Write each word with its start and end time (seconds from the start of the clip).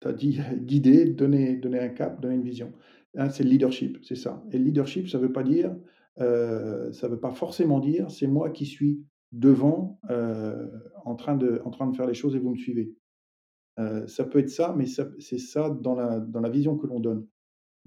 tu 0.00 0.08
as 0.08 0.12
dit 0.12 0.38
guider, 0.60 1.06
donner 1.06 1.56
donner 1.56 1.80
un 1.80 1.88
cap, 1.88 2.20
donner 2.20 2.36
une 2.36 2.42
vision. 2.42 2.72
Hein, 3.16 3.30
c'est 3.30 3.44
le 3.44 3.50
leadership, 3.50 3.98
c'est 4.04 4.16
ça 4.16 4.44
et 4.52 4.58
le 4.58 4.64
leadership, 4.64 5.08
ça 5.08 5.18
veut 5.18 5.32
pas 5.32 5.42
dire, 5.42 5.74
heu, 6.20 6.90
ça 6.92 7.08
veut 7.08 7.20
pas 7.20 7.30
forcément 7.32 7.80
dire: 7.80 8.10
«C'est 8.10 8.26
moi 8.26 8.50
qui 8.50 8.66
suis 8.66 9.02
devant, 9.32 10.00
heu, 10.10 10.70
en 11.04 11.14
train 11.16 11.36
de 11.36 11.60
en 11.64 11.70
train 11.70 11.86
de 11.88 11.96
faire 11.96 12.06
les 12.06 12.14
choses 12.14 12.36
et 12.36 12.38
vous 12.38 12.50
me 12.50 12.56
suivez». 12.56 12.94
Heu, 13.78 14.06
ça 14.08 14.24
peut 14.24 14.38
être 14.40 14.50
ça, 14.50 14.74
mais 14.76 14.86
c'est 14.86 15.38
ça 15.38 15.70
dans 15.70 15.94
la 15.94 16.20
dans 16.20 16.40
la 16.40 16.50
vision 16.50 16.76
que 16.78 16.86
l'on 16.86 17.00
donne. 17.00 17.26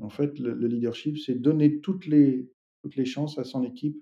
En 0.01 0.09
fait, 0.09 0.39
le 0.39 0.53
le 0.55 0.67
leadership, 0.67 1.17
c'est 1.19 1.35
donner 1.35 1.81
toutes 1.81 2.07
les 2.07 2.49
toutes 2.83 2.97
les 2.97 3.05
chances 3.05 3.37
à 3.39 3.43
son 3.45 3.63
équipe 3.63 3.97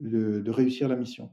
de 0.00 0.50
réussir 0.50 0.88
la 0.88 0.96
mission. 0.96 1.32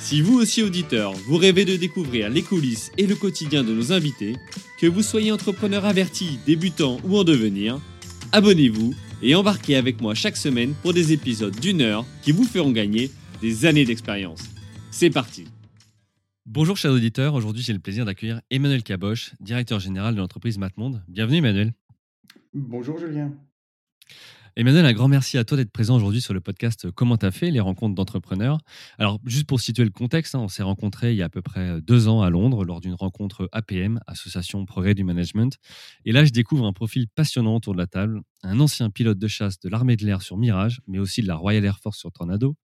Si 0.00 0.22
vous 0.22 0.38
aussi 0.38 0.62
auditeur, 0.62 1.12
vous 1.12 1.36
rêvez 1.36 1.66
de 1.66 1.76
découvrir 1.76 2.30
les 2.30 2.42
coulisses 2.42 2.90
et 2.96 3.06
le 3.06 3.14
quotidien 3.14 3.62
de 3.62 3.72
nos 3.72 3.92
invités, 3.92 4.34
que 4.78 4.86
vous 4.86 5.02
soyez 5.02 5.30
entrepreneur 5.30 5.84
averti, 5.84 6.38
débutant 6.46 6.96
ou 7.04 7.18
en 7.18 7.22
devenir, 7.22 7.78
abonnez-vous 8.32 8.94
et 9.22 9.34
embarquez 9.34 9.76
avec 9.76 10.00
moi 10.00 10.14
chaque 10.14 10.38
semaine 10.38 10.72
pour 10.82 10.94
des 10.94 11.12
épisodes 11.12 11.54
d'une 11.60 11.82
heure 11.82 12.06
qui 12.22 12.32
vous 12.32 12.44
feront 12.44 12.72
gagner 12.72 13.10
des 13.42 13.66
années 13.66 13.84
d'expérience. 13.84 14.42
C'est 14.90 15.10
parti 15.10 15.44
Bonjour 16.46 16.78
chers 16.78 16.92
auditeurs, 16.92 17.34
aujourd'hui 17.34 17.62
j'ai 17.62 17.74
le 17.74 17.78
plaisir 17.78 18.06
d'accueillir 18.06 18.40
Emmanuel 18.50 18.82
Caboche, 18.82 19.32
directeur 19.38 19.80
général 19.80 20.14
de 20.14 20.20
l'entreprise 20.20 20.56
Matmonde. 20.56 21.04
Bienvenue 21.08 21.36
Emmanuel. 21.36 21.74
Bonjour 22.54 22.98
Julien. 22.98 23.32
Emmanuel, 24.56 24.84
un 24.84 24.92
grand 24.92 25.08
merci 25.08 25.38
à 25.38 25.44
toi 25.44 25.56
d'être 25.56 25.70
présent 25.70 25.96
aujourd'hui 25.96 26.20
sur 26.20 26.34
le 26.34 26.40
podcast 26.40 26.90
Comment 26.90 27.16
t'as 27.16 27.30
fait, 27.30 27.50
les 27.50 27.60
rencontres 27.60 27.94
d'entrepreneurs. 27.94 28.58
Alors, 28.98 29.20
juste 29.24 29.46
pour 29.46 29.60
situer 29.60 29.84
le 29.84 29.90
contexte, 29.90 30.34
hein, 30.34 30.40
on 30.40 30.48
s'est 30.48 30.62
rencontrés 30.64 31.12
il 31.12 31.16
y 31.16 31.22
a 31.22 31.26
à 31.26 31.28
peu 31.28 31.40
près 31.40 31.80
deux 31.80 32.08
ans 32.08 32.22
à 32.22 32.30
Londres 32.30 32.64
lors 32.64 32.80
d'une 32.80 32.94
rencontre 32.94 33.48
APM, 33.52 34.00
Association 34.06 34.64
Progrès 34.66 34.94
du 34.94 35.04
Management. 35.04 35.56
Et 36.04 36.12
là, 36.12 36.24
je 36.24 36.30
découvre 36.30 36.66
un 36.66 36.72
profil 36.72 37.06
passionnant 37.14 37.54
autour 37.54 37.74
de 37.74 37.78
la 37.78 37.86
table, 37.86 38.22
un 38.42 38.60
ancien 38.60 38.90
pilote 38.90 39.18
de 39.18 39.28
chasse 39.28 39.58
de 39.60 39.68
l'armée 39.68 39.96
de 39.96 40.04
l'air 40.04 40.22
sur 40.22 40.36
Mirage, 40.36 40.80
mais 40.86 40.98
aussi 40.98 41.22
de 41.22 41.26
la 41.26 41.36
Royal 41.36 41.64
Air 41.64 41.78
Force 41.78 41.98
sur 41.98 42.12
Tornado, 42.12 42.56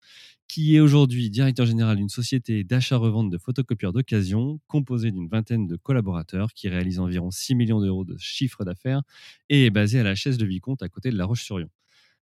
qui 0.49 0.77
est 0.77 0.81
aujourd'hui 0.81 1.29
directeur 1.31 1.67
général 1.67 1.97
d'une 1.97 2.09
société 2.09 2.65
d'achat-revente 2.65 3.31
de 3.31 3.39
photocopieurs 3.39 3.93
d'occasion, 3.93 4.61
composée 4.69 5.11
d'une 5.11 5.29
vingtaine 5.29 5.67
de 5.67 5.77
collaborateurs 5.77 6.53
qui 6.55 6.69
réalise 6.69 7.01
environ 7.01 7.31
6 7.31 7.55
millions 7.55 7.81
d'euros 7.81 8.05
de 8.05 8.17
chiffre 8.19 8.65
d'affaires 8.65 9.03
et 9.49 9.67
est 9.67 9.71
basée 9.71 10.01
à 10.01 10.05
la 10.05 10.15
Chaise 10.15 10.39
de 10.39 10.47
Vicomte 10.47 10.83
à 10.83 10.89
côté 10.89 11.11
de 11.11 11.17
La 11.17 11.25
Roche-sur-Yon. 11.25 11.69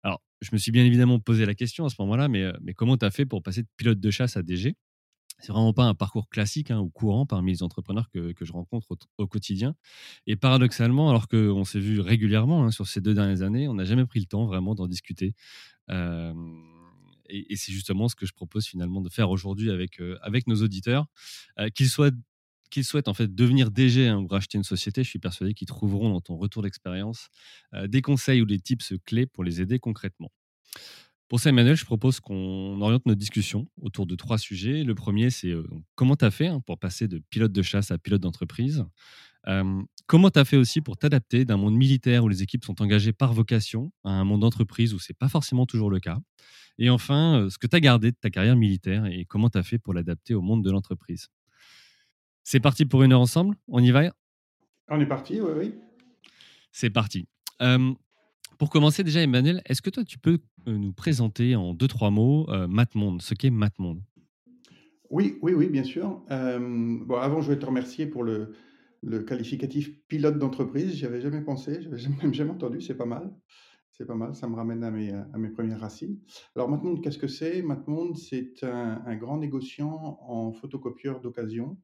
Alors, 0.03 0.23
je 0.43 0.51
me 0.53 0.59
suis 0.59 0.73
bien 0.73 0.85
évidemment 0.85 1.21
posé 1.21 1.47
la 1.47 1.55
question 1.55 1.85
à 1.85 1.91
ce 1.91 1.97
moment-là, 2.01 2.29
mais, 2.29 2.43
euh, 2.45 2.53
mais 2.63 2.75
comment 2.75 2.97
tu 2.97 3.05
as 3.05 3.11
fait 3.11 3.27
pour 3.27 3.43
passer 3.43 3.63
de 3.63 3.69
pilote 3.77 4.01
de 4.01 4.11
chasse 4.11 4.37
à 4.37 4.43
DG 4.43 4.77
c'est 5.39 5.53
vraiment 5.53 5.73
pas 5.73 5.85
un 5.85 5.95
parcours 5.95 6.29
classique 6.29 6.71
hein, 6.71 6.81
ou 6.81 6.91
courant 6.91 7.27
parmi 7.27 7.53
les 7.53 7.63
entrepreneurs 7.63 8.11
que, 8.11 8.33
que 8.33 8.45
je 8.45 8.53
rencontre 8.53 8.89
au, 9.19 9.27
quotidien. 9.27 9.75
Et 10.27 10.37
paradoxalement, 10.37 11.11
alors 11.11 11.29
qu'on 11.29 11.65
s'est 11.65 11.81
vu 11.81 12.01
régulièrement 12.01 12.65
hein, 12.65 12.71
sur 12.71 12.87
ces 12.87 13.01
deux 13.01 13.15
dernières 13.15 13.43
années, 13.43 13.69
on 13.69 13.75
n'a 13.75 13.85
jamais 13.85 14.05
pris 14.05 14.21
le 14.21 14.27
temps 14.27 14.47
vraiment 14.47 14.75
d'en 14.75 14.89
discuter. 14.89 15.35
Et, 15.91 17.57
c'est 17.57 17.73
justement 17.73 18.09
ce 18.09 18.17
que 18.17 18.27
je 18.27 18.33
propose 18.33 18.67
finalement 18.67 19.01
de 19.01 19.09
faire 19.09 19.31
aujourd'hui 19.31 19.71
avec, 19.71 20.01
avec 20.23 20.47
nos 20.47 20.57
auditeurs, 20.63 21.07
qu'ils 21.75 21.89
soient 21.89 22.11
qu'ils 22.71 22.85
souhaitent 22.85 23.09
en 23.09 23.15
fait 23.15 23.35
devenir 23.35 23.71
DG 23.71 24.09
hein, 24.09 24.19
ou 24.19 24.27
racheter 24.27 24.59
une 24.59 24.65
société, 24.65 25.03
je 25.03 25.09
suis 25.09 25.19
persuadé 25.19 25.55
qu'ils 25.55 25.69
trouveront 25.69 26.11
dans 26.11 26.21
ton 26.21 26.37
retour 26.37 26.63
d'expérience 26.63 27.29
des 27.87 28.03
conseils 28.03 28.43
ou 28.43 28.45
des 28.45 28.59
tips 28.59 28.93
clés 29.07 29.27
pour 29.27 29.43
les 29.43 29.63
aider 29.63 29.79
concrètement. 29.79 30.31
Pour 31.29 31.41
ça, 31.41 31.51
Emmanuel, 31.51 31.77
je 31.77 31.85
propose 31.85 32.21
qu'on 32.21 32.81
oriente 32.81 33.05
notre 33.05 33.19
discussion 33.19 33.69
autour 33.81 34.07
de 34.07 34.15
trois 34.17 34.39
sujets. 34.39 34.83
Le 34.83 34.95
premier, 34.95 35.29
c'est 35.29 35.53
comment 35.95 36.17
tu 36.17 36.25
as 36.25 36.31
fait 36.31 36.47
hein, 36.47 36.61
pour 36.61 36.79
passer 36.79 37.07
de 37.07 37.19
pilote 37.31 37.53
de 37.53 37.63
chasse 37.63 37.91
à 37.91 37.99
pilote 37.99 38.23
d'entreprise? 38.23 38.85
Comment 40.07 40.31
tu 40.31 40.39
as 40.39 40.45
fait 40.47 40.57
aussi 40.57 40.81
pour 40.81 40.97
t'adapter 40.97 41.45
d'un 41.45 41.59
monde 41.59 41.75
militaire 41.75 42.25
où 42.25 42.29
les 42.29 42.43
équipes 42.43 42.65
sont 42.65 42.81
engagées 42.81 43.13
par 43.13 43.35
vocation 43.35 43.93
à 44.05 44.11
un 44.11 44.25
monde 44.25 44.41
d'entreprise 44.41 44.95
où 44.95 44.99
ce 44.99 45.13
n'est 45.13 45.17
pas 45.19 45.29
forcément 45.29 45.67
toujours 45.67 45.91
le 45.91 46.01
cas? 46.01 46.19
Et 46.79 46.91
enfin, 46.91 47.41
euh, 47.41 47.51
ce 47.51 47.59
que 47.59 47.67
tu 47.67 47.77
as 47.77 47.81
gardé 47.81 48.13
de 48.13 48.17
ta 48.17 48.31
carrière 48.31 48.57
militaire 48.57 49.05
et 49.07 49.25
comment 49.25 49.51
tu 49.51 49.59
as 49.59 49.63
fait 49.63 49.79
pour 49.79 49.93
l'adapter 49.93 50.33
au 50.35 50.41
monde 50.41 50.65
de 50.65 50.71
l'entreprise? 50.71 51.29
C'est 52.45 52.61
parti 52.61 52.87
pour 52.87 53.03
une 53.03 53.13
heure 53.13 53.21
ensemble? 53.21 53.57
On 53.69 53.83
y 53.83 53.91
va? 53.91 54.13
On 54.89 55.01
est 55.01 55.07
parti, 55.07 55.41
oui, 55.41 55.51
oui. 55.57 55.75
C'est 56.73 56.91
parti. 56.91 57.27
Pour 58.59 58.71
commencer 58.71 59.05
déjà, 59.05 59.23
Emmanuel, 59.23 59.63
est-ce 59.67 59.83
que 59.83 59.91
toi, 59.91 60.05
tu 60.05 60.19
peux 60.19 60.39
euh, 60.67 60.77
nous 60.77 60.93
présenter 60.93 61.57
en 61.57 61.75
deux, 61.75 61.89
trois 61.89 62.11
mots 62.11 62.47
euh, 62.51 62.67
Matmonde, 62.67 63.23
ce 63.23 63.35
qu'est 63.35 63.51
Matmonde? 63.51 64.03
Oui, 65.11 65.39
oui, 65.41 65.55
oui, 65.55 65.69
bien 65.69 65.85
sûr. 65.85 66.23
bon, 66.29 67.17
avant, 67.17 67.41
je 67.41 67.51
vais 67.51 67.59
te 67.59 67.65
remercier 67.65 68.07
pour 68.07 68.25
le, 68.25 68.53
le 69.03 69.23
qualificatif 69.23 69.99
pilote 70.07 70.39
d'entreprise. 70.39 70.95
J'y 70.95 71.07
avais 71.07 71.21
jamais 71.21 71.41
pensé, 71.41 71.81
je 71.83 71.89
n'avais 71.89 72.09
même 72.23 72.35
jamais 72.35 72.51
entendu, 72.51 72.81
c'est 72.81 72.97
pas 72.97 73.07
mal. 73.07 73.33
C'est 73.93 74.07
pas 74.07 74.15
mal, 74.15 74.35
ça 74.35 74.49
me 74.49 74.55
ramène 74.55 74.85
à 74.85 74.93
mes, 74.93 75.13
à 75.13 75.39
mes 75.39 75.49
premières 75.49 75.81
racines. 75.81 76.21
Alors 76.55 76.69
Matmonde, 76.69 77.03
qu'est-ce 77.03 77.19
que 77.19 77.27
c'est? 77.27 77.63
Matmonde, 77.63 78.17
c'est 78.17 78.63
un, 78.63 79.03
un 79.05 79.17
grand 79.17 79.39
négociant 79.39 80.21
en 80.23 80.53
photocopieur 80.53 81.21
d'occasion. 81.21 81.77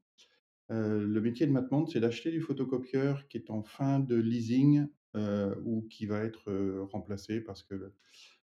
Euh, 0.71 1.05
le 1.05 1.21
métier 1.21 1.45
de 1.45 1.51
Matmonde, 1.51 1.89
c'est 1.89 1.99
d'acheter 1.99 2.31
du 2.31 2.41
photocopieur 2.41 3.27
qui 3.27 3.37
est 3.37 3.49
en 3.49 3.63
fin 3.63 3.99
de 3.99 4.15
leasing 4.15 4.79
euh, 4.81 4.87
ou 5.63 5.87
qui 5.89 6.05
va 6.05 6.23
être 6.23 6.49
euh, 6.49 6.83
remplacé 6.91 7.41
parce 7.41 7.63
que 7.63 7.75
le, 7.75 7.93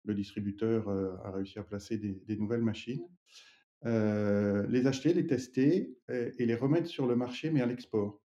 le 0.05 0.15
distributeur 0.15 0.89
a 1.25 1.31
réussi 1.31 1.59
à 1.59 1.62
placer 1.62 1.99
des, 1.99 2.23
des 2.27 2.37
nouvelles 2.37 2.62
machines. 2.62 3.06
les 3.84 4.87
acheter, 4.87 5.12
les 5.12 5.27
tester 5.27 5.97
et, 6.09 6.33
et 6.39 6.47
les 6.47 6.55
remettre 6.55 6.87
sur 6.87 7.06
le 7.06 7.17
marché, 7.17 7.51
mais 7.51 7.61
à 7.61 7.67
l'export. 7.67 8.23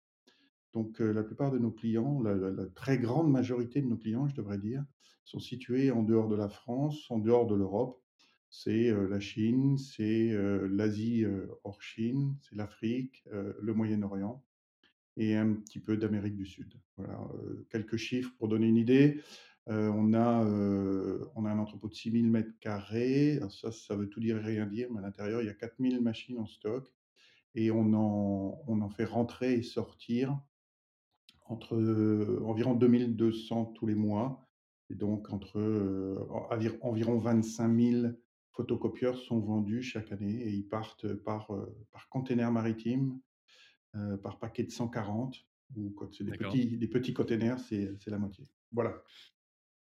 Donc, 0.73 0.99
la 0.99 1.23
plupart 1.23 1.51
de 1.51 1.59
nos 1.59 1.71
clients, 1.71 2.21
la, 2.21 2.35
la, 2.35 2.51
la, 2.51 2.65
très 2.67 2.97
grande 2.97 3.29
majorité 3.29 3.81
de 3.81 3.87
nos 3.87 3.97
clients, 3.97 4.27
je 4.27 4.35
devrais 4.35 4.57
dire, 4.57 4.83
sont 5.25 5.39
situés 5.39 5.91
en 5.91 6.03
dehors 6.03 6.29
de 6.29 6.35
la 6.35 6.47
France, 6.47 7.09
en 7.11 7.19
dehors 7.19 7.47
de 7.47 7.55
l'Europe. 7.55 8.01
C'est 8.49 8.91
la 8.91 9.19
Chine, 9.19 9.77
c'est 9.77 10.31
l'Asie 10.69 11.25
hors 11.63 11.81
Chine, 11.81 12.35
c'est 12.41 12.55
l'Afrique, 12.55 13.25
le 13.31 13.73
Moyen-Orient 13.73 14.43
et 15.17 15.35
un 15.35 15.53
petit 15.53 15.79
peu 15.79 15.97
d'Amérique 15.97 16.35
du 16.35 16.45
Sud. 16.45 16.73
Voilà, 16.97 17.19
quelques 17.69 17.97
chiffres 17.97 18.31
pour 18.37 18.47
donner 18.47 18.67
une 18.67 18.77
idée. 18.77 19.21
on, 19.67 20.13
a, 20.13 20.45
on 21.35 21.45
a 21.45 21.49
un 21.49 21.59
entrepôt 21.59 21.87
de 21.87 21.93
6000 21.93 22.29
mètres 22.29 22.53
carrés. 22.59 23.39
Ça, 23.49 23.71
ça 23.71 23.95
veut 23.95 24.09
tout 24.09 24.19
dire 24.19 24.37
et 24.37 24.41
rien 24.41 24.65
dire, 24.65 24.89
mais 24.91 24.99
à 24.99 25.01
l'intérieur, 25.01 25.41
il 25.41 25.45
y 25.45 25.49
a 25.49 25.53
4000 25.53 26.01
machines 26.01 26.39
en 26.39 26.47
stock 26.47 26.91
et 27.55 27.71
on 27.71 27.93
en, 27.93 28.61
on 28.67 28.81
en 28.81 28.89
fait 28.89 29.05
rentrer 29.05 29.53
et 29.53 29.63
sortir 29.63 30.39
entre 31.45 31.75
environ 32.43 32.73
2200 32.73 33.73
tous 33.75 33.85
les 33.85 33.95
mois 33.95 34.43
et 34.89 34.95
donc, 34.95 35.31
entre 35.31 35.59
euh, 35.59 36.27
environ 36.81 37.17
25 37.17 37.79
000 37.79 38.13
photocopieurs 38.51 39.17
sont 39.17 39.39
vendus 39.39 39.81
chaque 39.81 40.11
année 40.11 40.43
et 40.43 40.51
ils 40.51 40.67
partent 40.67 41.11
par, 41.13 41.51
euh, 41.51 41.75
par 41.91 42.09
container 42.09 42.51
maritime, 42.51 43.19
euh, 43.95 44.17
par 44.17 44.39
paquet 44.39 44.63
de 44.63 44.71
140, 44.71 45.45
ou 45.75 45.91
quand 45.91 46.13
c'est 46.13 46.23
des 46.23 46.37
petits, 46.37 46.77
des 46.77 46.87
petits 46.87 47.13
containers, 47.13 47.59
c'est 47.59 48.07
la 48.07 48.17
moitié. 48.17 48.45
Voilà. 48.71 49.03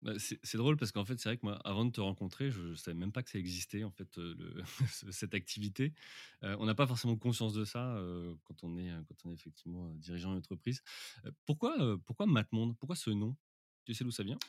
Bah, 0.02 0.14
c'est 0.18 0.58
drôle 0.58 0.78
parce 0.78 0.94
qu'en 0.94 1.04
fait, 1.04 1.20
c'est 1.20 1.28
vrai 1.28 1.38
que 1.38 1.46
moi, 1.46 1.60
avant 1.66 1.84
de 1.84 1.92
te 1.92 2.00
rencontrer, 2.00 2.52
je 2.52 2.62
ne 2.62 2.76
savais 2.76 2.96
même 2.96 3.12
pas 3.12 3.22
que 3.22 3.30
ça 3.30 3.38
existait, 3.38 3.84
en 3.84 3.92
fait, 3.92 4.18
le, 4.18 4.64
cette 5.12 5.34
activité. 5.34 5.94
on 6.42 6.66
n'a 6.66 6.76
pas 6.76 6.88
forcément 6.88 7.18
conscience 7.18 7.54
de 7.54 7.66
ça 7.66 8.02
quand, 8.46 8.64
on 8.64 8.78
est, 8.78 8.90
quand 9.08 9.26
on 9.26 9.32
est 9.32 9.34
effectivement 9.34 9.94
dirigeant 9.96 10.34
d'entreprise. 10.34 10.82
pourquoi, 11.46 12.00
pourquoi 12.06 12.28
Matmonde? 12.28 12.78
Pourquoi 12.78 12.96
ce 12.96 13.10
nom? 13.10 13.36
Tu 13.84 13.94
sais 13.94 14.06
d'où 14.06 14.12
ça 14.12 14.24
vient? 14.24 14.40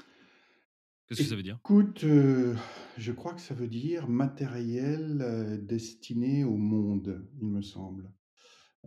Qu'est-ce 1.11 1.23
que 1.23 1.29
ça 1.29 1.35
veut 1.35 1.43
dire? 1.43 1.59
Écoute, 1.65 2.05
euh, 2.05 2.55
je 2.97 3.11
crois 3.11 3.35
que 3.35 3.41
ça 3.41 3.53
veut 3.53 3.67
dire 3.67 4.09
matériel 4.09 5.19
euh, 5.23 5.57
destiné 5.57 6.45
au 6.45 6.57
monde, 6.57 7.27
il 7.41 7.49
me 7.49 7.63
semble. 7.63 8.13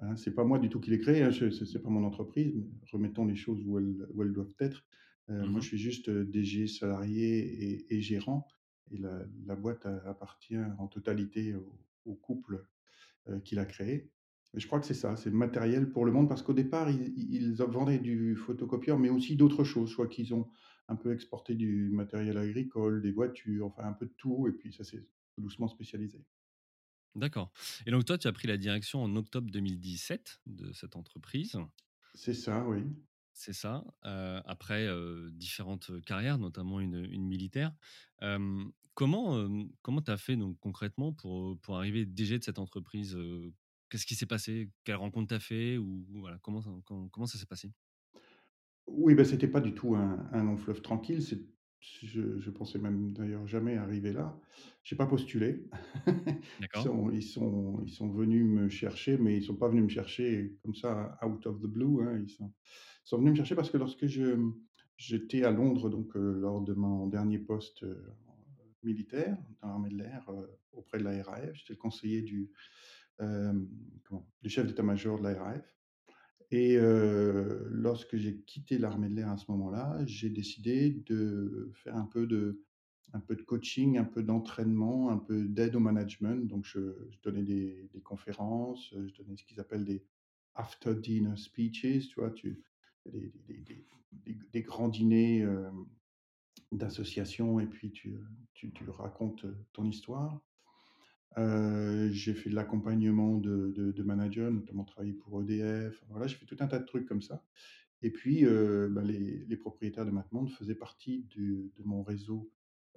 Hein, 0.01 0.16
c'est 0.16 0.34
pas 0.34 0.44
moi 0.44 0.60
du 0.60 0.69
tout 0.69 0.80
qui 0.80 0.90
l'ai 0.90 1.00
créé, 1.00 1.22
hein, 1.24 1.31
ce 1.31 1.45
n'est 1.45 1.84
pas 1.84 1.90
mon 1.90 2.04
entreprise, 2.04 2.54
mais 2.56 2.66
remettons 2.92 3.25
les 3.25 3.36
choses 3.36 3.63
où 3.66 3.78
elles, 3.78 4.07
où 4.13 4.24
elles 4.24 4.34
doivent 4.34 4.56
être. 4.60 4.84
Euh, 5.30 5.45
moi, 5.48 5.60
mmh 5.60 5.62
je 5.62 5.68
suis 5.68 5.78
juste 5.78 6.10
DG 6.10 6.68
salarié 6.68 7.38
et, 7.74 7.95
et 7.95 8.01
gérant, 8.01 8.48
et 8.92 8.98
la, 8.98 9.25
la 9.45 9.56
boîte 9.56 9.86
appartient 9.86 10.57
en 10.78 10.88
totalité 10.88 11.56
au, 11.56 11.80
au 12.06 12.16
couple 12.16 12.68
qui 13.44 13.56
l'a 13.56 13.66
créé. 13.66 14.12
Et 14.56 14.60
je 14.60 14.68
crois 14.68 14.80
que 14.80 14.86
c'est 14.86 14.94
ça, 14.94 15.16
c'est 15.16 15.30
le 15.30 15.36
matériel 15.38 15.92
pour 15.92 16.06
le 16.06 16.12
monde 16.12 16.30
parce 16.30 16.44
qu'au 16.44 16.54
départ, 16.54 16.90
ils 16.92 17.13
ils 17.34 17.54
vendaient 17.56 18.00
du 18.00 18.36
photocopieur, 18.36 19.00
mais 19.00 19.10
aussi 19.10 19.36
d'autres 19.36 19.63
choses. 19.63 19.94
Crois 19.94 20.07
qu'ils 20.07 20.34
ont 20.34 20.50
un 20.88 20.95
peu 20.95 21.12
exporté 21.13 21.56
du 21.56 21.90
matériel 21.92 22.38
agricole, 22.38 23.01
des 23.01 23.12
voitures, 23.12 23.66
enfin 23.68 23.86
un 23.86 23.94
peu 23.94 24.06
de 24.06 24.13
tout 24.18 24.48
et 24.48 24.51
puis 24.51 24.74
ça 24.74 24.84
s'est 24.84 25.07
doucement 25.38 25.68
spécialisé. 25.68 26.25
D'accord 27.15 27.51
et 27.86 27.92
donc 27.92 28.06
toi, 28.06 28.18
tu 28.18 28.27
as 28.27 28.31
pris 28.31 28.48
la 28.48 28.57
direction 28.57 29.04
en 29.04 29.15
octobre 29.15 29.50
2017 29.51 30.42
de 30.48 30.74
cette 30.74 30.95
entreprise? 30.95 31.57
C'est 32.15 32.33
ça, 32.33 32.65
oui. 32.68 32.83
C'est 33.33 33.54
ça, 33.54 33.83
après, 34.01 34.88
différentes, 35.31 35.92
carrières, 36.06 36.38
notamment 36.38 36.80
une, 36.80 37.06
une 37.12 37.25
militaire. 37.25 37.74
Comment, 38.95 39.48
comment 39.81 40.01
tu 40.01 40.12
as 40.12 40.18
fait 40.18 40.36
donc 40.36 40.60
concrètement 40.60 41.13
pour, 41.13 41.60
pour 41.60 41.77
arriver 41.77 42.06
DG 42.06 42.38
de 42.39 42.44
cette 42.44 42.60
entreprise? 42.60 43.18
Qu'est-ce 43.89 44.06
qui 44.06 44.16
s'est 44.16 44.27
passé? 44.27 44.71
Quelle 44.83 44.95
rencontre 44.95 45.30
tu 45.30 45.33
as 45.36 45.39
fait? 45.39 45.77
Ou 45.77 46.06
voilà, 46.13 46.38
comment 46.42 46.62
ça 46.62 46.69
com 46.86 47.09
comment 47.12 47.27
ça 47.27 47.38
s'est 47.38 47.45
passé? 47.45 47.71
Oui, 48.88 49.16
bah, 49.16 49.25
c'était 49.25 49.48
pas 49.48 49.62
du 49.62 49.74
tout 49.74 49.95
un 49.95 50.30
un 50.31 50.44
long 50.44 50.57
fleuve 50.57 50.81
tranquille, 50.81 51.21
je 52.03 52.39
je 52.39 52.50
pensais 52.51 52.80
même 52.80 53.13
d'ailleurs 53.13 53.47
jamais 53.47 53.75
arriver 53.77 54.13
là. 54.13 54.39
J'ai 54.83 54.95
pas 54.95 55.07
postulé. 55.07 55.65
Ils 56.75 56.80
sont 56.80 57.12
ils 57.12 57.24
sont 57.24 57.81
ils 57.85 57.91
sont 57.91 58.09
venus 58.09 58.45
me 58.45 58.69
chercher, 58.69 59.18
mais 59.18 59.38
ils 59.38 59.44
sont 59.44 59.56
pas 59.57 59.69
venus 59.69 59.83
me 59.83 59.89
chercher 59.89 60.57
comme 60.63 60.75
ça 60.75 61.18
out 61.24 61.45
of 61.47 61.59
the 61.62 61.68
blue, 61.68 62.01
hein. 62.03 62.19
Ils 62.24 62.30
sont 62.30 62.53
ils 63.06 63.07
sont 63.09 63.18
venus 63.19 63.31
me 63.31 63.35
chercher 63.38 63.56
parce 63.56 63.69
que 63.71 63.77
lorsque 63.77 64.06
je 64.07 64.38
j'étais 64.97 65.44
à 65.44 65.51
Londres, 65.51 65.89
donc 65.89 66.15
heu, 66.15 66.39
lors 66.39 66.62
de 66.62 66.74
mon 66.74 67.07
dernier 67.07 67.39
poste, 67.39 67.83
heu, 67.83 68.03
militaire 68.83 69.38
dans 69.62 69.69
l'armée 69.69 69.89
de 69.89 69.97
l'air, 69.97 70.30
heu, 70.30 70.50
auprès 70.71 71.00
de 71.00 71.03
la 71.03 71.24
RAF, 71.24 71.53
j'étais 71.56 71.74
le 71.74 71.77
conseiller 71.77 72.21
du, 72.21 72.51
comment? 74.03 74.30
Du 74.41 74.50
chef 74.50 74.68
d'état-major 74.68 75.19
de 75.19 75.24
la 75.24 75.35
RAF. 75.44 75.82
Et 76.56 76.78
lorsque 77.72 78.16
j'ai 78.16 78.38
quitté 78.42 78.78
l'armée 78.78 79.10
de 79.10 79.16
l'air 79.16 79.30
à 79.30 79.38
ce 79.38 79.50
moment-là, 79.50 79.98
j'ai 80.06 80.30
décidé 80.30 80.92
de 80.92 81.72
faire 81.74 81.96
un 81.96 82.06
peu 82.06 82.28
de 82.28 82.62
un 83.16 83.20
peu 83.20 83.36
de 83.36 83.42
coaching, 83.42 83.98
un 83.98 84.04
peu 84.04 84.22
d'entraînement, 84.24 85.10
un 85.10 85.18
peu 85.18 85.48
d'aide 85.48 85.76
au 85.76 85.80
management. 85.80 86.48
Donc 86.48 86.66
je 86.66 86.80
donnais 87.24 87.42
des 87.42 88.02
conférences, 88.04 88.94
je 88.94 89.14
donnais 89.16 89.36
ce 89.36 89.44
qu'ils 89.44 89.60
appellent 89.60 89.84
des 89.84 90.06
after 90.54 90.94
dinner 90.94 91.36
speeches, 91.38 92.10
tu 92.10 92.20
vois? 92.20 92.32
Des 93.06 93.88
des 94.54 94.62
grands 94.62 94.90
dîners, 94.90 95.40
hem, 95.40 95.88
d'associations 96.72 97.60
et 97.60 97.66
puis 97.66 97.92
tu 97.92 98.20
tu 98.54 98.72
racontes, 98.90 99.48
ton 99.74 99.86
histoire. 99.86 100.40
Heu, 101.38 102.09
j'ai 102.12 102.33
fait 102.35 102.50
de 102.50 102.56
l'accompagnement 102.56 103.38
de 103.38 103.71
de 103.71 104.03
managers, 104.03 104.50
notamment 104.51 104.83
travaillé 104.85 105.13
pour 105.13 105.41
EDF. 105.41 106.03
Voilà, 106.09 106.27
j'ai 106.27 106.35
fait 106.38 106.45
tout 106.45 106.57
un 106.59 106.68
tas 106.68 106.80
de 106.80 106.85
trucs 106.85 107.07
comme 107.07 107.21
ça 107.21 107.44
et 108.01 108.12
puis, 108.12 108.45
heu, 108.45 108.89
bah, 108.89 109.03
les 109.03 109.57
propriétaires 109.57 110.06
de 110.06 110.12
MapMonde 110.12 110.51
faisaient 110.51 110.75
partie 110.75 111.24
de 111.35 111.71
mon 111.85 112.03
réseau, 112.03 112.51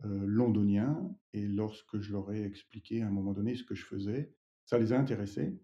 heu, 0.04 0.26
londonien 0.26 1.16
et 1.32 1.46
lorsque 1.48 2.00
je 2.00 2.12
leur 2.12 2.32
ai 2.32 2.42
expliqué 2.44 3.02
à 3.02 3.08
un 3.08 3.10
moment 3.10 3.32
donné 3.32 3.54
ce 3.56 3.64
que 3.64 3.74
je 3.76 3.84
faisais, 3.86 4.34
ça 4.66 4.78
les 4.78 4.92
a 4.92 4.98
intéressés. 5.00 5.60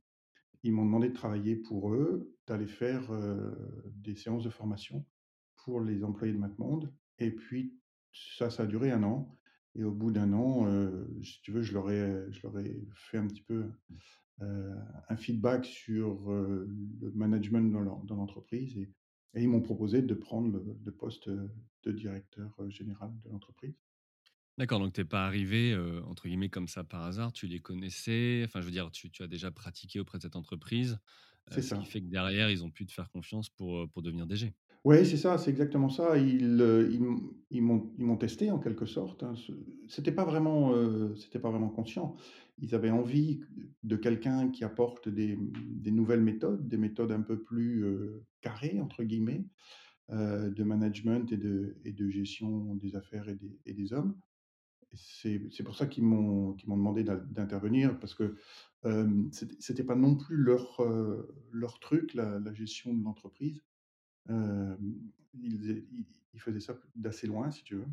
Ils 0.63 0.73
m'ont 0.73 0.85
demandé 0.85 1.09
de 1.09 1.15
travailler 1.15 1.57
pour 1.57 1.93
eux, 1.95 2.37
d'aller 2.47 2.67
faire, 2.69 3.11
des 3.87 4.17
séances 4.17 4.45
de 4.45 4.51
formation 4.51 5.07
pour 5.65 5.81
les 5.81 6.05
employés 6.05 6.33
de 6.33 6.39
MapMonde 6.39 6.95
et 7.19 7.31
puis 7.33 7.81
ça, 8.13 8.51
ça 8.51 8.65
a 8.65 8.67
duré 8.67 8.91
un 8.91 9.03
an 9.05 9.39
et 9.75 9.85
au 9.85 9.93
bout 9.93 10.11
d'un 10.13 10.33
an, 10.33 10.67
heu, 10.69 11.09
si 11.23 11.41
tu 11.43 11.53
veux, 11.53 11.63
je 11.63 11.73
leur 11.75 11.91
ai 11.91 12.31
je 12.33 12.43
leur 12.43 12.59
ai 12.59 12.87
fait 12.95 13.19
un 13.19 13.27
petit 13.27 13.43
peu, 13.43 13.73
heu, 14.43 14.75
un 15.09 15.17
feedback 15.17 15.65
sur, 15.67 16.31
heu, 16.33 16.69
le 17.01 17.13
management 17.13 17.73
dans 17.73 17.81
l'en 17.81 18.05
dans 18.05 18.17
l'entreprise 18.17 18.77
et 18.79 18.93
et 19.35 19.43
ils 19.43 19.49
m'ont 19.49 19.63
proposé 19.63 20.03
de 20.03 20.15
prendre 20.15 20.51
le 20.53 20.79
le 20.85 20.93
poste, 20.93 21.29
de 21.31 21.93
directeur, 21.93 22.57
général 22.71 23.13
de 23.25 23.31
l'entreprise. 23.31 23.75
D'accord, 24.59 24.81
donc 24.81 24.93
tu 24.93 25.01
es 25.01 25.05
pas 25.07 25.27
arrivé, 25.27 25.75
entre 26.05 26.29
guillemets 26.29 26.51
«comme 26.51 26.69
ça 26.69 26.85
par 26.85 27.03
hasard», 27.05 27.33
tu 27.33 27.47
les 27.47 27.61
connaissais? 27.61 28.43
Enfin, 28.45 28.61
je 28.61 28.67
veux 28.67 28.71
dire, 28.71 28.91
tu 28.91 29.11
tu 29.11 29.23
as 29.23 29.27
déjà 29.27 29.51
pratiqué 29.51 29.99
auprès 29.99 30.19
de 30.19 30.23
cette 30.25 30.37
entreprise, 30.37 30.99
C'est 31.49 31.63
heu, 31.63 31.63
ce 31.63 31.73
qui 31.73 31.85
ça. 31.85 31.87
fait 31.87 32.03
que 32.03 32.07
derrière, 32.09 32.51
ils 32.51 32.63
ont 32.65 32.71
pu 32.71 32.85
te 32.87 32.93
faire 32.93 33.11
confiance 33.11 33.49
pour, 33.49 33.89
pour 33.91 34.03
devenir 34.03 34.27
DG? 34.27 34.53
Ouais, 34.85 35.05
c'est 35.05 35.17
ça, 35.17 35.39
c'est 35.39 35.51
exactement 35.51 35.89
ça. 35.89 36.19
Ils, 36.19 36.61
heu, 36.61 36.91
ils 37.51 37.63
m'ont 37.63 38.17
testé 38.17 38.51
en 38.51 38.59
quelque 38.59 38.85
sorte, 38.87 39.23
hein. 39.23 39.35
C'était 39.89 40.11
pas 40.11 40.25
vraiment, 40.25 40.75
heu, 40.75 41.15
c'était 41.17 41.39
pas 41.39 41.51
vraiment 41.51 41.69
conscient. 41.69 42.17
Ils 42.59 42.75
avaient 42.75 42.91
envie 42.91 43.41
de 43.85 43.95
quelqu'un 43.97 44.51
qui 44.51 44.65
apporte 44.65 45.09
des, 45.09 45.39
nouvelles 45.93 46.23
méthodes, 46.23 46.67
des 46.69 46.79
méthodes 46.79 47.13
un 47.13 47.21
peu 47.23 47.41
plus, 47.43 47.85
heu, 47.85 48.25
«carrées» 48.41 48.81
entre 48.81 49.05
guillemets, 49.05 49.47
de 50.11 50.65
management 50.65 51.33
et 51.33 51.39
de 51.39 52.09
gestion 52.11 52.75
des 52.77 52.97
affaires 52.97 53.29
et 53.67 53.75
des 53.75 53.93
hommes. 53.95 54.19
C'est 54.95 55.65
pour 55.65 55.77
ça 55.77 55.87
qu'ils 55.87 56.05
m'ont 56.05 56.53
demandé 56.69 57.05
d'in 57.05 57.17
d'intervenir 57.19 57.99
parce 58.01 58.15
que, 58.15 58.37
c'était 59.61 59.85
pas 59.85 59.97
non 59.97 60.17
plus 60.17 60.37
leur, 60.39 60.79
truc, 61.81 62.15
la 62.15 62.55
gestion 62.55 62.95
de 62.95 63.05
l'entreprise. 63.05 63.63
Hem, 64.29 65.13
ils 65.35 65.59
faisaient 65.59 65.87
ils 65.93 66.07
ils 66.35 66.41
faisaient 66.41 66.61
ça 66.61 66.79
d'assez 66.95 67.27
loin, 67.27 67.51
si 67.51 67.65
tu 67.65 67.77
veux 67.77 67.87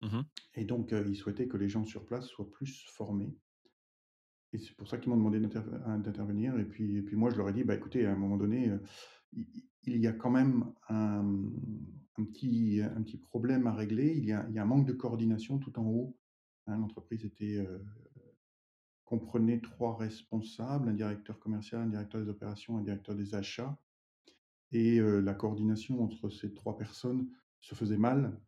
Mmh 0.00 0.22
et 0.54 0.66
donc 0.66 0.92
heu, 0.92 1.06
ils 1.08 1.16
souhaitaient 1.16 1.48
que 1.48 1.56
les 1.56 1.70
gens 1.70 1.84
sur 1.86 2.04
place 2.04 2.26
soient 2.26 2.50
plus 2.50 2.84
formés 2.86 3.34
et 4.52 4.58
c'est 4.58 4.74
pour 4.76 4.88
ça 4.88 4.98
qu'ils 4.98 5.10
m'ont 5.10 5.16
demandé 5.16 5.40
d'interve 5.40 5.70
d'intervenir 6.02 6.58
et 6.58 6.64
puis 6.64 6.96
et 6.96 7.02
puis 7.02 7.16
moi, 7.16 7.30
je 7.30 7.36
leur 7.36 7.48
ai 7.50 7.52
dit: 7.52 7.64
«Bah, 7.64 7.74
écoutez, 7.74 8.06
à 8.06 8.12
un 8.12 8.16
moment 8.16 8.36
donné, 8.38 8.70
il 9.32 9.96
y 10.00 10.06
a 10.06 10.12
quand 10.12 10.30
même 10.30 10.72
un, 10.88 11.22
un 12.16 12.24
petit 12.24 12.80
un 12.82 13.02
petit 13.02 13.18
problème 13.18 13.66
à 13.66 13.74
régler. 13.74 14.14
Il 14.16 14.24
y 14.24 14.32
a 14.32 14.46
il 14.48 14.54
y 14.54 14.58
a 14.58 14.62
un 14.62 14.66
manque 14.66 14.86
de 14.86 14.92
coordination 14.94 15.58
tout 15.58 15.78
en 15.78 15.84
haut». 15.86 16.16
Hein, 16.66 16.78
l'entreprise 16.78 17.24
était, 17.24 17.66
comprenait 19.04 19.60
3 19.60 19.96
responsables, 19.96 20.88
un 20.88 20.94
directeur 20.94 21.40
commercial, 21.40 21.82
un 21.82 21.86
directeur 21.88 22.22
des 22.22 22.28
opérations, 22.28 22.78
un 22.78 22.82
directeur 22.82 23.16
des 23.16 23.34
achats 23.34 23.76
et 24.72 25.00
la 25.00 25.34
coordination 25.34 26.02
entre 26.02 26.28
ces 26.30 26.52
3 26.54 26.76
personnes 26.78 27.28
se 27.60 27.74
faisait 27.74 27.98
mal 27.98 28.40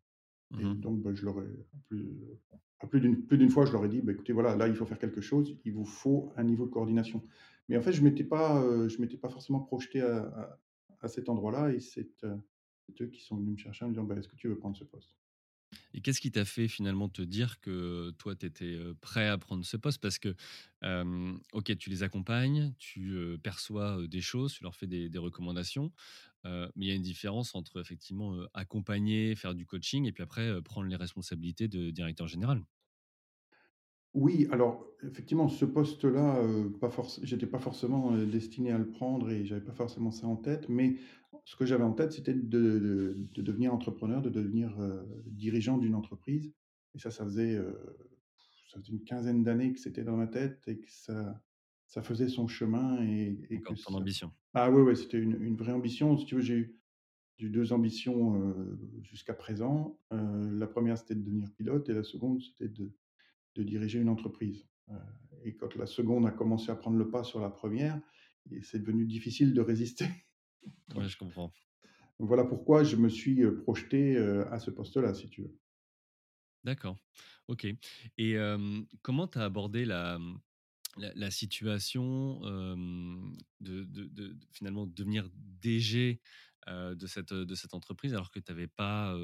Et 0.58 0.64
Mmh 0.64 0.74
donc, 0.76 1.02
bah, 1.02 1.12
je 1.14 1.24
leur 1.24 1.40
ai 1.42 1.48
plus 1.88 2.18
à 2.80 2.86
plus 2.86 3.00
d'une 3.00 3.50
fois, 3.50 3.66
je 3.66 3.72
leur 3.72 3.84
ai 3.84 3.88
dit: 3.88 4.00
«Bah, 4.02 4.12
écoutez, 4.12 4.32
voilà, 4.32 4.56
là, 4.56 4.68
il 4.68 4.74
faut 4.74 4.86
faire 4.86 4.98
quelque 4.98 5.20
chose, 5.20 5.58
il 5.64 5.72
vous 5.74 5.84
faut 5.84 6.32
un 6.36 6.44
niveau 6.44 6.66
de 6.66 6.70
coordination». 6.70 7.24
Mais 7.68 7.76
en 7.76 7.82
fait, 7.82 7.92
je 7.92 8.02
m'étais 8.02 8.24
pas, 8.24 8.62
je 8.88 9.00
m'étais 9.00 9.18
pas 9.18 9.28
forcément 9.30 9.60
projeté 9.60 10.00
à 10.02 10.18
à 10.28 10.60
à 11.02 11.08
cet 11.08 11.30
endroit-là 11.30 11.72
et 11.72 11.80
c'est 11.80 12.10
eux 13.00 13.06
qui 13.08 13.22
sont 13.22 13.36
venus 13.38 13.52
me 13.52 13.56
chercher 13.58 13.84
en 13.84 13.88
me 13.88 13.94
disant: 13.94 14.04
«Bah, 14.04 14.16
est-ce 14.16 14.28
que 14.28 14.36
tu 14.36 14.48
veux 14.48 14.58
prendre 14.58 14.76
ce 14.76 14.84
poste?» 14.84 15.16
Et 15.94 16.00
qu'est-ce 16.00 16.20
qui 16.20 16.30
t'a 16.30 16.44
fait 16.44 16.68
finalement 16.68 17.08
te 17.08 17.22
dire 17.22 17.60
que 17.60 18.10
toi, 18.18 18.34
tu 18.36 18.46
étais, 18.46 18.78
prêt 19.00 19.28
à 19.28 19.38
prendre 19.38 19.64
ce 19.64 19.76
poste? 19.76 20.00
Parce 20.00 20.18
que, 20.18 20.34
OK, 21.52 21.76
tu 21.78 21.90
les 21.90 22.02
accompagnes, 22.02 22.72
tu, 22.78 23.16
perçois, 23.42 24.06
des 24.08 24.20
choses, 24.20 24.54
tu 24.54 24.62
leur 24.62 24.74
fais 24.76 24.86
des 24.86 25.18
recommandations, 25.18 25.92
mais 26.44 26.70
il 26.76 26.86
y 26.86 26.90
a 26.90 26.94
une 26.94 27.02
différence 27.02 27.54
entre 27.54 27.80
effectivement, 27.80 28.36
accompagner, 28.54 29.34
faire 29.36 29.54
du 29.54 29.66
coaching 29.66 30.06
et 30.06 30.12
puis 30.12 30.22
après, 30.22 30.60
prendre 30.62 30.88
les 30.88 30.96
responsabilités 30.96 31.68
de 31.68 31.90
directeur 31.90 32.28
général. 32.28 32.62
Oui, 34.14 34.48
alors 34.50 34.86
effectivement, 35.04 35.48
ce 35.48 35.64
poste-là, 35.64 36.42
heu, 36.42 36.72
pas 36.80 36.90
forc 36.90 37.20
j'étais 37.22 37.46
pas 37.46 37.60
forcément, 37.60 38.12
heu, 38.14 38.26
destiné 38.26 38.72
à 38.72 38.78
le 38.78 38.88
prendre 38.90 39.30
et 39.30 39.44
j'avais 39.46 39.60
pas 39.64 39.72
forcément 39.72 40.10
ça 40.10 40.26
en 40.26 40.36
tête, 40.36 40.68
mais 40.68 40.96
ce 41.44 41.54
que 41.56 41.64
j'avais 41.64 41.84
en 41.84 41.92
tête, 41.92 42.12
c'était 42.12 42.34
de 42.34 42.40
de 42.78 43.16
de 43.32 43.42
devenir 43.42 43.72
entrepreneur, 43.72 44.20
de 44.20 44.28
devenir, 44.30 44.80
heu, 44.80 45.06
dirigeant 45.26 45.78
d'une 45.78 45.94
entreprise 45.94 46.52
et 46.94 46.98
ça, 46.98 47.10
ça 47.12 47.24
faisait, 47.24 47.54
heu, 47.54 47.78
ça 48.72 48.80
faisait 48.80 48.92
une 48.92 49.04
quinzaine 49.04 49.44
d'années 49.44 49.72
que 49.72 49.78
c'était 49.80 50.04
dans 50.04 50.16
ma 50.16 50.26
tête 50.26 50.66
et 50.68 50.80
que 50.80 50.90
ça 50.90 51.40
ça 51.86 52.02
faisait 52.02 52.28
son 52.28 52.48
chemin 52.48 53.02
et 53.04 53.38
et 53.50 53.62
que 53.62 53.74
Encore 53.74 53.78
ton 53.78 53.94
ça 53.94 53.94
ambition. 53.94 54.32
ah 54.54 54.70
ouais, 54.72 54.82
ouais, 54.82 54.96
c'était 54.96 55.18
une 55.20 55.40
une 55.42 55.56
vraie 55.56 55.72
ambition. 55.72 56.16
Si 56.18 56.26
tu 56.26 56.34
veux, 56.36 56.40
j'ai 56.42 56.54
eu 56.56 56.80
j'ai 57.38 57.46
eu 57.48 57.50
2 57.50 57.72
ambitions, 57.72 58.36
heu, 58.42 58.78
jusqu'à 59.02 59.34
présent. 59.34 60.00
Heu, 60.12 60.50
la 60.58 60.66
première, 60.68 60.98
c'était 60.98 61.14
de 61.16 61.22
devenir 61.22 61.52
pilote 61.54 61.88
et 61.90 61.94
la 61.94 62.02
seconde, 62.04 62.42
c'était 62.42 62.68
de 62.68 62.92
de 63.54 63.62
diriger 63.62 64.00
une 64.00 64.08
entreprise. 64.08 64.66
Heu 64.90 64.94
et 65.44 65.56
quand 65.56 65.74
la 65.76 65.86
seconde 65.86 66.26
a 66.26 66.32
commencé 66.32 66.70
à 66.70 66.76
prendre 66.76 66.98
le 66.98 67.10
pas 67.10 67.24
sur 67.24 67.40
la 67.40 67.50
première 67.50 68.00
c'est 68.62 68.80
devenu 68.80 69.06
difficile 69.06 69.54
de 69.54 69.60
résister. 69.62 70.06
Donc 70.88 71.06
je 71.08 71.16
comprends. 71.16 71.52
voilà 72.20 72.44
pourquoi 72.44 72.84
je 72.84 72.96
me 72.96 73.08
suis, 73.08 73.42
heu, 73.42 73.56
projeté, 73.56 74.16
heu, 74.16 74.46
à 74.52 74.58
ce 74.60 74.70
poste-là, 74.70 75.14
si 75.14 75.28
tu 75.28 75.42
veux. 75.42 75.58
D'accord, 76.64 76.98
OK 77.48 77.66
et 78.18 78.36
comment 79.02 79.26
tu 79.28 79.38
as 79.38 79.44
abordé 79.44 79.86
la, 79.86 80.18
la 80.98 81.12
la 81.14 81.30
situation, 81.30 82.40
de 83.60 83.84
de 83.84 84.36
finalement 84.52 84.86
devenir 84.86 85.30
DG, 85.34 86.20
de 86.68 87.06
cette, 87.06 87.32
de 87.32 87.54
cette 87.54 87.74
entreprise 87.74 88.12
alors 88.14 88.30
que 88.30 88.40
tu 88.40 88.52
avais 88.52 88.68
pas, 88.68 89.16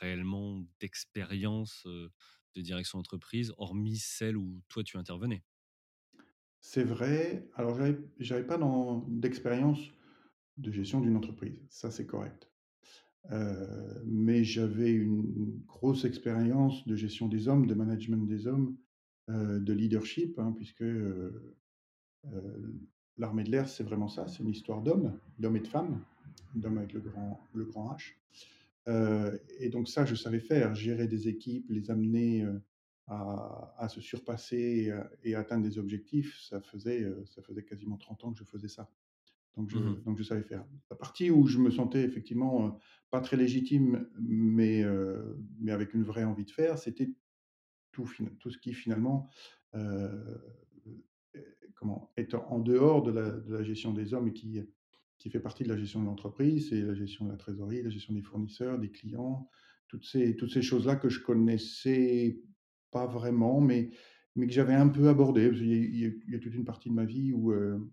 réellement 0.00 0.64
d'expérience, 0.80 1.86
de 2.56 2.62
direction 2.62 2.98
d'entreprise 2.98 3.52
hormis 3.58 3.98
celle 3.98 4.36
où 4.36 4.62
toi 4.68 4.84
tu 4.84 4.96
intervenais? 4.98 5.44
C'est 6.60 6.82
vrai. 6.84 7.48
Alors 7.54 7.76
j'avais 7.76 7.98
j'avais 8.18 8.46
pas 8.46 8.58
d'expérience 9.08 9.78
de 10.58 10.72
gestion 10.72 11.00
d'une 11.00 11.16
entreprise, 11.16 11.60
ça 11.70 11.90
c'est 11.90 12.06
correct. 12.06 12.50
Heu, 13.32 14.02
mais 14.06 14.44
j'avais 14.44 14.92
une 14.92 15.62
grosse 15.66 16.04
expérience 16.06 16.86
de 16.88 16.96
gestion 16.96 17.28
des 17.28 17.48
hommes, 17.48 17.66
de 17.66 17.74
management 17.74 18.26
des 18.26 18.46
hommes, 18.48 18.78
heu, 19.30 19.60
de 19.60 19.72
leadership, 19.74 20.38
hein, 20.38 20.52
puisque, 20.56 20.82
heu, 20.82 21.56
l'armée 23.18 23.44
de 23.44 23.50
l'air, 23.50 23.68
c'est 23.68 23.84
vraiment 23.84 24.08
ça, 24.08 24.26
c'est 24.28 24.42
une 24.42 24.48
histoire 24.50 24.80
d'hommes, 24.82 25.18
d'hommes 25.38 25.56
et 25.56 25.60
de 25.60 25.66
femmes, 25.66 26.04
d'hommes 26.54 26.78
avec 26.78 26.92
le 26.92 27.00
grand 27.00 27.40
le 27.52 27.64
grand 27.64 27.92
H. 27.94 28.14
Heu 28.88 29.40
et 29.60 29.70
donc 29.70 29.88
ça, 29.88 30.04
je 30.06 30.14
savais 30.16 30.40
faire, 30.40 30.74
gérer 30.74 31.08
des 31.08 31.28
équipes, 31.28 31.66
les 31.70 31.90
amener, 31.92 32.44
heu, 32.44 32.62
à 33.08 33.74
à 33.78 33.88
se 33.90 34.00
surpasser 34.02 34.58
et 34.86 34.92
à 34.92 35.10
et 35.24 35.34
atteindre 35.36 35.64
des 35.64 35.78
objectifs. 35.78 36.40
Ça 36.42 36.60
faisait, 36.62 37.02
heu, 37.04 37.24
ça 37.26 37.42
faisait 37.42 37.64
quasiment 37.64 37.98
30 37.98 38.24
ans 38.24 38.32
que 38.32 38.38
je 38.40 38.44
faisais 38.44 38.68
ça. 38.68 38.90
Donc 39.56 39.70
je 39.70 39.78
Mmh 39.78 40.04
donc 40.06 40.18
je 40.18 40.22
savais 40.24 40.42
faire. 40.44 40.66
La 40.90 40.96
partie 40.96 41.30
où 41.30 41.46
je 41.48 41.58
me 41.58 41.70
sentais 41.70 42.02
effectivement, 42.04 42.78
pas 43.10 43.20
très 43.22 43.36
légitime, 43.38 44.08
mais 44.20 44.84
mais 45.60 45.72
avec 45.72 45.94
une 45.94 46.04
vraie 46.04 46.24
envie 46.24 46.44
de 46.46 46.50
faire, 46.52 46.78
c'était 46.78 47.10
tout 47.92 48.08
tout 48.40 48.50
ce 48.50 48.58
qui 48.58 48.74
finalement, 48.74 49.30
comment? 51.74 52.12
Est 52.16 52.34
en 52.34 52.44
en 52.50 52.58
dehors 52.60 53.02
de 53.02 53.12
la 53.12 53.30
de 53.32 53.52
la 53.54 53.62
gestion 53.62 53.92
des 53.92 54.14
hommes 54.14 54.28
et 54.28 54.32
qui, 54.32 54.60
qui 55.18 55.30
fait 55.30 55.40
partie 55.40 55.64
de 55.64 55.68
la 55.68 55.76
gestion 55.76 56.00
de 56.00 56.06
l'entreprise. 56.06 56.70
C'est 56.70 56.80
la 56.82 56.94
gestion 56.94 57.26
de 57.26 57.30
la 57.32 57.36
trésorerie, 57.36 57.82
la 57.82 57.90
gestion 57.90 58.14
des 58.14 58.22
fournisseurs, 58.22 58.78
des 58.78 58.90
clients, 58.90 59.50
toutes 59.88 60.04
ces 60.04 60.36
toutes 60.36 60.52
ces 60.52 60.62
choses-là 60.62 60.96
que 60.96 61.08
je 61.08 61.20
connaissais 61.20 62.42
pas 62.90 63.06
vraiment, 63.06 63.60
mais 63.60 63.90
mais 64.36 64.46
que 64.46 64.52
j'avais 64.52 64.74
un 64.74 64.88
peu 64.88 65.08
abordées. 65.08 65.48
Parce 65.48 65.60
il 65.60 65.96
y 65.98 66.04
a 66.06 66.08
il 66.08 66.32
y 66.32 66.36
a 66.36 66.38
toute 66.38 66.54
une 66.54 66.64
partie 66.64 66.88
de 66.90 66.94
ma 66.94 67.04
vie 67.04 67.32
où, 67.32 67.52
heu, 67.52 67.92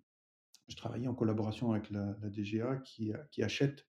je 0.68 0.76
travaillais 0.76 1.08
en 1.08 1.16
collaboration 1.16 1.72
avec 1.72 1.90
la 1.92 2.18
la 2.22 2.30
DGA 2.30 2.78
qui 2.78 3.14
qui 3.32 3.44
achète, 3.44 3.88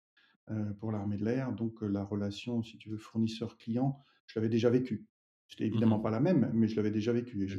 heu, 0.52 0.76
pour 0.80 0.92
l'armée 0.94 1.18
de 1.18 1.26
l'air. 1.26 1.54
Donc 1.54 1.84
heu, 1.84 1.88
la 1.88 2.04
relation, 2.06 2.64
si 2.64 2.78
tu 2.80 2.90
veux, 2.90 2.98
fournisseur-client, 2.98 4.00
je 4.28 4.40
l'avais 4.40 4.50
déjà 4.50 4.70
vécue. 4.72 5.08
C'était 5.50 5.66
évidemment 5.68 6.00
Mmh 6.00 6.02
pas 6.02 6.12
la 6.12 6.20
même, 6.22 6.52
mais 6.56 6.68
je 6.68 6.76
l'avais 6.78 6.92
déjà 6.92 7.14
vécue 7.14 7.44
et 7.46 7.50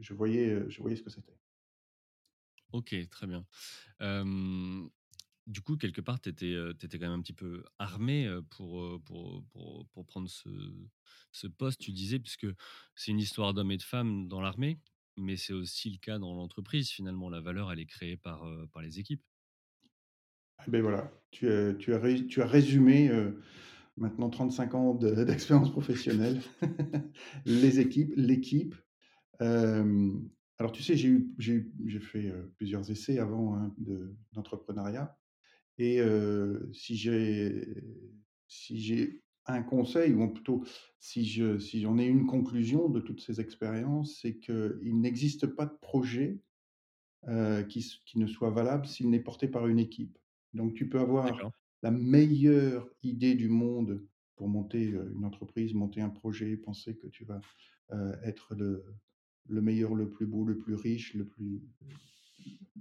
je 0.00 0.14
voyais, 0.14 0.70
je 0.70 0.80
voyais 0.82 0.96
ce 0.96 1.02
que 1.02 1.10
c'était. 1.10 1.38
OK, 2.72 2.94
très 3.10 3.26
bien. 3.26 3.46
Du 5.46 5.60
coup, 5.60 5.76
quelque 5.76 6.00
part, 6.00 6.20
tu 6.20 6.28
étais, 6.28 6.54
quand 6.98 7.00
même 7.00 7.18
un 7.18 7.22
petit 7.22 7.32
peu 7.32 7.64
armé, 7.78 8.28
pour, 8.50 9.00
pour, 9.04 9.44
pour 9.92 10.06
prendre 10.06 10.28
ce 10.28 10.48
ce 11.32 11.46
poste, 11.46 11.80
tu 11.80 11.92
disais, 11.92 12.18
puisque 12.18 12.46
c'est 12.94 13.10
une 13.10 13.18
histoire 13.18 13.54
d'hommes 13.54 13.72
et 13.72 13.76
de 13.76 13.82
femmes 13.82 14.28
dans 14.28 14.40
l'armée, 14.40 14.78
mais 15.16 15.36
c'est 15.36 15.52
aussi 15.52 15.90
le 15.90 15.98
cas 15.98 16.18
dans 16.18 16.34
l'entreprise, 16.34 16.90
finalement. 16.90 17.28
La 17.28 17.40
valeur, 17.40 17.72
elle 17.72 17.80
est 17.80 17.86
créée 17.86 18.16
par, 18.16 18.46
par 18.72 18.82
les 18.82 18.98
équipes. 18.98 19.22
Et 20.66 20.70
beh, 20.70 20.80
voilà, 20.80 21.10
tu 21.30 21.50
as 21.50 21.74
tu 21.74 21.92
as 21.94 22.22
tu 22.28 22.42
as 22.42 22.46
résumé, 22.46 23.10
maintenant 23.96 24.30
35 24.30 24.74
ans 24.74 24.94
de 24.94 25.10
d'expérience 25.24 25.70
professionnelle. 25.70 26.40
Les 27.46 27.80
équipes, 27.80 28.12
l'équipe. 28.16 28.74
Alors 29.40 30.70
tu 30.72 30.82
sais, 30.82 30.96
j'ai 30.96 32.00
fait, 32.00 32.32
plusieurs 32.56 32.88
essais 32.90 33.18
avant, 33.18 33.56
hein, 33.56 33.74
de 33.78 34.14
d'entrepreneuriat 34.32 35.18
et 35.82 36.00
si 36.72 36.96
j'ai 36.96 37.66
si 38.46 38.80
j'ai 38.80 39.22
un 39.46 39.62
conseil 39.62 40.12
ou 40.12 40.28
plutôt 40.28 40.64
si 41.00 41.24
je 41.24 41.58
si 41.58 41.80
j'en 41.80 41.98
ai 41.98 42.06
une 42.06 42.26
conclusion 42.26 42.88
de 42.88 43.00
toutes 43.00 43.20
ces 43.20 43.40
expériences, 43.40 44.18
c'est 44.20 44.38
qu'il 44.38 45.00
n'existe 45.00 45.46
pas 45.46 45.66
de 45.66 45.76
projet 45.80 46.38
qui 47.68 48.18
ne 48.18 48.26
soit 48.26 48.50
valable 48.50 48.86
s'il 48.86 49.10
n'est 49.10 49.20
porté 49.20 49.48
par 49.48 49.66
une 49.66 49.78
équipe. 49.78 50.18
Donc 50.54 50.74
tu 50.74 50.88
peux 50.88 51.00
avoir 51.00 51.52
la 51.82 51.90
meilleure 51.90 52.88
idée 53.02 53.34
du 53.34 53.48
monde 53.48 54.06
pour 54.36 54.48
monter, 54.48 54.84
une 54.84 55.24
entreprise, 55.24 55.74
monter 55.74 56.00
un 56.00 56.10
projet, 56.10 56.56
penser 56.56 56.96
que 56.96 57.08
tu 57.08 57.24
vas, 57.24 57.40
être 58.24 58.54
le 58.54 58.84
le 59.48 59.60
meilleur, 59.60 59.94
le 59.94 60.08
plus 60.08 60.26
beau, 60.26 60.44
le 60.44 60.58
plus 60.58 60.74
riche, 60.74 61.14
le 61.14 61.26
plus 61.26 61.62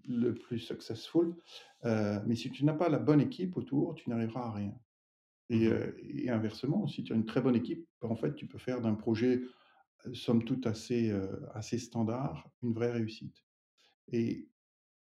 le 0.08 0.34
plus 0.34 0.60
successful, 0.60 1.36
heu, 1.86 2.22
mais 2.28 2.36
si 2.36 2.52
tu 2.52 2.66
n'as 2.66 2.74
pas 2.74 2.90
la 2.90 3.00
bonne 3.00 3.22
équipe 3.22 3.58
autour, 3.58 3.96
tu 3.96 4.10
n'arriveras 4.10 4.48
à 4.48 4.52
rien 4.52 4.76
et 5.50 5.68
Mmh 5.68 5.68
heu 5.68 5.98
et 6.02 6.30
inversement, 6.30 6.88
si 6.88 7.04
tu 7.04 7.14
as 7.14 7.16
une 7.18 7.26
très 7.26 7.42
bonne 7.42 7.56
équipe, 7.56 7.88
en 8.04 8.16
fait, 8.16 8.36
tu 8.36 8.48
peux 8.48 8.58
faire 8.60 8.82
d'un 8.82 8.96
projet, 8.96 9.42
heu, 10.08 10.14
somme 10.16 10.44
toute 10.46 10.68
assez, 10.68 11.12
assez 11.54 11.80
standard, 11.80 12.50
une 12.64 12.74
vraie 12.74 12.92
réussite 12.92 13.46
et 14.12 14.50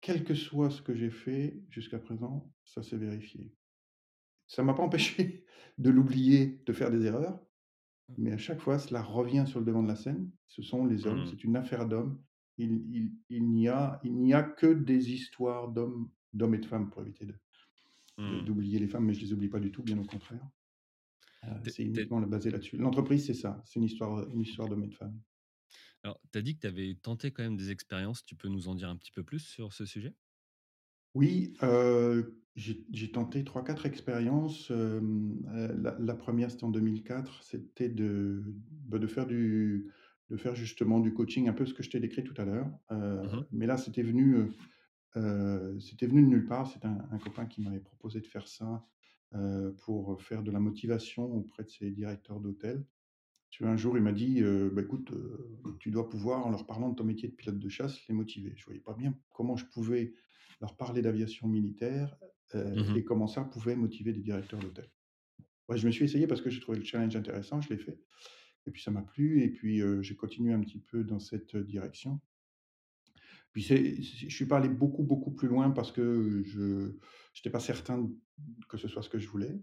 quel 0.01 0.25
que 0.25 0.35
soit 0.35 0.71
ce 0.71 0.83
que 0.83 0.95
j'ai 0.95 1.11
fait 1.11 1.63
jusqu'à 1.71 1.99
présent, 2.01 2.53
ça 2.65 2.83
s'est 2.83 2.99
vérifié. 2.99 3.55
Ça 4.47 4.63
m'a 4.63 4.75
pas 4.75 4.83
empêché 4.85 5.45
de 5.79 5.91
l'oublier, 5.91 6.63
de 6.67 6.73
faire 6.73 6.91
des 6.91 7.07
erreurs, 7.07 7.41
mais 8.19 8.33
à 8.33 8.39
chaque 8.39 8.61
fois, 8.61 8.79
cela 8.79 9.03
revient 9.03 9.45
sur 9.47 9.61
le 9.61 9.67
devant 9.67 9.83
de 9.85 9.89
la 9.89 9.97
scène. 9.97 10.31
Ce 10.47 10.63
sont 10.63 10.87
les 10.87 11.07
hommes, 11.07 11.25
Mmh. 11.25 11.27
c'est 11.27 11.45
une 11.45 11.57
affaire 11.57 11.87
d'hommes. 11.89 12.23
Il 12.59 12.85
il 12.95 13.13
il 13.31 13.49
n'y 13.51 13.69
a 13.69 14.01
il 14.05 14.15
n'y 14.21 14.35
a 14.35 14.43
que 14.43 14.67
des 14.67 15.13
histoires 15.13 15.69
d'hommes 15.71 16.11
d'hommes 16.35 16.55
et 16.57 16.59
de 16.59 16.67
femmes 16.67 16.91
pour 16.91 17.03
éviter 17.03 17.27
Mmh. 18.19 18.49
d'oublier 18.49 18.79
les 18.79 18.87
femmes, 18.89 19.07
mais 19.07 19.15
je 19.15 19.21
les 19.23 19.33
oublie 19.33 19.49
pas 19.49 19.59
du 19.61 19.73
tout, 19.73 19.83
bien 19.83 19.99
au 19.99 20.05
contraire. 20.05 20.49
Tu 21.63 21.69
c'est 21.69 21.83
es 21.83 21.85
uniquement 21.85 22.21
basé 22.23 22.51
là-dessus. 22.51 22.77
L'entreprise, 22.79 23.27
c'est 23.27 23.35
ça, 23.35 23.61
c'est 23.65 23.79
une 23.81 23.85
histoire 23.85 24.29
une 24.29 24.41
histoire 24.41 24.69
d'hommes 24.69 24.85
et 24.85 24.89
de 24.89 24.95
femmes. 24.95 25.21
alors, 26.03 26.21
tu 26.33 26.39
as 26.39 26.43
dit 26.43 26.55
que 26.57 26.61
tu 26.61 26.67
avais 26.67 26.95
tenté 26.95 27.33
quand 27.33 27.43
même 27.43 27.57
des 27.57 27.71
expériences. 27.71 28.25
Tu 28.25 28.37
peux 28.37 28.49
nous 28.49 28.69
en 28.69 28.75
dire 28.75 28.89
un 28.89 28.97
petit 28.97 29.13
peu 29.13 29.25
plus 29.25 29.41
sur 29.41 29.73
ce 29.73 29.85
sujet? 29.87 30.15
Oui, 31.15 31.55
heu, 31.63 32.43
j'ai 32.55 33.11
tenté 33.13 33.45
trois 33.45 33.65
quatre 33.65 33.87
expériences, 33.87 34.71
hem, 34.71 35.41
heu, 35.55 35.75
la 35.81 35.97
la 35.99 36.15
1 36.15 36.49
c'était 36.49 36.65
en 36.65 36.71
2004, 36.71 37.43
c'était 37.43 37.89
de, 37.89 38.43
bah, 38.71 38.99
de 38.99 39.07
faire 39.07 39.27
du 39.27 39.91
de 40.31 40.37
faire 40.37 40.55
justement 40.55 41.01
du 41.01 41.15
coaching, 41.15 41.49
un 41.49 41.53
peu 41.55 41.67
ce 41.67 41.75
que 41.75 41.83
je 41.83 41.91
t'ai 41.91 42.01
décrit 42.01 42.25
tout 42.25 42.35
à 42.41 42.45
l'heure, 42.45 42.71
heu, 42.93 43.23
Mmh 43.23 43.49
mais 43.51 43.67
là, 43.67 43.77
c'était 43.79 44.03
venu, 44.03 44.37
heu 44.37 44.57
heu, 45.17 45.79
c'était 45.81 46.07
venu 46.07 46.23
de 46.23 46.29
nulle 46.29 46.47
part. 46.47 46.71
C'est 46.71 46.85
un 46.87 47.09
un 47.13 47.19
copain 47.19 47.47
qui 47.47 47.63
m'avait 47.63 47.81
proposé 47.81 48.21
de 48.21 48.27
faire 48.27 48.49
ça, 48.49 48.87
pour 49.85 50.23
faire 50.23 50.43
de 50.43 50.51
la 50.51 50.61
motivation 50.61 51.25
auprès 51.25 51.65
de 51.65 51.69
ses 51.71 51.91
directeurs 51.91 52.41
d'hôtel. 52.41 52.87
Tu 53.51 53.63
vois, 53.65 53.73
un 53.73 53.77
jour, 53.77 53.97
il 53.97 54.03
m'a 54.05 54.13
dit, 54.13 54.43
«Bah, 54.73 54.83
écoute, 54.83 55.13
tu 55.81 55.91
dois 55.91 56.09
pouvoir, 56.09 56.47
en 56.47 56.51
leur 56.51 56.67
parlant 56.67 56.91
de 56.91 56.97
ton 56.97 57.05
métier 57.05 57.29
de 57.29 57.35
pilote 57.35 57.59
de 57.59 57.69
chasse, 57.69 58.07
les 58.09 58.15
motiver». 58.15 58.55
Je 58.57 58.65
voyais 58.67 58.81
pas 58.81 58.95
bien 58.95 59.19
comment 59.31 59.57
je 59.57 59.67
pouvais 59.67 60.15
leur 60.61 60.77
parler 60.77 61.03
d'aviation 61.03 61.49
militaire, 61.49 62.17
Mmh 62.75 62.99
et 62.99 63.05
comment 63.05 63.27
ça 63.29 63.45
pouvait 63.45 63.77
motiver 63.77 64.13
des 64.13 64.23
directeurs 64.23 64.61
d'hôtel. 64.61 64.91
Ouais, 65.69 65.77
je 65.79 65.87
me 65.87 65.93
suis 65.93 66.05
essayé 66.05 66.27
parce 66.27 66.41
que 66.41 66.51
j'ai 66.51 66.61
trouvé 66.61 66.79
le 66.79 66.85
challenge 66.85 67.15
intéressant, 67.17 67.61
je 67.61 67.69
l'ai 67.71 67.79
fait 67.79 67.99
et 68.69 68.71
puis 68.71 68.83
ça 68.83 68.91
m'a 68.91 69.03
plu 69.03 69.43
et 69.43 69.49
puis, 69.49 69.83
j'ai 70.03 70.17
continué 70.17 70.53
un 70.53 70.61
petit 70.61 70.79
peu 70.79 71.05
dans 71.05 71.19
cette, 71.19 71.57
direction. 71.57 72.21
Puis 73.53 73.63
je 73.63 74.29
suis 74.29 74.47
pas 74.47 74.59
allé 74.59 74.69
beaucoup, 74.69 75.03
beaucoup 75.03 75.33
plus 75.33 75.49
loin 75.49 75.71
parce 75.71 75.91
que 75.91 76.43
je 76.45 76.93
j'étais 77.33 77.51
pas 77.51 77.61
certain 77.61 78.09
que 78.69 78.77
ce 78.77 78.87
soit 78.89 79.03
ce 79.03 79.09
que 79.09 79.19
je 79.19 79.29
voulais. 79.29 79.61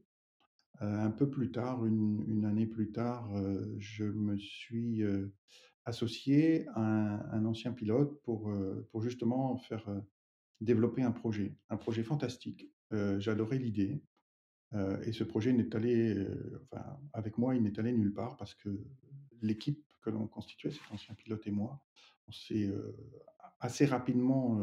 Un 0.82 1.12
peu 1.12 1.30
plus 1.30 1.52
tard, 1.52 1.86
une 1.86 2.44
année 2.46 2.66
plus 2.66 2.92
tard, 2.92 3.32
je 3.78 4.04
me 4.04 4.38
suis, 4.38 5.04
associé 5.86 6.68
à 6.74 6.82
un 6.82 7.46
ancien 7.46 7.72
pilote 7.72 8.22
pour, 8.24 8.52
justement 9.02 9.58
faire, 9.58 9.88
développer 10.60 11.04
un 11.04 11.12
projet, 11.12 11.56
un 11.70 11.78
projet 11.78 12.04
fantastique. 12.04 12.72
J'adorais 12.92 13.60
l'idée, 13.60 14.02
heu 14.74 15.00
et 15.08 15.14
ce 15.14 15.24
projet 15.24 15.54
n'est 15.54 15.76
allé, 15.76 16.14
heu, 16.16 16.62
enfin, 16.72 17.00
avec 17.14 17.38
moi, 17.38 17.56
il 17.56 17.64
n'est 17.64 17.80
allé 17.80 17.92
nulle 17.94 18.14
part 18.14 18.38
parce 18.38 18.54
que 18.56 18.70
l'équipe 19.42 19.84
que 20.02 20.10
l'on 20.10 20.28
constituait, 20.28 20.72
cet 20.72 20.92
ancien 20.92 21.16
pilote 21.16 21.46
et 21.48 21.52
moi, 21.52 21.84
on 22.28 22.32
s'est, 22.32 22.68
heu, 22.68 22.96
assez 23.60 23.86
rapidement, 23.86 24.60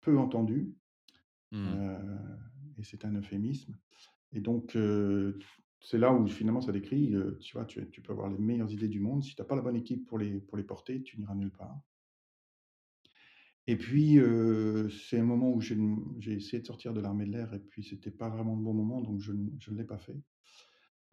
peu 0.00 0.18
entendus, 0.18 0.74
Mmh. 1.52 1.78
et 2.76 2.82
c'est 2.84 3.04
un 3.04 3.14
euphémisme. 3.14 3.76
Et 4.32 4.40
donc, 4.40 4.76
c'est 5.80 5.98
là 5.98 6.12
où 6.12 6.26
finalement 6.28 6.60
ça 6.60 6.72
décrit, 6.72 7.14
tu 7.40 7.54
vois, 7.54 7.66
tu 7.66 7.88
tu 7.90 8.02
peux 8.02 8.12
avoir 8.12 8.28
les 8.30 8.38
meilleures 8.38 8.72
idées 8.72 8.88
du 8.88 9.00
monde, 9.00 9.22
si 9.24 9.34
tu 9.36 9.42
as 9.42 9.44
pas 9.44 9.56
la 9.56 9.62
bonne 9.62 9.76
équipe 9.76 10.06
pour 10.06 10.18
les 10.18 10.40
pour 10.40 10.56
les 10.58 10.64
porter, 10.64 11.02
tu 11.02 11.18
n'iras 11.18 11.34
nulle 11.34 11.52
part. 11.52 11.80
Et 13.68 13.76
puis, 13.76 14.18
heu, 14.18 14.90
c'est 14.90 15.20
un 15.20 15.24
moment 15.24 15.52
où 15.52 15.60
j'ai 15.60 15.78
essayé 16.32 16.60
de 16.60 16.66
sortir 16.66 16.94
de 16.94 17.00
l'armée 17.00 17.26
de 17.26 17.32
l'air 17.32 17.54
et 17.54 17.60
puis 17.60 17.84
c'était 17.84 18.10
pas 18.10 18.30
vraiment 18.30 18.56
le 18.56 18.62
bon 18.62 18.74
moment, 18.74 19.02
donc 19.02 19.20
je 19.20 19.32
ne 19.32 19.50
je 19.60 19.70
ne 19.72 19.78
l'ai 19.78 19.84
pas 19.84 19.98
fait. 19.98 20.16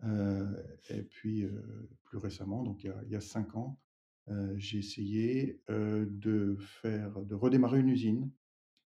Heu 0.04 0.48
et 0.90 1.04
puis, 1.04 1.44
heu, 1.44 1.90
plus 2.04 2.18
récemment, 2.18 2.64
donc 2.64 2.84
il 2.84 2.88
y 2.88 2.90
a 2.90 3.02
il 3.06 3.12
y 3.12 3.16
a 3.16 3.22
5 3.22 3.56
ans, 3.56 3.82
j'ai 4.58 4.80
essayé, 4.80 5.62
de 5.70 6.56
faire 6.60 7.22
de 7.24 7.36
redémarrer 7.36 7.80
une 7.80 7.90
usine. 7.90 8.32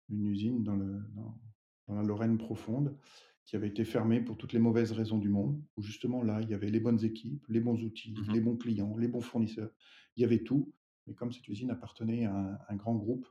Une 0.09 0.25
usine 0.25 0.63
dans 0.63 0.75
le 0.75 1.01
dans 1.15 1.39
dans 1.87 1.95
la 1.95 2.03
Lorraine 2.03 2.37
profonde, 2.39 2.97
qui 3.45 3.55
avait 3.55 3.67
été 3.67 3.85
fermée 3.85 4.21
pour 4.21 4.37
toutes 4.37 4.53
les 4.53 4.59
mauvaises 4.59 4.91
raisons 4.91 5.19
du 5.19 5.29
monde, 5.29 5.63
où 5.77 5.81
justement 5.83 6.23
là, 6.23 6.41
il 6.41 6.49
y 6.49 6.53
avait 6.55 6.69
les 6.71 6.79
bonnes 6.79 7.03
équipes, 7.05 7.45
les 7.49 7.59
bons 7.61 7.81
outils, 7.83 8.15
Mmh 8.15 8.33
les 8.33 8.41
bons 8.41 8.57
clients, 8.57 8.97
les 8.97 9.07
bons 9.07 9.21
fournisseurs. 9.21 9.71
Il 10.17 10.21
y 10.21 10.25
avait 10.25 10.43
tout 10.43 10.73
mais 11.07 11.13
comme 11.13 11.31
cette 11.31 11.47
usine 11.47 11.71
appartenait 11.71 12.25
à 12.25 12.35
un, 12.35 12.59
un 12.67 12.75
grand 12.75 12.95
groupe 12.95 13.27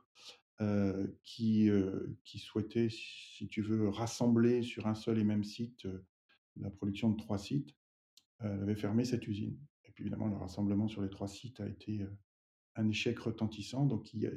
euh, 0.61 1.07
qui, 1.23 1.69
euh, 1.69 2.17
qui 2.23 2.39
souhaitait, 2.39 2.87
si 2.89 3.45
tu 3.49 3.61
veux, 3.61 3.89
rassembler 3.89 4.63
sur 4.63 4.87
un 4.87 4.95
seul 4.95 5.19
et 5.19 5.25
même 5.25 5.43
site 5.43 5.85
euh, 5.85 6.05
la 6.55 6.69
production 6.69 7.09
de 7.09 7.17
trois 7.17 7.37
sites, 7.37 7.75
elle 8.39 8.61
avait 8.61 8.75
fermé 8.75 9.03
cette 9.03 9.27
usine. 9.27 9.59
Et 9.83 9.91
puis 9.91 10.03
évidemment, 10.03 10.27
le 10.27 10.37
rassemblement 10.37 10.87
sur 10.87 11.01
les 11.01 11.09
trois 11.09 11.27
sites 11.27 11.59
a 11.59 11.67
été 11.67 12.07
un 12.75 12.87
échec 12.87 13.19
retentissant. 13.19 13.85
Donc 13.85 14.13
il 14.13 14.21
y 14.21 14.27
a, 14.27 14.31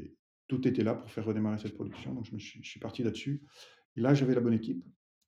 tout 0.48 0.66
était 0.66 0.82
là 0.82 0.96
pour 0.96 1.08
faire 1.08 1.24
redémarrer 1.24 1.58
cette 1.58 1.74
production. 1.74 2.14
Donc 2.14 2.24
je, 2.24 2.34
me 2.34 2.40
suis, 2.40 2.60
je 2.64 2.68
suis 2.68 2.80
parti 2.80 3.04
là-dessus. 3.04 3.46
Et 3.96 4.00
là, 4.00 4.12
j'avais 4.12 4.34
la 4.34 4.40
bonne 4.40 4.54
équipe, 4.54 4.84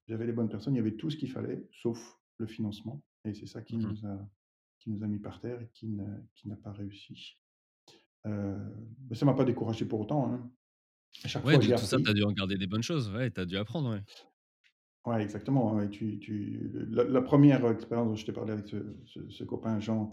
j'avais 0.08 0.26
les 0.26 0.32
bonnes 0.32 0.48
personnes, 0.48 0.74
il 0.74 0.78
y 0.78 0.80
avait 0.80 0.96
tout 0.96 1.10
ce 1.10 1.16
qu'il 1.16 1.30
fallait, 1.30 1.68
sauf 1.70 2.18
le 2.38 2.48
financement. 2.48 3.00
Et 3.24 3.34
c'est 3.34 3.46
ça 3.46 3.62
qui, 3.62 3.76
Mmh 3.76 3.82
nous 3.82 4.06
a, 4.06 4.28
qui 4.80 4.90
nous 4.90 5.04
a 5.04 5.06
mis 5.06 5.20
par 5.20 5.40
terre 5.40 5.60
et 5.62 5.68
qui 5.72 5.88
n'a 5.88 6.56
pas 6.56 6.72
réussi. 6.72 7.38
Euh, 8.26 8.58
mais 9.08 9.16
ça 9.16 9.24
m'a 9.26 9.34
pas 9.34 9.44
découragé 9.44 9.84
pour 9.84 10.00
autant. 10.00 10.32
hein. 10.32 10.50
À 11.24 11.28
chaque 11.28 11.44
Ouais, 11.44 11.54
fois, 11.54 11.62
tout 11.62 11.68
ça, 11.84 11.88
tu 11.88 11.94
as 11.96 12.10
appris. 12.10 12.14
dû 12.14 12.24
en 12.24 12.32
garder 12.32 12.56
des 12.56 12.66
bonnes 12.66 12.82
choses. 12.82 13.10
Ouais, 13.10 13.30
tu 13.30 13.40
as 13.40 13.44
dû 13.46 13.56
apprendre, 13.56 13.90
ouais. 13.90 14.02
Ouais, 15.06 15.22
exactement. 15.22 15.74
ouais, 15.74 15.88
tu, 15.88 16.18
tu, 16.18 16.70
la, 16.90 17.04
la 17.04 17.22
première 17.22 17.66
expérience 17.70 18.08
dont 18.08 18.14
je 18.16 18.26
t'ai 18.26 18.32
parlé 18.32 18.52
avec 18.52 18.68
ce, 18.68 18.76
ce- 19.06 19.28
ce 19.30 19.44
copain, 19.44 19.80
Jean, 19.80 20.12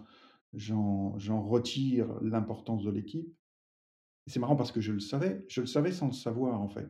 j'en, 0.54 1.18
j'en 1.20 1.42
retire 1.44 2.08
l'importance 2.22 2.84
de 2.84 2.90
l'équipe. 2.92 3.28
C'est 4.28 4.40
marrant 4.40 4.56
parce 4.56 4.72
que 4.72 4.82
je 4.82 4.94
le 4.94 5.00
savais, 5.02 5.46
je 5.50 5.62
le 5.62 5.68
savais 5.68 5.92
sans 5.92 6.08
le 6.08 6.14
savoir 6.14 6.62
en 6.62 6.70
fait. 6.70 6.88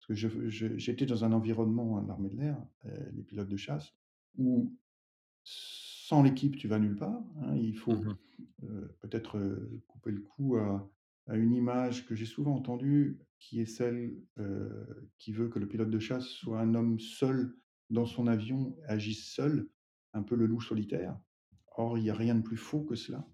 Parce 0.00 0.06
que 0.08 0.14
je- 0.14 0.48
je- 0.48 0.76
j'étais 0.78 1.06
dans 1.06 1.24
un 1.24 1.32
environnement 1.32 2.00
l'armée 2.00 2.30
de 2.30 2.36
l'air, 2.36 2.58
euh, 2.86 3.10
les 3.12 3.22
pilotes 3.22 3.48
de 3.48 3.56
chasse, 3.56 3.94
où 4.38 4.74
sans 6.04 6.22
l'équipe, 6.22 6.56
tu 6.56 6.68
vas 6.68 6.78
nulle 6.78 6.96
part. 6.96 7.22
hein. 7.42 7.56
Il 7.56 7.76
faut 7.76 7.94
Mmh 7.94 8.16
euh, 8.64 8.88
peut-être 9.00 9.36
euh, 9.38 9.82
couper 9.88 10.10
le 10.10 10.20
cou 10.20 10.56
à, 10.56 10.90
à 11.26 11.36
une 11.36 11.52
image 11.54 12.06
que 12.06 12.14
j'ai 12.14 12.24
souvent 12.26 12.54
entendue, 12.54 13.18
qui 13.38 13.60
est 13.60 13.66
celle 13.66 14.16
euh, 14.38 14.84
qui 15.18 15.32
veut 15.32 15.48
que 15.48 15.58
le 15.58 15.68
pilote 15.68 15.90
de 15.90 15.98
chasse 15.98 16.26
soit 16.28 16.60
un 16.60 16.74
homme 16.74 16.98
seul 16.98 17.54
dans 17.90 18.06
son 18.06 18.26
avion, 18.26 18.76
agisse 18.86 19.24
seul, 19.34 19.68
un 20.12 20.22
peu 20.22 20.34
le 20.34 20.46
loup 20.46 20.60
solitaire. 20.60 21.18
Or, 21.76 21.98
il 21.98 22.04
n'y 22.04 22.10
a 22.10 22.14
rien 22.14 22.34
de 22.34 22.42
plus 22.42 22.56
faux 22.56 22.84
que 22.84 22.94
cela. 22.94 23.26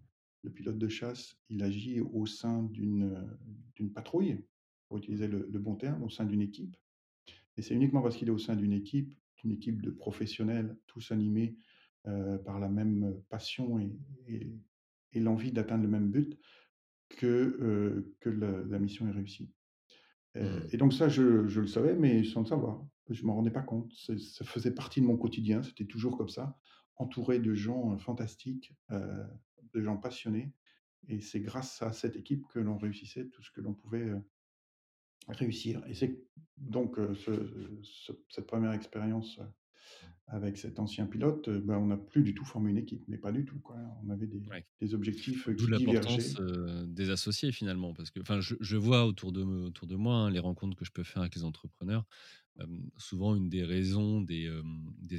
Le 0.42 0.50
pilote 0.50 0.78
de 0.78 0.88
chasse, 0.88 1.36
il 1.48 1.62
agit 1.62 2.00
au 2.00 2.26
sein 2.26 2.64
d'une 2.64 3.38
d'une 3.76 3.92
patrouille, 3.92 4.44
pour 4.86 4.98
utiliser 4.98 5.28
le, 5.28 5.48
le 5.50 5.58
bon 5.58 5.76
terme, 5.76 6.02
au 6.02 6.10
sein 6.10 6.24
d'une 6.24 6.42
équipe. 6.42 6.76
Et 7.56 7.62
c'est 7.62 7.74
uniquement 7.74 8.02
parce 8.02 8.16
qu'il 8.16 8.28
est 8.28 8.32
au 8.32 8.38
sein 8.38 8.56
d'une 8.56 8.72
équipe, 8.72 9.14
d'une 9.38 9.52
équipe 9.52 9.80
de 9.82 9.90
professionnels, 9.90 10.76
tous 10.86 11.12
animés 11.12 11.56
euh, 12.06 12.38
par 12.38 12.58
la 12.58 12.68
même 12.68 13.20
passion 13.28 13.78
et, 13.78 13.90
et- 14.26 14.52
et 15.12 15.20
l'envie 15.20 15.50
d'atteindre 15.52 15.82
le 15.82 15.90
même 15.90 16.08
but, 16.10 16.38
que, 17.08 17.26
euh, 17.26 18.14
que 18.20 18.30
la, 18.30 18.62
la 18.62 18.78
mission 18.78 19.08
est 19.08 19.12
réussie. 19.12 19.52
Euh, 20.36 20.60
mh. 20.60 20.68
et 20.72 20.76
donc 20.76 20.92
ça, 20.92 21.08
je, 21.08 21.48
je 21.48 21.60
le 21.60 21.66
savais, 21.66 21.94
mais 21.94 22.22
sans 22.22 22.40
le 22.40 22.46
savoir. 22.46 22.86
Je 23.08 23.22
ne 23.22 23.26
m'en 23.26 23.34
rendais 23.34 23.50
pas 23.50 23.62
compte. 23.62 23.92
Ça 23.92 24.44
faisait 24.44 24.70
partie 24.72 25.00
de 25.00 25.06
mon 25.06 25.16
quotidien, 25.16 25.62
c'était 25.64 25.86
toujours 25.86 26.16
comme 26.16 26.28
ça, 26.28 26.56
entouré 26.94 27.40
de 27.40 27.54
gens 27.54 27.98
fantastiques, 27.98 28.72
euh, 28.92 29.24
de 29.74 29.82
gens 29.82 29.96
passionnés. 29.96 30.52
Et 31.08 31.20
c'est 31.20 31.40
grâce 31.40 31.82
à 31.82 31.92
cette 31.92 32.14
équipe 32.14 32.46
que 32.46 32.60
l'on 32.60 32.78
réussissait 32.78 33.26
tout 33.30 33.42
ce 33.42 33.50
que 33.50 33.60
l'on 33.60 33.74
pouvait 33.74 34.12
réussir. 35.28 35.82
Et 35.88 35.94
c'est 35.94 36.22
donc 36.56 36.96
ce- 37.14 37.78
ce- 37.82 38.12
cette 38.28 38.46
première 38.46 38.72
expérience 38.72 39.40
avec 40.32 40.56
cet 40.56 40.78
ancien 40.78 41.06
pilote, 41.06 41.48
euh, 41.48 41.60
ben, 41.60 41.76
on 41.76 41.86
n'a 41.86 41.96
plus 41.96 42.22
du 42.22 42.34
tout 42.34 42.44
formé 42.44 42.70
une 42.70 42.78
équipe, 42.78 43.02
mais 43.08 43.18
pas 43.18 43.32
du 43.32 43.44
tout. 43.44 43.58
Quoi. 43.58 43.76
On 44.04 44.10
avait 44.10 44.26
des, 44.26 44.40
Ouais. 44.48 44.64
des 44.80 44.94
objectifs 44.94 45.48
euh, 45.48 45.54
D'où 45.54 45.66
qui 45.66 45.84
l'importance, 45.84 46.38
heu, 46.38 46.84
des 46.86 47.10
associés 47.10 47.52
finalement, 47.52 47.92
parce 47.92 48.10
que 48.10 48.20
enfin 48.20 48.40
je 48.40 48.54
je 48.60 48.76
vois 48.76 49.06
autour 49.06 49.32
de 49.32 49.42
me 49.42 49.64
autour 49.64 49.88
de 49.88 49.96
moi, 49.96 50.14
hein, 50.14 50.30
les 50.30 50.38
rencontres 50.38 50.76
que 50.76 50.84
je 50.84 50.92
peux 50.92 51.02
faire 51.02 51.22
avec 51.22 51.34
les 51.34 51.44
entrepreneurs, 51.44 52.04
souvent 52.96 53.34
une 53.34 53.48
des 53.48 53.64
raisons 53.64 54.20
des, 54.20 54.48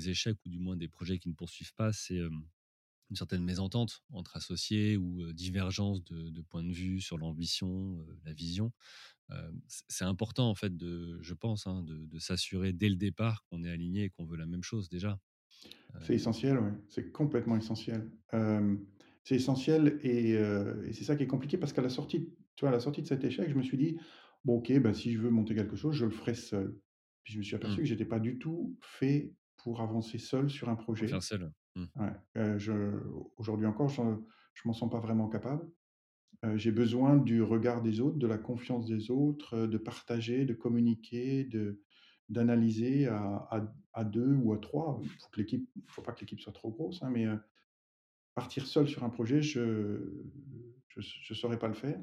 échecs 0.09 0.37
ou 0.45 0.49
du 0.49 0.59
moins 0.59 0.77
des 0.77 0.87
projets 0.87 1.19
qui 1.19 1.27
ne 1.27 1.33
poursuivent 1.33 1.73
pas, 1.73 1.91
c'est, 1.91 2.19
une 2.19 3.15
certaine 3.17 3.43
mésentente 3.43 4.03
entre 4.13 4.37
associés 4.37 4.95
ou, 4.95 5.33
divergence 5.33 6.03
de 6.05 6.29
de 6.29 6.41
point 6.41 6.63
de 6.63 6.71
vue 6.71 7.01
sur 7.01 7.17
l'ambition, 7.17 7.97
la 8.23 8.31
vision. 8.31 8.71
C'est 9.87 10.05
important 10.05 10.49
en 10.49 10.55
fait 10.55 10.75
de 10.75 11.19
je 11.21 11.33
pense, 11.33 11.67
hein, 11.67 11.83
de 11.83 12.05
de 12.05 12.19
s'assurer 12.19 12.73
dès 12.73 12.89
le 12.89 12.95
départ 12.95 13.43
qu'on 13.45 13.63
est 13.63 13.69
aligné 13.71 14.05
et 14.05 14.09
qu'on 14.09 14.25
veut 14.25 14.37
la 14.37 14.45
même 14.45 14.63
chose 14.63 14.89
déjà. 14.89 15.19
C'est 15.99 16.15
essentiel, 16.15 16.57
ouais. 16.57 16.71
C'est 16.87 17.11
complètement 17.11 17.55
essentiel. 17.57 18.11
Euh, 18.33 18.77
c'est 19.23 19.35
essentiel 19.35 19.99
et, 20.01 20.35
euh, 20.37 20.83
et 20.87 20.93
c'est 20.93 21.03
ça 21.03 21.15
qui 21.15 21.23
est 21.23 21.27
compliqué 21.27 21.57
parce 21.57 21.73
qu'à 21.73 21.81
la 21.81 21.89
sortie, 21.89 22.33
tu 22.55 22.61
vois, 22.61 22.69
à 22.69 22.71
la 22.71 22.79
sortie 22.79 23.01
de 23.01 23.07
cet 23.07 23.23
échec, 23.23 23.49
je 23.49 23.55
me 23.55 23.61
suis 23.61 23.77
dit, 23.77 23.97
bon, 24.43 24.57
ok, 24.57 24.71
ben, 24.79 24.93
si 24.93 25.11
je 25.13 25.19
veux 25.19 25.29
monter 25.29 25.53
quelque 25.53 25.75
chose, 25.75 25.95
je 25.95 26.05
le 26.05 26.11
ferai 26.11 26.33
seul. 26.33 26.79
Puis 27.23 27.33
je 27.33 27.37
me 27.37 27.43
suis 27.43 27.55
mmh, 27.55 27.57
aperçu 27.57 27.81
que 27.81 27.87
j'étais 27.87 28.05
pas 28.05 28.19
du 28.19 28.39
tout 28.39 28.77
fait 28.81 29.35
pour 29.57 29.81
avancer 29.81 30.17
seul 30.17 30.49
sur 30.49 30.69
un 30.69 30.75
pour 30.95 31.07
faire 31.07 31.21
projet. 31.21 31.21
seul. 31.21 31.51
Mmh, 31.75 31.85
Ouais. 31.95 32.13
Euh, 32.37 33.01
aujourd'hui 33.37 33.67
encore, 33.67 33.89
je, 33.89 34.01
je 34.55 34.61
m'en 34.65 34.73
sens 34.73 34.89
pas 34.91 34.99
vraiment 34.99 35.29
capable. 35.29 35.69
Euh, 36.43 36.57
j'ai 36.57 36.71
besoin 36.71 37.17
du 37.17 37.43
regard 37.43 37.81
des 37.81 37.99
autres, 37.99 38.17
de 38.17 38.27
la 38.27 38.37
confiance 38.37 38.87
des 38.87 39.11
autres, 39.11 39.53
euh, 39.55 39.67
de 39.67 39.77
partager, 39.77 40.45
de 40.45 40.53
communiquer, 40.53 41.43
de 41.43 41.81
d'analyser 42.29 43.07
à, 43.07 43.21
à, 43.51 43.73
à 43.93 44.03
deux 44.05 44.33
ou 44.35 44.53
à 44.53 44.57
trois. 44.57 44.99
Il 45.03 45.09
faut 45.09 45.29
que 45.29 45.39
l'équipe, 45.41 45.69
faut 45.87 46.01
pas 46.01 46.13
que 46.13 46.21
l'équipe 46.21 46.39
soit 46.39 46.53
trop 46.53 46.71
grosse, 46.71 47.03
hein, 47.03 47.09
mais 47.11 47.27
euh, 47.27 47.35
partir 48.35 48.65
seul 48.65 48.87
sur 48.87 49.03
un 49.03 49.09
projet, 49.09 49.41
je 49.41 49.99
je, 50.89 51.01
je 51.01 51.33
saurais 51.33 51.59
pas 51.59 51.67
le 51.67 51.73
faire. 51.73 52.01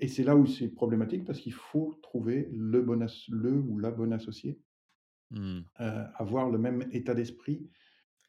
Et 0.00 0.08
c'est 0.08 0.24
là 0.24 0.36
où 0.36 0.46
c'est 0.46 0.68
problématique 0.68 1.24
parce 1.24 1.40
qu'il 1.40 1.52
faut 1.52 1.94
trouver 2.02 2.48
le 2.52 2.82
bon 2.82 3.02
as- 3.02 3.28
le 3.28 3.52
ou 3.52 3.78
la 3.78 3.90
bonne 3.90 4.12
associée, 4.12 4.60
mmh. 5.30 5.60
avoir 5.76 6.50
le 6.50 6.58
même 6.58 6.86
état 6.92 7.14
d'esprit 7.14 7.70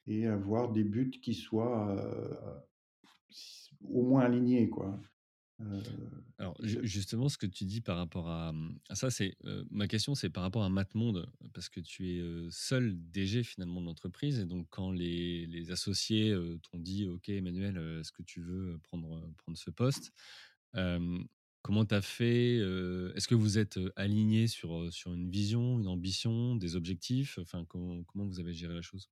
et 0.06 0.28
avoir 0.28 0.72
des 0.72 0.84
buts 0.84 1.12
qui 1.12 1.34
soient 1.34 1.96
au 3.82 4.04
moins 4.04 4.22
alignés, 4.22 4.70
quoi. 4.70 5.00
Alors 6.40 6.56
justement, 6.62 7.30
ce 7.30 7.38
que 7.38 7.48
tu 7.48 7.66
dis 7.66 7.82
par 7.82 7.98
rapport 7.98 8.30
à, 8.30 8.52
mmh, 8.54 8.80
à 8.90 8.96
ça, 8.96 9.10
c'est, 9.10 9.36
ma 9.72 9.88
question, 9.88 10.14
c'est 10.14 10.30
par 10.30 10.44
rapport 10.44 10.64
à 10.64 10.70
Matmonde, 10.70 11.28
parce 11.54 11.68
que 11.70 11.80
tu 11.80 12.10
es, 12.12 12.48
seul 12.52 12.96
DG 13.12 13.44
finalement 13.44 13.82
de 13.82 13.88
l'entreprise 13.88 14.40
et 14.40 14.46
donc 14.46 14.68
quand 14.70 14.92
les 14.92 15.48
les 15.48 15.72
associés, 15.72 16.36
t'ont 16.70 16.78
dit: 16.80 17.08
«OK 17.08 17.30
Emmanuel, 17.30 17.78
est-ce 18.00 18.12
que 18.12 18.22
tu 18.24 18.42
veux, 18.42 18.78
prendre, 18.84 19.28
prendre 19.38 19.58
ce 19.58 19.72
poste?» 19.72 20.12
comment 21.62 21.86
tu 21.86 21.96
as 21.96 22.02
fait? 22.02 22.58
Est-ce 23.16 23.28
que 23.28 23.36
vous 23.36 23.58
êtes, 23.58 23.78
heu, 23.78 23.92
alignés 23.96 24.48
sur, 24.48 24.92
sur 24.94 25.14
une 25.14 25.30
vision, 25.30 25.80
une 25.80 25.88
ambition, 25.88 26.56
des 26.56 26.76
objectifs? 26.76 27.38
Enfin, 27.42 27.66
comment 27.66 28.04
comment 28.04 28.26
vous 28.26 28.40
avez 28.40 28.54
géré 28.54 28.74
la 28.74 28.82
chose? 28.82 29.10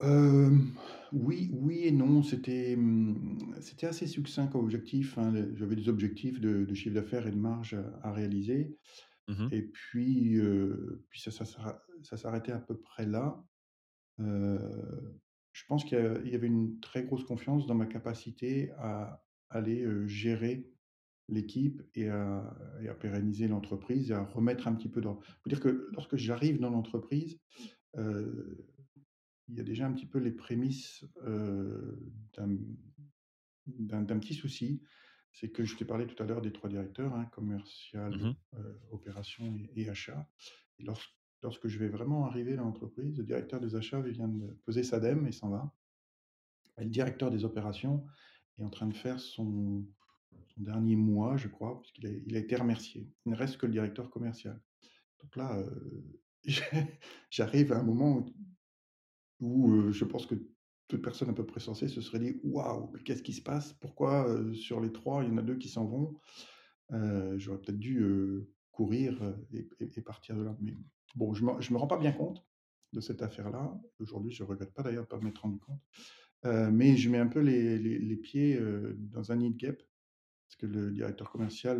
Hem, 0.00 0.72
oui 1.12 1.50
oui 1.52 1.80
et 1.84 1.92
non, 1.92 2.22
c'était, 2.22 2.74
mmh, 2.76 3.56
c'était 3.60 3.86
assez 3.86 4.06
succinct 4.06 4.46
comme 4.46 4.62
objectif, 4.62 5.18
hein, 5.18 5.30
le 5.30 5.54
j'avais 5.56 5.76
des 5.76 5.88
objectifs 5.90 6.40
de 6.40 6.64
de 6.64 6.74
chiffre 6.74 6.94
d'affaires 6.94 7.26
et 7.26 7.30
de 7.30 7.36
marge 7.36 7.74
à 7.74 7.98
à 8.02 8.12
réaliser 8.12 8.78
Mmh 9.28 9.50
et 9.52 9.62
puis, 9.64 10.36
heu, 10.38 11.06
puis 11.10 11.20
ça 11.20 11.30
ça 11.32 11.44
s'arr 11.46 11.80
ça 12.02 12.16
s'arrêtait 12.18 12.52
à 12.52 12.60
peu 12.60 12.80
près 12.80 13.06
là. 13.06 13.44
Heu, 14.20 14.58
je 15.52 15.64
pense 15.68 15.84
qu'il 15.84 15.98
y 15.98 16.02
a 16.02 16.20
il 16.24 16.30
y 16.32 16.34
avait 16.36 16.46
une 16.48 16.80
très 16.80 17.04
grosse 17.04 17.24
confiance 17.24 17.66
dans 17.66 17.74
ma 17.76 17.86
capacité 17.86 18.70
à 18.78 19.24
aller, 19.50 19.82
heu, 19.84 20.06
gérer 20.08 20.70
l'équipe 21.28 21.82
et 21.94 22.08
à 22.10 22.56
et 22.82 22.88
à 22.88 22.94
pérenniser 22.94 23.48
l'entreprise 23.48 24.10
et 24.12 24.14
à 24.14 24.24
remettre 24.24 24.68
un 24.68 24.74
petit 24.74 24.88
peu 24.90 25.00
d'ordre. 25.02 25.22
Il 25.26 25.34
faut 25.44 25.50
dire 25.50 25.60
que 25.60 25.88
lorsque 25.92 26.16
j'arrive 26.16 26.60
dans 26.60 26.70
l'entreprise, 26.70 27.40
heu 27.98 28.66
il 29.50 29.56
y 29.56 29.60
a 29.60 29.64
déjà 29.64 29.86
un 29.86 29.92
petit 29.92 30.06
peu 30.06 30.18
les 30.18 30.32
prémices, 30.32 31.04
d'un 33.66 34.18
petit 34.18 34.34
souci. 34.34 34.82
C'est 35.32 35.50
que 35.50 35.64
je 35.64 35.76
t'ai 35.76 35.84
parlé 35.84 36.06
tout 36.06 36.20
à 36.22 36.26
l'heure 36.26 36.40
des 36.40 36.52
3 36.52 36.68
directeurs, 36.68 37.14
hein, 37.14 37.26
commercial, 37.26 38.34
heu, 38.54 38.80
opérations 38.90 39.56
et 39.76 39.82
et 39.82 40.82
lors 40.82 41.00
lorsque 41.42 41.68
je 41.68 41.78
vais 41.78 41.88
vraiment 41.88 42.26
arriver 42.26 42.54
dans 42.56 42.64
l'entreprise, 42.64 43.16
le 43.16 43.24
directeur 43.24 43.60
des 43.60 43.74
achats 43.74 44.00
vient 44.02 44.28
de 44.28 44.52
poser 44.64 44.82
sa 44.82 45.00
dème 45.00 45.26
et 45.26 45.32
s'en 45.32 45.48
va. 45.48 45.74
Et 46.78 46.84
le 46.84 46.90
directeur 46.90 47.30
des 47.30 47.44
opérations 47.44 48.04
est 48.58 48.62
en 48.62 48.70
train 48.70 48.86
de 48.86 48.94
faire 48.94 49.20
son 49.20 49.86
son 50.54 50.62
dernier 50.62 50.96
mois, 50.96 51.36
je 51.36 51.48
crois, 51.48 51.80
puisqu'il 51.80 52.06
a 52.06 52.10
il 52.10 52.36
a 52.36 52.40
été 52.40 52.56
remercié. 52.56 53.10
Il 53.24 53.32
ne 53.32 53.36
reste 53.36 53.56
que 53.56 53.66
le 53.66 53.72
directeur 53.72 54.10
commercial. 54.10 54.60
Donc 55.22 55.36
là, 55.36 55.64
j'arrive 57.30 57.72
à 57.72 57.78
un 57.78 57.82
moment 57.82 58.18
où 58.18 58.34
Où, 59.40 59.90
je 59.90 60.04
pense 60.04 60.26
que 60.26 60.34
toute 60.88 61.02
personne 61.02 61.30
à 61.30 61.32
peu 61.32 61.46
près 61.46 61.60
sensée 61.60 61.88
se 61.88 62.00
serait 62.00 62.18
dit: 62.20 62.40
«Waouh, 62.42 62.90
mais 62.92 63.02
qu'est-ce 63.02 63.22
qui 63.22 63.32
se 63.32 63.42
passe? 63.42 63.72
Pourquoi, 63.74 64.26
sur 64.54 64.80
les 64.80 64.92
3 64.92 65.24
il 65.24 65.30
y 65.30 65.32
en 65.32 65.38
a 65.38 65.42
2 65.42 65.56
qui 65.56 65.68
s'en 65.68 65.86
vont?» 65.86 66.14
j'aurais 67.36 67.58
peut-être 67.58 67.78
dû, 67.78 68.04
courir, 68.72 69.22
et 69.52 69.68
et 69.80 69.90
et 69.96 70.02
partir 70.02 70.36
de 70.36 70.42
là. 70.42 70.56
Mais 70.60 70.76
bon, 71.14 71.32
je 71.34 71.44
me 71.44 71.60
je 71.60 71.72
me 71.72 71.78
rends 71.78 71.86
pas 71.86 71.98
bien 71.98 72.12
compte 72.12 72.44
de 72.92 73.00
cette 73.00 73.22
affaire-là. 73.22 73.80
Aujourd'hui, 74.00 74.32
je 74.32 74.42
regrette 74.42 74.74
pas 74.74 74.82
d'ailleurs 74.82 75.04
de 75.04 75.08
pas 75.08 75.20
m'être 75.20 75.42
rendu 75.42 75.58
compte. 75.58 75.80
Mais 76.44 76.96
je 76.96 77.08
mets 77.10 77.18
un 77.18 77.28
peu 77.28 77.40
les 77.40 77.78
les 77.78 77.98
les 77.98 78.16
pieds, 78.16 78.60
dans 78.98 79.30
un 79.32 79.36
nid 79.36 79.50
de 79.52 79.56
guêpes 79.56 79.82
parce 80.48 80.56
que 80.56 80.66
le 80.66 80.90
directeur 80.90 81.30
commercial, 81.30 81.78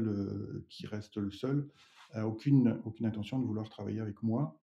qui 0.69 0.87
reste 0.87 1.17
le 1.17 1.33
seul, 1.33 1.69
a 2.13 2.29
aucune 2.29 2.81
aucune 2.85 3.07
intention 3.07 3.41
de 3.41 3.45
vouloir 3.47 3.69
travailler 3.69 4.01
avec 4.01 4.23
moi. 4.23 4.61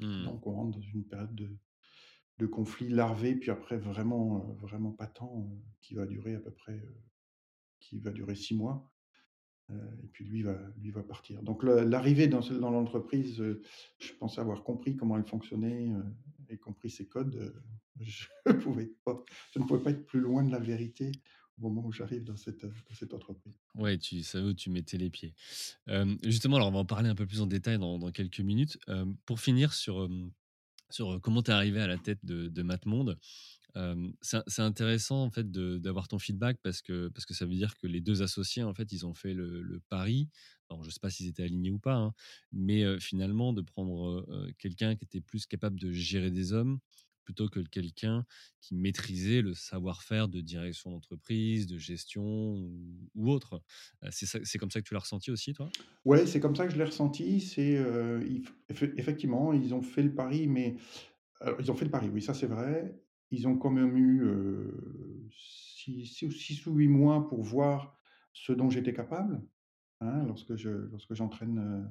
Mmh. 0.00 0.24
Donc 0.24 0.46
on 0.46 0.52
rentre 0.52 0.78
dans 0.78 0.84
une 0.84 1.04
période 1.04 1.34
de 1.34 1.48
de 2.40 2.46
conflit 2.46 2.88
larvé, 2.88 3.36
puis 3.36 3.50
après 3.50 3.76
vraiment, 3.76 4.38
heu, 4.38 4.54
vraiment 4.60 4.92
patent, 4.92 5.22
heu, 5.22 5.62
qui 5.80 5.94
va 5.94 6.06
durer 6.06 6.34
à 6.34 6.40
peu 6.40 6.50
près, 6.50 6.78
heu, 6.78 6.96
qui 7.78 8.00
va 8.00 8.10
durer 8.10 8.34
6 8.34 8.54
mois, 8.54 8.90
et 10.02 10.08
puis 10.08 10.24
lui 10.24 10.42
va 10.42 10.58
lui 10.78 10.90
va 10.90 11.04
partir. 11.04 11.44
Donc 11.44 11.62
l'arrivée 11.62 12.26
dans 12.26 12.40
dans 12.40 12.72
l'entreprise, 12.72 13.40
je 13.98 14.12
pensais 14.14 14.40
avoir 14.40 14.64
compris 14.64 14.96
comment 14.96 15.16
elle 15.16 15.24
fonctionnait, 15.24 15.92
et 16.48 16.58
compris 16.58 16.90
ses 16.90 17.06
codes, 17.06 17.54
je 18.00 18.26
pouvais 18.62 18.90
pas 19.04 19.22
je 19.52 19.60
ne 19.60 19.64
pouvais 19.64 19.80
pas 19.80 19.90
être 19.90 20.06
plus 20.06 20.18
loin 20.18 20.42
de 20.42 20.50
la 20.50 20.58
vérité 20.58 21.12
au 21.56 21.68
moment 21.68 21.86
où 21.86 21.92
j'arrive 21.92 22.24
dans 22.24 22.36
cette, 22.36 22.64
dans 22.64 22.94
cette 22.94 23.14
entreprise. 23.14 23.60
Ouais, 23.76 23.96
tu 23.96 24.22
savais 24.24 24.46
où 24.46 24.54
tu 24.54 24.70
mettais 24.70 24.96
les 24.96 25.10
pieds. 25.10 25.34
Justement, 26.24 26.56
alors 26.56 26.68
on 26.68 26.72
va 26.72 26.78
en 26.80 26.84
parler 26.84 27.08
un 27.08 27.14
peu 27.14 27.26
plus 27.26 27.40
en 27.40 27.46
détail 27.46 27.78
dans 27.78 28.00
dans 28.00 28.10
quelques 28.10 28.40
minutes. 28.40 28.78
Pour 29.24 29.38
finir 29.38 29.72
sur, 29.72 30.08
sur, 30.90 31.20
comment 31.20 31.42
tu 31.42 31.50
es 31.50 31.54
arrivé 31.54 31.80
à 31.80 31.86
la 31.86 31.98
tête 31.98 32.24
de 32.24 32.48
de 32.48 32.62
MapMonde, 32.62 33.18
hem, 33.76 34.12
c'est 34.22 34.62
intéressant 34.62 35.22
en 35.24 35.30
fait 35.30 35.50
d'avoir 35.52 36.08
ton 36.08 36.18
feedback 36.18 36.58
parce 36.62 36.82
que 36.82 37.08
parce 37.08 37.26
que 37.26 37.34
ça 37.34 37.46
veut 37.46 37.54
dire 37.54 37.76
que 37.76 37.86
les 37.86 38.00
2 38.00 38.22
associés 38.22 38.62
en 38.64 38.74
fait, 38.74 38.92
ils 38.92 39.06
ont 39.06 39.14
fait 39.14 39.34
le 39.34 39.80
pari, 39.88 40.28
alors 40.68 40.84
je 40.84 40.90
sais 40.90 41.00
pas 41.00 41.10
s'ils 41.10 41.28
étaient 41.28 41.44
alignés 41.44 41.70
ou 41.70 41.78
pas, 41.78 41.96
hein, 41.96 42.14
mais 42.52 42.98
finalement 43.00 43.52
de 43.52 43.62
prendre, 43.62 44.26
quelqu'un 44.58 44.96
qui 44.96 45.04
était 45.04 45.20
plus 45.20 45.46
capable 45.46 45.78
de 45.80 45.92
gérer 45.92 46.30
des 46.30 46.52
hommes, 46.52 46.78
plutôt 47.24 47.48
que 47.48 47.60
quelqu'un 47.60 48.24
qui 48.60 48.74
maîtrisait 48.74 49.42
le 49.42 49.54
savoir-faire 49.54 50.28
de 50.28 50.40
direction 50.40 50.90
d'entreprise, 50.90 51.66
de 51.66 51.78
gestion 51.78 52.22
ou 53.14 53.30
autre. 53.30 53.62
C'est 54.10 54.58
comme 54.58 54.70
ça 54.70 54.80
que 54.82 54.88
tu 54.88 54.94
l'as 54.94 55.00
ressenti 55.00 55.30
aussi 55.30 55.52
toi? 55.54 55.72
Ouais, 56.04 56.26
c'est 56.26 56.40
comme 56.40 56.56
ça 56.56 56.66
que 56.66 56.72
je 56.72 56.78
l'ai 56.78 56.84
ressenti. 56.84 57.36
Effectivement, 58.68 59.52
ils 59.52 59.74
ont 59.74 59.82
fait 59.82 60.02
le 60.02 60.14
pari, 60.14 60.46
mais 60.48 60.76
ils 61.60 61.70
ont 61.70 61.74
fait 61.74 61.84
le 61.86 61.90
pari, 61.90 62.10
oui, 62.10 62.22
ça 62.22 62.34
c'est 62.34 62.46
vrai. 62.46 63.00
Ils 63.30 63.48
ont 63.48 63.58
quand 63.58 63.70
même 63.70 63.96
eu, 63.96 64.22
heu, 64.24 65.28
6 65.32 66.06
6 66.06 66.26
ou 66.26 66.32
6 66.32 66.66
ou 66.66 66.74
8 66.74 66.88
mois 66.88 67.28
pour 67.28 67.42
voir 67.42 67.98
ce 68.32 68.52
dont 68.52 68.70
j'étais 68.70 68.92
capable, 68.94 69.42
hein, 70.00 70.24
lorsque 70.26 70.56
je 70.56 70.70
lorsque 70.70 71.14
j'entraîne, 71.14 71.90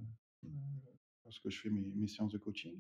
lorsque 1.26 1.50
je 1.50 1.60
fais 1.60 1.70
mes 1.70 2.08
séances 2.08 2.32
de 2.32 2.38
coaching. 2.38 2.80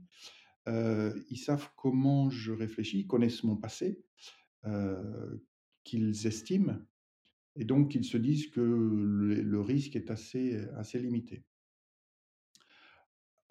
Ils 0.67 1.37
savent 1.37 1.69
comment 1.77 2.29
je 2.29 2.51
réfléchis, 2.53 2.99
ils 3.01 3.07
connaissent 3.07 3.43
mon 3.43 3.57
passé, 3.57 4.03
qu'ils 5.83 6.27
estiment 6.27 6.79
et 7.57 7.65
donc 7.65 7.95
ils 7.95 8.05
se 8.05 8.17
disent 8.17 8.49
que 8.51 8.61
le 8.61 9.41
le 9.43 9.61
risque 9.61 9.95
est 9.97 10.11
assez, 10.11 10.57
assez 10.77 10.99
limité. 10.99 11.45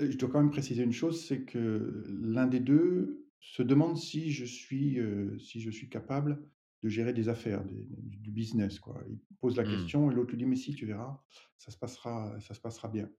Je 0.00 0.16
dois 0.16 0.28
quand 0.28 0.40
même 0.40 0.50
préciser 0.50 0.84
une 0.84 0.92
chose, 0.92 1.24
c'est 1.24 1.42
que 1.44 2.04
l'un 2.06 2.46
des 2.46 2.60
2 2.60 3.26
se 3.40 3.62
demande 3.62 3.96
si 3.96 4.30
je 4.30 4.44
suis, 4.44 4.98
si 5.40 5.60
je 5.60 5.70
suis 5.70 5.88
capable 5.88 6.48
de 6.82 6.88
gérer 6.88 7.12
des 7.12 7.28
affaires, 7.28 7.64
des 7.64 7.84
du 7.90 8.30
business, 8.30 8.78
quoi. 8.78 9.02
Il 9.08 9.18
pose 9.40 9.56
la 9.56 9.64
Mmh. 9.64 9.64
question 9.64 10.10
et 10.10 10.14
l'autre 10.14 10.30
lui 10.30 10.38
dit: 10.38 10.46
«Mais 10.46 10.54
si, 10.56 10.74
tu 10.74 10.86
verras, 10.86 11.20
ça 11.58 11.72
se 11.72 11.78
passera 11.78 12.38
ça 12.40 12.54
se 12.54 12.60
passera 12.60 12.88
bien». 12.88 13.10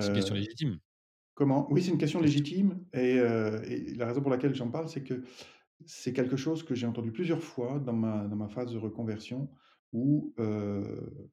C'est 0.00 0.08
une 0.08 0.14
question 0.14 0.34
légitime. 0.34 0.80
Comment? 1.34 1.70
Oui, 1.72 1.82
c'est 1.82 1.90
une 1.90 1.98
question 1.98 2.20
légitime 2.20 2.86
et 2.92 3.18
heu 3.18 3.62
et 3.70 3.94
la 3.94 4.06
raison 4.06 4.20
pour 4.22 4.30
laquelle 4.30 4.54
j'en 4.54 4.70
parle, 4.70 4.88
c'est 4.88 5.02
que 5.04 5.24
c'est 5.86 6.12
quelque 6.12 6.36
chose 6.36 6.64
que 6.64 6.74
j'ai 6.74 6.86
entendu 6.86 7.12
plusieurs 7.12 7.42
fois 7.42 7.78
dans 7.80 7.94
ma 7.94 8.28
dans 8.28 8.36
ma 8.36 8.48
phase 8.48 8.72
de 8.72 8.78
reconversion 8.78 9.50
où, 9.92 10.34
heu, 10.40 11.30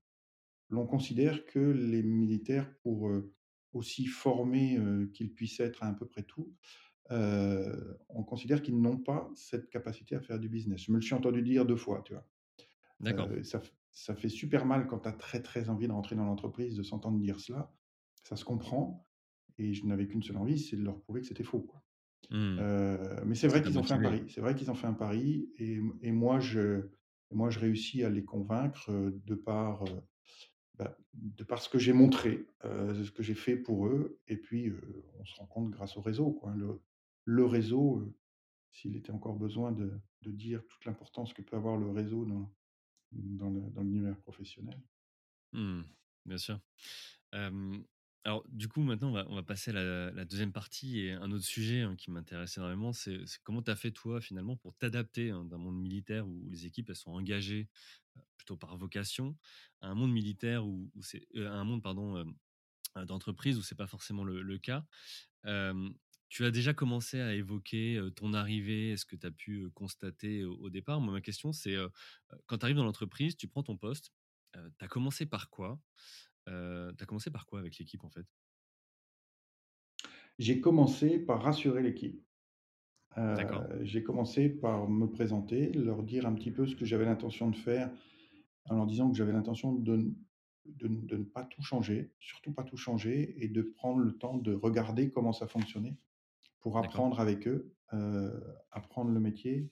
l'on 0.69 0.87
considère 0.87 1.45
que 1.45 1.59
les 1.59 2.03
militaires 2.03 2.73
pour, 2.83 3.09
heu, 3.09 3.35
aussi 3.73 4.05
formés, 4.07 4.79
qu'ils 5.13 5.33
puissent 5.33 5.59
être 5.61 5.83
à 5.83 5.87
à 5.89 5.93
peu 5.93 6.07
près 6.07 6.23
tout, 6.23 6.55
on 7.11 8.23
considère 8.23 8.61
qu'ils 8.61 8.79
n'ont 8.81 8.97
pas 8.99 9.29
cette 9.35 9.69
capacité 9.69 10.15
à 10.15 10.21
faire 10.21 10.39
du 10.39 10.49
business. 10.49 10.83
Je 10.83 10.91
me 10.91 10.97
le 10.97 11.01
suis 11.03 11.15
entendu 11.15 11.41
dire 11.43 11.65
2 11.65 11.75
fois, 11.77 12.01
tu 12.05 12.13
vois? 12.13 12.27
d'accord. 12.99 13.39
Ça 13.43 13.61
ça 13.91 14.15
fait 14.15 14.29
super 14.29 14.65
mal 14.67 14.87
quand 14.87 14.99
tu 14.99 15.09
as 15.09 15.13
très, 15.13 15.41
très 15.41 15.67
envie 15.69 15.87
de 15.87 15.91
rentrer 15.91 16.15
dans 16.15 16.23
l'entreprise 16.25 16.75
de 16.75 16.83
s'entendre 16.83 17.19
dire 17.19 17.39
cela. 17.39 17.73
Ça 18.23 18.35
se 18.35 18.45
comprend 18.45 19.08
et 19.59 19.73
je 19.75 19.85
n'avais 19.87 20.07
qu'une 20.07 20.23
seule 20.23 20.37
envie, 20.37 20.59
c'est 20.59 20.77
de 20.77 20.83
leur 20.83 20.99
prouver 21.01 21.21
que 21.21 21.27
c'était 21.27 21.43
faux, 21.45 21.61
quoi. 21.61 21.83
Mmh. 22.29 22.61
Heu, 22.61 22.99
mais 23.25 23.35
c'est 23.35 23.47
vrai 23.49 23.61
qu'ils 23.63 23.79
ont 23.79 23.83
fait 23.83 23.93
un 23.95 23.99
pari. 23.99 24.25
C'est 24.29 24.41
vrai 24.41 24.55
qu'ils 24.55 24.71
ont 24.71 24.75
fait 24.75 24.87
un 24.87 24.93
pari 24.93 25.51
et 25.57 25.79
et 26.03 26.11
moi 26.13 26.39
je 26.41 26.89
moi 27.31 27.49
je 27.51 27.59
réussis 27.59 28.03
à 28.03 28.09
les 28.09 28.25
convaincre, 28.25 28.91
heu, 28.91 29.21
de 29.25 29.35
par, 29.35 29.85
heu, 29.85 30.01
bah, 30.75 30.97
de 31.13 31.43
par 31.43 31.61
ce 31.61 31.69
que 31.69 31.79
j'ai 31.79 31.93
montré, 31.93 32.47
heu, 32.65 33.03
ce 33.05 33.11
que 33.11 33.23
j'ai 33.23 33.35
fait 33.35 33.57
pour 33.57 33.87
eux 33.87 34.21
et 34.27 34.37
puis, 34.37 34.71
on 35.19 35.25
se 35.25 35.35
rend 35.37 35.47
compte 35.47 35.71
grâce 35.71 35.97
au 35.97 36.01
réseau, 36.01 36.31
quoi. 36.33 36.53
Le 36.55 36.81
le 37.25 37.45
réseau, 37.45 38.13
s'il 38.71 38.95
était 38.97 39.11
encore 39.13 39.35
besoin 39.37 39.71
de 39.73 39.91
de 40.23 40.31
dire 40.31 40.65
toute 40.67 40.85
l'importance 40.85 41.33
que 41.33 41.41
peut 41.43 41.57
avoir 41.57 41.77
le 41.77 41.91
réseau 41.91 42.25
dans 42.25 42.53
dans 43.13 43.49
le 43.51 43.61
dans 43.71 43.83
l'univers 43.83 44.19
professionnel. 44.21 44.81
Mmh. 45.53 45.83
Bien 46.25 46.37
sûr. 46.37 46.59
Alors 48.25 48.43
du 48.49 48.67
coup, 48.67 48.81
maintenant, 48.81 49.13
on 49.29 49.35
va 49.35 49.43
passer 49.43 49.71
à 49.71 49.73
la 50.11 50.25
2 50.25 50.51
partie 50.51 50.99
et 50.99 51.13
un 51.13 51.31
autre 51.31 51.45
sujet, 51.45 51.81
hein, 51.81 51.95
qui 51.95 52.11
m'intéresse 52.11 52.57
énormément, 52.57 52.93
c'est 52.93 53.19
comment 53.43 53.61
tu 53.63 53.71
as 53.71 53.75
fait 53.75 53.91
toi, 53.91 54.21
finalement, 54.21 54.57
pour 54.57 54.75
t'adapter, 54.75 55.29
hein, 55.31 55.45
d'un 55.45 55.57
monde 55.57 55.79
militaire 55.79 56.27
où 56.27 56.47
les 56.49 56.65
équipes, 56.65 56.89
elles 56.89 56.95
sont 56.95 57.11
engagées, 57.13 57.69
heu, 58.17 58.21
plutôt 58.37 58.57
par 58.57 58.77
vocation, 58.77 59.37
à 59.81 59.89
un 59.89 59.95
monde 59.95 60.11
militaire 60.11 60.67
où 60.67 60.91
c'est 61.01 61.27
heu, 61.35 61.47
à 61.47 61.53
un 61.53 61.63
monde, 61.65 61.83
pardon, 61.83 62.17
heu, 62.17 63.05
d'entreprise 63.05 63.57
où 63.57 63.63
c'est 63.63 63.75
pas 63.75 63.87
forcément 63.87 64.23
le 64.25 64.57
cas. 64.59 64.85
Tu 66.29 66.45
as 66.45 66.51
déjà 66.51 66.73
commencé 66.75 67.19
à 67.19 67.33
évoquer, 67.33 67.99
ton 68.15 68.33
arrivée 68.33 68.95
ce 68.97 69.05
que 69.05 69.15
tu 69.15 69.25
as 69.25 69.31
pu, 69.31 69.67
constater 69.73 70.43
au 70.45 70.55
au 70.57 70.69
départ. 70.69 71.01
Moi, 71.01 71.11
ma 71.13 71.21
question, 71.21 71.51
c'est, 71.53 71.75
quand 72.45 72.59
tu 72.59 72.65
arrives 72.65 72.75
dans 72.77 72.83
l'entreprise, 72.83 73.35
tu 73.35 73.47
prends 73.47 73.63
ton 73.63 73.77
poste, 73.77 74.11
tu 74.53 74.59
as 74.85 74.87
commencé 74.87 75.25
par 75.25 75.49
quoi? 75.49 75.79
Heu, 76.49 76.93
tu 76.97 77.03
as 77.03 77.07
commencé 77.07 77.31
par 77.31 77.45
quoi 77.47 77.59
avec 77.59 77.77
l'équipe, 77.79 78.03
en 78.03 78.09
fait? 78.09 78.25
J'ai 80.37 80.61
commencé 80.61 81.19
par 81.19 81.41
rassurer 81.43 81.81
l'équipe. 81.83 82.21
D'accord, 83.31 83.69
Heu, 83.71 83.79
j'ai 83.83 84.03
commencé 84.03 84.49
par 84.49 84.89
me 84.89 85.07
présenter, 85.07 85.71
leur 85.73 86.03
dire 86.03 86.25
un 86.27 86.33
petit 86.33 86.51
peu 86.51 86.67
ce 86.67 86.75
que 86.75 86.85
j'avais 86.85 87.05
l'intention 87.05 87.49
de 87.49 87.55
faire, 87.57 87.91
en 88.65 88.75
leur 88.75 88.87
disant 88.87 89.11
que 89.11 89.17
j'avais 89.17 89.33
l'intention 89.33 89.73
de 89.73 90.13
de 90.65 90.87
ne 90.89 91.23
pas 91.23 91.45
tout 91.45 91.63
changer, 91.63 92.13
surtout 92.19 92.53
pas 92.53 92.63
tout 92.63 92.77
changer 92.77 93.43
et 93.43 93.49
de 93.49 93.63
prendre 93.63 93.99
le 94.01 94.13
temps 94.17 94.37
de 94.37 94.53
regarder 94.53 95.11
comment 95.11 95.33
ça 95.33 95.47
fonctionnait 95.47 95.97
pour 96.61 96.77
apprendre 96.77 97.19
avec 97.19 97.47
eux, 97.47 97.75
heu, 97.93 98.43
apprendre 98.71 99.11
le 99.11 99.19
métier, 99.19 99.71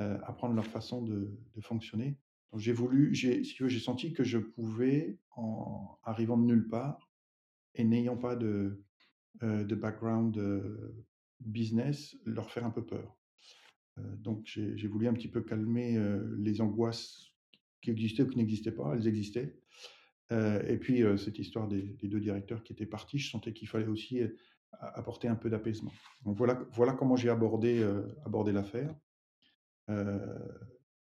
heu, 0.00 0.18
apprendre 0.24 0.54
leur 0.54 0.66
façon 0.66 1.02
de 1.02 1.38
de 1.54 1.60
fonctionner. 1.62 2.18
J'ai 2.56 2.72
voulu 2.72 3.14
j'ai 3.14 3.44
si 3.44 3.54
tu 3.54 3.62
veux, 3.64 3.68
j'ai 3.68 3.78
senti 3.80 4.12
que 4.12 4.24
je 4.24 4.38
pouvais, 4.38 5.18
en 5.32 5.98
arrivant 6.02 6.38
de 6.38 6.44
nulle 6.44 6.68
part 6.68 7.10
et 7.74 7.84
n'ayant 7.84 8.16
pas 8.16 8.36
de, 8.36 8.84
heu, 9.42 9.64
de 9.64 9.74
background, 9.74 10.36
heu, 10.38 11.04
business, 11.40 12.16
leur 12.24 12.50
faire 12.50 12.64
un 12.66 12.70
peu 12.70 12.84
peur. 12.86 13.18
Heu, 13.98 14.16
donc 14.18 14.42
j'ai 14.46 14.88
voulu 14.88 15.08
un 15.08 15.14
petit 15.14 15.28
peu 15.28 15.42
calmer, 15.42 15.98
les 16.38 16.60
angoisses 16.60 17.28
qui 17.82 17.90
existaient 17.90 18.24
ou 18.24 18.28
qui 18.28 18.38
n'existaient 18.38 18.72
pas, 18.72 18.94
elles 18.94 19.08
existaient. 19.08 19.58
Et 20.30 20.78
puis, 20.78 21.02
cette 21.18 21.38
histoire 21.38 21.68
des 21.68 21.96
2 22.02 22.20
directeurs 22.20 22.62
qui 22.62 22.72
étaient 22.74 22.86
partis, 22.86 23.18
je 23.18 23.30
sentais 23.30 23.52
qu'il 23.54 23.68
fallait 23.68 23.86
aussi, 23.86 24.20
apporter 24.72 25.28
un 25.28 25.36
peu 25.36 25.50
d'apaisement. 25.50 25.92
Donc 26.24 26.36
voilà 26.36 26.66
voilà 26.72 26.92
comment 26.92 27.16
j'ai 27.16 27.30
abordé, 27.30 27.82
abordé 28.26 28.52
l'affaire. 28.52 28.94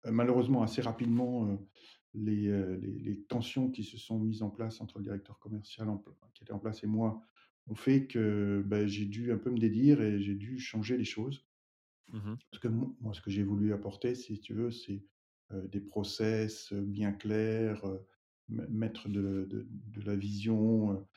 Malheureusement, 0.06 0.64
assez 0.64 0.82
rapidement, 0.82 1.60
les, 2.14 2.48
heu, 2.50 2.76
les 2.82 3.00
les 3.00 3.24
tensions 3.24 3.70
qui 3.72 3.84
se 3.84 3.98
sont 3.98 4.20
mises 4.20 4.42
en 4.44 4.50
place 4.50 4.82
entre 4.82 5.00
le 5.00 5.06
directeur 5.06 5.40
commercial 5.40 5.90
en 5.90 6.04
qui 6.34 6.44
était 6.44 6.54
en 6.54 6.60
place 6.60 6.84
et 6.84 6.88
moi, 6.88 7.22
ont 7.68 7.76
fait 7.76 8.08
que, 8.08 8.64
bah, 8.66 8.88
j'ai 8.88 9.06
dû 9.06 9.32
un 9.32 9.38
peu 9.38 9.52
me 9.52 9.58
dédire 9.60 10.02
et 10.02 10.20
j'ai 10.22 10.36
dû 10.36 10.60
changer 10.60 10.98
les 10.98 11.06
choses. 11.06 11.46
Mmh 12.08 12.18
mh. 12.26 12.40
Parce 12.52 12.62
que 12.62 12.68
mo 12.68 12.98
moi, 13.02 13.14
ce 13.14 13.22
que 13.22 13.30
j'ai 13.32 13.44
voulu 13.44 13.74
apporter, 13.74 14.16
si 14.16 14.40
tu 14.40 14.54
veux, 14.54 14.72
c'est, 14.72 15.06
des 15.52 15.82
process, 15.82 16.72
bien 16.74 17.12
clairs, 17.12 17.84
mettre 18.50 19.10
de 19.10 19.46
de 19.50 19.68
de 19.70 20.02
la 20.02 20.16
vision, 20.16 21.08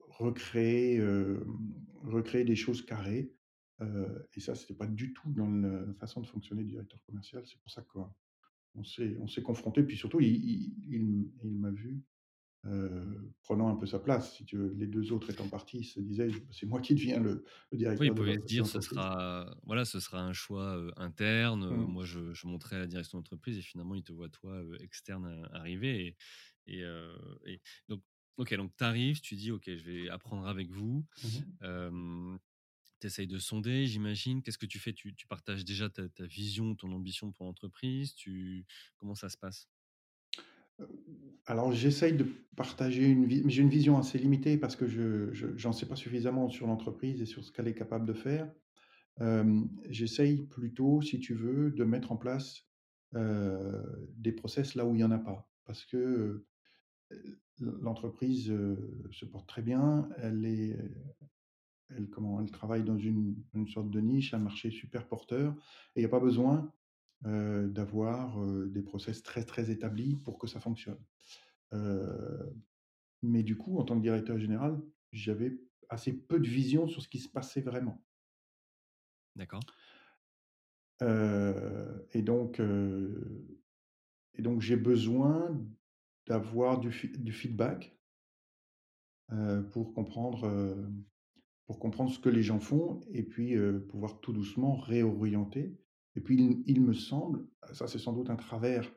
recréer, 0.00 1.00
recréer 2.02 2.44
des 2.44 2.56
choses 2.56 2.82
carrées, 2.84 3.37
et 4.36 4.40
ça, 4.40 4.54
c'était 4.56 4.74
pas 4.74 4.86
du 4.86 5.12
tout 5.14 5.32
dans 5.32 5.48
la 5.50 5.94
façon 5.94 6.20
de 6.22 6.26
fonctionner 6.26 6.64
du 6.64 6.70
directeur 6.72 7.02
commercial. 7.04 7.44
C'est 7.46 7.60
pour 7.60 7.70
ça 7.70 7.82
qu'on 7.82 8.32
s'est 8.84 9.16
on 9.20 9.28
s'est 9.28 9.42
confrontés, 9.42 9.82
puis 9.84 9.96
surtout, 9.98 10.20
il 10.20 10.28
il 10.28 10.74
il 10.88 10.96
m 10.96 11.32
il 11.44 11.58
m'a 11.58 11.70
vu 11.72 12.04
prenant 13.42 13.70
un 13.70 13.76
peu 13.76 13.86
sa 13.86 14.00
place, 14.00 14.36
si 14.36 14.44
tu 14.46 14.56
veux. 14.58 14.74
Les 14.74 14.86
2 14.88 15.12
autres 15.12 15.30
étant 15.30 15.48
partis, 15.48 15.78
il 15.80 15.84
se 15.84 16.00
disait: 16.00 16.30
«C'est 16.52 16.66
moi 16.66 16.80
qui 16.82 16.94
deviens 16.96 17.20
le 17.20 17.44
le 17.72 17.78
Oui, 18.00 18.06
il 18.08 18.12
directeur 18.12 18.16
de 18.16 18.22
pouvait 18.22 18.34
l'en 18.34 18.36
se 18.36 18.44
dire: 18.46 18.66
«Ce 18.66 18.80
l'entreprise». 18.80 18.80
sera 18.80 19.56
voilà, 19.64 19.84
ce 19.84 19.98
sera 19.98 20.20
un 20.20 20.32
choix, 20.32 20.80
interne, 20.96 21.66
Mmh. 21.70 21.86
moi 21.86 22.04
je 22.04 22.32
je 22.32 22.46
monterai 22.46 22.78
la 22.78 22.86
direction 22.86 23.18
d'entreprise» 23.18 23.58
et 23.58 23.62
finalement, 23.62 23.94
il 23.96 24.04
te 24.04 24.12
voit 24.12 24.28
toi, 24.28 24.62
externe, 24.80 25.48
arriver 25.52 26.16
et 26.66 26.76
et 26.78 26.82
heu 26.84 27.16
et 27.46 27.60
donc 27.88 28.02
OK, 28.36 28.54
donc 28.54 28.72
tu 28.76 28.84
arrives, 28.84 29.20
tu 29.20 29.34
dis: 29.34 29.50
«OK, 29.50 29.64
je 29.66 29.84
vais 29.90 30.08
apprendre 30.10 30.46
avec 30.46 30.70
vous». 30.70 31.06
Mmh 31.22 31.58
tu 33.00 33.06
essayes 33.06 33.26
de 33.28 33.38
sonder, 33.38 33.86
j'imagine. 33.86 34.42
Qu'est-ce 34.42 34.58
que 34.58 34.66
tu 34.66 34.78
fais? 34.78 34.92
Tu 34.92 35.12
partages 35.28 35.64
déjà 35.64 35.88
ta 35.90 36.02
vision, 36.26 36.74
ton 36.76 36.92
ambition 36.92 37.32
pour 37.32 37.46
l'entreprise? 37.46 38.14
Tu 38.14 38.66
comment 38.98 39.14
ça 39.14 39.28
se 39.28 39.36
passe? 39.38 39.66
Heu, 40.80 40.88
alors 41.46 41.72
j'essaye 41.72 42.14
de 42.14 42.26
partager 42.56 43.04
une 43.08 43.26
vi 43.26 43.42
mais 43.44 43.50
j'ai 43.50 43.62
une 43.62 43.68
vision 43.70 43.98
assez 43.98 44.18
limitée 44.18 44.58
parce 44.58 44.76
que 44.76 44.86
je 44.86 45.32
j'en 45.56 45.72
sais 45.72 45.86
pas 45.86 45.96
suffisamment 45.96 46.48
sur 46.48 46.66
l'entreprise 46.66 47.20
et 47.22 47.26
sur 47.26 47.44
ce 47.44 47.52
qu'elle 47.52 47.68
est 47.68 47.74
capable 47.74 48.06
de 48.06 48.12
faire. 48.12 48.52
J'essaye 49.88 50.46
plutôt, 50.46 51.02
si 51.02 51.20
tu 51.20 51.34
veux, 51.34 51.70
de 51.72 51.84
mettre 51.84 52.12
en 52.12 52.16
place, 52.16 52.64
heu, 53.16 54.08
des 54.16 54.32
process 54.32 54.74
là 54.74 54.86
où 54.86 54.94
il 54.94 55.00
y 55.00 55.04
en 55.04 55.10
a 55.10 55.18
pas. 55.18 55.50
Parce 55.64 55.84
que, 55.86 56.46
l'entreprise, 57.60 58.52
se 59.12 59.24
porte 59.26 59.48
très 59.48 59.62
bien, 59.62 60.08
elle 60.18 60.44
est 60.46 60.76
elle 61.96 62.08
comment? 62.10 62.40
Elle 62.40 62.50
travaille 62.50 62.84
dans 62.84 62.98
une 62.98 63.44
une 63.54 63.68
sorte 63.68 63.90
de 63.90 64.00
niche, 64.00 64.34
un 64.34 64.38
marché 64.38 64.70
super 64.70 65.08
porteur 65.08 65.54
et 65.96 66.00
il 66.00 66.02
y 66.02 66.06
a 66.06 66.08
pas 66.08 66.20
besoin, 66.20 66.72
heu, 67.26 67.68
d'avoir, 67.68 68.42
heu, 68.42 68.68
des 68.70 68.82
process 68.82 69.22
très, 69.22 69.44
très 69.44 69.70
établis 69.70 70.16
pour 70.16 70.38
que 70.38 70.46
ça 70.46 70.60
fonctionne. 70.60 71.00
Heu, 71.74 72.54
mais 73.22 73.42
du 73.44 73.56
coup, 73.58 73.78
en 73.78 73.84
tant 73.84 73.96
que 73.96 74.02
directeur 74.02 74.38
général, 74.38 74.82
j'avais 75.12 75.60
assez 75.90 76.14
peu 76.14 76.40
de 76.40 76.48
vision 76.48 76.88
sur 76.88 77.02
ce 77.02 77.08
qui 77.08 77.18
se 77.20 77.28
passait 77.30 77.62
vraiment. 77.62 78.04
D'accord. 79.36 79.68
Et 82.12 82.22
donc 82.22 82.60
et 84.34 84.42
donc 84.42 84.60
j'ai 84.62 84.76
besoin 84.76 85.66
d'avoir 86.26 86.80
du 86.80 86.90
feed 86.92 87.22
du 87.22 87.32
feedback, 87.32 87.98
pour 89.72 89.92
comprendre, 89.94 90.90
pour 91.68 91.80
comprendre 91.80 92.12
ce 92.12 92.20
que 92.20 92.30
les 92.30 92.42
gens 92.44 92.60
font 92.60 93.00
et 93.12 93.24
puis, 93.24 93.54
heu, 93.56 93.86
pouvoir 93.86 94.20
tout 94.22 94.34
doucement 94.34 94.76
réorienter 94.76 95.78
et 96.16 96.22
puis 96.22 96.36
il 96.38 96.64
il 96.66 96.82
me 96.82 96.94
semble, 96.94 97.48
ça 97.74 97.88
c'est 97.88 98.00
sans 98.00 98.14
doute 98.14 98.30
un 98.30 98.36
travers 98.36 98.92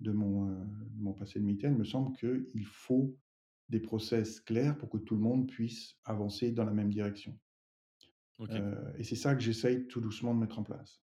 de 0.00 0.12
mon, 0.12 0.50
heu, 0.50 0.66
de 0.90 1.02
mon 1.02 1.14
passé 1.14 1.40
de 1.40 1.46
militaire, 1.46 1.72
il 1.72 1.78
me 1.78 1.84
semble 1.84 2.16
qu'il 2.18 2.66
faut 2.66 3.18
des 3.70 3.80
process 3.80 4.40
clairs 4.40 4.78
pour 4.78 4.90
que 4.90 4.98
tout 4.98 5.16
le 5.16 5.22
monde 5.22 5.48
puisse 5.50 5.96
avancer 6.04 6.52
dans 6.52 6.64
la 6.66 6.74
même 6.74 6.90
direction. 6.90 7.38
Heu 8.50 8.92
et 8.98 9.04
c'est 9.04 9.16
ça 9.16 9.34
que 9.34 9.40
j'essaye 9.40 9.86
tout 9.86 10.00
doucement 10.02 10.34
de 10.34 10.40
mettre 10.40 10.58
en 10.58 10.62
place. 10.64 11.02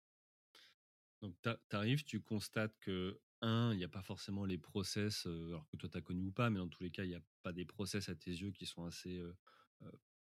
Donc 1.22 1.36
tu 1.42 1.76
arrives, 1.76 2.04
tu 2.04 2.22
constates 2.22 2.78
que 2.80 3.20
un, 3.42 3.74
il 3.74 3.80
y 3.80 3.84
a 3.84 3.90
pas 3.90 4.02
forcément 4.04 4.46
les 4.46 4.58
process, 4.58 5.26
alors 5.26 5.68
que 5.68 5.78
toi 5.78 5.90
tu 5.90 5.98
as 5.98 6.02
connu 6.02 6.24
ou 6.24 6.32
pas, 6.32 6.50
mais 6.50 6.60
dans 6.60 6.70
tous 6.70 6.84
les 6.84 6.92
cas, 6.92 7.04
il 7.04 7.12
y 7.12 7.16
a 7.16 7.22
pas 7.42 7.54
des 7.54 7.66
process 7.66 8.10
à 8.10 8.16
tes 8.16 8.32
yeux 8.32 8.52
qui 8.52 8.66
sont 8.66 8.86
assez, 8.86 9.20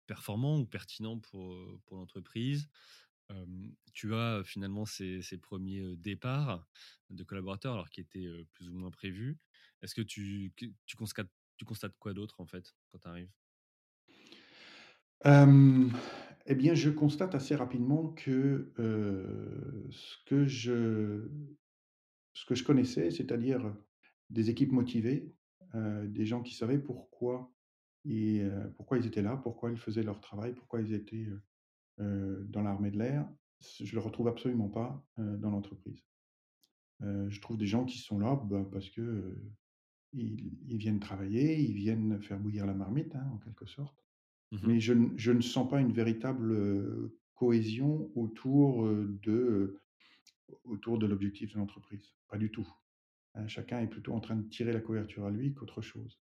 performants 0.07 0.59
ou 0.61 0.67
pertinents 0.67 1.19
pour, 1.21 1.57
pour 1.87 1.97
l'entreprise. 1.99 2.69
Tu 3.95 4.15
as, 4.15 4.43
finalement 4.45 4.87
ces 4.87 5.23
ces 5.23 5.39
1 5.39 5.81
heu, 5.81 5.97
départs 5.97 6.67
de 7.11 7.25
collaborateurs, 7.25 7.75
alors 7.75 7.91
qui 7.91 8.01
étaient, 8.03 8.29
plus 8.53 8.69
ou 8.71 8.75
moins 8.75 8.91
prévus. 8.91 9.39
Est-ce 9.83 9.95
que 9.95 10.03
tu 10.03 10.53
tu 10.87 10.97
constates 10.97 11.31
tu 11.59 11.65
constates 11.67 11.97
quoi 11.99 12.15
d'autre, 12.15 12.41
en 12.41 12.47
fait, 12.47 12.75
quand 12.93 12.99
tu 13.01 13.09
arrives? 13.09 13.33
Et 16.47 16.55
bien, 16.55 16.75
je 16.75 16.91
constate 16.91 17.35
assez 17.35 17.55
rapidement 17.57 18.09
que, 18.13 18.73
ce 19.91 20.17
que 20.27 20.47
je 20.47 21.29
ce 22.35 22.47
que 22.47 22.55
je 22.55 22.65
connaissais, 22.65 23.11
c'est-à-dire, 23.11 23.77
des 24.31 24.51
équipes 24.51 24.73
motivées, 24.73 25.35
des 25.75 26.27
gens 26.27 26.43
qui 26.43 26.55
savaient 26.55 26.79
pourquoi 26.79 27.56
et 28.09 28.43
pourquoi 28.77 28.99
ils 28.99 29.07
étaient 29.07 29.23
là, 29.23 29.37
pourquoi 29.37 29.71
ils 29.71 29.79
faisaient 29.79 30.03
leur 30.03 30.21
travail, 30.21 30.55
pourquoi 30.55 30.81
ils 30.81 30.93
étaient, 30.93 31.29
dans 31.99 32.63
l'armée 32.63 32.91
de 32.91 32.99
l'air, 32.99 33.29
je 33.61 33.95
le 33.95 34.01
retrouve 34.01 34.29
absolument 34.29 34.69
pas, 34.69 35.05
dans 35.17 35.51
l'entreprise. 35.51 36.05
Je 37.01 37.41
trouve 37.41 37.57
des 37.57 37.67
gens 37.67 37.85
qui 37.85 37.99
sont 37.99 38.19
là, 38.19 38.37
bah, 38.45 38.65
parce 38.71 38.89
que, 38.91 39.35
ils 40.13 40.53
ils 40.67 40.79
viennent 40.79 41.01
travailler, 41.01 41.59
ils 41.61 41.75
viennent 41.75 42.21
faire 42.23 42.39
bouillir 42.39 42.67
la 42.67 42.75
marmite, 42.75 43.15
hein, 43.15 43.29
en 43.35 43.39
quelque 43.39 43.67
sorte. 43.67 44.05
Mmh 44.53 44.59
Mais 44.67 44.81
je 44.81 44.93
ne 44.93 45.09
je 45.17 45.33
ne 45.33 45.41
sens 45.41 45.69
pas 45.69 45.81
une 45.81 45.93
véritable, 45.93 47.11
cohésion 47.37 48.11
autour, 48.15 48.89
de, 48.89 49.77
autour 50.65 50.99
de 50.99 51.07
l'objectif 51.07 51.53
de 51.53 51.59
l'entreprise. 51.59 52.15
Pas 52.29 52.39
du 52.39 52.51
tout. 52.51 52.67
Heu, 53.37 53.47
chacun 53.47 53.81
est 53.81 53.89
plutôt 53.89 54.15
en 54.15 54.21
train 54.21 54.37
de 54.37 54.49
tirer 54.49 54.73
la 54.73 54.81
couverture 54.81 55.27
à 55.27 55.31
lui 55.31 55.55
qu'autre 55.55 55.83
chose. 55.83 56.19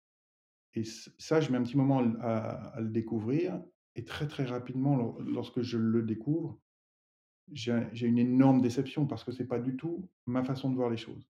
Et 0.75 0.83
ça, 0.83 1.39
je 1.41 1.51
mets 1.51 1.57
un 1.57 1.63
petit 1.63 1.77
moment 1.77 1.99
à 2.21 2.75
le 2.79 2.89
découvrir 2.89 3.63
et 3.95 4.03
très, 4.03 4.27
très 4.27 4.43
rapidement, 4.43 4.95
lor 4.97 5.21
lorsque 5.21 5.61
je 5.61 5.77
le 5.77 6.03
découvre, 6.03 6.61
j'ai 7.51 7.71
un 7.71 7.89
j'ai 7.93 8.07
une 8.07 8.17
énorme 8.19 8.61
déception 8.61 9.07
parce 9.07 9.23
que 9.23 9.31
c'est 9.31 9.47
pas 9.47 9.59
du 9.59 9.77
tout 9.77 10.09
ma 10.25 10.43
façon 10.43 10.69
de 10.69 10.75
voir 10.75 10.89
les 10.89 10.97
choses. 10.97 11.29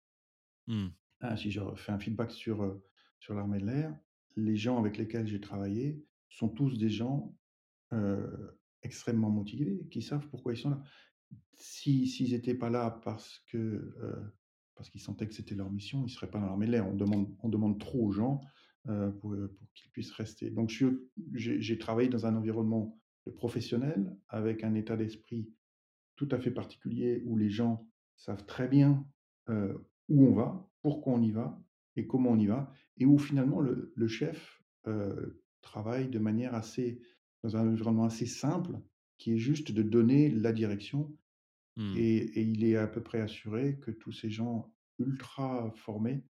Mmh. 0.67 0.89
Hein, 1.21 1.37
si 1.37 1.51
je 1.51 1.61
refais 1.61 1.93
un 1.93 1.99
feedback 1.99 2.31
sur, 2.31 2.63
heu, 2.63 2.85
sur 3.19 3.35
l'armée 3.35 3.59
de 3.59 3.67
l'air, 3.67 3.99
les 4.37 4.57
gens 4.57 4.79
avec 4.79 4.97
lesquels 4.99 5.27
j'ai 5.27 5.41
travaillé 5.41 6.05
sont 6.29 6.49
tous 6.49 6.79
des 6.79 6.91
gens, 6.91 7.37
heu, 7.93 8.59
extrêmement 8.83 9.31
motivés, 9.31 9.89
qui 9.91 10.03
savent 10.03 10.29
pourquoi 10.29 10.55
ils 10.55 10.59
sont 10.59 10.71
là. 10.71 10.83
Si 11.55 12.07
s'ils 12.07 12.35
étaient 12.35 12.55
pas 12.55 12.71
là 12.71 12.91
parce 13.05 13.41
que, 13.49 13.59
heu, 13.59 14.35
parce 14.75 14.91
qu'ils 14.91 15.01
sentaient 15.01 15.29
que 15.29 15.35
c'était 15.35 15.57
leur 15.57 15.71
mission, 15.71 16.05
ils 16.07 16.11
seraient 16.11 16.31
pas 16.31 16.39
dans 16.41 16.47
l'armée 16.47 16.67
de 16.67 16.73
l'air. 16.73 16.89
On 16.89 16.95
demande 16.95 17.37
on 17.43 17.49
demande 17.49 17.81
trop 17.81 18.07
aux 18.07 18.13
gens, 18.13 18.41
pour, 18.85 19.35
heu, 19.35 19.49
pour 19.59 19.69
qu'ils 19.75 19.91
puissent 19.91 20.13
rester. 20.13 20.51
Donc 20.51 20.73
j'ai 21.35 21.79
travaillé 21.79 22.09
dans 22.09 22.27
un 22.27 22.37
environnement, 22.37 22.99
professionnel 23.37 24.17
avec 24.29 24.65
un 24.65 24.73
état 24.75 24.97
d'esprit 24.97 25.51
tout 26.17 26.29
à 26.31 26.39
fait 26.39 26.51
particulier 26.51 27.23
où 27.27 27.37
les 27.37 27.51
gens 27.51 27.87
savent 28.17 28.47
très 28.47 28.69
bien, 28.69 29.07
heu, 29.51 29.87
où 30.09 30.25
on 30.27 30.33
va, 30.33 30.71
pourquoi 30.81 31.13
on 31.13 31.21
y 31.23 31.31
va 31.31 31.63
et 31.97 32.07
comment 32.07 32.31
on 32.31 32.39
y 32.39 32.47
va 32.47 32.73
et 32.97 33.05
où 33.05 33.19
finalement 33.19 33.61
le 33.61 33.93
le 33.95 34.09
chef, 34.09 34.63
travaille 35.61 36.09
de 36.09 36.19
manière 36.19 36.55
assez 36.55 37.03
dans 37.43 37.57
un 37.57 37.69
environnement 37.69 38.05
assez 38.05 38.25
simple 38.25 38.81
qui 39.19 39.35
est 39.35 39.39
juste 39.39 39.73
de 39.73 39.83
donner 39.83 40.31
la 40.31 40.53
direction 40.53 41.15
Mmh. 41.79 41.97
et 41.97 42.17
et 42.41 42.43
il 42.43 42.65
est 42.65 42.77
à 42.77 42.87
peu 42.87 43.03
près 43.03 43.21
assuré 43.21 43.79
que 43.79 43.91
tous 43.91 44.13
ces 44.13 44.31
gens 44.31 44.75
ultra 44.99 45.71
formés, 45.77 46.25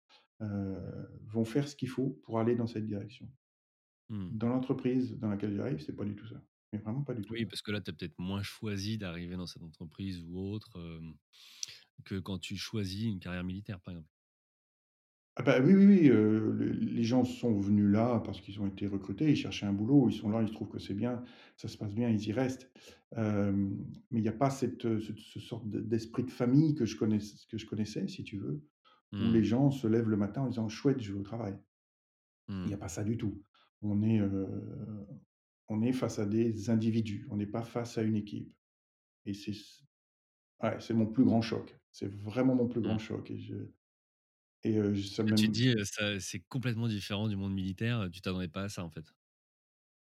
vont 0.41 1.45
faire 1.45 1.69
ce 1.69 1.77
qu'il 1.77 1.89
faut 1.89 2.11
pour 2.25 2.39
aller 2.39 2.55
dans 2.57 2.67
cette 2.67 2.87
direction. 2.87 3.31
Mmh. 4.11 4.31
Dans 4.31 4.49
l'entreprise 4.49 5.19
dans 5.19 5.29
laquelle 5.31 5.55
j'arrive, 5.57 5.81
c'est 5.81 5.97
pas 5.97 6.05
du 6.05 6.17
tout 6.17 6.27
ça, 6.27 6.43
mais 6.73 6.79
vraiment 6.79 7.03
pas 7.05 7.15
du 7.15 7.25
tout 7.25 7.35
Oui, 7.35 7.45
ça. 7.45 7.47
parce 7.47 7.63
que 7.63 7.71
là, 7.71 7.81
tu 7.81 7.91
as 7.91 7.95
peut-être 7.95 8.19
moins 8.19 8.43
choisi 8.43 8.99
d'arriver 8.99 9.37
dans 9.37 9.47
cette 9.47 9.63
entreprise 9.63 10.23
ou 10.23 10.39
autre, 10.39 10.79
que 12.05 12.19
quand 12.21 12.39
tu 12.39 12.57
choisis 12.57 13.05
une 13.05 13.21
carrière 13.21 13.45
militaire, 13.45 13.81
par 13.81 13.93
exemple. 13.95 14.11
Ah 15.37 15.43
bah, 15.43 15.59
oui, 15.61 15.75
oui, 15.75 15.85
oui, 16.13 16.73
les 16.81 17.03
gens 17.03 17.25
sont 17.25 17.59
venus 17.59 17.91
là 17.91 18.21
parce 18.25 18.41
qu'ils 18.41 18.61
ont 18.61 18.69
été 18.69 18.87
recrutés, 18.87 19.33
ils 19.33 19.37
cherchaient 19.37 19.67
un 19.67 19.73
boulot, 19.73 20.09
ils 20.09 20.15
sont 20.15 20.31
là, 20.31 20.41
ils 20.43 20.53
trouvent 20.53 20.69
que 20.69 20.79
c'est 20.79 20.95
bien, 20.95 21.25
ça 21.57 21.67
se 21.67 21.77
passe 21.77 21.93
bien, 21.93 22.09
ils 22.09 22.25
y 22.29 22.33
restent. 22.33 22.71
Mais 23.17 24.21
il 24.21 24.23
y 24.23 24.29
a 24.29 24.33
pas 24.33 24.51
cette, 24.51 25.01
cette 25.01 25.19
sorte 25.19 25.69
d'esprit 25.69 26.23
de 26.23 26.31
famille 26.31 26.75
que 26.77 26.85
je 26.87 26.97
connaiss 26.97 27.47
que 27.47 27.59
je 27.59 27.67
connaissais, 27.67 28.07
si 28.07 28.23
tu 28.23 28.39
veux, 28.39 28.65
où 29.19 29.31
les 29.31 29.43
Mmh. 29.43 29.45
gens 29.45 29.71
se 29.71 29.87
lèvent 29.89 30.09
le 30.11 30.17
matin 30.17 30.43
en 30.43 30.49
disant: 30.49 30.69
«Chouette, 30.69 31.01
je 31.01 31.13
vais 31.13 31.21
au 31.21 31.23
travail». 31.23 31.59
Il 32.65 32.71
y 32.71 32.75
Mmh. 32.75 32.75
a 32.75 32.79
pas 32.79 32.89
ça 32.89 33.05
du 33.05 33.17
tout. 33.17 33.43
On 33.83 34.03
est, 34.03 34.21
on 35.69 35.83
est 35.83 35.93
face 35.93 36.19
à 36.19 36.25
des 36.25 36.71
individus, 36.71 37.27
on 37.31 37.37
n'est 37.37 37.47
pas 37.47 37.63
face 37.63 37.99
à 37.99 38.03
une 38.03 38.17
équipe 38.17 38.55
et 39.27 39.35
c'est 39.35 39.53
ouais, 40.63 40.81
c'est 40.81 40.95
mon 40.95 41.07
plus 41.07 41.25
grand 41.25 41.43
choc. 41.43 41.79
C'est 41.93 42.11
vraiment 42.13 42.55
mon 42.57 42.67
plus 42.69 42.81
grand 42.81 42.99
Mmh. 42.99 42.99
choc 42.99 43.31
et 43.31 43.39
je 43.39 43.55
et 44.65 44.79
ça 45.03 45.25
tu 45.35 45.49
dis, 45.49 45.75
c'est 46.21 46.41
complètement 46.49 46.89
différent 46.89 47.29
du 47.29 47.37
monde 47.37 47.53
militaire, 47.55 48.09
tu 48.13 48.21
t'attendais 48.21 48.49
pas 48.49 48.65
à 48.65 48.69
ça, 48.69 48.85
en 48.85 48.91
fait? 48.91 49.15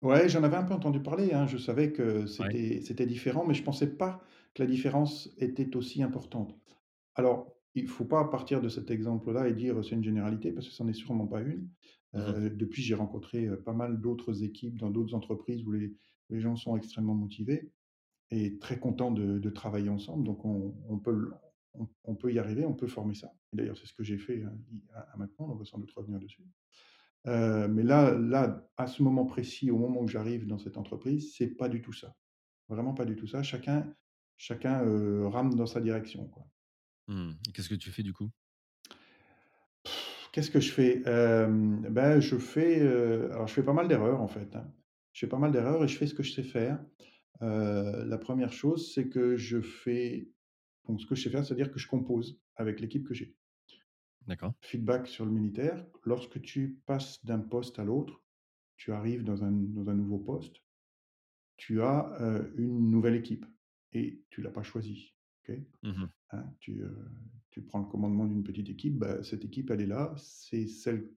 Ouais, 0.03 0.29
j'en 0.29 0.43
avais 0.43 0.57
un 0.57 0.63
peu 0.63 0.73
entendu 0.75 1.01
parler, 1.01 1.33
hein. 1.33 1.47
Je 1.47 1.57
savais 1.57 1.91
que 1.91 2.27
c'était 2.27 3.05
différent, 3.07 3.45
mais 3.45 3.53
je 3.55 3.63
pensais 3.63 3.95
pas 3.97 4.21
que 4.53 4.61
la 4.63 4.69
différence 4.69 5.29
était 5.37 5.75
aussi 5.75 6.03
importante. 6.03 6.55
Alors, 7.15 7.56
il 7.75 7.87
faut 7.87 8.05
pas 8.05 8.25
partir 8.25 8.61
de 8.61 8.69
cet 8.69 8.91
exemple-là 8.91 9.47
et 9.49 9.53
dire: 9.53 9.83
«C'est 9.85 9.95
une 9.95 10.03
généralité» 10.03 10.51
parce 10.51 10.67
que 10.67 10.73
ça 10.73 10.83
n'est 10.83 10.93
sûrement 10.93 11.27
pas 11.27 11.41
une. 11.41 11.69
Mmh 12.13 12.23
mh. 12.29 12.37
Heu, 12.37 12.49
depuis, 12.51 12.81
j'ai 12.83 12.95
rencontré, 12.95 13.47
pas 13.65 13.73
mal 13.73 14.01
d'autres 14.01 14.43
équipes 14.43 14.77
dans 14.79 14.89
d'autres 14.91 15.13
entreprises 15.15 15.63
où 15.65 15.71
les 15.71 15.95
les 16.29 16.41
gens 16.41 16.55
sont 16.57 16.75
extrêmement 16.77 17.15
motivés 17.15 17.71
et 18.31 18.59
très 18.59 18.79
contents 18.79 19.11
de 19.11 19.39
de 19.39 19.49
travailler 19.49 19.89
ensemble. 19.89 20.25
Donc 20.25 20.45
on 20.45 20.75
on 20.89 20.99
peut 20.99 21.31
on 21.75 21.87
on 22.05 22.15
peut 22.15 22.33
y 22.33 22.39
arriver, 22.39 22.65
on 22.65 22.75
peut 22.75 22.87
former 22.87 23.15
ça. 23.15 23.33
D'ailleurs, 23.53 23.77
c'est 23.77 23.87
ce 23.87 23.93
que 23.93 24.03
j'ai 24.03 24.17
fait, 24.19 24.39
heu, 24.43 24.51
i 24.71 24.83
à 24.93 25.01
à 25.13 25.17
maintenant, 25.17 25.49
on 25.51 25.55
va 25.55 25.65
sans 25.65 25.79
doute 25.79 25.91
revenir 25.93 26.19
dessus. 26.19 26.43
Heu, 27.27 27.67
mais 27.69 27.83
là 27.83 28.17
là, 28.17 28.69
à 28.77 28.87
ce 28.87 29.03
moment 29.03 29.25
précis, 29.25 29.71
au 29.71 29.77
moment 29.77 30.01
où 30.01 30.07
j'arrive 30.07 30.47
dans 30.47 30.59
cette 30.59 30.77
entreprise, 30.77 31.33
c'est 31.35 31.49
pas 31.55 31.69
du 31.69 31.81
tout 31.81 31.93
ça. 31.93 32.15
Vraiment 32.69 32.93
pas 32.95 33.05
du 33.05 33.15
tout 33.17 33.27
ça. 33.27 33.43
Chacun 33.43 33.95
chacun, 34.37 34.83
rame 35.29 35.55
dans 35.55 35.65
sa 35.67 35.81
direction, 35.81 36.27
quoi. 36.29 36.47
Mmh. 37.07 37.31
Qu'est-ce 37.53 37.69
que 37.69 37.75
tu 37.75 37.91
fais 37.91 38.03
du 38.03 38.13
coup? 38.13 38.29
Qu'est-ce 40.31 40.51
que 40.51 40.59
je 40.59 40.71
fais? 40.71 41.01
Bah, 41.89 42.19
je 42.19 42.37
fais, 42.37 42.81
alors 42.81 43.47
je 43.47 43.53
fais 43.53 43.63
pas 43.63 43.73
mal 43.73 43.87
d'erreurs 43.87 44.21
en 44.21 44.27
fait, 44.27 44.55
hein. 44.55 44.71
Je 45.13 45.25
fais 45.25 45.29
pas 45.29 45.39
mal 45.39 45.51
d'erreurs 45.51 45.83
et 45.83 45.87
je 45.87 45.97
fais 45.97 46.05
ce 46.05 46.13
que 46.13 46.21
je 46.21 46.31
sais 46.31 46.43
faire. 46.43 46.79
La 47.41 48.17
première 48.19 48.51
chose, 48.51 48.93
c'est 48.93 49.09
que 49.09 49.35
je 49.35 49.61
fais 49.61 50.29
donc 50.87 51.01
ce 51.01 51.07
que 51.07 51.15
je 51.15 51.23
sais 51.23 51.29
faire, 51.29 51.43
c'est-à-dire 51.43 51.71
que 51.71 51.79
je 51.79 51.87
compose 51.87 52.39
avec 52.55 52.79
l'équipe 52.79 53.07
que 53.07 53.13
j'ai. 53.13 53.35
D'accord. 54.27 54.53
Feedback 54.61 55.07
sur 55.07 55.25
le 55.25 55.31
militaire, 55.31 55.83
lorsque 56.03 56.41
tu 56.41 56.79
passes 56.85 57.25
d'un 57.25 57.39
poste 57.39 57.79
à 57.79 57.83
l'autre, 57.83 58.21
tu 58.75 58.91
arrives 58.91 59.23
dans 59.23 59.43
un 59.43 59.51
dans 59.51 59.89
un 59.89 59.95
nouveau 59.95 60.19
poste, 60.19 60.61
tu 61.55 61.81
as, 61.81 62.15
une 62.57 62.91
nouvelle 62.91 63.15
équipe 63.15 63.45
et 63.93 64.21
tu 64.29 64.41
l'as 64.43 64.51
pas 64.51 64.63
choisie, 64.63 65.15
Mmh 65.83 66.11
Hein, 66.31 66.53
tu, 66.59 66.81
prends 67.67 67.79
le 67.79 67.85
commandement 67.87 68.25
d'une 68.25 68.43
petite 68.43 68.69
équipe, 68.69 68.97
bah, 68.99 69.23
cette 69.23 69.45
équipe, 69.45 69.71
elle 69.71 69.81
est 69.81 69.85
là, 69.87 70.13
c'est 70.17 70.67
celle 70.67 71.11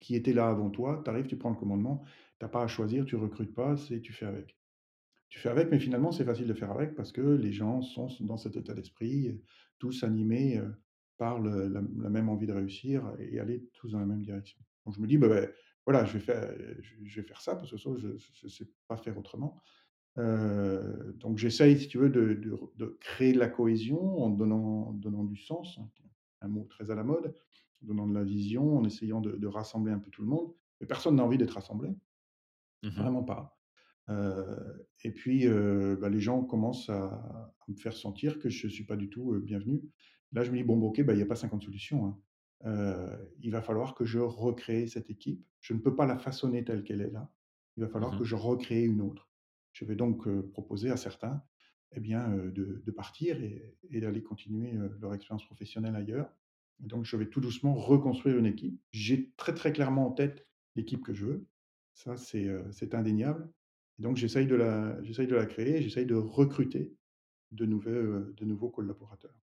qui 0.00 0.14
était 0.16 0.32
là 0.34 0.48
avant 0.48 0.70
toi. 0.70 1.02
Tu 1.04 1.10
arrives, 1.10 1.26
tu 1.26 1.36
prends 1.38 1.50
le 1.50 1.56
commandement, 1.56 2.04
tu 2.40 2.44
as 2.46 2.48
pas 2.48 2.62
à 2.64 2.66
choisir, 2.66 3.04
tu 3.06 3.16
recrutes 3.16 3.54
pas, 3.54 3.76
c'est 3.76 4.00
tu 4.00 4.12
fais 4.12 4.26
avec. 4.26 4.58
Tu 5.28 5.38
fais 5.40 5.48
avec, 5.48 5.70
mais 5.70 5.80
finalement, 5.80 6.12
c'est 6.12 6.24
facile 6.24 6.46
de 6.46 6.54
faire 6.54 6.70
avec 6.70 6.94
parce 6.94 7.12
que 7.12 7.20
les 7.20 7.52
gens 7.52 7.82
sont 7.82 8.08
dans 8.20 8.36
cet 8.36 8.56
état 8.56 8.74
d'esprit, 8.74 9.42
tous 9.78 10.04
animés, 10.04 10.60
par 11.16 11.40
le 11.40 11.68
la 11.68 11.80
la 11.82 12.10
même 12.10 12.28
envie 12.28 12.46
de 12.46 12.52
réussir 12.52 13.14
et 13.18 13.40
aller 13.40 13.68
tous 13.72 13.92
dans 13.92 14.00
la 14.00 14.06
même 14.06 14.22
direction. 14.22 14.60
Donc 14.84 14.94
je 14.96 15.00
me 15.00 15.06
dis: 15.06 15.18
«Bah, 15.18 15.28
beh, 15.28 15.48
voilà, 15.86 16.04
je 16.04 16.12
vais 16.12 16.20
faire, 16.20 16.54
je 16.80 16.94
je 17.04 17.20
vais 17.20 17.26
faire 17.26 17.40
ça 17.40 17.56
parce 17.56 17.70
que 17.70 17.78
ça, 17.78 17.90
je 17.98 18.08
je 18.18 18.48
sais 18.48 18.66
pas 18.88 18.96
faire 18.96 19.16
autrement». 19.18 19.60
Heu, 20.18 21.14
donc 21.18 21.38
j'essaye, 21.38 21.78
si 21.78 21.88
tu 21.88 21.98
veux, 21.98 22.10
de 22.10 22.34
de 22.34 22.52
re 22.52 22.72
de 22.76 22.96
créer 23.00 23.32
de 23.32 23.38
la 23.38 23.48
cohésion 23.48 24.18
en 24.22 24.30
donnant 24.30 24.88
en 24.88 24.92
donnant 24.92 25.24
du 25.24 25.36
sens, 25.36 25.78
hein, 25.78 25.90
un 26.42 26.48
mot 26.48 26.64
très 26.70 26.90
à 26.90 26.94
la 26.94 27.04
mode, 27.04 27.34
en 27.82 27.86
donnant 27.86 28.06
de 28.08 28.14
la 28.14 28.24
vision, 28.24 28.76
en 28.78 28.84
essayant 28.84 29.20
de 29.20 29.32
de 29.36 29.46
rassembler 29.46 29.92
un 29.92 29.98
peu 29.98 30.10
tout 30.10 30.22
le 30.22 30.28
monde. 30.28 30.54
Mais 30.80 30.86
personne 30.86 31.16
n'a 31.16 31.24
envie 31.24 31.38
d'être 31.38 31.52
rassemblé, 31.52 31.90
Mmh 32.82 32.96
vraiment 32.96 33.24
pas. 33.24 33.58
Heu 34.10 34.88
et 35.04 35.12
puis, 35.12 35.46
heu, 35.46 35.96
bah, 36.00 36.08
les 36.10 36.20
gens 36.20 36.44
commencent 36.44 36.90
à 36.90 37.52
à 37.68 37.72
me 37.72 37.76
faire 37.76 37.94
sentir 37.96 38.38
que 38.40 38.48
je 38.50 38.66
ne 38.68 38.72
suis 38.72 38.86
pas 38.86 38.96
du 38.96 39.10
tout, 39.10 39.34
bienvenu. 39.40 39.82
Là, 40.32 40.44
je 40.44 40.50
me 40.52 40.56
dis: 40.58 40.64
«Bon, 40.64 40.76
bah, 40.78 40.86
OK, 40.86 41.02
bah, 41.04 41.14
il 41.14 41.18
y 41.20 41.22
a 41.22 41.26
pas 41.26 41.36
50 41.36 41.62
solutions, 41.62 42.06
hein. 42.06 42.20
Il 43.40 43.50
va 43.52 43.62
falloir 43.62 43.94
que 43.94 44.04
je 44.04 44.18
recrée 44.18 44.86
cette 44.88 45.10
équipe. 45.10 45.46
Je 45.60 45.74
ne 45.74 45.78
peux 45.80 45.94
pas 45.96 46.06
la 46.06 46.18
façonner 46.18 46.64
telle 46.64 46.84
qu'elle 46.84 47.00
est 47.02 47.10
là. 47.10 47.30
Il 47.76 47.82
va 47.84 47.88
falloir 47.88 48.14
Mmh 48.14 48.16
que 48.16 48.24
je 48.24 48.34
recrée 48.36 48.84
une 48.84 49.00
autre». 49.00 49.30
Je 49.76 49.84
vais 49.84 49.94
donc, 49.94 50.26
proposer 50.52 50.90
à 50.90 50.96
certains, 50.96 51.42
eh 51.92 52.00
bien, 52.00 52.30
de 52.30 52.90
partir 52.90 53.36
et 53.42 54.00
d'aller 54.00 54.22
continuer, 54.22 54.72
leur 55.02 55.12
expérience 55.12 55.44
professionnelle 55.44 55.94
ailleurs. 55.94 56.32
Donc 56.80 57.04
je 57.04 57.14
vais 57.14 57.28
tout 57.28 57.42
doucement 57.42 57.74
reconstruire 57.74 58.38
une 58.38 58.46
équipe. 58.46 58.80
J'ai 58.92 59.30
très, 59.36 59.52
très 59.52 59.74
clairement 59.74 60.06
en 60.06 60.12
tête 60.12 60.46
l'équipe 60.76 61.04
que 61.04 61.12
je 61.12 61.26
veux. 61.26 61.46
Ça, 61.92 62.16
c'est, 62.16 62.94
indéniable. 62.94 63.50
Et 63.98 64.02
donc 64.02 64.16
j'essaye 64.16 64.46
de 64.46 64.54
la 64.54 64.94
de 64.94 65.34
la 65.34 65.44
créer, 65.44 65.82
j'essaye 65.82 66.06
de 66.06 66.14
recruter 66.14 66.94
de 67.52 67.66
de 67.66 68.44
nouveaux 68.46 68.70
collaborateurs. 68.70 69.45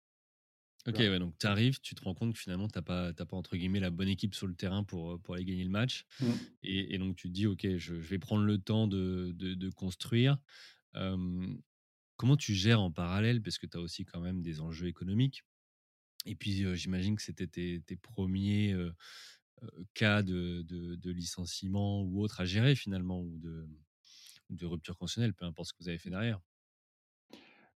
OK, 0.88 0.98
Voilà. 0.98 1.08
ouais, 1.10 1.20
donc 1.20 1.38
tu 1.38 1.46
arrives, 1.46 1.80
tu 1.80 1.94
te 1.94 2.04
rends 2.04 2.16
compte 2.16 2.34
que 2.34 2.40
finalement 2.40 2.68
tu 2.68 2.78
as 2.80 2.82
pas 2.82 3.14
pas 3.14 3.38
entre 3.38 3.56
guillemets 3.56 3.80
«la 3.80 3.92
bonne 3.92 4.08
équipe» 4.08 4.34
sur 4.34 4.48
le 4.48 4.56
terrain 4.56 4.84
pour, 4.84 5.12
heu, 5.14 5.18
pour 5.20 5.36
aller 5.36 5.46
gagner 5.46 5.64
le 5.64 5.70
match 5.70 6.06
Mmh. 6.20 6.52
et 6.64 6.96
et 6.96 6.98
donc 6.98 7.16
tu 7.18 7.28
te 7.30 7.34
dis: 7.34 7.46
«OK, 7.48 7.62
je 7.78 7.78
je 7.78 8.10
vais 8.10 8.18
prendre 8.20 8.44
le 8.46 8.58
temps 8.58 8.88
de 8.88 9.32
de 9.36 9.54
de 9.54 9.70
construire». 9.70 10.38
Comment 12.18 12.38
tu 12.38 12.54
gères 12.54 12.82
en 12.82 12.92
parallèle? 12.92 13.42
Parce 13.42 13.58
que 13.58 13.66
tu 13.68 13.78
as 13.78 13.82
aussi 13.82 14.06
quand 14.06 14.20
même 14.22 14.42
des 14.42 14.62
enjeux 14.62 14.88
économiques 14.88 15.44
et 16.28 16.36
puis, 16.36 16.52
j'imagine 16.78 17.16
que 17.18 17.22
c'était 17.24 17.48
tes 17.48 17.82
tes 17.82 17.98
1 17.98 18.74
heu 18.74 18.94
heu, 19.64 19.88
cas 19.96 20.24
de 20.24 20.64
de 20.64 21.12
licenciement 21.12 22.04
ou 22.04 22.22
autre 22.22 22.42
à 22.42 22.46
gérer 22.46 22.76
finalement 22.76 23.22
ou 23.22 23.40
de 23.40 23.70
de 24.52 24.66
rupture 24.68 24.98
conventionnelle, 24.98 25.34
peu 25.36 25.46
importe 25.46 25.70
ce 25.70 25.74
que 25.76 25.80
vous 25.84 25.90
avez 25.90 26.00
fait 26.00 26.10
derrière? 26.12 26.42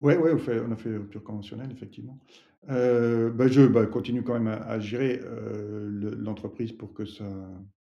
Ouais, 0.00 0.16
ouais, 0.16 0.32
on 0.32 0.38
on 0.68 0.72
a 0.72 0.76
fait 0.76 0.96
rupture 0.96 1.22
conventionnelle 1.22 1.70
effectivement. 1.70 2.18
Heu, 2.68 3.30
bah, 3.30 3.48
je 3.48 3.66
bah, 3.66 3.86
continue 3.86 4.22
quand 4.22 4.34
même 4.34 4.46
à 4.48 4.54
à 4.54 4.78
gérer, 4.78 5.18
le 5.18 6.14
l'entreprise 6.14 6.72
pour 6.72 6.94
que 6.94 7.04
ça 7.04 7.26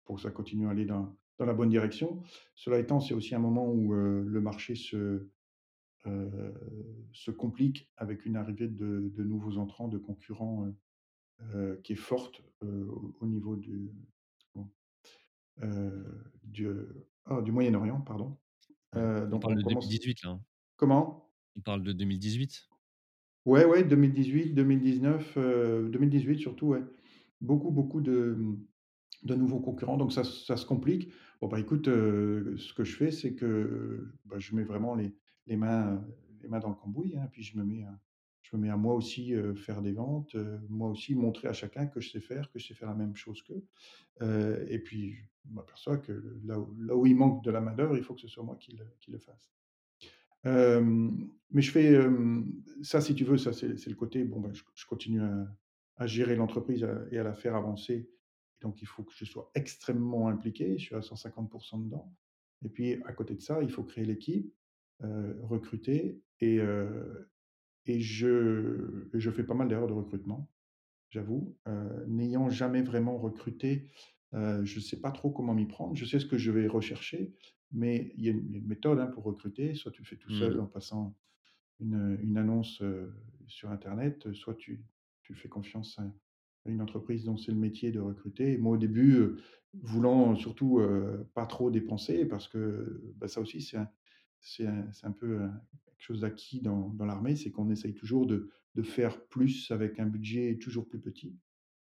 pour 0.05 0.15
que 0.15 0.21
ça 0.21 0.31
continue 0.31 0.67
à 0.67 0.71
aller 0.71 0.85
dans 0.85 1.15
dans 1.37 1.45
la 1.45 1.53
bonne 1.53 1.69
direction. 1.69 2.21
Cela 2.55 2.79
étant, 2.79 2.99
c'est 2.99 3.13
aussi 3.13 3.33
un 3.35 3.39
moment 3.39 3.67
où, 3.67 3.93
heu, 3.93 4.23
le 4.23 4.41
marché 4.41 4.75
se, 4.75 5.27
complique 7.37 7.91
avec 7.97 8.25
une 8.25 8.35
arrivée 8.35 8.67
de 8.67 9.11
de 9.15 9.23
nouveaux 9.23 9.57
entrants, 9.57 9.87
de 9.87 9.97
concurrents, 9.97 10.67
qui 11.83 11.93
est 11.93 11.95
forte, 11.97 12.41
au 12.61 13.13
au 13.21 13.25
niveau 13.27 13.55
du 13.55 13.91
ah, 17.25 17.41
du 17.41 17.51
Moyen-Orient, 17.51 18.01
pardon. 18.01 18.37
On 18.95 19.25
donc 19.27 19.41
parle 19.41 19.53
on 19.53 19.57
de 19.57 19.63
commence 19.63 19.87
2018 19.87 20.23
là, 20.23 20.29
hein? 20.31 20.41
comment? 20.77 21.31
On 21.55 21.61
parle 21.61 21.83
de 21.83 21.93
2018? 21.93 22.67
Ouais, 23.45 23.65
ouais, 23.65 23.83
2018-2019, 23.83 25.35
heu, 25.37 25.89
2018 25.91 26.39
surtout, 26.39 26.67
ouais. 26.67 26.83
Beaucoup, 27.41 27.71
beaucoup 27.71 27.99
de, 28.01 28.35
mmh, 28.37 28.65
de 29.23 29.35
nouveaux 29.35 29.59
concurrents, 29.61 29.97
donc 29.97 30.13
ça 30.13 30.23
ça 30.23 30.57
se 30.57 30.65
complique. 30.65 31.11
Bon, 31.41 31.47
bah, 31.49 31.59
écoute, 31.59 31.87
heu, 31.89 32.55
ce 32.57 32.73
que 32.73 32.83
je 32.85 32.95
fais, 32.95 33.11
c'est 33.11 33.35
que, 33.35 34.13
bah, 34.25 34.39
je 34.39 34.55
mets 34.55 34.63
vraiment 34.63 34.95
les 34.95 35.15
les 35.47 35.57
mains, 35.57 36.05
les 36.41 36.49
mains 36.49 36.59
dans 36.59 36.69
le 36.69 36.75
cambouis, 36.75 37.17
hein, 37.17 37.27
puis 37.31 37.43
je 37.43 37.57
me 37.57 37.63
mets 37.65 37.83
à 37.83 37.99
je 38.43 38.55
me 38.57 38.61
mets 38.63 38.69
à 38.69 38.77
moi 38.77 38.93
aussi, 38.95 39.33
heu, 39.35 39.55
faire 39.55 39.81
des 39.81 39.93
ventes, 39.93 40.35
heu, 40.35 40.59
moi 40.69 40.89
aussi 40.89 41.15
montrer 41.15 41.47
à 41.49 41.53
chacun 41.53 41.87
que 41.87 42.01
je 42.01 42.11
sais 42.11 42.21
faire, 42.21 42.51
que 42.51 42.59
je 42.59 42.67
sais 42.67 42.73
faire 42.75 42.89
la 42.89 42.95
même 42.95 43.15
chose 43.15 43.43
qu'eux. 43.43 43.65
Et 44.69 44.79
puis 44.79 45.15
je 45.45 45.51
m'aperçois 45.53 45.97
que 45.99 46.39
là 46.45 46.59
où 46.59 46.75
là 46.81 46.95
où 46.97 47.05
il 47.07 47.15
manque 47.17 47.43
de 47.43 47.51
la 47.51 47.61
main-d'œuvre, 47.61 47.97
il 47.97 48.03
faut 48.03 48.15
que 48.15 48.21
ce 48.21 48.27
soit 48.29 48.43
moi 48.43 48.57
qui 48.57 48.73
le 48.77 48.85
qui 49.01 49.11
le 49.11 49.19
fasse. 49.19 49.53
Mais 50.45 51.61
je 51.61 51.71
fais, 51.71 51.97
ça 52.81 53.01
si 53.01 53.15
tu 53.15 53.23
veux, 53.23 53.37
ça 53.37 53.53
c'est 53.53 53.87
le 53.87 53.95
côté 53.95 54.23
bon, 54.23 54.39
ben, 54.41 54.51
je 54.53 54.85
continue 54.85 55.21
à 55.97 56.07
gérer 56.07 56.35
l'entreprise, 56.35 56.83
heu 56.83 57.07
et 57.11 57.19
à 57.19 57.23
la 57.23 57.33
faire 57.33 57.55
avancer. 57.55 58.09
Donc 58.61 58.81
il 58.81 58.87
faut 58.87 59.03
que 59.03 59.13
je 59.15 59.25
sois 59.25 59.51
extrêmement 59.55 60.27
impliqué, 60.29 60.77
je 60.77 60.83
suis 60.85 60.95
à 60.95 61.01
150% 61.01 61.77
dedans. 61.83 62.15
Et 62.65 62.69
puis 62.69 63.01
à 63.05 63.13
côté 63.13 63.35
de 63.35 63.41
ça, 63.41 63.61
il 63.61 63.69
faut 63.71 63.83
créer 63.83 64.05
l'équipe, 64.05 64.53
heu, 65.03 65.37
recruter 65.43 66.21
et 66.39 66.59
heu 66.59 67.29
et 67.85 67.99
je 67.99 69.31
fais 69.33 69.43
pas 69.43 69.53
mal 69.55 69.67
d'erreurs 69.67 69.87
de 69.87 69.93
recrutement, 69.93 70.49
j'avoue. 71.09 71.57
N'ayant 72.07 72.49
jamais 72.49 72.81
vraiment 72.81 73.17
recruté, 73.17 73.91
je 74.33 74.75
ne 74.75 74.81
sais 74.81 75.01
pas 75.01 75.11
trop 75.11 75.31
comment 75.31 75.53
m'y 75.53 75.65
prendre. 75.65 75.95
Je 75.95 76.05
sais 76.05 76.19
ce 76.19 76.25
que 76.25 76.37
je 76.37 76.51
vais 76.51 76.67
rechercher, 76.67 77.33
mais 77.73 78.13
il 78.17 78.23
y 78.25 78.29
a 78.29 78.31
une 78.31 78.65
méthode, 78.67 78.99
hein, 78.99 79.07
pour 79.07 79.23
recruter. 79.23 79.75
Soit 79.75 79.91
tu 79.91 80.01
le 80.03 80.07
fais 80.07 80.17
tout 80.17 80.29
Mmh. 80.29 80.53
seul 80.53 80.59
en 80.59 80.67
passant 80.67 81.17
une, 81.79 82.17
une 82.21 82.37
annonce, 82.37 82.81
sur 83.47 83.71
internet, 83.71 84.33
soit 84.33 84.55
tu 84.55 84.85
tu 85.21 85.35
fais 85.35 85.49
confiance 85.49 85.99
à 85.99 86.13
à 86.65 86.69
une 86.69 86.81
entreprise 86.81 87.25
dont 87.25 87.35
c'est 87.35 87.51
le 87.51 87.57
métier 87.57 87.91
de 87.91 87.99
recruter. 87.99 88.57
Moi, 88.57 88.75
au 88.75 88.77
début, 88.77 89.35
voulant 89.73 90.33
surtout, 90.37 90.79
heu, 90.79 91.29
pas 91.33 91.45
trop 91.45 91.69
dépenser 91.69 92.25
parce 92.25 92.47
que, 92.47 93.13
bah, 93.17 93.27
ça 93.27 93.41
aussi 93.41 93.61
c'est 93.61 93.75
un 93.77 93.89
c'est 94.39 94.65
un 94.67 94.89
c'est 94.93 95.05
un 95.07 95.11
peu, 95.11 95.41
heu, 95.41 95.49
quelque 95.85 96.01
chose 96.01 96.21
d'acquis 96.21 96.61
dans 96.61 96.87
dans 96.89 97.05
l'armée, 97.05 97.35
c'est 97.35 97.51
qu'on 97.51 97.69
essaye 97.69 97.93
toujours 97.93 98.27
de 98.27 98.49
de 98.75 98.81
faire 98.83 99.27
plus 99.27 99.71
avec 99.71 99.99
un 99.99 100.05
budget 100.07 100.57
toujours 100.57 100.87
plus 100.87 101.01
petit. 101.01 101.37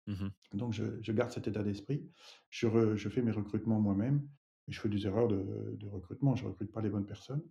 Mmh 0.07 0.31
Donc 0.53 0.73
je 0.73 0.85
je 1.03 1.13
garde 1.13 1.31
cet 1.33 1.49
état 1.49 1.63
d'esprit. 1.63 2.11
Je 2.51 2.97
je 2.97 3.09
fais 3.09 3.23
mes 3.23 3.31
recrutements 3.33 3.81
moi-même 3.81 4.29
je 4.69 4.81
fais 4.81 4.89
des 4.89 5.07
erreurs 5.07 5.29
de 5.29 5.77
de 5.79 5.87
recrutement. 5.87 6.37
Je 6.37 6.47
recrute 6.47 6.73
pas 6.73 6.83
les 6.83 6.91
bonnes 6.91 7.07
personnes. 7.07 7.43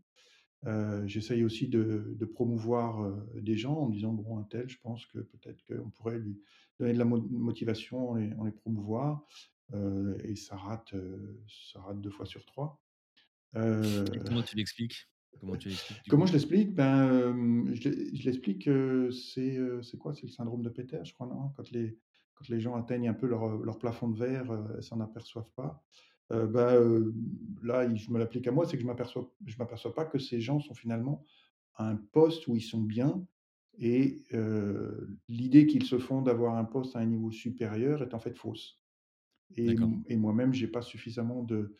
Heu, 0.65 1.07
j'essaye 1.07 1.43
aussi 1.43 1.67
de 1.69 2.15
de 2.17 2.25
promouvoir, 2.25 3.03
heu, 3.03 3.41
des 3.41 3.57
gens 3.57 3.75
en 3.77 3.87
me 3.89 3.93
disant: 3.93 4.13
«Bon, 4.13 4.39
un 4.39 4.43
tel, 4.43 4.69
je 4.69 4.79
pense 4.79 5.05
que 5.07 5.19
peut-être 5.19 5.63
qu'on 5.65 5.89
pourrait 5.91 6.19
lui 6.19 6.41
donner 6.79 6.93
de 6.93 6.99
la 6.99 7.05
mo 7.05 7.21
motivation 7.21 8.11
en 8.11 8.45
les 8.45 8.51
promouvoir», 8.53 9.25
heu 9.73 10.17
et 10.23 10.35
ça 10.35 10.57
rate, 10.57 10.93
ça 11.47 11.81
rate 11.81 12.01
2 12.01 12.11
fois 12.11 12.25
sur 12.25 12.45
3. 12.45 12.83
et 14.13 14.19
Heu, 14.21 14.23
comment 14.23 14.43
tu 14.43 14.55
l'expliques? 14.55 15.07
Comment 15.39 15.57
tu 15.57 15.69
je 16.25 16.33
l'explique? 16.33 16.73
Ben, 16.75 17.73
je 17.73 17.89
l'e 17.89 18.15
je 18.15 18.25
l'explique, 18.25 18.67
c'est, 19.11 19.57
quoi? 19.97 20.13
C'est 20.13 20.23
le 20.23 20.31
syndrome 20.31 20.61
de 20.61 20.69
Peter, 20.69 20.99
je 21.03 21.13
crois, 21.13 21.27
non? 21.27 21.49
Quand 21.55 21.69
les 21.71 21.99
quand 22.35 22.49
les 22.49 22.59
gens 22.59 22.75
atteignent 22.75 23.09
un 23.09 23.13
peu 23.13 23.27
leur, 23.27 23.57
plafond 23.79 24.09
de 24.09 24.17
verre, 24.17 24.51
heu, 24.51 24.81
s'en 24.81 24.99
aperçoivent 25.01 25.51
pas. 25.55 25.83
Heu, 26.33 26.47
bah, 26.47 26.75
heu, 26.75 27.13
là, 27.61 27.93
je 27.95 28.11
me 28.11 28.19
l'applique 28.19 28.47
à 28.47 28.51
moi, 28.51 28.65
c'est 28.65 28.77
que 28.77 28.81
je 28.81 28.87
m'aperçois 28.87 29.33
je 29.45 29.57
m'aperçois 29.57 29.93
pas 29.93 30.05
que 30.05 30.19
ces 30.19 30.41
gens 30.41 30.59
sont 30.59 30.73
finalement 30.73 31.25
à 31.75 31.89
un 31.89 31.95
poste 31.95 32.47
où 32.47 32.55
ils 32.55 32.61
sont 32.61 32.81
bien 32.81 33.25
et 33.77 34.23
heu, 34.33 35.17
l'idée 35.27 35.65
qu'ils 35.67 35.85
se 35.85 35.97
font 35.99 36.21
d'avoir 36.21 36.55
un 36.57 36.65
poste 36.65 36.95
à 36.95 36.99
un 36.99 37.05
niveau 37.05 37.31
supérieur 37.31 38.03
est 38.03 38.13
en 38.13 38.19
fait 38.19 38.37
fausse. 38.37 38.81
et, 39.55 39.75
moi-même, 40.17 40.53
j'ai 40.53 40.67
pas 40.67 40.81
suffisamment 40.81 41.43
de, 41.43 41.75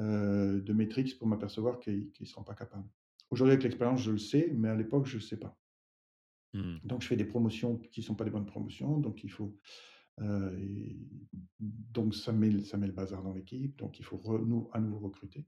euh, 0.00 0.60
de 0.60 0.72
métriques 0.72 1.18
pour 1.18 1.28
m'apercevoir 1.28 1.80
qu'ils 1.80 2.12
ne 2.20 2.26
seront 2.26 2.44
pas 2.44 2.54
capables. 2.54 2.88
Aujourd'hui, 3.30 3.52
avec 3.52 3.64
l'expérience, 3.64 4.02
je 4.02 4.12
le 4.12 4.18
sais, 4.18 4.52
mais 4.54 4.68
à 4.68 4.76
l'époque, 4.76 5.06
je 5.06 5.16
ne 5.16 5.22
sais 5.22 5.38
pas. 5.38 5.58
Mmh. 6.54 6.76
Donc, 6.84 7.02
je 7.02 7.08
fais 7.08 7.16
des 7.16 7.24
promotions 7.24 7.78
qui 7.78 8.00
ne 8.00 8.04
sont 8.04 8.14
pas 8.14 8.24
des 8.24 8.30
bonnes 8.30 8.46
promotions, 8.46 8.98
donc 8.98 9.24
il 9.24 9.30
faut. 9.30 9.58
Donc, 10.18 12.14
ça 12.14 12.32
met, 12.32 12.62
ça 12.64 12.76
met 12.76 12.86
le 12.86 12.92
bazar 12.92 13.22
dans 13.22 13.32
l'équipe, 13.32 13.76
donc 13.78 13.98
il 13.98 14.04
faut 14.04 14.18
re- 14.18 14.44
nou- 14.44 14.68
à 14.72 14.80
nouveau 14.80 14.98
recruter. 14.98 15.46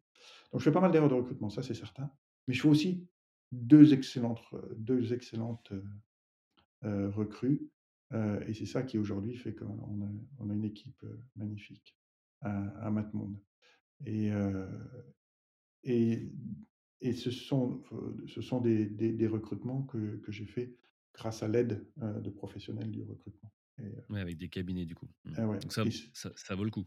Donc, 0.53 0.61
je 0.61 0.65
fais 0.65 0.73
pas 0.73 0.81
mal 0.81 0.91
d'erreurs 0.91 1.09
de 1.09 1.15
recrutement, 1.15 1.51
ça 1.51 1.63
c'est 1.63 1.75
certain. 1.75 2.11
Mais 2.47 2.55
je 2.55 2.63
fais 2.63 2.69
aussi 2.69 3.07
deux 3.53 3.93
excellentes, 3.93 4.43
deux 4.77 5.13
excellentes 5.13 5.73
recrues. 6.83 7.69
et 8.13 8.55
c'est 8.55 8.67
ça 8.67 8.83
qui 8.83 8.99
aujourd'hui 8.99 9.37
fait 9.37 9.55
qu'on 9.55 10.03
a, 10.03 10.53
une 10.53 10.65
équipe 10.65 11.05
magnifique 11.37 11.97
à, 12.41 12.87
à 12.87 12.91
Matmonde. 12.91 13.39
Et, 14.05 14.31
et, 15.85 16.31
et 17.01 17.13
ce 17.13 17.31
sont, 17.31 17.83
ce 18.27 18.41
sont 18.41 18.61
des, 18.61 19.27
recrutements 19.27 19.83
que, 19.83 20.17
que 20.19 20.33
j'ai 20.33 20.47
fait 20.47 20.75
grâce 21.15 21.43
à 21.43 21.49
l'aide 21.49 21.87
de 21.97 22.31
professionnels 22.31 22.91
du 22.91 23.03
recrutement. 23.03 23.53
Et, 23.79 23.83
euh, 23.83 24.01
Ouais, 24.09 24.21
avec 24.21 24.37
des 24.39 24.49
cabinets 24.49 24.87
du 24.87 24.95
coup. 24.95 25.09
Mmh. 25.25 25.35
ah 25.37 25.47
ouais. 25.49 25.59
Donc 25.61 25.73
ça, 25.73 25.85
ça, 26.13 26.33
ça 26.37 26.55
vaut 26.55 26.65
le 26.65 26.71
coup. 26.71 26.87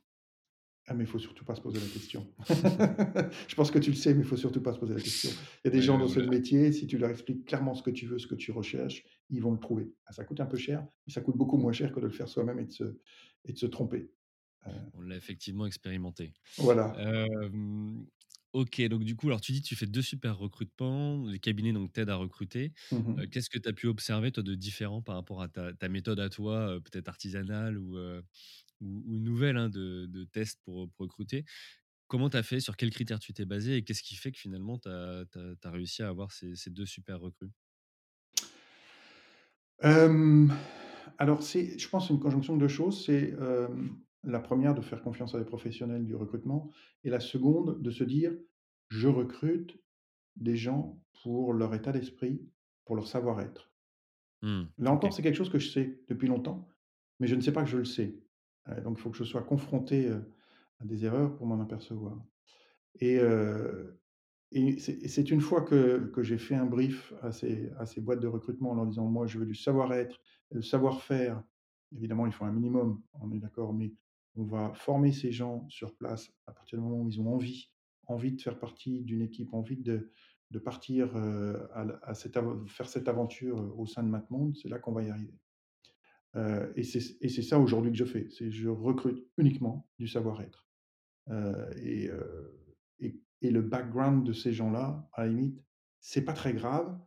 ah, 0.88 0.94
mais 0.96 1.04
il 1.04 1.08
faut 1.08 1.20
surtout 1.20 1.46
pas 1.46 1.56
se 1.56 1.62
poser 1.62 1.80
la 1.80 1.86
question. 1.88 2.34
Je 3.48 3.56
pense 3.56 3.70
que 3.70 3.78
tu 3.80 3.92
le 3.92 3.96
sais, 3.96 4.14
mais 4.16 4.22
il 4.22 4.26
faut 4.26 4.38
surtout 4.38 4.62
pas 4.62 4.74
se 4.74 4.80
poser 4.80 4.96
la 4.96 5.02
question. 5.02 5.30
Il 5.64 5.68
y 5.68 5.68
a 5.68 5.72
des 5.72 5.82
Ouais, 5.82 5.82
gens 5.82 5.98
ouais, 5.98 6.00
dans 6.00 6.08
ce 6.08 6.20
métier, 6.20 6.72
si 6.72 6.88
tu 6.88 6.98
leur 6.98 7.12
expliques 7.12 7.46
clairement 7.46 7.76
ce 7.76 7.84
que 7.84 7.92
tu 7.92 8.08
veux, 8.08 8.18
ce 8.18 8.26
que 8.26 8.34
tu 8.36 8.52
recherches, 8.52 9.04
ils 9.30 9.42
vont 9.42 9.52
le 9.52 9.60
trouver. 9.60 9.94
Ah, 10.08 10.14
ça 10.14 10.26
coûte 10.26 10.40
un 10.40 10.48
peu 10.48 10.58
cher, 10.58 10.88
mais 11.06 11.14
ça 11.14 11.22
coûte 11.22 11.38
beaucoup 11.38 11.58
moins 11.58 11.74
cher 11.74 11.92
que 11.94 12.00
de 12.00 12.06
le 12.08 12.12
faire 12.12 12.28
soi-même 12.28 12.60
et 12.60 12.66
de 12.66 12.72
se, 12.72 13.00
et 13.46 13.54
de 13.54 13.58
se 13.58 13.68
tromper. 13.68 14.12
Euh, 14.68 14.72
On 14.94 15.02
l'a 15.02 15.16
effectivement 15.16 15.66
expérimenté. 15.68 16.34
voilà. 16.58 16.94
OK, 18.54 18.82
donc 18.88 19.04
du 19.04 19.16
coup, 19.16 19.28
alors 19.28 19.42
tu 19.42 19.52
dis 19.52 19.62
que 19.62 19.68
tu 19.68 19.76
fais 19.76 19.86
2 19.86 20.02
super 20.02 20.36
recrutements, 20.38 21.24
les 21.28 21.38
cabinets 21.40 21.72
donc 21.72 21.94
t'aident 21.94 22.10
à 22.10 22.16
recruter. 22.16 22.74
Mhm. 22.92 23.30
qu'est-ce 23.32 23.50
que 23.50 23.60
tu 23.60 23.70
as 23.70 23.74
pu 23.74 23.86
observer 23.88 24.32
toi 24.32 24.42
de 24.42 24.56
différent 24.56 25.02
par 25.04 25.16
rapport 25.16 25.42
à 25.44 25.48
ta 25.50 25.72
ta 25.74 25.88
méthode 25.88 26.20
à 26.20 26.30
toi, 26.30 26.80
peut-être 26.84 27.10
artisanale 27.10 27.78
ou, 27.78 27.96
ou 28.82 29.04
ou 29.08 29.20
nouvelle, 29.20 29.58
hein, 29.58 29.70
de 29.70 30.08
de 30.10 30.24
test 30.26 30.60
pour, 30.66 30.90
pour 30.92 31.04
recruter? 31.06 31.46
Comment 32.08 32.30
tu 32.30 32.38
as 32.38 32.44
fait? 32.44 32.60
Sur 32.62 32.78
quels 32.78 32.92
critères 32.92 33.20
tu 33.20 33.34
t'es 33.34 33.46
basé? 33.46 33.78
Et 33.78 33.84
qu'est-ce 33.84 34.04
qui 34.04 34.16
fait 34.16 34.32
que 34.32 34.40
finalement 34.40 34.80
tu 34.80 34.90
as 34.90 35.72
réussi 35.72 36.04
à 36.04 36.10
avoir 36.10 36.32
ces 36.32 36.56
ces 36.56 36.72
2 36.72 36.86
super 36.88 37.20
recrues? 37.22 37.52
Alors 41.18 41.42
je 41.78 41.88
pense 41.90 42.10
une 42.10 42.20
conjonction 42.20 42.56
de 42.56 42.62
2 42.62 42.68
choses. 42.68 43.06
C'est, 43.06 43.34
la 44.24 44.40
première 44.40 44.76
de 44.76 44.82
faire 44.82 45.02
confiance 45.04 45.36
à 45.36 45.40
des 45.40 45.46
professionnels 45.46 46.06
du 46.06 46.16
recrutement 46.16 46.72
et 47.04 47.10
la 47.10 47.20
seconde 47.20 47.82
de 47.82 47.92
se 47.92 48.04
dire: 48.04 48.38
«Je 48.90 49.08
recrute 49.08 49.80
des 50.38 50.58
gens 50.58 51.04
pour 51.24 51.54
leur 51.54 51.74
état 51.76 51.92
d'esprit, 51.94 52.50
pour 52.86 52.96
leur 52.96 53.08
savoir-être». 53.08 53.74
Mmh, 54.42 54.70
Là 54.78 54.92
encore, 54.92 55.14
c'est 55.14 55.22
quelque 55.22 55.36
chose 55.36 55.50
que 55.50 55.60
je 55.60 55.70
sais 55.70 56.04
depuis 56.08 56.28
longtemps, 56.28 56.68
mais 57.20 57.28
je 57.28 57.36
ne 57.36 57.42
sais 57.42 57.52
pas 57.52 57.64
que 57.64 57.70
je 57.70 57.78
le 57.78 57.86
sais. 57.86 58.24
Heu, 58.70 58.82
donc 58.82 58.98
il 58.98 59.02
faut 59.02 59.10
que 59.12 59.18
je 59.18 59.24
sois 59.24 59.44
confronté, 59.44 60.08
heu, 60.08 60.34
à 60.80 60.86
des 60.86 61.06
erreurs 61.06 61.36
pour 61.36 61.46
m'en 61.48 61.60
apercevoir 61.62 62.26
et 63.02 63.20
et 64.52 64.80
c'est 64.80 64.94
et 65.04 65.08
c'est 65.08 65.30
une 65.32 65.42
fois 65.42 65.62
que 65.62 66.08
que 66.14 66.24
j'ai 66.24 66.38
fait 66.38 66.56
un 66.56 66.66
brief 66.66 67.14
à 67.22 67.32
ces 67.32 67.70
à 67.78 67.86
ces 67.86 68.02
boîtes 68.02 68.20
de 68.20 68.28
recrutement 68.28 68.72
en 68.72 68.76
leur 68.76 68.88
disant: 68.88 69.06
«Moi, 69.08 69.28
je 69.28 69.38
veux 69.40 69.46
du 69.46 69.56
savoir-être, 69.56 70.20
le 70.52 70.62
savoir-faire». 70.62 71.44
Évidemment, 71.96 72.26
il 72.28 72.32
faut 72.32 72.46
un 72.46 72.52
minimum, 72.52 73.02
on 73.14 73.32
est 73.32 73.40
d'accord, 73.40 73.74
mais 73.74 73.94
on 74.40 74.46
va 74.46 74.74
former 74.74 75.12
ces 75.12 75.32
gens 75.32 75.68
sur 75.70 75.96
place 75.98 76.32
à 76.48 76.54
partir 76.54 76.80
du 76.80 76.84
moment 76.86 77.02
où 77.04 77.10
ils 77.10 77.22
ont 77.22 77.34
envie 77.34 77.72
envie 78.08 78.34
de 78.34 78.42
faire 78.42 78.60
partie 78.60 79.04
d'une 79.04 79.22
équipe, 79.22 79.54
envie 79.54 79.78
de 79.78 80.12
partir, 80.66 81.16
heu, 81.18 81.70
à 81.74 82.14
cette 82.16 82.40
faire 82.68 82.90
cette 82.90 83.08
aventure, 83.08 83.60
heu, 83.62 83.74
au 83.78 83.86
sein 83.86 84.04
de 84.04 84.10
Matmonde, 84.10 84.56
c'est 84.58 84.70
là 84.70 84.80
qu'on 84.80 84.94
va 84.94 85.04
y 85.04 85.10
arriver. 85.12 85.40
Heu 86.36 86.74
et 86.76 86.84
c'est 86.84 87.42
ça 87.44 87.60
aujourd'hui 87.60 87.92
que 87.92 87.98
je 87.98 88.06
fais, 88.06 88.30
c'est 88.30 88.52
je 88.52 88.70
recrute 88.70 89.28
uniquement 89.38 89.90
du 90.00 90.08
savoir-être. 90.08 90.68
Et 91.82 92.10
et 93.42 93.52
le 93.52 93.62
background 93.62 94.26
de 94.26 94.34
ces 94.34 94.52
gens-là, 94.52 95.10
à 95.14 95.24
la 95.24 95.30
limite, 95.30 95.64
c'est 96.02 96.26
pas 96.26 96.34
très 96.34 96.54
grave. 96.54 97.00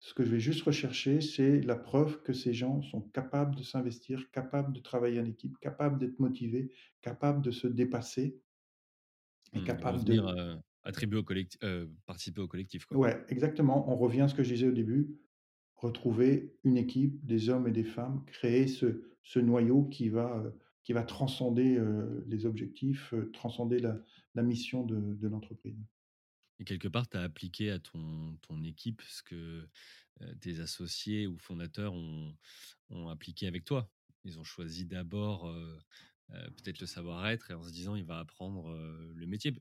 Ce 0.00 0.12
que 0.12 0.24
je 0.24 0.30
vais 0.32 0.40
juste 0.40 0.62
rechercher, 0.62 1.20
c'est 1.20 1.60
la 1.60 1.76
preuve 1.76 2.22
que 2.22 2.32
ces 2.32 2.52
gens 2.52 2.82
sont 2.82 3.00
capables 3.00 3.54
de 3.54 3.62
s'investir, 3.62 4.28
capables 4.32 4.72
de 4.72 4.80
travailler 4.80 5.20
en 5.20 5.24
équipe, 5.24 5.56
capables 5.60 5.98
d'être 6.00 6.18
motivés, 6.18 6.72
capables 7.00 7.42
de 7.42 7.52
se 7.52 7.68
dépasser 7.68 8.40
et 9.52 9.62
Mmh, 9.62 9.62
capables 9.62 10.04
de 10.04 10.22
attribuer 10.84 11.18
au 11.18 11.24
participer 12.06 12.40
au 12.40 12.48
collectif, 12.48 12.86
quoi. 12.86 12.98
ouais, 12.98 13.24
exactement, 13.28 13.90
on 13.90 13.96
revient 13.96 14.22
à 14.22 14.28
ce 14.28 14.34
que 14.34 14.42
je 14.42 14.52
disais 14.54 14.68
au 14.68 14.72
début, 14.72 15.18
retrouver 15.76 16.56
une 16.64 16.76
équipe, 16.76 17.24
des 17.24 17.48
hommes 17.50 17.68
et 17.68 17.72
des 17.72 17.84
femmes, 17.84 18.24
créer 18.26 18.66
ce 18.66 19.04
ce 19.22 19.38
noyau 19.40 19.84
qui 19.84 20.08
va, 20.08 20.38
heu, 20.46 20.58
qui 20.84 20.92
va 20.94 21.02
transcender, 21.04 21.78
les 22.26 22.46
objectifs, 22.46 23.14
transcender 23.32 23.78
la 23.80 24.00
la 24.34 24.42
mission 24.42 24.84
de 24.84 24.96
de 25.16 25.28
l'entreprise. 25.28 25.78
Et 26.60 26.64
quelque 26.64 26.88
part, 26.88 27.08
tu 27.08 27.16
as 27.16 27.22
appliqué 27.22 27.70
à 27.70 27.78
ton 27.78 28.36
ton 28.42 28.62
équipe 28.64 29.02
ce 29.02 29.22
que, 29.22 29.68
tes 30.40 30.60
associés 30.60 31.26
ou 31.28 31.38
fondateurs 31.38 31.94
ont 31.94 32.36
ont 32.90 33.08
appliqué 33.08 33.46
avec 33.48 33.64
toi. 33.64 33.90
Ils 34.24 34.38
ont 34.40 34.44
choisi 34.44 34.86
d'abord, 34.86 35.52
peut-être 36.28 36.80
le 36.80 36.86
savoir-être 36.86 37.50
et 37.50 37.54
en 37.54 37.64
se 37.64 37.72
disant: 37.72 37.94
«Il 37.96 38.04
va 38.04 38.18
apprendre, 38.20 38.70
le 39.14 39.26
métier». 39.26 39.52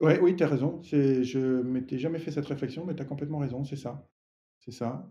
Ouais, 0.00 0.18
oui, 0.20 0.36
tu 0.36 0.42
as 0.42 0.48
raison. 0.48 0.80
Je 0.82 1.62
m'étais 1.62 1.98
jamais 1.98 2.18
fait 2.18 2.30
cette 2.30 2.46
réflexion, 2.46 2.84
mais 2.84 2.94
tu 2.94 3.02
as 3.02 3.04
complètement 3.04 3.38
raison, 3.38 3.64
c'est 3.64 3.76
ça. 3.76 4.08
C'est 4.60 4.72
ça, 4.72 5.10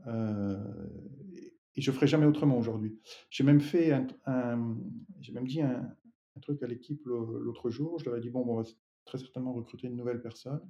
et 1.76 1.82
je 1.82 1.92
ferai 1.92 2.08
jamais 2.08 2.26
autrement 2.26 2.58
aujourd'hui. 2.58 3.00
J'ai 3.30 3.44
même 3.44 3.62
fait 3.62 3.92
un 4.26 4.78
j'ai 5.20 5.32
même 5.34 5.48
dit 5.48 5.62
un 5.62 5.96
truc 6.42 6.64
à 6.64 6.68
l'équipe 6.68 7.02
l'au 7.06 7.38
l'autre 7.40 7.70
jour. 7.70 8.00
Je 8.00 8.06
leur 8.06 8.18
ai 8.18 8.22
dit: 8.22 8.30
«Bon, 8.30 8.46
bon, 8.46 8.54
on 8.54 8.62
va 8.62 8.70
très 9.06 9.18
certainement 9.18 9.54
recruter 9.54 9.88
une 9.88 9.96
nouvelle 9.96 10.22
personne 10.22 10.62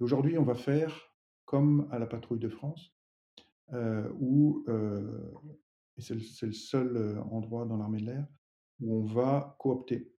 et 0.00 0.04
aujourd'hui, 0.04 0.38
on 0.38 0.44
va 0.44 0.54
faire 0.54 1.14
comme 1.44 1.88
à 1.90 1.98
la 1.98 2.06
patrouille 2.06 2.38
de 2.38 2.48
France, 2.48 2.92
heu, 3.72 4.12
où, 4.18 4.64
heu 4.68 5.32
et 5.96 6.00
c'est 6.00 6.14
le 6.14 6.52
seul, 6.52 6.96
heu, 6.96 7.20
endroit 7.20 7.66
dans 7.66 7.76
l'armée 7.76 8.00
de 8.00 8.06
l'air 8.06 8.26
où 8.80 8.96
on 8.96 9.04
va 9.04 9.56
coopter». 9.58 10.12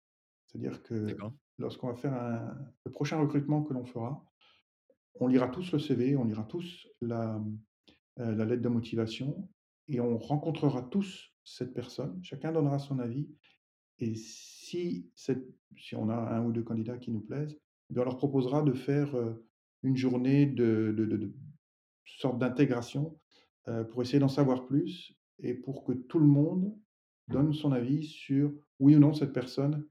C'est-à-dire 0.46 0.82
que 0.82 1.16
lorsqu'on 1.58 1.88
va 1.88 1.94
faire 1.94 2.14
un 2.14 2.54
le 2.84 2.92
prochain 2.92 3.18
recrutement 3.18 3.62
que 3.62 3.72
l'on 3.72 3.84
fera, 3.84 4.24
on 5.14 5.26
lira 5.26 5.48
tous 5.48 5.72
le 5.72 5.78
CV, 5.78 6.16
on 6.16 6.24
lira 6.24 6.44
tous 6.44 6.86
la, 7.00 7.42
la 8.16 8.44
lettre 8.44 8.62
de 8.62 8.68
motivation 8.68 9.48
et 9.88 10.00
on 10.00 10.18
rencontrera 10.18 10.82
tous 10.82 11.32
cette 11.44 11.74
personne. 11.74 12.22
Chacun 12.22 12.52
donnera 12.52 12.78
son 12.78 12.98
avis 12.98 13.30
et 13.98 14.14
si 14.14 14.61
si 15.76 15.96
on 15.96 16.08
a 16.08 16.14
un 16.16 16.44
ou 16.46 16.52
2 16.52 16.62
candidats 16.62 16.98
qui 16.98 17.10
nous 17.10 17.20
plaisent, 17.20 17.58
eh 17.90 17.94
bien 17.94 18.02
on 18.02 18.06
leur 18.06 18.16
proposera 18.16 18.62
de 18.62 18.72
faire, 18.72 19.16
heu, 19.16 19.46
une 19.82 19.96
journée 19.96 20.46
de 20.46 20.94
de 20.96 21.04
de 21.06 21.16
de 21.16 21.32
sorte 22.04 22.38
d'intégration, 22.38 23.18
heu, 23.68 23.86
pour 23.88 24.02
essayer 24.02 24.18
d'en 24.18 24.28
savoir 24.28 24.66
plus 24.66 25.14
et 25.40 25.54
pour 25.54 25.84
que 25.84 25.92
tout 25.92 26.18
le 26.18 26.26
monde 26.26 26.74
donne 27.28 27.52
son 27.52 27.72
avis 27.72 28.04
sur 28.04 28.52
oui 28.80 28.96
ou 28.96 28.98
non 28.98 29.14
cette 29.14 29.32
personne 29.32 29.86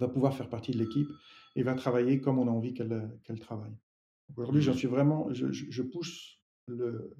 va 0.00 0.08
pouvoir 0.08 0.34
faire 0.34 0.48
partie 0.48 0.72
de 0.72 0.78
l'équipe 0.78 1.08
et 1.56 1.62
va 1.62 1.74
travailler 1.74 2.20
comme 2.20 2.38
on 2.38 2.48
a 2.48 2.50
envie 2.50 2.74
qu'elle, 2.74 3.40
travaille. 3.40 3.76
Aujourd'hui, 4.36 4.62
j'en 4.62 4.72
Mmh. 4.72 4.78
suis 4.78 4.88
vraiment 4.88 5.32
je 5.32 5.82
pousse 5.82 6.40
le 6.66 7.14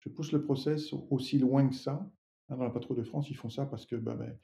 je 0.00 0.08
pousse 0.10 0.32
le 0.32 0.42
process 0.42 0.92
au 0.92 1.06
aussi 1.10 1.38
loin 1.38 1.68
que 1.68 1.74
ça. 1.74 2.10
Hein, 2.48 2.56
dans 2.56 2.64
la 2.64 2.70
patrouille 2.70 2.98
de 2.98 3.04
France, 3.04 3.30
ils 3.30 3.36
font 3.36 3.50
ça 3.50 3.66
parce 3.66 3.86
que, 3.86 3.96
bah, 3.96 4.16
beh, 4.16 4.34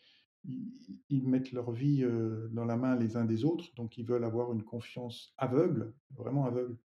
ils 0.44 1.00
ils 1.08 1.28
mettent 1.28 1.52
leur 1.52 1.70
vie, 1.72 2.04
dans 2.50 2.64
la 2.64 2.76
main 2.76 2.96
les 2.96 3.16
uns 3.16 3.24
des 3.24 3.44
autres, 3.44 3.74
donc 3.74 3.98
ils 3.98 4.04
veulent 4.06 4.24
avoir 4.24 4.52
une 4.52 4.62
confiance 4.62 5.34
aveugle, 5.38 5.94
vraiment 6.10 6.44
aveugle, 6.46 6.78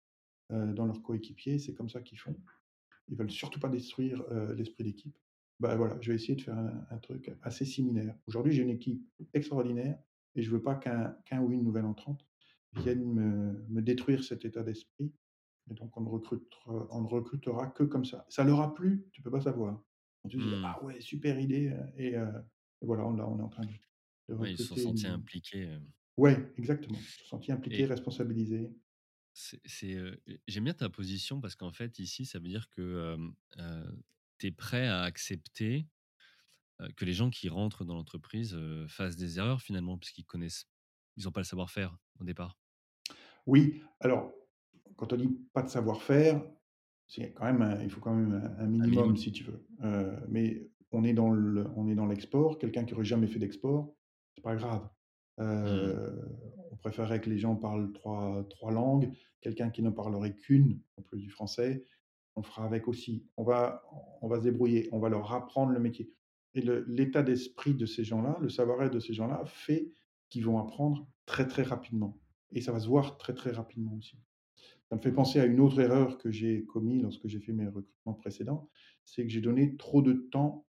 dans 0.51 0.87
leurs 0.87 1.03
coéquipiers. 1.03 1.59
C'est 1.59 1.75
comme 1.75 1.89
ça 1.89 2.01
qu'ils 2.03 2.19
font. 2.19 2.37
Ils 3.09 3.17
veulent 3.17 3.31
surtout 3.31 3.61
pas 3.61 3.69
détruire, 3.69 4.25
l'esprit 4.57 4.85
d'équipe. 4.85 5.19
Bah, 5.61 5.77
voilà, 5.77 5.99
je 6.01 6.11
vais 6.11 6.17
essayer 6.17 6.37
de 6.37 6.43
faire 6.43 6.59
un 6.59 6.87
un 6.91 6.99
truc 6.99 7.33
assez 7.43 7.65
similaire. 7.65 8.17
Aujourd'hui, 8.27 8.53
j'ai 8.53 8.63
une 8.63 8.71
équipe 8.71 9.03
extraordinaire 9.35 9.99
et 10.35 10.43
je 10.43 10.51
veux 10.51 10.63
pas 10.63 10.75
qu'un 10.77 11.17
ou 11.43 11.53
une 11.53 11.63
nouvelle 11.63 11.85
entrante 11.87 12.27
vienne 12.73 13.05
me 13.05 13.65
me 13.69 13.83
détruire 13.83 14.25
cet 14.25 14.45
état 14.45 14.63
d'esprit 14.65 15.13
et 15.71 15.75
donc 15.75 15.97
on 15.97 16.03
ne 16.03 16.09
recrutera 16.09 16.89
on 16.91 17.03
ne 17.03 17.09
recrutera 17.09 17.69
que 17.69 17.85
comme 17.85 18.05
ça. 18.05 18.27
Ça 18.29 18.45
leur 18.45 18.61
a 18.61 18.75
plu, 18.75 19.07
tu 19.13 19.23
peux 19.23 19.31
pas 19.31 19.41
savoir. 19.43 19.83
Tous 20.31 20.39
dit: 20.39 20.43
Mmh. 20.43 20.65
«Ah 20.65 20.83
ouais, 20.85 21.01
super 21.01 21.39
idée», 21.41 21.69
heu 21.69 21.83
et 21.97 22.17
et 22.83 22.87
voilà, 22.87 23.03
là, 23.03 23.29
on 23.29 23.39
est 23.39 23.43
en 23.43 23.49
train 23.49 23.64
de 23.64 23.72
de 24.29 24.47
ils 24.47 24.59
se 24.59 24.68
sont 24.68 24.77
sentis 24.77 25.07
une 25.07 25.12
impliqués, 25.14 25.64
heu 25.66 25.81
ouais, 26.16 26.53
exactement. 26.59 26.99
Ils 27.01 27.09
se 27.12 27.18
sont 27.20 27.37
sentis 27.37 27.53
impliqués, 27.53 27.83
et 27.83 27.87
responsabilisés. 27.87 28.70
c'est 29.33 29.95
heu, 29.95 30.22
j'aime 30.47 30.64
bien 30.64 30.75
ta 30.75 30.89
position 30.89 31.41
parce 31.41 31.57
qu'en 31.57 31.72
fait, 31.72 31.99
ici, 31.99 32.25
ça 32.25 32.39
veut 32.39 32.49
dire 32.49 32.70
que, 32.70 33.16
heu, 33.59 34.03
tu 34.39 34.47
es 34.47 34.51
prêt 34.53 34.87
à 34.87 35.03
accepter 35.03 35.89
que 36.97 37.05
les 37.05 37.12
gens 37.14 37.31
qui 37.31 37.49
rentrent 37.49 37.85
dans 37.85 37.95
l'entreprise 37.95 38.57
fassent 38.89 39.16
des 39.16 39.39
erreurs 39.39 39.62
finalement, 39.62 39.99
puisqu'ils 39.99 40.25
connaissent, 40.25 40.66
ils 41.16 41.25
n'ont 41.25 41.33
pas 41.33 41.41
le 41.41 41.45
savoir-faire 41.45 41.97
au 42.20 42.25
départ. 42.25 42.59
Oui, 43.47 43.83
alors 44.01 44.33
quand 44.97 45.12
on 45.12 45.16
dit 45.16 45.29
pas 45.53 45.62
de 45.62 45.68
savoir-faire, 45.68 46.43
c'est 47.09 47.33
quand 47.33 47.53
même 47.53 47.81
il 47.83 47.91
faut 47.91 48.01
quand 48.01 48.14
même 48.14 48.57
un, 48.59 48.66
minimum, 48.66 49.16
si 49.16 49.33
tu 49.33 49.45
veux. 49.45 49.66
mais 50.29 50.68
on 50.95 51.05
est 51.05 51.13
dans 51.13 51.31
le, 51.31 51.67
on 51.77 51.89
est 51.89 51.95
dans 51.95 52.07
l'export. 52.07 52.59
Quelqu'un 52.59 52.85
qui 52.85 52.95
aurait 52.95 53.05
jamais 53.05 53.27
fait 53.27 53.39
d'export, 53.39 53.95
c'est 54.35 54.43
pas 54.43 54.57
grave. 54.57 54.89
Mmh. 55.37 55.91
on 56.71 56.77
préférerait 56.77 57.21
que 57.21 57.29
les 57.29 57.39
gens 57.39 57.57
parlent 57.57 57.93
trois, 57.93 58.47
trois 58.51 58.71
langues. 58.71 59.13
Quelqu'un 59.41 59.71
qui 59.71 59.83
ne 59.83 59.91
parlerait 59.91 60.37
qu'une, 60.37 60.81
en 60.97 61.03
plus 61.03 61.19
du 61.19 61.29
français, 61.29 61.85
on 62.37 62.43
fera 62.43 62.65
avec 62.65 62.87
aussi. 62.89 63.27
On 63.37 63.43
va, 63.43 63.83
on 64.23 64.29
va 64.29 64.39
se 64.39 64.45
débrouiller. 64.45 64.89
On 64.93 65.01
va 65.01 65.09
leur 65.09 65.33
apprendre 65.33 65.73
le 65.73 65.81
métier. 65.81 66.13
Et 66.55 66.63
l'état 66.87 67.23
d'esprit 67.23 67.75
de 67.75 67.85
ces 67.85 68.05
gens-là, 68.05 68.39
le 68.41 68.49
savoir-être 68.49 68.95
de 68.95 69.01
ces 69.01 69.13
gens-là, 69.13 69.43
fait 69.45 69.91
qu'ils 70.31 70.45
vont 70.45 70.59
apprendre 70.59 71.07
très 71.27 71.47
très 71.49 71.63
rapidement. 71.63 72.17
Et 72.53 72.61
ça 72.61 72.71
va 72.71 72.79
se 72.79 72.87
voir 72.87 73.19
très 73.19 73.35
très 73.35 73.51
rapidement 73.51 73.95
aussi. 73.99 74.17
Ça 74.89 74.97
me 74.97 75.01
fait 75.01 75.13
penser 75.13 75.41
à 75.41 75.47
une 75.47 75.61
autre 75.61 75.81
erreur 75.81 76.19
que 76.19 76.31
j'ai 76.31 76.65
commise 76.65 77.03
lorsque 77.03 77.27
j'ai 77.27 77.41
fait 77.41 77.53
mes 77.53 77.67
recrutements 77.67 78.15
précédents, 78.15 78.69
c'est 79.05 79.25
que 79.25 79.31
j'ai 79.31 79.41
donné 79.41 79.77
trop 79.77 80.03
de 80.03 80.13
temps 80.13 80.65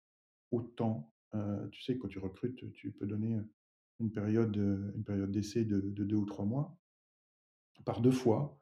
au 0.51 0.61
temps. 0.61 1.13
Euh, 1.33 1.67
tu 1.69 1.81
sais, 1.83 1.97
quand 1.97 2.07
tu 2.07 2.19
recrutes, 2.19 2.71
tu 2.73 2.91
peux 2.91 3.05
donner 3.05 3.39
une 3.99 4.11
période, 4.11 4.55
une 4.55 5.03
période 5.03 5.31
d'essai 5.31 5.65
de, 5.65 5.79
deux 5.79 6.15
ou 6.15 6.25
trois 6.25 6.45
mois. 6.45 6.77
Par 7.85 8.01
deux 8.01 8.11
fois, 8.11 8.59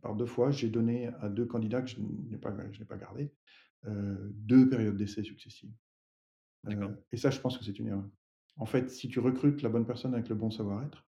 par 0.00 0.16
deux 0.16 0.26
fois, 0.26 0.50
j'ai 0.50 0.68
donné 0.68 1.08
à 1.20 1.28
deux 1.28 1.46
candidats 1.46 1.82
que 1.82 1.88
je 1.88 2.00
n'ai 2.00 2.38
pas, 2.38 2.54
je 2.72 2.84
pas 2.84 2.96
gardés, 2.96 3.32
euh, 3.86 4.16
deux 4.34 4.68
périodes 4.68 4.96
d'essai 4.96 5.22
successives. 5.22 5.72
et 7.12 7.16
ça, 7.16 7.30
je 7.30 7.40
pense 7.40 7.58
que 7.58 7.64
c'est 7.64 7.78
une 7.78 7.88
erreur. 7.88 8.08
En 8.56 8.66
fait, 8.66 8.90
si 8.90 9.08
tu 9.08 9.18
recrutes 9.18 9.62
la 9.62 9.68
bonne 9.68 9.86
personne 9.86 10.14
avec 10.14 10.28
le 10.28 10.34
bon 10.34 10.50
savoir-être, 10.50 11.06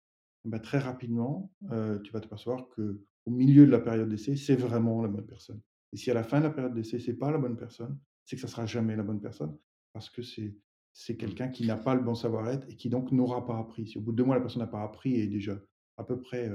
bah, 0.45 0.59
très 0.59 0.79
rapidement, 0.79 1.53
tu 1.63 2.13
vas 2.13 2.21
te 2.21 2.29
percevoir 2.29 2.69
que 2.71 3.01
au 3.27 3.31
milieu 3.31 3.67
de 3.67 3.71
la 3.71 3.81
période 3.81 4.09
d'essai, 4.09 4.37
c'est 4.37 4.57
vraiment 4.57 5.03
la 5.03 5.09
bonne 5.09 5.27
personne. 5.27 5.61
Et 5.93 5.97
si 5.97 6.11
à 6.11 6.15
la 6.15 6.23
fin 6.23 6.39
de 6.39 6.45
la 6.45 6.51
période 6.51 6.75
d'essai, 6.75 6.99
c'est 6.99 7.15
pas 7.15 7.31
la 7.31 7.39
bonne 7.39 7.57
personne, 7.57 7.99
c'est 8.25 8.37
que 8.37 8.43
ça 8.43 8.49
sera 8.49 8.67
jamais 8.67 8.97
la 8.97 9.03
bonne 9.03 9.21
personne 9.21 9.57
parce 9.93 10.11
que 10.11 10.23
c'est 10.23 10.57
c'est 10.93 11.15
mmh. 11.15 11.17
quelqu'un 11.17 11.49
qui 11.49 11.67
n'a 11.67 11.77
pas 11.77 11.95
le 11.95 12.03
bon 12.03 12.15
savoir-être 12.15 12.69
et 12.69 12.77
qui 12.77 12.89
donc 12.89 13.13
n'aura 13.13 13.47
pas 13.47 13.59
appris. 13.59 13.87
Si 13.87 13.99
au 13.99 14.01
bout 14.01 14.13
de 14.13 14.17
deux 14.17 14.25
mois, 14.25 14.35
la 14.35 14.41
personne 14.41 14.63
n'a 14.63 14.69
pas 14.69 14.83
appris 14.83 15.15
et 15.15 15.23
est 15.25 15.29
déjà 15.29 15.59
à 15.97 16.05
peu 16.05 16.21
près 16.21 16.51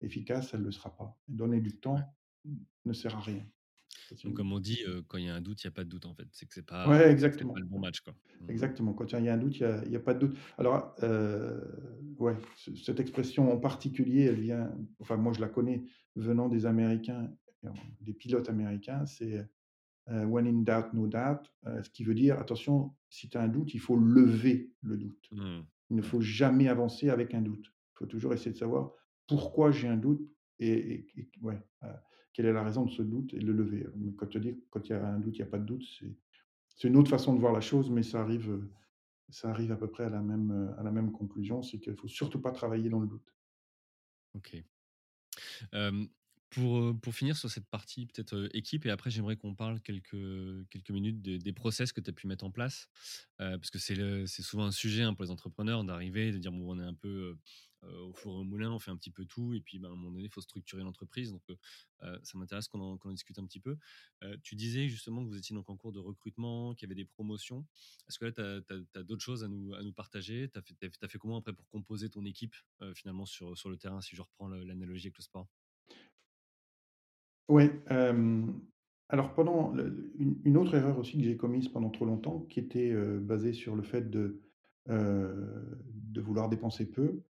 efficace, 0.00 0.52
elle 0.54 0.60
ne 0.60 0.66
le 0.66 0.72
sera 0.72 0.96
pas. 0.96 1.16
Donner 1.28 1.60
du 1.60 1.78
temps 1.78 2.00
ne 2.84 2.92
sert 2.92 3.16
à 3.16 3.20
rien. 3.20 3.46
Donc, 4.24 4.34
comme 4.34 4.52
on 4.52 4.60
dit, 4.60 4.78
quand 5.08 5.18
il 5.18 5.24
y 5.24 5.28
a 5.28 5.34
un 5.34 5.40
doute, 5.40 5.62
il 5.62 5.66
n'y 5.66 5.68
a 5.68 5.72
pas 5.72 5.84
de 5.84 5.88
doute 5.88 6.06
en 6.06 6.14
fait. 6.14 6.26
C'est 6.32 6.46
que 6.46 6.54
c'est 6.54 6.66
pas, 6.66 6.88
ouais, 6.88 7.10
exactement. 7.10 7.54
pas 7.54 7.60
le 7.60 7.66
bon 7.66 7.78
match. 7.78 8.00
Quoi. 8.00 8.14
Mmh. 8.40 8.50
Exactement. 8.50 8.92
Quand 8.92 9.12
il 9.12 9.24
y 9.24 9.28
a 9.28 9.34
un 9.34 9.38
doute, 9.38 9.58
il 9.58 9.88
n'y 9.88 9.96
a, 9.96 10.00
pas 10.00 10.14
de 10.14 10.26
doute. 10.26 10.36
Alors, 10.58 10.94
ouais, 12.18 12.36
cette 12.82 13.00
expression 13.00 13.52
en 13.52 13.58
particulier, 13.58 14.24
elle 14.24 14.40
vient, 14.40 14.72
enfin, 15.00 15.16
moi 15.16 15.32
je 15.32 15.40
la 15.40 15.48
connais 15.48 15.84
venant 16.14 16.48
des 16.48 16.66
Américains, 16.66 17.30
des 18.00 18.12
pilotes 18.12 18.48
américains, 18.48 19.06
c'est 19.06 19.48
when 20.06 20.46
in 20.46 20.62
doubt, 20.62 20.92
no 20.92 21.06
doubt, 21.06 21.52
ce 21.82 21.90
qui 21.90 22.04
veut 22.04 22.14
dire, 22.14 22.38
attention, 22.38 22.94
si 23.10 23.28
tu 23.28 23.36
as 23.36 23.42
un 23.42 23.48
doute, 23.48 23.74
il 23.74 23.80
faut 23.80 23.96
lever 23.96 24.70
le 24.82 24.96
doute. 24.96 25.28
Mmh. 25.32 25.60
Il 25.90 25.96
ne 25.96 26.02
faut 26.02 26.20
jamais 26.20 26.68
avancer 26.68 27.10
avec 27.10 27.34
un 27.34 27.42
doute. 27.42 27.66
Il 27.66 27.98
faut 27.98 28.06
toujours 28.06 28.32
essayer 28.32 28.52
de 28.52 28.56
savoir 28.56 28.92
pourquoi 29.26 29.70
j'ai 29.70 29.88
un 29.88 29.96
doute 29.96 30.20
et, 30.58 31.06
ouais, 31.42 31.60
quelle 32.32 32.46
est 32.46 32.52
la 32.52 32.62
raison 32.62 32.84
de 32.84 32.90
ce 32.90 33.02
doute 33.02 33.34
et 33.34 33.40
le 33.40 33.52
lever. 33.52 33.86
quand 34.16 34.26
tu 34.26 34.40
dis 34.40 34.56
quand 34.70 34.86
il 34.88 34.92
y 34.92 34.94
a 34.94 35.06
un 35.06 35.18
doute, 35.18 35.36
il 35.36 35.42
n'y 35.42 35.48
a 35.48 35.50
pas 35.50 35.58
de 35.58 35.64
doute, 35.64 35.84
c'est 36.68 36.88
une 36.88 36.96
autre 36.96 37.10
façon 37.10 37.34
de 37.34 37.40
voir 37.40 37.52
la 37.52 37.60
chose, 37.60 37.90
mais 37.90 38.02
ça 38.02 38.20
arrive, 38.20 38.62
ça 39.30 39.50
arrive 39.50 39.72
à 39.72 39.76
peu 39.76 39.90
près 39.90 40.04
à 40.04 40.10
la 40.10 40.20
même, 40.20 40.74
à 40.78 40.82
la 40.82 40.90
même 40.90 41.12
conclusion, 41.12 41.62
c'est 41.62 41.78
qu'il 41.78 41.92
ne 41.92 41.96
faut 41.96 42.08
surtout 42.08 42.40
pas 42.40 42.52
travailler 42.52 42.88
dans 42.88 43.00
le 43.00 43.06
doute. 43.06 43.34
Ok. 44.34 44.62
Pour, 46.56 47.14
finir 47.14 47.36
sur 47.36 47.50
cette 47.50 47.68
partie 47.68 48.06
peut-être 48.06 48.48
équipe, 48.54 48.86
et 48.86 48.90
après 48.90 49.10
j'aimerais 49.10 49.36
qu'on 49.36 49.54
parle 49.54 49.78
quelques, 49.82 50.16
quelques 50.70 50.90
minutes 50.90 51.20
des, 51.20 51.52
process 51.52 51.92
que 51.92 52.00
tu 52.00 52.08
as 52.08 52.14
pu 52.14 52.26
mettre 52.26 52.46
en 52.46 52.50
place, 52.50 52.88
parce 53.36 53.68
que 53.70 53.78
c'est 53.78 54.42
souvent 54.42 54.64
un 54.64 54.70
sujet 54.70 55.02
hein, 55.02 55.12
pour 55.12 55.24
les 55.24 55.30
entrepreneurs 55.30 55.84
d'arriver, 55.84 56.32
de 56.32 56.38
dire 56.38 56.52
bon, 56.52 56.74
on 56.74 56.80
est 56.80 56.84
un 56.84 56.94
peu 56.94 57.36
au 57.82 58.14
four 58.14 58.36
et 58.36 58.40
au 58.40 58.44
moulin, 58.44 58.70
on 58.70 58.78
fait 58.78 58.90
un 58.90 58.96
petit 58.96 59.10
peu 59.10 59.26
tout, 59.26 59.52
et 59.52 59.60
puis 59.60 59.78
ben, 59.78 59.88
à 59.88 59.92
un 59.92 59.96
moment 59.96 60.12
donné, 60.12 60.24
il 60.24 60.30
faut 60.30 60.40
structurer 60.40 60.82
l'entreprise. 60.82 61.30
Donc 61.30 61.42
ça 62.00 62.38
m'intéresse 62.38 62.68
qu'on 62.68 62.80
en, 62.80 63.12
discute 63.12 63.38
un 63.38 63.44
petit 63.44 63.60
peu. 63.60 63.76
tu 64.42 64.56
disais 64.56 64.88
justement 64.88 65.22
que 65.24 65.28
vous 65.28 65.36
étiez 65.36 65.54
donc 65.54 65.68
en 65.68 65.76
cours 65.76 65.92
de 65.92 66.00
recrutement, 66.00 66.74
qu'il 66.74 66.88
y 66.88 66.88
avait 66.88 66.94
des 66.94 67.04
promotions. 67.04 67.66
Est-ce 68.08 68.18
que 68.18 68.24
là, 68.24 68.32
tu 68.32 68.98
as, 68.98 69.02
d'autres 69.02 69.22
choses 69.22 69.44
à 69.44 69.48
nous, 69.48 69.74
à 69.74 69.82
nous 69.82 69.92
partager? 69.92 70.48
Tu 70.48 70.58
as, 70.58 70.86
as, 71.02 71.08
fait 71.08 71.18
comment 71.18 71.36
après 71.36 71.52
pour 71.52 71.68
composer 71.68 72.08
ton 72.08 72.24
équipe 72.24 72.56
finalement 72.94 73.26
sur, 73.26 73.58
sur 73.58 73.68
le 73.68 73.76
terrain, 73.76 74.00
si 74.00 74.16
je 74.16 74.22
reprends 74.22 74.48
l'analogie 74.48 75.08
avec 75.08 75.18
le 75.18 75.22
sport? 75.22 75.48
Oui, 77.48 77.70
alors 79.08 79.34
pendant 79.34 79.74
une 80.44 80.56
autre 80.56 80.74
erreur 80.74 80.98
aussi 80.98 81.18
que 81.18 81.24
j'ai 81.24 81.36
commise 81.36 81.68
pendant 81.68 81.90
trop 81.90 82.04
longtemps, 82.04 82.40
qui 82.48 82.60
était, 82.60 82.92
basée 83.20 83.52
sur 83.52 83.76
le 83.76 83.82
fait 83.82 84.10
de, 84.10 84.40
de 84.88 86.20
vouloir 86.20 86.48
dépenser 86.48 86.90
peu, 86.90 87.22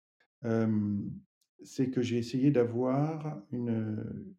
c'est 1.62 1.90
que 1.90 2.02
j'ai 2.02 2.18
essayé 2.18 2.50
d'avoir 2.50 3.42
une, 3.50 4.34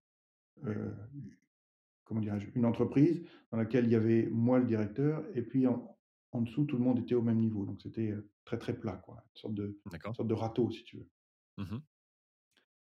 comment 2.06 2.22
dirais-je? 2.22 2.48
Une 2.56 2.66
entreprise 2.66 3.24
dans 3.52 3.58
laquelle 3.58 3.86
il 3.86 3.92
y 3.92 3.96
avait 3.96 4.30
moi 4.32 4.60
le 4.60 4.66
directeur 4.66 5.26
et 5.36 5.42
puis 5.42 5.68
en 5.68 5.96
en 6.36 6.42
dessous 6.42 6.66
tout 6.66 6.78
le 6.78 6.84
monde 6.84 7.00
était 7.00 7.16
au 7.16 7.22
même 7.22 7.40
niveau. 7.40 7.66
Donc 7.66 7.82
c'était, 7.82 8.14
très, 8.44 8.58
très 8.58 8.78
plat 8.78 8.98
quoi, 8.98 9.24
une 9.34 9.40
sorte 9.40 9.54
de 9.56 9.80
sorte 10.14 10.28
de 10.28 10.34
râteau 10.34 10.70
si 10.70 10.84
tu 10.84 10.98
veux. 10.98 11.10
Mmh 11.58 11.78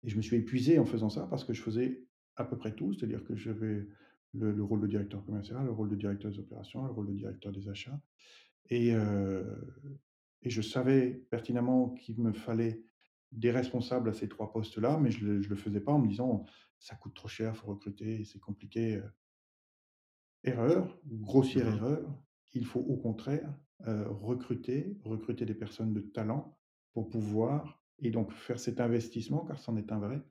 et 0.04 0.08
je 0.08 0.16
me 0.16 0.22
suis 0.22 0.34
épuisé 0.34 0.80
en 0.80 0.84
faisant 0.84 1.10
ça 1.10 1.28
parce 1.28 1.44
que 1.44 1.52
je 1.52 1.62
faisais 1.62 2.02
à 2.36 2.44
peu 2.44 2.56
près 2.56 2.74
tout, 2.74 2.92
c'est-à-dire 2.92 3.24
que 3.24 3.36
j'avais 3.36 3.86
le, 4.34 4.62
rôle 4.62 4.80
de 4.80 4.86
directeur 4.86 5.24
commercial, 5.24 5.64
le 5.64 5.72
rôle 5.72 5.90
de 5.90 5.96
directeur 5.96 6.30
des 6.30 6.38
opérations, 6.38 6.84
le 6.84 6.92
rôle 6.92 7.08
de 7.08 7.14
directeur 7.14 7.52
des 7.52 7.68
achats. 7.68 8.00
Et, 8.70 8.94
euh, 8.94 9.44
et 10.42 10.50
je 10.50 10.62
savais 10.62 11.10
pertinemment 11.30 11.90
qu'il 11.90 12.20
me 12.20 12.32
fallait 12.32 12.82
des 13.32 13.50
responsables 13.50 14.08
à 14.08 14.12
ces 14.12 14.28
trois 14.28 14.52
postes-là, 14.52 14.98
mais 14.98 15.10
je 15.10 15.26
ne 15.26 15.42
le, 15.42 15.56
faisais 15.56 15.80
pas 15.80 15.92
en 15.92 15.98
me 15.98 16.08
disant 16.08 16.44
ça 16.78 16.96
coûte 16.96 17.14
trop 17.14 17.28
cher, 17.28 17.52
il 17.54 17.58
faut 17.58 17.68
recruter, 17.68 18.24
c'est 18.24 18.40
compliqué. 18.40 18.96
Euh. 18.96 19.08
Erreur, 20.44 20.98
grossière 21.06 21.70
mmh 21.70 21.76
erreur, 21.76 22.24
il 22.52 22.66
faut 22.66 22.80
au 22.80 22.96
contraire 22.96 23.54
euh, 23.86 24.08
recruter, 24.08 24.96
recruter 25.04 25.44
des 25.46 25.54
personnes 25.54 25.92
de 25.92 26.00
talent 26.00 26.58
pour 26.92 27.08
pouvoir, 27.08 27.80
et 28.00 28.10
donc 28.10 28.32
faire 28.32 28.58
cet 28.58 28.80
investissement, 28.80 29.44
car 29.44 29.58
c'en 29.58 29.76
est 29.76 29.92
un 29.92 29.98
vrai, 29.98 30.22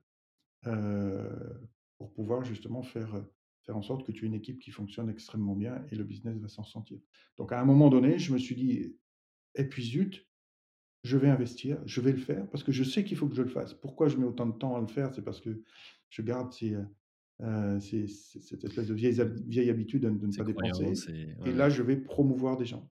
pour 2.02 2.12
pouvoir 2.12 2.42
justement 2.42 2.82
faire, 2.82 3.24
faire 3.64 3.76
en 3.76 3.82
sorte 3.82 4.04
que 4.04 4.10
tu 4.10 4.24
aies 4.24 4.26
une 4.26 4.34
équipe 4.34 4.58
qui 4.58 4.72
fonctionne 4.72 5.08
extrêmement 5.08 5.54
bien 5.54 5.84
et 5.92 5.94
le 5.94 6.02
business 6.02 6.36
va 6.38 6.48
s'en 6.48 6.64
sentir. 6.64 6.98
Donc 7.38 7.52
à 7.52 7.60
un 7.60 7.64
moment 7.64 7.90
donné, 7.90 8.18
je 8.18 8.32
me 8.32 8.38
suis 8.38 8.56
dit, 8.56 8.72
et 8.72 8.96
«Eh 9.54 9.64
puis 9.68 9.84
zut, 9.84 10.28
je 11.04 11.16
vais 11.16 11.28
investir, 11.28 11.80
je 11.86 12.00
vais 12.00 12.10
le 12.10 12.18
faire 12.18 12.48
parce 12.50 12.64
que 12.64 12.72
je 12.72 12.82
sais 12.82 13.04
qu'il 13.04 13.16
faut 13.16 13.28
que 13.28 13.36
je 13.36 13.42
le 13.42 13.48
fasse. 13.48 13.72
Pourquoi 13.72 14.08
je 14.08 14.16
mets 14.16 14.24
autant 14.24 14.46
de 14.46 14.58
temps 14.58 14.74
à 14.74 14.80
le 14.80 14.88
faire? 14.88 15.14
C'est 15.14 15.22
parce 15.22 15.40
que 15.40 15.62
je 16.10 16.22
garde 16.22 16.52
ces, 16.52 16.76
cette 18.08 18.64
espèce 18.64 18.88
de 18.88 18.94
vieille, 18.94 19.22
vieille 19.46 19.70
habitude 19.70 20.02
de, 20.02 20.10
ne 20.10 20.36
pas 20.36 20.42
dépenser. 20.44 21.30
Et, 21.46 21.52
là, 21.52 21.68
je 21.70 21.82
vais 21.82 21.96
promouvoir 21.96 22.56
des 22.56 22.66
gens. 22.66 22.90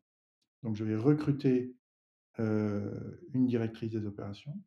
Donc 0.64 0.76
je 0.76 0.86
vais 0.86 0.95
recruter 0.95 1.76
une 2.38 3.45
directrice 3.45 3.91
des 3.91 4.05
opérations. 4.05 4.57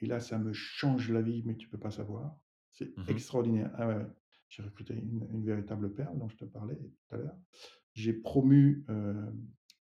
Et 0.00 0.06
là, 0.06 0.20
ça 0.20 0.38
me 0.38 0.54
change 0.54 1.10
la 1.10 1.20
vie, 1.20 1.42
mais 1.44 1.56
tu 1.56 1.68
peux 1.68 1.78
pas 1.78 1.90
savoir. 1.90 2.38
C'est 2.76 2.96
mmh 2.96 3.04
extraordinaire. 3.08 3.70
Ah 3.74 3.98
J'ai 4.48 4.62
recruté 4.62 4.94
une, 4.94 5.44
véritable 5.44 5.92
perle 5.92 6.18
dont 6.18 6.28
je 6.28 6.36
te 6.36 6.44
parlais 6.44 6.76
tout 6.76 7.14
à 7.14 7.16
l'heure. 7.16 7.36
J'ai 7.94 8.12
promu 8.12 8.84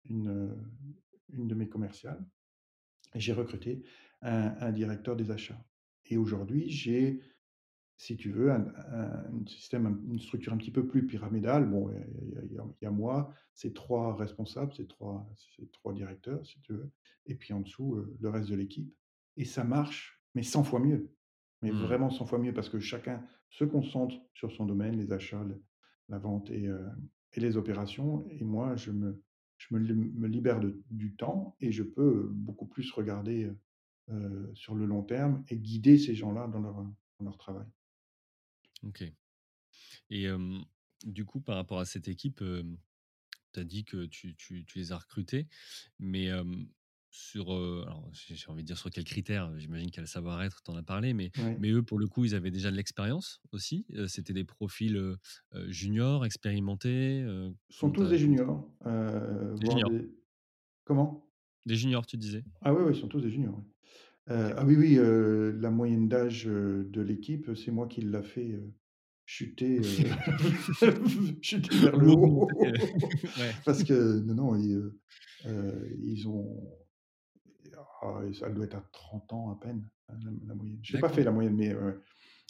une, 0.06 0.56
une 1.30 1.48
de 1.48 1.56
mes 1.56 1.68
commerciales 1.68 2.26
et 3.14 3.20
j'ai 3.20 3.34
recruté 3.34 3.84
un, 4.22 4.72
directeur 4.72 5.16
des 5.16 5.32
achats. 5.32 5.64
Et 6.06 6.18
aujourd'hui, 6.18 6.70
j'ai, 6.70 7.22
si 7.98 8.16
tu 8.16 8.32
veux, 8.32 8.52
un, 8.52 8.66
système, 9.48 10.02
une 10.10 10.20
structure 10.20 10.54
un 10.54 10.58
petit 10.58 10.72
peu 10.72 10.88
plus 10.88 11.06
pyramidale. 11.06 11.70
Bon, 11.70 11.90
il 11.92 12.58
y, 12.82 12.86
a 12.86 12.92
moi, 12.92 13.34
c'est 13.54 13.74
trois 13.74 14.16
responsables, 14.16 14.74
c'est 14.76 14.88
trois, 14.88 15.30
trois 15.74 15.94
directeurs, 15.94 16.46
si 16.46 16.60
tu 16.62 16.74
veux, 16.74 16.90
et 17.26 17.36
puis 17.36 17.54
en 17.54 17.62
dessous, 17.62 18.04
le 18.20 18.30
reste 18.30 18.50
de 18.50 18.56
l'équipe. 18.56 18.94
Et 19.36 19.46
ça 19.46 19.64
marche, 19.64 20.22
mais 20.34 20.44
100 20.44 20.64
fois 20.64 20.80
mieux 20.80 21.12
mais 21.62 21.72
mmh. 21.72 21.82
vraiment 21.82 22.10
100 22.10 22.26
fois 22.26 22.40
mieux 22.40 22.54
parce 22.54 22.70
que 22.70 22.80
chacun 22.80 23.26
se 23.50 23.64
concentre 23.64 24.16
sur 24.34 24.52
son 24.52 24.66
domaine, 24.66 24.98
les 24.98 25.12
achats, 25.12 25.46
la 26.10 26.20
vente 26.20 26.50
et, 26.52 26.70
et, 27.34 27.40
les 27.40 27.58
opérations. 27.58 28.28
Et 28.30 28.44
moi, 28.44 28.76
je 28.76 28.92
me, 28.92 29.24
je 29.58 29.76
me, 29.76 29.80
me 29.80 30.28
libère 30.28 30.60
de, 30.60 30.82
du 30.92 31.16
temps 31.16 31.56
et 31.60 31.72
je 31.72 31.84
peux 31.84 32.30
beaucoup 32.32 32.68
plus 32.68 32.92
regarder 32.92 33.52
sur 34.54 34.76
le 34.76 34.86
long 34.86 35.04
terme 35.04 35.44
et 35.50 35.58
guider 35.58 35.98
ces 35.98 36.16
gens-là 36.16 36.48
dans 36.48 36.60
leur, 36.60 36.76
dans 36.76 37.26
leur 37.26 37.38
travail. 37.38 37.68
Ok. 38.84 39.04
Et 40.10 40.28
du 41.06 41.26
coup, 41.26 41.40
par 41.40 41.56
rapport 41.56 41.80
à 41.80 41.86
cette 41.86 42.08
équipe, 42.08 42.44
tu 43.54 43.60
as 43.60 43.64
dit 43.64 43.86
que 43.86 44.06
tu 44.06 44.36
tu 44.36 44.66
tu 44.66 44.78
les 44.78 44.92
as 44.92 44.98
recrutés, 44.98 45.48
mais 46.00 46.30
sur, 47.18 47.54
heu, 47.54 47.84
alors 47.86 48.10
j'ai 48.14 48.48
envie 48.50 48.64
de 48.64 48.68
dire 48.68 48.78
sur 48.78 48.90
quels 48.92 49.04
critères? 49.04 49.52
J'imagine 49.58 49.90
a 50.00 50.02
le 50.02 50.08
savoir-être, 50.08 50.62
tu 50.64 50.72
en 50.72 50.76
as 50.76 50.84
parlé, 50.84 51.14
mais 51.14 51.32
Ouais. 51.36 51.58
mais 51.58 51.72
eux, 51.72 51.84
pour 51.84 52.00
le 52.00 52.08
coup, 52.08 52.26
ils 52.26 52.36
avaient 52.36 52.52
déjà 52.52 52.72
de 52.72 52.76
l'expérience 52.78 53.42
aussi? 53.52 53.86
Heu, 53.94 54.08
c'était 54.08 54.34
des 54.34 54.46
profils, 54.46 54.96
heu, 54.98 55.18
juniors, 55.70 56.26
expérimentés, 56.26 57.24
sont 57.70 57.92
tous 57.92 58.10
des 58.10 58.18
juniors, 58.18 58.70
heu, 58.86 59.56
des 59.60 59.66
voire 59.66 59.82
juniors? 59.82 59.90
des 59.90 60.10
comment? 60.86 61.32
Des 61.68 61.76
juniors, 61.76 62.08
tu 62.08 62.18
disais? 62.18 62.44
Ah 62.62 62.74
oui, 62.74 62.82
oui, 62.86 62.92
ils 62.96 63.00
sont 63.00 63.08
tous 63.08 63.22
des 63.22 63.30
juniors, 63.30 63.64
ah 64.58 64.66
oui, 64.66 64.76
oui, 64.78 65.00
la 65.00 65.72
moyenne 65.72 66.10
d'âge, 66.10 66.46
de 66.46 67.02
l'équipe, 67.02 67.56
c'est 67.56 67.72
moi 67.72 67.88
qui 67.88 68.02
l'a 68.02 68.24
fait, 68.24 68.60
chuter, 69.26 69.82
chuter 71.42 71.78
vers 71.78 71.98
le 71.98 72.12
haut. 72.12 72.58
ouais. 73.36 73.54
Parce 73.66 73.84
que 73.84 74.20
non, 74.22 74.36
non, 74.36 74.56
ils, 74.56 74.92
ils 76.04 76.28
ont 76.28 76.78
ah, 78.02 78.22
ça 78.34 78.50
doit 78.50 78.66
être 78.66 78.76
à 78.76 78.84
30 78.92 79.34
ans 79.34 79.52
à 79.52 79.60
peine, 79.60 79.88
hein, 80.10 80.16
la 80.24 80.32
la 80.48 80.56
moyenne. 80.56 80.80
Je 80.82 80.94
l'ai 80.94 81.00
pas 81.00 81.10
fait 81.10 81.24
la 81.24 81.32
moyenne, 81.32 81.56
mais. 81.56 81.76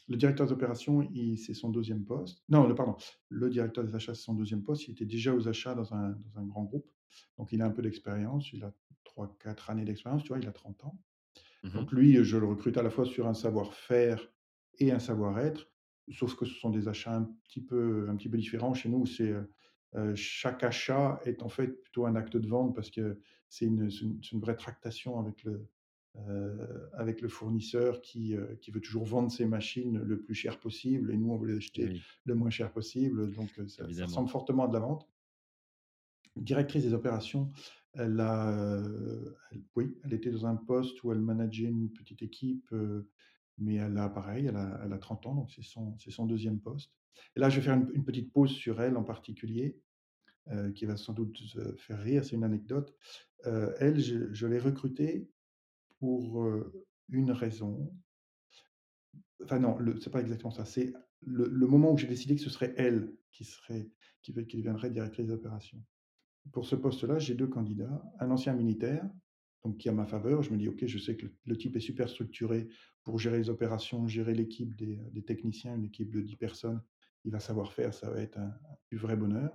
Le 0.09 0.15
directeur 0.15 0.47
des 0.47 0.53
opérations, 0.53 1.01
il 1.13 1.37
c'est 1.37 1.53
son 1.53 1.69
2e 1.69 2.05
poste. 2.05 2.41
Non, 2.47 2.65
le 2.65 2.75
pardon, 2.75 2.95
le 3.27 3.49
directeur 3.49 3.83
des 3.83 3.93
achats, 3.93 4.15
c'est 4.15 4.21
son 4.21 4.35
2e 4.35 4.63
poste. 4.63 4.87
Il 4.87 4.91
était 4.91 5.05
déjà 5.05 5.33
aux 5.33 5.49
achats 5.49 5.75
dans 5.75 5.93
un 5.93 6.11
dans 6.11 6.39
un 6.39 6.45
grand 6.45 6.63
groupe, 6.63 6.89
donc 7.37 7.51
il 7.51 7.61
a 7.61 7.65
un 7.65 7.71
peu 7.71 7.81
d'expérience. 7.81 8.53
Il 8.53 8.63
a 8.63 8.73
3-4 9.05 9.71
années 9.71 9.83
d'expérience, 9.83 10.23
tu 10.23 10.29
vois? 10.29 10.39
Il 10.39 10.47
a 10.47 10.53
30 10.53 10.85
ans. 10.85 10.97
Mmh 11.63 11.67
mh. 11.67 11.71
Donc 11.73 11.91
lui, 11.91 12.23
je 12.23 12.37
le 12.37 12.45
recrute 12.45 12.77
à 12.77 12.83
la 12.83 12.89
fois 12.89 13.05
sur 13.05 13.27
un 13.27 13.33
savoir-faire 13.33 14.25
et 14.79 14.91
un 14.91 14.99
savoir-être, 14.99 15.69
sauf 16.09 16.35
que 16.35 16.45
ce 16.45 16.53
sont 16.53 16.69
des 16.69 16.87
achats 16.87 17.15
un 17.15 17.23
petit 17.43 17.61
peu 17.61 18.07
un 18.09 18.15
petit 18.15 18.29
peu 18.29 18.37
différents. 18.37 18.73
Chez 18.73 18.87
nous, 18.87 19.05
c'est, 19.05 19.33
chaque 20.15 20.63
achat 20.63 21.19
est 21.25 21.43
en 21.43 21.49
fait 21.49 21.67
plutôt 21.67 22.05
un 22.05 22.15
acte 22.15 22.37
de 22.37 22.47
vente 22.47 22.75
parce 22.75 22.91
que 22.91 23.19
c'est 23.49 23.65
une 23.65 24.39
vraie 24.39 24.55
tractation 24.55 25.19
avec 25.19 25.43
le, 25.43 25.67
heu, 26.17 26.89
avec 26.93 27.21
le 27.21 27.29
fournisseur 27.29 28.01
qui, 28.01 28.35
veut 28.35 28.81
toujours 28.81 29.05
vendre 29.05 29.31
ses 29.31 29.45
machines 29.45 29.99
le 29.99 30.19
plus 30.19 30.35
cher 30.35 30.59
possible 30.59 31.11
et 31.11 31.17
nous, 31.17 31.31
on 31.31 31.37
veut 31.37 31.47
les 31.47 31.55
Et 31.55 31.57
acheter 31.57 31.85
oui, 31.85 32.01
le 32.25 32.35
moins 32.35 32.49
cher 32.49 32.71
possible, 32.71 33.33
donc 33.33 33.49
ça 33.67 33.85
ressemble 33.85 34.29
fortement 34.29 34.65
à 34.65 34.67
de 34.67 34.73
la 34.73 34.79
vente. 34.79 35.07
Directrice 36.35 36.83
des 36.83 36.93
opérations, 36.93 37.49
elle 37.93 38.19
a, 38.19 38.51
heu, 38.51 39.35
elle 39.51 39.63
oui, 39.75 39.97
elle 40.03 40.13
était 40.13 40.29
dans 40.29 40.45
un 40.45 40.55
poste 40.55 41.03
où 41.03 41.11
elle 41.11 41.19
manageait 41.19 41.63
une 41.63 41.89
petite 41.89 42.21
équipe, 42.21 42.73
mais 43.57 43.75
elle 43.75 43.97
a 43.97 44.09
pareil, 44.09 44.45
elle 44.47 44.57
a 44.57 44.81
elle 44.83 44.93
a 44.93 44.99
30 44.99 45.25
ans, 45.25 45.35
donc 45.35 45.51
c'est 45.51 45.63
son 45.63 46.27
2e 46.27 46.59
poste. 46.59 46.96
Et 47.35 47.39
là, 47.39 47.49
je 47.49 47.57
vais 47.57 47.65
faire 47.65 47.75
une 47.93 48.05
petite 48.05 48.31
pause 48.33 48.51
sur 48.51 48.81
elle 48.81 48.97
en 48.97 49.03
particulier, 49.03 49.79
heu, 50.51 50.71
qui 50.73 50.85
va 50.85 50.97
sans 50.97 51.13
doute 51.13 51.39
faire 51.77 51.99
rire, 52.01 52.25
c'est 52.25 52.35
une 52.35 52.43
anecdote. 52.45 52.95
Heu, 53.45 53.73
elle, 53.79 53.99
je 53.99 54.47
l'ai 54.47 54.59
recrutée 54.59 55.29
pour, 55.99 56.43
heu, 56.45 56.87
une 57.09 57.31
raison. 57.31 57.93
Enfin 59.43 59.59
non, 59.59 59.77
c'est 60.01 60.09
pas 60.11 60.21
exactement 60.21 60.51
ça, 60.51 60.65
c'est 60.65 60.93
le 61.21 61.67
moment 61.67 61.91
où 61.93 61.97
j'ai 61.97 62.07
décidé 62.07 62.35
que 62.35 62.41
ce 62.41 62.49
serait 62.49 62.73
elle 62.77 63.15
qui 63.31 63.43
serait 63.43 63.89
qui 64.21 64.33
qui 64.47 64.57
deviendrait 64.57 64.89
directrice 64.91 65.25
des 65.27 65.33
opérations. 65.33 65.83
Pour 66.53 66.65
ce 66.67 66.75
poste-là, 66.75 67.19
j'ai 67.19 67.35
2 67.35 67.47
candidats, 67.47 68.03
un 68.19 68.31
ancien 68.31 68.53
militaire, 68.55 69.09
donc 69.65 69.77
qui 69.79 69.89
est 69.89 69.91
à 69.91 69.95
ma 69.95 70.07
faveur. 70.07 70.43
Je 70.43 70.51
me 70.51 70.57
dis: 70.57 70.69
«OK, 70.69 70.85
je 70.87 70.97
sais 70.99 71.17
que 71.17 71.27
le 71.45 71.57
type 71.57 71.75
est 71.77 71.81
super 71.81 72.09
structuré 72.09 72.67
pour 73.03 73.19
gérer 73.19 73.37
les 73.39 73.49
opérations, 73.49 74.07
gérer 74.07 74.35
l'équipe 74.35 74.75
des, 74.75 74.99
des 75.11 75.23
techniciens, 75.23 75.75
une 75.75 75.85
équipe 75.85 76.11
de 76.11 76.21
10 76.21 76.37
personnes. 76.37 76.81
Il 77.27 77.33
va 77.33 77.41
savoir 77.41 77.73
faire, 77.73 77.93
ça 77.93 78.11
va 78.11 78.21
être 78.21 78.39
un 78.39 78.55
du 78.91 78.97
vrai 78.97 79.17
bonheur» 79.17 79.53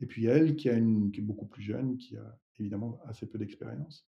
et 0.00 0.06
puis 0.06 0.26
elle 0.26 0.56
qui 0.56 0.70
a 0.70 0.74
une 0.74 1.12
qui 1.12 1.20
est 1.22 1.24
beaucoup 1.24 1.46
plus 1.48 1.62
jeune, 1.64 1.98
qui 1.98 2.16
a 2.18 2.38
évidemment 2.60 3.00
assez 3.06 3.28
peu 3.28 3.38
d'expérience 3.38 4.08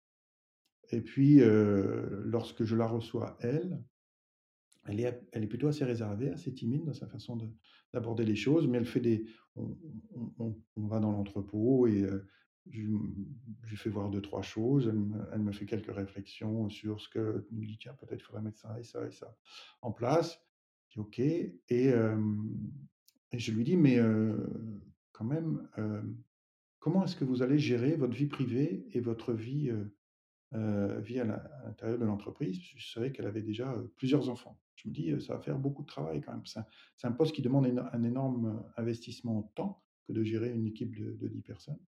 et 0.90 1.00
puis, 1.00 1.40
heu, 1.42 2.22
lorsque 2.26 2.64
je 2.64 2.76
la 2.76 2.86
reçois 2.86 3.36
elle, 3.40 3.82
elle 4.86 5.00
est 5.00 5.22
elle 5.32 5.44
est 5.44 5.48
plutôt 5.48 5.68
assez 5.68 5.84
réservée, 5.84 6.30
assez 6.30 6.54
timide 6.54 6.84
dans 6.86 6.94
sa 6.94 7.06
façon 7.08 7.36
de 7.36 7.48
d'aborder 7.94 8.24
les 8.24 8.36
choses, 8.36 8.68
mais 8.68 8.78
elle 8.78 8.86
fait 8.86 9.00
des 9.00 9.26
on 9.56 9.76
on 10.76 10.86
va 10.88 11.00
dans 11.00 11.12
l'entrepôt 11.12 11.86
et 11.88 12.02
heu, 12.04 12.26
je 12.70 12.82
lui 13.70 13.76
fais 13.76 13.90
voir 13.90 14.10
2-3 14.10 14.42
choses. 14.42 14.88
Elle 15.32 15.40
me 15.42 15.52
fait 15.52 15.66
quelques 15.66 15.94
réflexions 15.94 16.68
sur 16.70 17.00
ce 17.00 17.08
que 17.08 17.46
elle 17.50 17.58
me 17.58 17.66
dit: 17.66 17.78
«Tiens, 17.78 17.94
peut-être 17.94 18.20
il 18.20 18.24
faudrait 18.24 18.42
mettre 18.42 18.58
ça 18.58 18.78
et 18.80 18.84
ça 18.84 19.06
et 19.06 19.12
ça 19.12 19.36
en 19.82 19.92
place». 19.92 20.40
Je 20.90 20.94
dis: 20.94 21.00
«OK» 21.00 21.18
et 21.20 21.86
hem 21.88 22.72
et 23.32 23.38
je 23.38 23.52
lui 23.52 23.64
dis: 23.64 23.76
«Mais 23.76 23.98
quand 25.12 25.24
même, 25.24 25.68
comment 26.80 27.04
est-ce 27.04 27.16
que 27.16 27.24
vous 27.24 27.42
allez 27.42 27.58
gérer 27.58 27.96
votre 27.96 28.14
vie 28.14 28.26
privée 28.26 28.86
et 28.92 29.00
votre 29.00 29.32
vie, 29.34 29.70
vie 30.52 31.20
à 31.20 31.24
l'in 31.24 31.34
à 31.34 31.66
l'intérieur 31.66 31.98
de 31.98 32.04
l'entreprise?» 32.06 32.58
je 32.62 32.92
savais 32.92 33.12
qu'elle 33.12 33.26
avait 33.26 33.42
déjà, 33.42 33.74
plusieurs 33.96 34.28
enfants. 34.30 34.60
Je 34.76 34.88
me 34.88 34.94
dis: 34.94 35.10
«Heu, 35.12 35.20
ça 35.20 35.34
va 35.34 35.40
faire 35.40 35.58
beaucoup 35.58 35.82
de 35.82 35.86
travail 35.88 36.20
quand 36.22 36.32
même». 36.32 36.44
C'est 36.46 37.06
un 37.06 37.12
poste 37.12 37.34
qui 37.34 37.42
demande 37.42 37.66
un 37.66 38.02
énorme, 38.04 38.64
investissement 38.76 39.38
en 39.38 39.42
temps 39.44 39.84
que 40.08 40.12
de 40.12 40.22
gérer 40.24 40.52
une 40.52 40.66
équipe 40.66 40.96
de 40.96 41.12
de 41.12 41.28
10 41.28 41.42
personnes. 41.42 41.80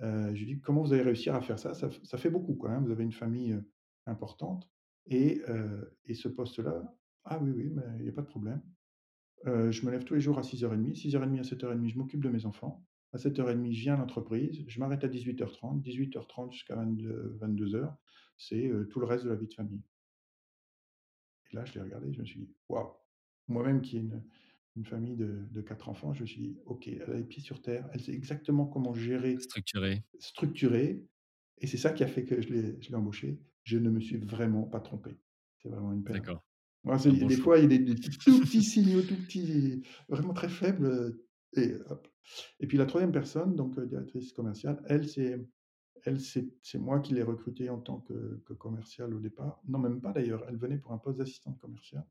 Je 0.00 0.32
lui 0.38 0.46
dis: 0.46 0.60
«Comment 0.60 0.82
vous 0.82 0.92
allez 0.94 1.02
réussir 1.02 1.34
à 1.34 1.42
faire 1.42 1.58
ça? 1.58 1.74
Ça 1.74 2.18
fait 2.18 2.30
beaucoup 2.30 2.56
quand 2.56 2.70
même, 2.70 2.84
vous 2.84 2.92
avez 2.92 3.04
une 3.04 3.12
famille, 3.12 3.58
importante 4.06 4.70
et 5.06 5.42
et 6.06 6.14
ce 6.14 6.28
poste-là» 6.28 6.96
«Ah 7.24 7.40
oui, 7.42 7.50
oui, 7.52 7.70
mais 7.70 7.82
il 8.00 8.06
y 8.06 8.08
a 8.08 8.12
pas 8.12 8.22
de 8.22 8.28
problème. 8.28 8.62
Heu, 9.44 9.70
je 9.70 9.84
me 9.84 9.90
lève 9.90 10.04
tous 10.04 10.14
les 10.14 10.20
jours 10.20 10.38
à 10.38 10.42
6:30. 10.42 10.94
6:30 10.94 11.38
à 11.40 11.44
7:30, 11.44 11.88
je 11.88 11.98
m'occupe 11.98 12.22
de 12.22 12.28
mes 12.30 12.46
enfants. 12.46 12.86
À 13.12 13.18
7:30, 13.18 13.72
je 13.72 13.80
viens 13.80 13.94
à 13.94 13.96
l'entreprise. 13.98 14.64
Je 14.66 14.80
m'arrête 14.80 15.04
à 15.04 15.08
18:30. 15.08 15.82
18:30 15.82 16.52
jusqu'à 16.52 16.76
22:00-22:00, 16.76 17.96
c'est, 18.36 18.66
heu, 18.68 18.88
tout 18.88 19.00
le 19.00 19.06
reste 19.06 19.24
de 19.24 19.30
la 19.30 19.36
vie 19.36 19.48
de 19.48 19.54
famille». 19.54 19.82
Et 21.52 21.56
là, 21.56 21.64
je 21.64 21.74
l'ai 21.74 21.80
regardée, 21.80 22.12
je 22.12 22.20
me 22.20 22.24
suis 22.24 22.40
dit: 22.40 22.54
«Waouh!» 22.68 22.92
Moi-même 23.48 23.80
qui 23.82 23.96
ai 23.96 24.00
une 24.00 24.24
une 24.76 24.84
famille 24.84 25.16
de 25.16 25.46
de 25.50 25.60
4 25.62 25.88
enfants, 25.88 26.12
je 26.12 26.20
me 26.22 26.26
suis 26.26 26.40
dit: 26.42 26.58
«OK, 26.66 26.86
elle 26.88 27.02
a 27.10 27.14
les 27.16 27.24
pieds 27.24 27.42
sur 27.42 27.62
terre, 27.62 27.88
elle 27.94 28.00
sait 28.02 28.12
exactement 28.12 28.66
comment 28.66 28.92
gérer, 28.94 29.48
Structuré. 29.48 30.04
structurer» 30.18 31.06
et 31.58 31.66
c'est 31.68 31.78
ça 31.78 31.92
qui 31.92 32.04
a 32.04 32.08
fait 32.08 32.24
que 32.24 32.40
je 32.42 32.50
l'ai 32.54 32.94
embauchée. 32.96 33.42
Je 33.64 33.78
ne 33.78 33.90
me 33.90 34.00
suis 34.00 34.16
vraiment 34.18 34.64
pas 34.64 34.80
trompé. 34.80 35.20
C'est 35.58 35.70
vraiment 35.70 35.92
une 35.94 36.04
perle. 36.04 36.26
D'accord, 36.26 36.45
C'est 36.94 37.12
bon 37.12 37.28
des 37.28 37.36
choix. 37.36 37.44
fois, 37.44 37.58
il 37.58 37.62
y 37.62 37.64
a 37.66 37.68
des 37.68 37.78
des 37.78 37.94
tout 38.24 38.40
petits 38.40 38.62
signaux, 38.62 39.02
tout 39.02 39.16
petits, 39.16 39.82
vraiment 40.08 40.34
très 40.34 40.48
faibles, 40.48 41.18
et 41.54 41.74
hop 41.88 42.08
et 42.60 42.66
puis 42.66 42.76
la 42.78 42.86
3e 42.86 43.12
personne, 43.12 43.54
donc 43.54 43.78
heu, 43.78 43.86
directrice 43.86 44.32
commerciale, 44.32 44.82
elle, 44.86 45.08
c'est 45.08 45.46
elle, 46.04 46.20
c'est 46.20 46.48
c'est 46.62 46.78
moi 46.78 47.00
qui 47.00 47.14
l'ai 47.14 47.22
recrutée 47.22 47.70
en 47.70 47.78
tant 47.80 48.00
que 48.00 48.42
que 48.46 48.52
commerciale 48.54 49.14
au 49.14 49.20
départ. 49.20 49.60
Non, 49.68 49.78
même 49.78 50.00
pas 50.02 50.12
d'ailleurs, 50.12 50.44
elle 50.48 50.56
venait 50.58 50.78
pour 50.78 50.92
un 50.92 50.98
poste 50.98 51.18
d'assistante 51.18 51.58
commerciale. 51.60 52.06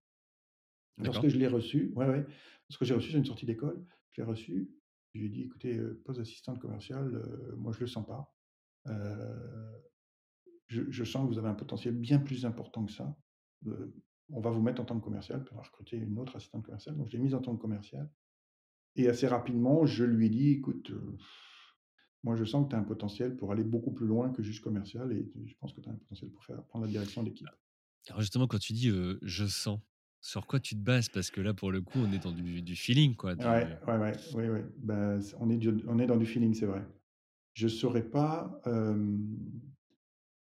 Lorsque 0.98 1.28
je 1.30 1.38
l'ai 1.38 1.48
reçue 1.48 1.92
ouais, 1.96 2.08
ouais, 2.08 2.26
lorsque 2.70 2.84
j'ai 2.86 2.94
reçu 2.94 3.10
sur 3.10 3.18
une 3.20 3.26
sortie 3.26 3.46
d'école, 3.46 3.86
je 4.12 4.22
l'ai 4.22 4.28
reçue, 4.28 4.72
je 5.14 5.20
lui 5.20 5.28
ai 5.28 5.30
dit: 5.30 5.42
«Écoutez, 5.44 5.78
heu, 5.78 6.02
poste 6.06 6.20
d'assistante 6.20 6.60
commerciale, 6.60 7.16
heu, 7.16 7.56
moi 7.58 7.72
je 7.74 7.80
le 7.82 7.88
sens 7.88 8.06
pas. 8.06 8.36
Je 10.68 10.90
je 10.92 11.04
sens 11.04 11.24
que 11.24 11.28
vous 11.34 11.40
avez 11.40 11.48
un 11.50 11.56
potentiel 11.56 11.96
bien 11.96 12.20
plus 12.20 12.46
important 12.46 12.86
que 12.86 12.92
ça. 12.92 13.18
On 14.32 14.42
va 14.42 14.52
vous 14.52 14.62
mettre 14.62 14.82
en 14.82 14.86
tant 14.86 15.00
que 15.00 15.04
commerciale», 15.06 15.44
puis 15.44 15.54
on 15.56 15.60
a 15.60 15.64
recruté 15.64 15.98
une 15.98 16.20
autre 16.20 16.36
assistante 16.38 16.66
commerciale, 16.66 16.98
donc 16.98 17.08
je 17.10 17.14
l'ai 17.14 17.20
mise 17.24 17.36
en 17.36 17.42
tant 17.42 17.56
que 17.56 17.62
commerciale 17.62 18.12
et 18.98 19.10
assez 19.10 19.28
rapidement, 19.28 19.86
je 19.88 20.04
lui 20.06 20.28
ai 20.28 20.30
dit: 20.30 20.52
«Écoute, 20.52 20.92
heu, 20.92 21.18
moi 22.24 22.36
je 22.36 22.46
sens 22.46 22.66
que 22.66 22.70
tu 22.72 22.76
as 22.76 22.80
un 22.80 22.84
potentiel 22.84 23.36
pour 23.38 23.52
aller 23.52 23.64
beaucoup 23.64 23.94
plus 23.94 24.08
loin 24.08 24.32
que 24.32 24.44
juste 24.44 24.64
commercial 24.64 25.12
et 25.14 25.32
je 25.46 25.56
pense 25.60 25.74
que 25.74 25.82
tu 25.82 25.90
as 25.90 25.94
un 25.94 25.96
potentiel 25.96 26.32
pour 26.32 26.44
faire 26.46 26.64
prendre 26.66 26.86
la 26.86 26.92
direction 26.92 27.24
d'équipe». 27.24 27.50
Alors 28.10 28.22
justement, 28.22 28.48
quand 28.48 28.60
tu 28.60 28.74
dis, 28.74 28.92
«Je 29.22 29.46
sens», 29.48 29.80
sur 30.22 30.48
quoi 30.48 30.60
tu 30.60 30.76
te 30.76 30.80
bases? 30.82 31.10
Parce 31.10 31.30
que 31.32 31.42
là, 31.42 31.54
pour 31.54 31.72
le 31.72 31.82
coup, 31.82 32.04
on 32.04 32.12
est 32.12 32.20
dans 32.20 32.32
du 32.32 32.62
du 32.62 32.76
feeling, 32.76 33.16
quoi, 33.16 33.36
Ouais, 33.38 33.68
ouais, 34.34 34.50
ouais, 34.50 35.22
c 35.22 35.36
on 35.40 35.50
est 35.50 35.58
du 35.58 35.84
on 35.88 36.00
est 36.00 36.08
dans 36.08 36.16
du 36.18 36.26
feeling, 36.26 36.54
c'est 36.54 36.66
vrai. 36.66 36.86
Je 37.54 37.68
saurais 37.68 38.04
pas, 38.10 38.62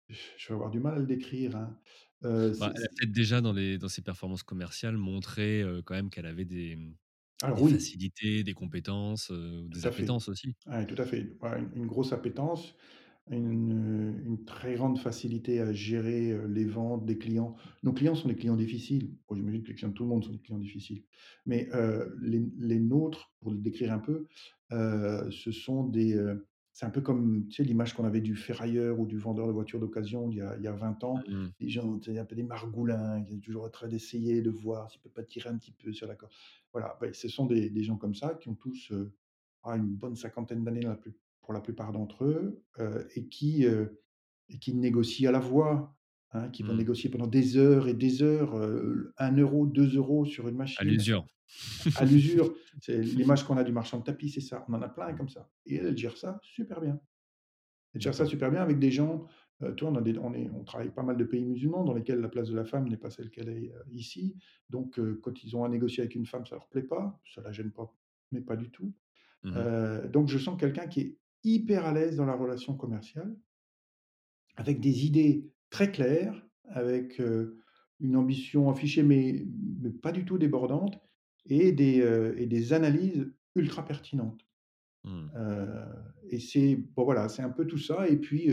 je 0.08 0.48
vais 0.48 0.54
avoir 0.54 0.70
du 0.70 0.80
mal 0.80 0.94
à 0.94 0.98
le 0.98 1.06
décrire, 1.06 1.56
hein. 1.56 1.78
Bah, 2.58 2.72
elle 2.74 2.84
a 2.84 2.88
peut-être 2.88 3.12
déjà 3.12 3.40
dans 3.42 3.52
les 3.52 3.76
dans 3.78 3.88
ses 3.88 4.02
performances 4.02 4.42
commerciales 4.42 4.96
montré, 4.96 5.62
quand 5.84 5.94
même 5.94 6.08
qu'elle 6.10 6.26
avait 6.26 6.44
des, 6.46 6.76
mmh, 6.76 6.96
alors 7.42 7.58
des 7.58 7.62
oui, 7.62 7.72
facilités, 7.72 8.44
des 8.44 8.54
compétences, 8.54 9.30
des 9.32 9.86
fait. 9.86 9.86
appétences 9.86 10.28
aussi. 10.28 10.56
Ouais, 10.66 10.86
tout 10.86 11.00
à 11.00 11.06
fait. 11.06 11.36
Une 11.74 11.86
grosse 11.86 12.12
appétence, 12.12 12.76
une, 13.30 14.20
une 14.24 14.44
très 14.44 14.74
grande 14.76 14.98
facilité 14.98 15.60
à 15.60 15.72
gérer, 15.72 16.36
les 16.48 16.64
ventes 16.64 17.06
des 17.06 17.18
clients. 17.18 17.56
Nos 17.82 17.92
clients 17.92 18.14
sont 18.14 18.28
des 18.28 18.36
clients 18.36 18.56
difficiles. 18.56 19.16
Bon, 19.28 19.36
j'imagine 19.36 19.62
que 19.62 19.68
les 19.68 19.74
clients 19.74 19.90
de 19.90 19.94
tout 19.94 20.04
le 20.04 20.10
monde 20.10 20.24
sont 20.24 20.32
des 20.32 20.40
clients 20.40 20.58
difficiles. 20.58 21.04
Mais, 21.46 21.68
les 22.22 22.46
les 22.58 22.80
nôtres, 22.80 23.32
pour 23.40 23.52
le 23.52 23.58
décrire 23.58 23.92
un 23.92 24.00
peu, 24.00 24.26
ce 24.70 25.52
sont 25.52 25.84
des, 25.84 26.16
c'est 26.76 26.84
un 26.84 26.90
peu 26.90 27.00
comme, 27.00 27.48
tu 27.48 27.54
sais, 27.56 27.64
l'image 27.64 27.94
qu'on 27.94 28.04
avait 28.04 28.20
du 28.20 28.36
ferrailleur 28.36 29.00
ou 29.00 29.06
du 29.06 29.16
vendeur 29.16 29.46
de 29.46 29.52
voitures 29.52 29.80
d'occasion 29.80 30.28
il 30.30 30.36
y 30.36 30.40
a 30.42 30.54
il 30.58 30.62
y 30.62 30.66
a 30.66 30.72
20 30.72 31.04
ans. 31.04 31.22
Mmh. 31.26 31.46
Les 31.58 31.70
gens, 31.70 31.98
sais, 32.02 32.18
un 32.18 32.26
peu 32.26 32.36
des 32.36 32.42
margoulins, 32.42 33.24
qui 33.24 33.36
est 33.36 33.38
toujours 33.38 33.64
en 33.64 33.70
train 33.70 33.88
d'essayer 33.88 34.42
de 34.42 34.50
voir 34.50 34.90
s'il 34.90 35.00
peut 35.00 35.08
pas 35.08 35.22
tirer 35.22 35.48
un 35.48 35.56
petit 35.56 35.72
peu 35.72 35.94
sur 35.94 36.06
la 36.06 36.16
corde. 36.16 36.32
Voilà, 36.74 36.98
ce 37.14 37.28
sont 37.28 37.46
des 37.46 37.70
des 37.70 37.82
gens 37.82 37.96
comme 37.96 38.14
ça 38.14 38.34
qui 38.34 38.50
ont 38.50 38.54
tous, 38.54 38.92
ah, 39.62 39.78
une 39.78 39.86
bonne 39.86 40.16
cinquantaine 40.16 40.64
d'années 40.64 40.86
pour 41.40 41.54
la 41.54 41.62
plupart 41.62 41.92
d'entre 41.92 42.26
eux, 42.26 42.62
et 43.14 43.26
qui, 43.26 43.64
et 43.64 44.58
qui 44.60 44.74
négocient 44.74 45.30
à 45.30 45.32
la 45.32 45.40
voix, 45.40 45.95
hein, 46.32 46.48
qui 46.50 46.62
vont 46.62 46.74
Mmh. 46.74 46.76
négocier 46.76 47.10
pendant 47.10 47.26
des 47.28 47.56
heures 47.56 47.88
et 47.88 47.94
des 47.94 48.22
heures, 48.22 48.56
heu, 48.58 49.12
1 49.18 49.66
€, 49.66 49.66
2 49.66 50.24
€ 50.24 50.26
sur 50.26 50.48
une 50.48 50.56
À 50.76 50.84
machine, 50.84 50.84
l'usure. 50.84 51.26
à 51.94 52.04
l'usure. 52.06 52.54
C'est 52.80 52.98
l'image 53.02 53.44
qu'on 53.44 53.56
a 53.58 53.64
du 53.64 53.72
marchand 53.72 53.98
de 54.00 54.04
tapis, 54.04 54.30
c'est 54.30 54.40
ça. 54.42 54.64
On 54.68 54.74
en 54.74 54.82
a 54.82 54.88
plein 54.90 55.14
comme 55.14 55.28
ça 55.30 55.50
et 55.66 55.76
elle, 55.76 55.86
elle 55.88 55.98
gère 55.98 56.16
ça 56.18 56.38
super 56.42 56.80
bien. 56.80 57.00
Elle 57.94 58.00
gère 58.02 58.14
ça 58.14 58.26
super 58.26 58.50
bien 58.50 58.62
avec 58.62 58.78
des 58.78 58.90
gens, 58.92 59.26
tu 59.76 59.84
vois, 59.84 59.92
on 59.92 59.96
a 59.96 60.02
des 60.02 60.18
on 60.18 60.34
est 60.34 60.50
on 60.50 60.64
travaille 60.64 60.90
pas 60.92 61.02
mal 61.02 61.16
de 61.16 61.24
pays 61.24 61.44
musulmans 61.44 61.84
dans 61.84 61.94
lesquels 61.94 62.20
la 62.20 62.28
place 62.28 62.48
de 62.50 62.56
la 62.56 62.64
femme 62.64 62.88
n'est 62.88 62.96
pas 62.98 63.10
celle 63.10 63.30
qu'elle 63.30 63.48
est, 63.50 63.72
ici. 63.92 64.36
Donc 64.70 65.00
quand 65.22 65.44
ils 65.44 65.56
ont 65.56 65.64
à 65.64 65.68
négocier 65.68 66.02
avec 66.02 66.14
une 66.14 66.26
femme, 66.26 66.46
ça 66.46 66.56
leur 66.56 66.68
plaît 66.68 66.82
pas, 66.84 67.20
ça 67.34 67.42
la 67.42 67.52
gêne 67.52 67.72
pas, 67.72 67.96
mais 68.32 68.40
pas 68.42 68.56
du 68.56 68.70
tout. 68.70 68.94
Mmh 69.42 69.66
donc 70.12 70.28
je 70.28 70.38
sens 70.38 70.58
quelqu'un 70.60 70.86
qui 70.88 71.00
est 71.00 71.18
hyper 71.44 71.86
à 71.86 71.92
l'aise 71.92 72.16
dans 72.16 72.26
la 72.26 72.36
relation 72.36 72.76
commerciale 72.76 73.36
avec 74.56 74.80
des 74.80 75.06
idées 75.06 75.50
très 75.70 75.92
claires, 75.92 76.46
avec, 76.68 77.20
une 78.00 78.16
ambition 78.16 78.70
affichée 78.70 79.02
mais 79.02 79.46
mais 79.82 79.90
pas 79.90 80.12
du 80.12 80.24
tout 80.26 80.38
débordante 80.38 81.00
et 81.46 81.72
des, 81.72 82.00
heu 82.02 82.34
et 82.40 82.46
des 82.46 82.72
analyses 82.74 83.32
ultra 83.54 83.84
pertinentes. 83.86 84.42
Mmh. 85.04 85.36
Et 86.30 86.40
c'est 86.40 86.76
bon 86.76 87.04
voilà, 87.04 87.28
c'est 87.28 87.42
un 87.42 87.50
peu 87.50 87.66
tout 87.66 87.78
ça 87.78 88.08
et 88.08 88.16
puis, 88.18 88.48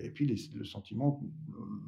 et 0.00 0.10
puis 0.12 0.26
les 0.26 0.36
le 0.58 0.64
sentiment, 0.64 1.22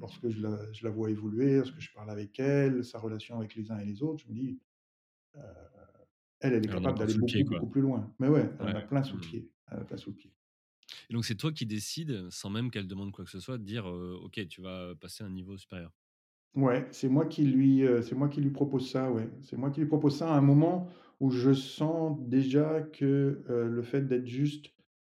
lorsque 0.01 0.28
je 0.30 0.42
la 0.42 0.72
je 0.72 0.84
la 0.84 0.90
vois 0.90 1.11
évoluer, 1.11 1.57
lorsque 1.59 1.80
je 1.80 1.92
parle 1.94 2.11
avec 2.11 2.38
elle, 2.40 2.84
sa 2.84 2.99
relation 3.01 3.38
avec 3.38 3.55
les 3.57 3.70
uns 3.72 3.78
et 3.80 3.86
les 3.86 4.03
autres, 4.03 4.24
je 4.24 4.30
me 4.30 4.34
dis: 4.34 4.61
«Heu, 5.36 5.40
elle, 6.40 6.55
elle 6.55 6.66
est 6.66 6.70
capable 6.70 6.99
d'aller 6.99 7.14
beaucoup, 7.14 7.44
beaucoup 7.44 7.68
plus 7.68 7.82
loin». 7.82 8.14
Mais 8.20 8.28
ouais, 8.28 8.51
elle 8.61 8.64
Ouais. 8.64 8.74
en 8.74 8.74
a 8.76 8.82
plein 8.82 9.03
sous 9.05 9.16
le 9.18 9.22
Mmh. 9.22 9.24
pied, 9.24 9.53
elle 9.72 9.80
a 9.80 9.84
plein 9.86 9.99
sous 9.99 10.11
le 10.12 10.16
pied. 10.16 10.36
Et 11.11 11.15
donc 11.15 11.25
c'est 11.25 11.37
toi 11.37 11.53
qui 11.53 11.67
décides, 11.67 12.29
sans 12.31 12.51
même 12.51 12.71
qu'elle 12.71 12.89
demande 12.89 13.13
quoi 13.13 13.25
que 13.25 13.31
ce 13.31 13.41
soit, 13.41 13.59
de 13.59 13.65
dire, 13.65 13.87
«OK, 13.87 14.47
tu 14.49 14.61
vas 14.63 14.95
passer 14.97 15.25
à 15.25 15.27
un 15.27 15.31
niveau 15.31 15.57
supérieur»? 15.57 15.93
Ouais, 16.55 16.89
c'est 16.91 17.09
moi 17.09 17.27
qui 17.27 17.45
lui, 17.45 17.83
c'est 18.03 18.15
moi 18.15 18.29
qui 18.29 18.41
lui 18.41 18.51
propose 18.51 18.91
ça, 18.91 19.11
ouais. 19.13 19.29
C'est 19.43 19.57
moi 19.59 19.71
qui 19.71 19.81
lui 19.81 19.87
propose 19.89 20.17
ça 20.17 20.33
à 20.33 20.37
un 20.39 20.41
moment 20.41 20.89
où 21.21 21.31
je 21.31 21.53
sens 21.53 22.19
déjà 22.29 22.81
que, 22.83 23.45
le 23.49 23.83
fait 23.83 24.03
d'être 24.03 24.27
juste 24.27 24.71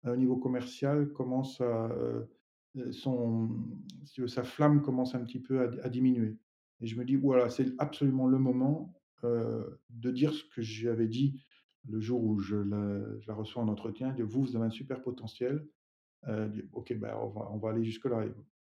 au 0.04 0.16
niveau 0.16 0.36
commercial 0.36 1.12
commence 1.12 1.60
à, 1.60 1.90
son 2.92 3.50
sa 4.26 4.44
flamme 4.44 4.82
commence 4.82 5.14
un 5.14 5.20
petit 5.24 5.40
peu 5.40 5.60
à 5.82 5.88
diminuer 5.88 6.38
et 6.80 6.86
je 6.86 6.96
me 6.98 7.04
dis: 7.04 7.16
«Voilà, 7.16 7.50
c'est 7.50 7.72
absolument 7.78 8.26
le 8.26 8.38
moment, 8.38 8.94
de 9.22 10.10
dire 10.10 10.32
ce 10.34 10.44
que 10.44 10.60
j'avais 10.62 11.08
dit 11.08 11.40
le 11.88 12.00
jour 12.00 12.22
où 12.24 12.38
je 12.40 12.56
la 12.56 13.18
je 13.20 13.28
la 13.28 13.34
reçois 13.34 13.62
en 13.62 13.68
entretien, 13.68 14.12
de 14.12 14.24
vous, 14.24 14.42
vous 14.42 14.56
avez 14.56 14.66
un 14.66 14.70
super 14.70 15.02
potentiel, 15.02 15.66
Du 16.26 16.68
OK, 16.72 16.92
bah, 16.98 17.18
on 17.22 17.28
va 17.30 17.50
on 17.52 17.58
va 17.58 17.70
aller 17.70 17.84
jusque-là 17.84 18.24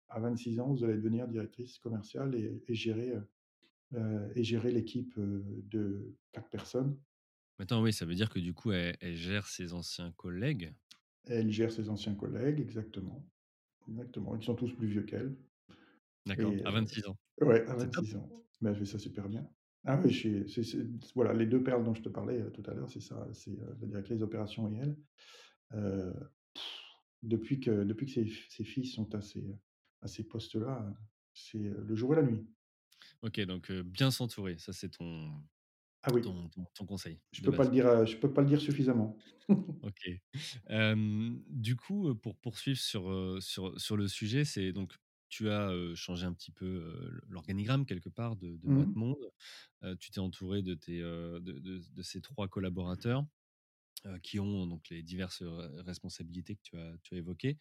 à 0.10 0.20
26 0.20 0.60
ans, 0.60 0.72
vous 0.74 0.84
allez 0.84 0.96
devenir 0.96 1.28
directrice 1.28 1.80
commerciale 1.80 2.36
et 2.36 2.64
et 2.68 2.76
gérer, 2.76 3.14
heu 3.96 4.32
et 4.36 4.44
gérer 4.44 4.72
l'équipe, 4.72 5.16
de 5.20 6.16
4 6.34 6.50
personnes. 6.50 7.00
Attends, 7.60 7.82
oui, 7.84 7.94
ça 7.94 8.06
veut 8.06 8.16
dire 8.16 8.30
que 8.30 8.40
du 8.40 8.54
coup, 8.54 8.72
elle 8.72 8.98
elle 9.02 9.16
gère 9.16 9.48
ses 9.48 9.74
anciens 9.74 10.12
collègues? 10.12 10.74
Elle 11.28 11.52
gère 11.52 11.72
ses 11.72 11.90
anciens 11.90 12.16
collègues, 12.16 12.60
exactement, 12.60 13.26
exactement. 13.90 14.36
Ils 14.38 14.44
sont 14.44 14.56
tous 14.56 14.74
plus 14.74 14.88
vieux 14.88 15.04
qu'elle 15.04 15.38
D'accord, 16.26 16.56
à 16.64 16.72
heu 16.72 16.72
26 16.72 17.06
ans. 17.08 17.18
ouais, 17.42 17.66
à 17.68 17.76
C'est 17.78 17.90
top. 17.92 18.06
26 18.06 18.16
ans. 18.18 18.30
Mais 18.62 18.72
elle 18.72 18.78
fait 18.78 18.86
ça 18.86 19.00
super 19.00 19.30
bien. 19.30 19.50
Ah 19.86 20.00
oui, 20.04 20.12
je 20.12 20.48
suis 20.64 21.00
voilà, 21.16 21.34
les 21.34 21.48
2 21.48 21.64
perles 21.64 21.84
dont 21.86 21.94
je 21.96 22.04
te 22.04 22.10
parlais, 22.10 22.52
tout 22.52 22.64
à 22.68 22.74
l'heure, 22.76 22.90
c'est 22.90 23.02
ça, 23.02 23.28
c'est, 23.34 23.52
heu, 23.52 23.78
la 23.82 23.88
directrice 23.88 24.20
d'opération 24.20 24.70
et 24.74 24.78
elle. 24.80 24.98
Depuis 27.24 27.60
que 27.60 27.84
depuis 27.84 28.06
que 28.08 28.12
ses 28.14 28.28
ses 28.50 28.64
filles 28.64 28.88
sont 28.88 29.14
à 29.16 29.22
ces, 29.22 29.60
à 30.02 30.08
ces 30.08 30.24
postes-là, 30.28 30.94
c'est, 31.34 31.60
heu, 31.60 31.84
le 31.88 31.96
jour 31.96 32.14
et 32.14 32.18
la 32.18 32.24
nuit. 32.24 32.48
OK, 33.22 33.40
donc 33.42 33.72
bien 33.72 34.12
s'entourer, 34.12 34.58
ça 34.58 34.74
c'est 34.74 34.90
ton 34.90 35.32
Ah 36.04 36.12
oui. 36.14 36.24
ton 36.24 36.50
ton 36.50 36.66
ton 36.76 36.86
conseil 36.86 37.22
Je 37.32 37.42
peux 37.44 37.56
pas 37.56 37.66
le 37.66 37.72
dire, 37.72 38.06
je 38.06 38.18
peux 38.18 38.34
pas 38.34 38.42
le 38.42 38.48
dire 38.48 38.62
suffisamment. 38.62 39.18
OK. 39.82 40.10
Du 41.50 41.76
coup, 41.76 42.16
pour 42.16 42.38
poursuivre 42.38 42.80
sur, 42.80 43.38
sur 43.42 43.80
sur 43.80 43.98
le 43.98 44.08
sujet, 44.08 44.46
c'est 44.46 44.72
donc 44.74 44.96
tu 45.30 45.50
as, 45.50 45.72
changé 45.96 46.26
un 46.26 46.34
petit 46.34 46.52
peu, 46.52 47.20
l'organigramme 47.28 47.86
quelque 47.86 48.10
part 48.10 48.36
de 48.36 48.58
de 48.58 48.68
Mmh. 48.68 48.94
Monde. 48.96 49.32
Tu 50.00 50.12
t'es 50.12 50.20
entouré 50.20 50.62
de 50.62 50.74
tes, 50.76 51.00
de 51.02 51.40
de 51.40 51.82
de 51.94 52.02
ces 52.04 52.22
3 52.22 52.48
collaborateurs, 52.48 53.26
qui 54.24 54.40
ont 54.40 54.66
donc 54.68 54.90
les 54.90 55.04
diverses, 55.04 55.42
heu, 55.42 55.82
responsabilités 55.86 56.56
que 56.58 56.98
tu 57.04 57.16
as 57.16 57.18
évoquées. 57.18 57.58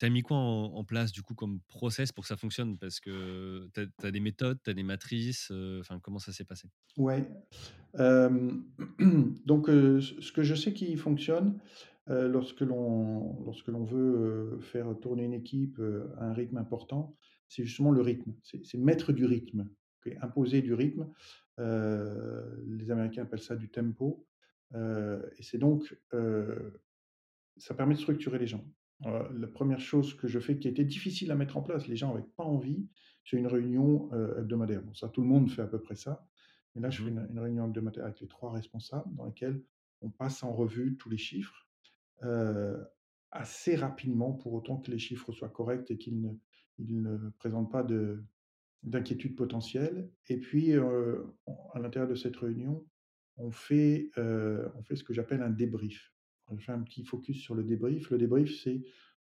Tu 0.00 0.06
as 0.06 0.10
mis 0.10 0.22
quoi 0.22 0.36
en 0.36 0.84
place 0.84 1.10
du 1.12 1.22
coup 1.22 1.34
comme 1.34 1.60
process 1.62 2.12
pour 2.12 2.22
que 2.22 2.28
ça 2.28 2.36
fonctionne? 2.36 2.78
Parce 2.78 3.00
que 3.00 3.68
tu 3.74 4.06
as 4.06 4.10
des 4.10 4.20
méthodes, 4.20 4.60
tu 4.62 4.70
as 4.70 4.74
des 4.74 4.84
matrices, 4.84 5.50
enfin 5.80 5.98
comment 6.00 6.18
ça 6.20 6.32
s'est 6.32 6.44
passé? 6.44 6.68
Ouais, 6.96 7.28
hem, 7.98 8.64
donc 9.46 9.68
ce 9.68 10.32
que 10.32 10.42
je 10.42 10.54
sais 10.54 10.72
qui 10.74 10.96
fonctionne, 10.96 11.60
lorsque 12.08 12.60
l'on 12.62 13.84
veut, 13.84 14.58
faire 14.60 14.98
tourner 15.00 15.24
une 15.24 15.34
équipe, 15.34 15.80
à 16.18 16.24
un 16.26 16.32
rythme 16.32 16.58
important, 16.58 17.16
c'est 17.48 17.64
justement 17.64 17.92
le 17.92 18.02
rythme. 18.02 18.34
C'est 18.42 18.78
mettre 18.78 19.12
du 19.12 19.24
rythme, 19.26 19.70
imposer 20.22 20.62
du 20.62 20.74
rythme. 20.74 21.10
Les 21.58 22.90
Américains 22.90 23.22
appellent 23.22 23.40
ça 23.40 23.56
du 23.56 23.70
tempo, 23.70 24.26
et 24.74 25.42
c'est 25.42 25.58
donc, 25.58 25.96
Ça 27.58 27.74
permet 27.74 27.94
de 27.94 28.00
structurer 28.00 28.38
les 28.38 28.46
gens. 28.46 28.64
La 29.04 29.46
première 29.46 29.80
chose 29.80 30.14
que 30.14 30.26
je 30.26 30.38
fais 30.40 30.58
qui 30.58 30.66
était 30.68 30.84
difficile 30.84 31.30
à 31.30 31.36
mettre 31.36 31.56
en 31.56 31.62
place, 31.62 31.86
les 31.86 31.96
gens 31.96 32.12
avaient 32.12 32.26
pas 32.36 32.44
envie, 32.44 32.88
c'est 33.24 33.36
une 33.36 33.46
réunion, 33.46 34.10
hebdomadaire. 34.36 34.82
Bon 34.82 34.94
ça, 34.94 35.08
tout 35.08 35.20
le 35.20 35.28
monde 35.28 35.50
fait 35.50 35.62
à 35.62 35.66
peu 35.66 35.80
près 35.80 35.94
ça, 35.94 36.26
mais 36.74 36.82
là, 36.82 36.90
je 36.90 37.02
fais 37.02 37.10
Mmh 37.10 37.18
une 37.18 37.28
une 37.30 37.38
réunion 37.38 37.66
hebdomadaire 37.66 38.04
avec 38.04 38.20
les 38.20 38.28
3 38.28 38.52
responsables 38.52 39.14
dans 39.14 39.24
laquelle 39.24 39.62
on 40.00 40.10
passe 40.10 40.42
en 40.42 40.52
revue 40.52 40.96
tous 40.96 41.10
les 41.10 41.16
chiffres, 41.16 41.68
assez 43.30 43.76
rapidement 43.76 44.32
pour 44.32 44.52
autant 44.54 44.78
que 44.78 44.90
les 44.90 44.98
chiffres 44.98 45.32
soient 45.32 45.48
corrects 45.48 45.90
et 45.90 45.98
qu'ils 45.98 46.20
ne 46.20 46.30
ils 46.78 47.02
ne 47.02 47.30
présentent 47.38 47.70
pas 47.70 47.82
de 47.82 48.24
d'inquiétudes 48.84 49.34
potentielles 49.36 50.08
et 50.28 50.38
puis, 50.38 50.74
à 50.74 51.78
l'intérieur 51.78 52.08
de 52.08 52.14
cette 52.14 52.36
réunion, 52.36 52.86
on 53.38 53.50
fait, 53.50 54.10
heu, 54.18 54.70
on 54.76 54.82
fait 54.82 54.96
ce 54.96 55.04
que 55.04 55.14
j'appelle 55.14 55.42
un 55.42 55.50
débrief. 55.50 56.14
On 56.48 56.58
fait 56.58 56.72
un 56.72 56.80
petit 56.82 57.04
focus 57.04 57.40
sur 57.40 57.54
le 57.54 57.64
débrief. 57.64 58.10
Le 58.10 58.18
débrief, 58.18 58.60
c'est, 58.62 58.82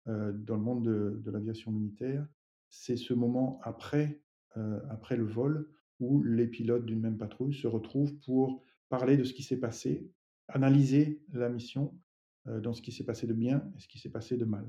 heu, 0.07 0.33
dans 0.33 0.55
le 0.57 0.63
monde 0.63 0.85
de 0.85 1.21
de 1.23 1.31
l'aviation 1.31 1.71
militaire, 1.71 2.27
c'est 2.69 2.97
ce 2.97 3.13
moment 3.13 3.59
après, 3.63 4.23
heu, 4.57 4.81
après 4.89 5.17
le 5.17 5.25
vol 5.25 5.69
où 5.99 6.23
les 6.23 6.47
pilotes 6.47 6.85
d'une 6.85 7.01
même 7.01 7.17
patrouille 7.17 7.53
se 7.53 7.67
retrouvent 7.67 8.15
pour 8.25 8.63
parler 8.89 9.17
de 9.17 9.23
ce 9.23 9.33
qui 9.33 9.43
s'est 9.43 9.59
passé, 9.59 10.11
analyser 10.47 11.23
la 11.31 11.49
mission, 11.49 11.99
dans 12.45 12.73
ce 12.73 12.81
qui 12.81 12.91
s'est 12.91 13.05
passé 13.05 13.27
de 13.27 13.33
bien 13.33 13.71
et 13.77 13.79
ce 13.79 13.87
qui 13.87 13.99
s'est 13.99 14.09
passé 14.09 14.35
de 14.35 14.45
mal. 14.45 14.67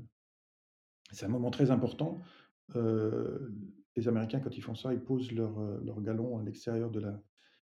C'est 1.11 1.25
un 1.25 1.31
moment 1.31 1.51
très 1.51 1.71
important. 1.71 2.21
Les 2.75 4.09
Américains, 4.09 4.41
quand 4.41 4.57
ils 4.57 4.63
font 4.63 4.75
ça, 4.75 4.93
ils 4.93 5.01
posent 5.01 5.33
leur, 5.33 5.59
leur 5.83 6.03
galon 6.03 6.39
à 6.39 6.43
l'extérieur 6.43 6.91
de 6.91 7.01
la 7.01 7.23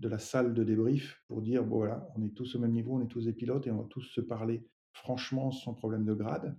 de 0.03 0.11
la 0.11 0.19
salle 0.21 0.55
de 0.55 0.65
débrief 0.65 1.25
pour 1.29 1.43
dire: 1.43 1.65
«Bon 1.65 1.79
voilà, 1.79 2.09
on 2.17 2.23
est 2.25 2.35
tous 2.35 2.57
au 2.57 2.61
même 2.61 2.73
niveau, 2.73 2.95
on 2.97 3.03
est 3.03 3.09
tous 3.09 3.27
des 3.27 3.35
pilotes 3.35 3.67
et 3.69 3.73
on 3.73 3.83
va 3.83 3.89
tous 3.89 4.03
se 4.03 4.23
parler 4.23 4.65
franchement 4.93 5.53
sans 5.53 5.75
problème 5.75 6.05
de 6.07 6.15
grade». 6.15 6.59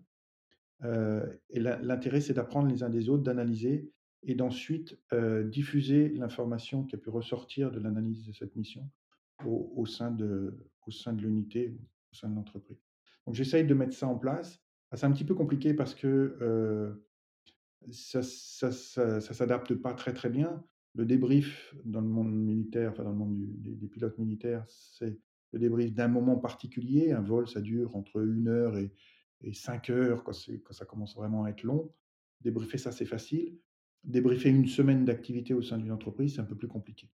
Heu 0.83 1.41
et 1.49 1.59
l'in 1.59 1.79
l'intérêt, 1.81 2.21
c'est 2.21 2.33
d'apprendre 2.33 2.69
les 2.69 2.83
uns 2.83 2.89
des 2.89 3.09
autres, 3.09 3.23
d'analyser 3.23 3.91
et 4.23 4.35
d'ensuite, 4.35 4.99
heu, 5.13 5.43
diffuser 5.45 6.09
l'information 6.09 6.85
qui 6.85 6.95
a 6.95 6.99
pu 6.99 7.09
ressortir 7.09 7.71
de 7.71 7.79
l'analyse 7.79 8.25
de 8.27 8.33
cette 8.33 8.55
mission 8.55 8.89
au 9.45 9.85
sein 9.85 10.11
de 10.11 10.69
au 10.87 10.91
sein 10.91 11.13
de 11.13 11.21
l'unité, 11.23 11.77
au 12.13 12.15
sein 12.15 12.29
de 12.29 12.35
l'entreprise. 12.35 12.81
Donc 13.25 13.35
j'essaye 13.35 13.65
de 13.65 13.73
mettre 13.73 13.93
ça 13.95 14.07
en 14.07 14.17
place. 14.19 14.61
Ah, 14.91 14.97
c'est 14.97 15.05
un 15.07 15.11
petit 15.11 15.25
peu 15.25 15.35
compliqué 15.35 15.73
parce 15.73 15.95
que, 15.95 16.37
heu 16.41 17.07
ça 17.91 18.23
ça 18.23 18.71
s'adapte 19.21 19.75
pas 19.75 19.93
très, 19.93 20.13
très 20.13 20.29
bien. 20.29 20.65
Le 20.95 21.05
débrief 21.05 21.75
dans 21.85 22.01
le 22.01 22.07
monde 22.07 22.31
militaire, 22.33 22.91
enfin 22.91 23.03
dans 23.03 23.11
le 23.11 23.15
monde 23.17 23.35
du 23.35 23.47
des 23.47 23.75
des 23.75 23.87
pilotes 23.87 24.17
militaires, 24.19 24.65
c'est 24.67 25.19
le 25.51 25.59
débrief 25.59 25.93
d'un 25.93 26.07
moment 26.07 26.37
particulier. 26.37 27.11
Un 27.11 27.21
vol, 27.21 27.47
ça 27.47 27.61
dure 27.61 27.95
entre 27.95 28.21
une 28.23 28.47
heure 28.47 28.77
et 28.77 28.93
et 29.41 29.53
5 29.53 29.89
heures 29.89 30.23
quand 30.23 30.33
ça 30.33 30.85
commence 30.85 31.15
vraiment 31.15 31.43
à 31.45 31.49
être 31.49 31.63
long. 31.63 31.93
Débriefer 32.41 32.77
ça, 32.77 32.91
c'est 32.91 33.05
facile. 33.05 33.59
Débriefer 34.03 34.49
une 34.49 34.67
semaine 34.67 35.03
d'activité 35.05 35.53
au 35.53 35.61
sein 35.61 35.77
d'une 35.79 35.91
entreprise, 35.91 36.35
c'est 36.35 36.41
un 36.41 36.45
peu 36.45 36.57
plus 36.57 36.67
compliqué. 36.69 37.11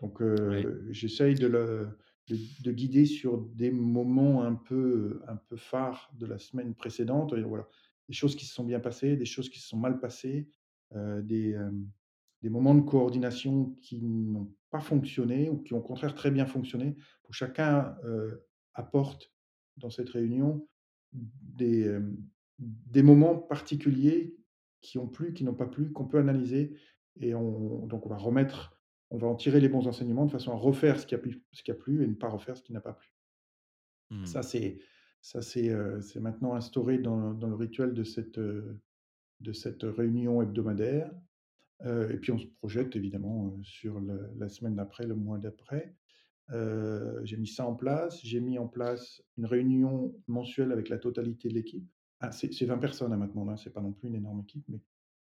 Donc, 0.00 0.20
heu, 0.22 0.86
j'essaye 0.90 1.34
de 1.36 1.48
de 2.28 2.36
de 2.62 2.72
guider 2.72 3.04
sur 3.06 3.38
des 3.38 3.70
moments 3.70 4.42
un 4.44 4.54
peu, 4.54 5.20
un 5.28 5.36
peu 5.36 5.56
phares 5.56 6.10
de 6.18 6.26
la 6.26 6.38
semaine 6.38 6.74
précédente 6.74 7.32
et 7.34 7.42
voilà. 7.42 7.68
Des 8.08 8.14
choses 8.14 8.36
qui 8.36 8.44
se 8.46 8.54
sont 8.54 8.64
bien 8.64 8.80
passées, 8.80 9.16
des 9.16 9.24
choses 9.26 9.48
qui 9.50 9.60
se 9.60 9.68
sont 9.68 9.78
mal 9.78 9.98
passées, 10.00 10.50
heu, 10.94 11.22
des, 11.22 11.50
hem, 11.52 11.90
des 12.44 12.50
moments 12.50 12.74
de 12.74 12.82
coordination 12.82 13.70
qui 13.80 14.02
n'ont 14.02 14.52
pas 14.70 14.80
fonctionné 14.80 15.48
ou 15.48 15.62
qui 15.62 15.72
ont 15.72 15.78
au 15.78 15.82
contraire 15.82 16.14
très 16.14 16.30
bien 16.30 16.44
fonctionné. 16.44 16.94
Pour 17.22 17.32
chacun, 17.32 17.96
apporte 18.74 19.32
dans 19.78 19.88
cette 19.88 20.10
réunion 20.10 20.68
des, 21.14 21.98
des 22.58 23.02
moments 23.02 23.34
particuliers 23.34 24.36
qui 24.82 24.98
ont 24.98 25.08
plu, 25.08 25.32
qui 25.32 25.42
n'ont 25.42 25.54
pas 25.54 25.66
plu, 25.66 25.90
qu'on 25.90 26.04
peut 26.04 26.18
analyser 26.18 26.76
et 27.16 27.34
on 27.34 27.86
donc 27.86 28.04
on 28.04 28.10
va 28.10 28.18
remettre 28.18 28.78
on 29.08 29.16
va 29.16 29.26
en 29.26 29.36
tirer 29.36 29.60
les 29.60 29.70
bons 29.70 29.86
enseignements 29.86 30.26
de 30.26 30.32
façon 30.32 30.52
à 30.52 30.56
refaire 30.56 31.00
ce 31.00 31.06
qui 31.06 31.14
a 31.14 31.18
plu 31.18 31.42
ce 31.52 31.62
qui 31.62 31.70
a 31.70 31.74
plu 31.74 32.02
et 32.02 32.06
ne 32.06 32.14
pas 32.14 32.28
refaire 32.28 32.58
ce 32.58 32.62
qui 32.62 32.74
n'a 32.74 32.82
pas 32.82 32.92
plu. 32.92 33.10
Mmh. 34.10 34.26
Ça 34.26 34.42
c'est 34.42 34.80
ça 35.22 35.40
c'est, 35.40 35.72
c'est 36.02 36.20
maintenant 36.20 36.52
instauré 36.54 36.98
dans 36.98 37.32
dans 37.32 37.48
le 37.48 37.54
rituel 37.54 37.94
de 37.94 38.04
cette, 38.04 38.38
de 38.38 39.52
cette 39.52 39.84
réunion 39.84 40.42
hebdomadaire, 40.42 41.10
heu 41.84 42.10
et 42.12 42.18
puis 42.18 42.32
on 42.32 42.38
se 42.38 42.46
projette 42.46 42.96
évidemment, 42.96 43.48
heu, 43.58 43.62
sur 43.62 44.00
la 44.00 44.48
semaine 44.48 44.74
d'après, 44.76 45.06
le 45.06 45.14
mois 45.16 45.38
d'après. 45.38 45.96
Heu, 46.52 47.20
j'ai 47.24 47.36
mis 47.38 47.46
ça 47.48 47.66
en 47.66 47.74
place. 47.74 48.20
J'ai 48.24 48.40
mis 48.40 48.58
en 48.58 48.68
place 48.68 49.22
une 49.38 49.46
réunion 49.46 50.14
mensuelle 50.28 50.72
avec 50.72 50.88
la 50.88 50.98
totalité 50.98 51.48
de 51.48 51.54
l'équipe. 51.54 51.90
Ah, 52.20 52.32
c'est 52.32 52.52
c'est 52.52 52.66
20 52.66 52.78
personnes, 52.78 53.12
hein, 53.12 53.16
maintenant, 53.18 53.48
hein, 53.48 53.56
c'est 53.56 53.72
pas 53.72 53.80
non 53.82 53.92
plus 53.92 54.08
une 54.08 54.14
énorme 54.16 54.40
équipe, 54.42 54.64
mais 54.68 54.82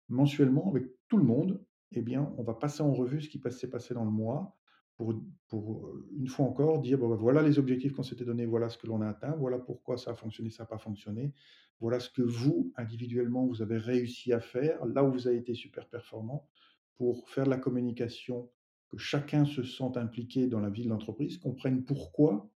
mensuellement, 0.08 0.68
avec 0.70 0.86
tout 1.08 1.16
le 1.18 1.24
monde, 1.24 1.64
eh 1.92 2.02
bien, 2.02 2.34
on 2.38 2.42
va 2.44 2.54
passer 2.54 2.82
en 2.82 2.92
revue 2.92 3.20
ce 3.22 3.28
qui 3.28 3.40
s'est 3.50 3.70
passé 3.70 3.94
dans 3.94 4.04
le 4.04 4.10
mois 4.10 4.58
pour 4.96 5.92
une 6.12 6.28
fois 6.28 6.46
encore 6.46 6.80
dire: 6.80 6.98
«Bon, 6.98 7.08
bah, 7.08 7.16
voilà 7.16 7.42
les 7.42 7.58
objectifs 7.58 7.92
qu'on 7.94 8.02
s'était 8.04 8.24
donnés, 8.24 8.46
voilà 8.46 8.68
ce 8.68 8.78
que 8.78 8.86
l'on 8.86 9.00
a 9.02 9.08
atteint, 9.08 9.36
voilà 9.36 9.58
pourquoi 9.58 9.98
ça 9.98 10.12
a 10.12 10.14
fonctionné, 10.14 10.50
ça 10.50 10.64
a 10.64 10.66
pas 10.66 10.78
fonctionné. 10.78 11.34
Voilà 11.80 12.00
ce 12.00 12.10
que 12.10 12.22
vous, 12.22 12.72
individuellement, 12.76 13.46
vous 13.46 13.62
avez 13.62 13.78
réussi 13.78 14.32
à 14.32 14.40
faire, 14.40 14.84
là 14.86 15.04
où 15.04 15.12
vous 15.12 15.28
avez 15.28 15.38
été 15.38 15.54
super 15.54 15.88
performant», 15.88 16.48
pour 16.96 17.28
faire 17.28 17.44
de 17.46 17.50
la 17.50 17.58
communication, 17.58 18.50
que 18.90 18.98
chacun 18.98 19.44
se 19.46 19.64
sente 19.64 19.96
impliqué 19.96 20.46
dans 20.48 20.60
la 20.60 20.70
vie 20.70 20.84
de 20.84 20.88
l'entreprise, 20.90 21.38
comprenne 21.38 21.84
pourquoi, 21.84 22.50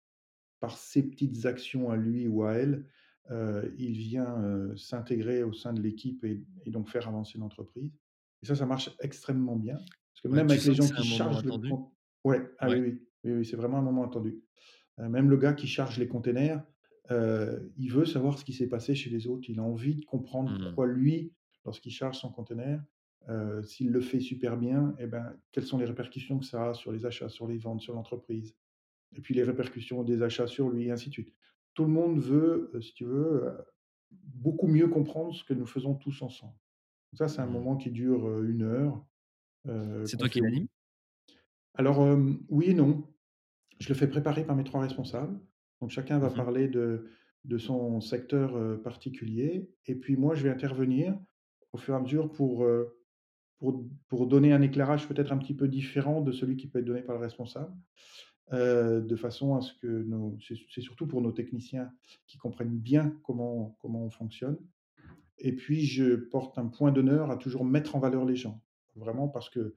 par 0.61 0.79
ses 0.79 1.05
petites 1.11 1.47
actions 1.47 1.91
à 1.91 1.97
lui 1.97 2.29
ou 2.29 2.45
à 2.45 2.55
elle, 2.55 2.87
il 3.79 3.93
vient, 3.99 4.73
s'intégrer 4.77 5.43
au 5.45 5.53
sein 5.55 5.73
de 5.75 5.83
l'équipe 5.83 6.25
et 6.25 6.45
et 6.67 6.71
donc 6.71 6.89
faire 6.89 7.09
avancer 7.09 7.39
l'entreprise 7.39 7.93
et 8.43 8.47
ça, 8.47 8.57
ça 8.57 8.67
marche 8.67 8.91
extrêmement 9.01 9.57
bien. 9.57 9.77
Parce 10.15 10.23
que 10.23 10.29
Ouais, 10.31 10.41
même 10.41 10.51
avec 10.51 10.65
les 10.65 10.75
gens 10.75 10.89
qui 10.91 11.03
chargent 11.05 11.45
le? 11.45 11.53
Ouais, 12.27 12.51
ah 12.59 12.69
Ouais. 12.69 12.77
oui, 12.79 12.81
oui, 12.81 13.03
oui, 13.25 13.33
oui, 13.35 13.47
c'est 13.47 13.57
vraiment 13.57 13.79
un 13.79 13.83
moment 13.83 14.05
attendu. 14.05 14.43
Même 14.99 15.31
le 15.31 15.37
gars 15.39 15.55
qui 15.55 15.67
charge 15.69 15.99
les 15.99 16.09
containers, 16.09 16.63
il 17.11 17.91
veut 17.93 18.07
savoir 18.07 18.39
ce 18.39 18.45
qui 18.45 18.53
s'est 18.55 18.69
passé 18.69 18.95
chez 18.95 19.11
les 19.11 19.27
autres. 19.29 19.51
Il 19.51 19.61
a 19.61 19.63
envie 19.65 19.97
de 19.97 20.05
comprendre 20.07 20.55
Mmh. 20.55 20.77
pourquoi 20.77 20.87
lui, 20.87 21.35
lorsqu'il 21.65 21.93
charge 21.93 22.19
son 22.19 22.31
container, 22.33 22.85
s'il 23.65 23.91
le 23.93 24.01
fait 24.01 24.21
super 24.21 24.57
bien 24.59 24.95
et 24.99 25.07
ben, 25.07 25.37
quelles 25.53 25.65
sont 25.67 25.79
les 25.79 25.87
répercussions 25.87 26.39
que 26.39 26.47
ça 26.47 26.71
a 26.71 26.75
sur 26.75 26.93
les 26.93 27.07
achats, 27.07 27.29
sur 27.31 27.49
les 27.49 27.59
ventes, 27.59 27.81
sur 27.83 27.95
l'entreprise? 27.95 28.57
Et 29.17 29.21
puis 29.23 29.35
les 29.35 29.45
répercussions 29.45 30.05
des 30.05 30.23
achats 30.23 30.47
sur 30.49 30.71
lui 30.71 30.87
et 30.87 30.91
ainsi 30.93 31.09
de 31.11 31.15
suite. 31.15 31.35
Tout 31.75 31.85
le 31.85 31.91
monde 31.91 32.21
veut, 32.21 32.73
si 32.83 32.95
tu 32.95 33.05
veux, 33.07 33.53
beaucoup 34.13 34.69
mieux 34.69 34.89
comprendre 34.89 35.35
ce 35.35 35.45
que 35.45 35.55
nous 35.55 35.67
faisons 35.67 35.95
tous 35.95 36.23
ensemble. 36.23 36.57
Ça, 37.15 37.29
c'est 37.29 37.43
un 37.43 37.47
Mmh. 37.47 37.47
moment 37.49 37.77
qui 37.77 37.91
dure, 37.93 38.27
1 38.45 38.63
heure, 38.63 39.07
heu, 39.69 40.09
C'est 40.09 40.17
toi 40.17 40.29
qui 40.31 40.41
l'animes? 40.41 40.69
Alors, 41.77 42.01
oui 42.49 42.67
et 42.67 42.75
non. 42.75 43.05
Je 43.79 43.89
le 43.89 43.95
fais 43.95 44.09
préparer 44.09 44.45
par 44.45 44.57
mes 44.57 44.65
3 44.65 44.81
responsables. 44.81 45.39
Donc 45.81 45.91
chacun 45.91 46.19
va 46.19 46.29
Mmh 46.29 46.33
mh. 46.33 46.37
parler 46.37 46.69
de 46.69 47.09
de 47.45 47.59
son 47.59 48.01
secteur, 48.01 48.83
particulier 48.83 49.71
et 49.87 49.95
puis 49.95 50.17
moi, 50.17 50.35
je 50.35 50.43
vais 50.43 50.51
intervenir 50.51 51.17
au 51.73 51.79
fur 51.79 51.95
et 51.95 51.97
à 51.97 52.01
mesure 52.01 52.33
pour, 52.33 52.67
pour 53.59 53.85
pour 54.09 54.27
donner 54.27 54.53
un 54.53 54.63
éclairage 54.63 55.07
peut-être 55.07 55.33
un 55.33 55.39
petit 55.39 55.55
peu 55.55 55.69
différent 55.69 56.21
de 56.23 56.33
celui 56.33 56.57
qui 56.57 56.67
peut 56.67 56.81
être 56.81 56.85
donné 56.85 57.03
par 57.03 57.15
le 57.15 57.21
responsable, 57.21 57.73
de 58.53 59.17
façon 59.17 59.55
à 59.55 59.61
ce 59.61 59.75
que 59.75 59.87
nos 59.87 60.37
c'est 60.41 60.81
surtout 60.81 61.07
pour 61.07 61.21
nos 61.23 61.31
techniciens 61.33 61.93
qui 62.27 62.37
comprennent 62.39 62.79
bien 62.79 63.17
comment 63.23 63.77
comment 63.81 64.05
on 64.05 64.11
fonctionne 64.11 64.59
et 65.39 65.55
puis 65.55 65.85
je 65.85 66.15
porte 66.17 66.59
un 66.59 66.67
point 66.67 66.93
d'honneur 66.93 67.31
à 67.31 67.37
toujours 67.37 67.65
mettre 67.65 67.97
en 67.97 67.99
valeur 68.01 68.25
les 68.25 68.37
gens. 68.37 68.63
Vraiment 68.95 69.29
parce 69.29 69.51
que, 69.51 69.77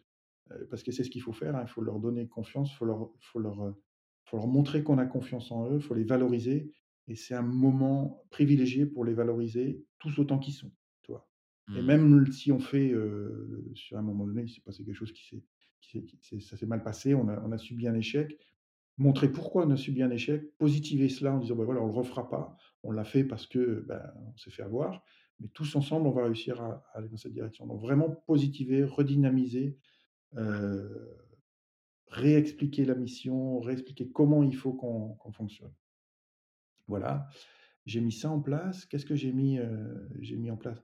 parce 0.70 0.84
que 0.84 0.92
c'est 0.92 1.04
ce 1.04 1.10
qu'il 1.10 1.22
faut 1.22 1.34
faire, 1.34 1.56
hein. 1.56 1.64
Il 1.64 1.70
faut 1.70 1.82
leur 1.82 2.00
donner 2.00 2.28
confiance, 2.28 2.72
il 2.72 2.76
faut 2.76 2.86
leur 2.86 3.12
faut 3.20 3.40
leur, 3.40 3.64
heu, 3.66 3.76
faut 4.26 4.38
leur 4.38 4.48
montrer 4.48 4.84
qu'on 4.84 4.98
a 4.98 5.06
confiance 5.06 5.52
en 5.52 5.70
eux, 5.72 5.76
il 5.76 5.82
faut 5.82 5.96
les 5.96 6.04
valoriser 6.04 6.74
et 7.08 7.16
c'est 7.16 7.34
un 7.36 7.42
moment 7.42 8.26
privilégié 8.30 8.86
pour 8.86 9.06
les 9.06 9.14
valoriser 9.14 9.86
tous 10.00 10.20
autant 10.20 10.40
qu'ils 10.40 10.54
sont, 10.54 10.72
tu 11.04 11.12
vois? 11.12 11.28
Et 11.74 11.82
Mmh. 11.82 11.84
même 11.84 12.32
si 12.32 12.52
on 12.52 12.60
fait, 12.60 12.92
heu, 12.94 13.72
sur 13.76 13.98
un 13.98 14.02
moment 14.02 14.26
donné, 14.28 14.44
il 14.44 14.50
s'est 14.50 14.62
passé 14.62 14.84
quelque 14.86 14.96
chose 14.96 15.14
qui 15.14 15.26
s'est 15.28 15.44
qui 15.82 16.42
ça 16.42 16.58
s'est 16.58 16.66
mal 16.66 16.84
passé, 16.84 17.16
on 17.16 17.28
a 17.30 17.42
on 17.42 17.52
a 17.52 17.58
subi 17.58 17.88
un 17.88 17.96
échec, 17.96 18.38
montrer 18.98 19.32
pourquoi 19.32 19.66
on 19.66 19.72
a 19.72 19.78
subi 19.78 20.04
un 20.04 20.12
échec, 20.12 20.58
positiver 20.58 21.10
cela 21.10 21.34
en 21.34 21.40
disant: 21.40 21.56
«Bah, 21.56 21.64
voilà, 21.66 21.82
on 21.82 21.88
le 21.88 21.94
refera 21.94 22.30
pas. 22.30 22.58
On 22.84 22.92
l'a 22.92 23.06
fait 23.06 23.24
parce 23.24 23.48
que, 23.48 23.86
ben, 23.88 24.02
on 24.34 24.38
s'est 24.38 24.52
fait 24.52 24.64
avoir, 24.64 25.04
mais 25.40 25.48
tous 25.50 25.76
ensemble, 25.76 26.08
on 26.08 26.12
va 26.12 26.26
réussir 26.26 26.62
à 26.62 26.84
à 26.94 26.98
aller 27.00 27.10
dans 27.10 27.18
cette 27.18 27.34
direction». 27.34 27.66
Donc 27.68 27.82
vraiment 27.82 28.10
positiver, 28.28 28.84
redynamiser, 28.84 29.78
heu, 30.38 31.18
réexpliquer 32.08 32.86
la 32.86 32.96
mission, 32.96 33.60
réexpliquer 33.60 34.10
comment 34.10 34.44
il 34.44 34.56
faut 34.56 34.74
qu'on 34.74 35.32
fonctionne. 35.32 35.74
Voilà, 36.88 37.28
j'ai 37.86 38.02
mis 38.02 38.12
ça 38.12 38.30
en 38.32 38.42
place. 38.42 38.86
Qu'est-ce 38.86 39.06
que 39.06 39.16
j'ai 39.16 39.32
mis, 39.32 39.60
heu, 39.60 40.10
j'ai 40.20 40.38
mis 40.38 40.52
en 40.52 40.58
place? 40.58 40.82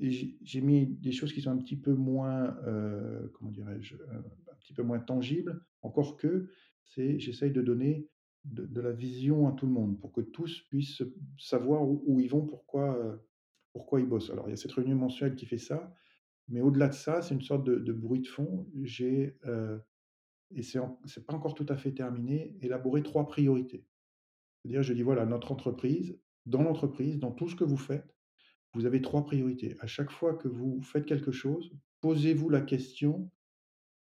J'ai 0.00 0.60
mis 0.62 0.86
des 0.86 1.12
choses 1.12 1.32
qui 1.32 1.42
sont 1.42 1.50
un 1.50 1.58
petit 1.58 1.76
peu 1.76 1.94
moins, 1.94 2.56
heu, 2.66 3.30
comment 3.34 3.50
dirais-je? 3.50 3.96
Un 3.96 4.54
petit 4.60 4.72
peu 4.72 4.82
moins 4.82 4.98
tangibles, 4.98 5.64
encore 5.82 6.16
que, 6.16 6.48
j'essaye 6.84 7.52
de 7.52 7.62
donner 7.62 8.08
de 8.44 8.80
la 8.80 8.92
vision 8.92 9.46
à 9.48 9.52
tout 9.52 9.66
le 9.66 9.72
monde 9.72 10.00
pour 10.00 10.12
que 10.12 10.22
tous 10.22 10.62
puissent 10.70 11.02
savoir 11.38 11.82
où 11.86 12.18
ils 12.20 12.28
vont, 12.28 12.46
pourquoi, 12.46 12.98
pourquoi 13.72 14.00
ils 14.00 14.06
bossent. 14.06 14.30
Alors 14.30 14.48
il 14.48 14.50
y 14.50 14.54
a 14.54 14.56
cette 14.56 14.72
réunion 14.72 14.96
mensuelle 14.96 15.34
qui 15.36 15.46
fait 15.46 15.58
ça, 15.58 15.92
mais 16.50 16.60
au-delà 16.62 16.88
de 16.88 16.94
ça, 16.94 17.22
c'est 17.22 17.34
une 17.34 17.42
sorte 17.42 17.64
de 17.66 17.76
de 17.76 17.92
bruit 17.94 18.20
de 18.22 18.28
fond. 18.28 18.68
J'ai, 18.82 19.38
heu 19.46 19.82
et 20.54 20.62
c'est 20.62 20.78
en 20.80 21.00
c'est 21.06 21.26
pas 21.26 21.34
encore 21.34 21.54
tout 21.54 21.66
à 21.70 21.76
fait 21.76 21.92
terminé, 21.92 22.56
élaboré 22.62 23.02
3 23.02 23.26
priorités. 23.28 23.86
C'est-à-dire, 24.62 24.82
je 24.84 24.94
dis: 24.94 25.02
«Voilà, 25.02 25.26
notre 25.26 25.52
entreprise, 25.52 26.20
dans 26.46 26.62
l'entreprise, 26.62 27.18
dans 27.20 27.32
tout 27.32 27.48
ce 27.48 27.56
que 27.56 27.64
vous 27.64 27.76
faites, 27.78 28.16
vous 28.74 28.86
avez 28.86 29.02
3 29.02 29.24
priorités. 29.24 29.76
À 29.80 29.86
chaque 29.88 30.10
fois 30.12 30.34
que 30.36 30.48
vous 30.48 30.82
faites 30.82 31.06
quelque 31.06 31.32
chose, 31.32 31.72
posez-vous 32.02 32.48
la 32.50 32.62
question 32.62 33.30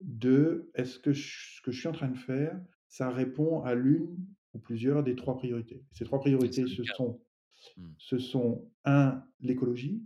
de: 0.02 0.70
"Est-ce 0.74 0.98
que 1.00 1.12
ce 1.14 1.62
que 1.62 1.72
je 1.72 1.80
suis 1.80 1.88
en 1.88 1.92
train 1.92 2.08
de 2.10 2.18
faire, 2.18 2.60
ça 2.88 3.10
répond 3.10 3.62
à 3.62 3.74
l'une 3.74 4.18
ou 4.54 4.58
plusieurs 4.60 5.02
des 5.04 5.16
3 5.16 5.36
priorités?" 5.36 5.84
Ces 5.92 6.04
3 6.04 6.20
C'est 6.40 6.52
ça 6.52 6.62
priorités, 6.62 6.66
ce 6.66 6.84
sont 6.84 7.22
Mmh. 7.76 7.94
ce 7.98 8.18
sont 8.18 8.72
1 8.84 9.24
l'écologie, 9.40 10.04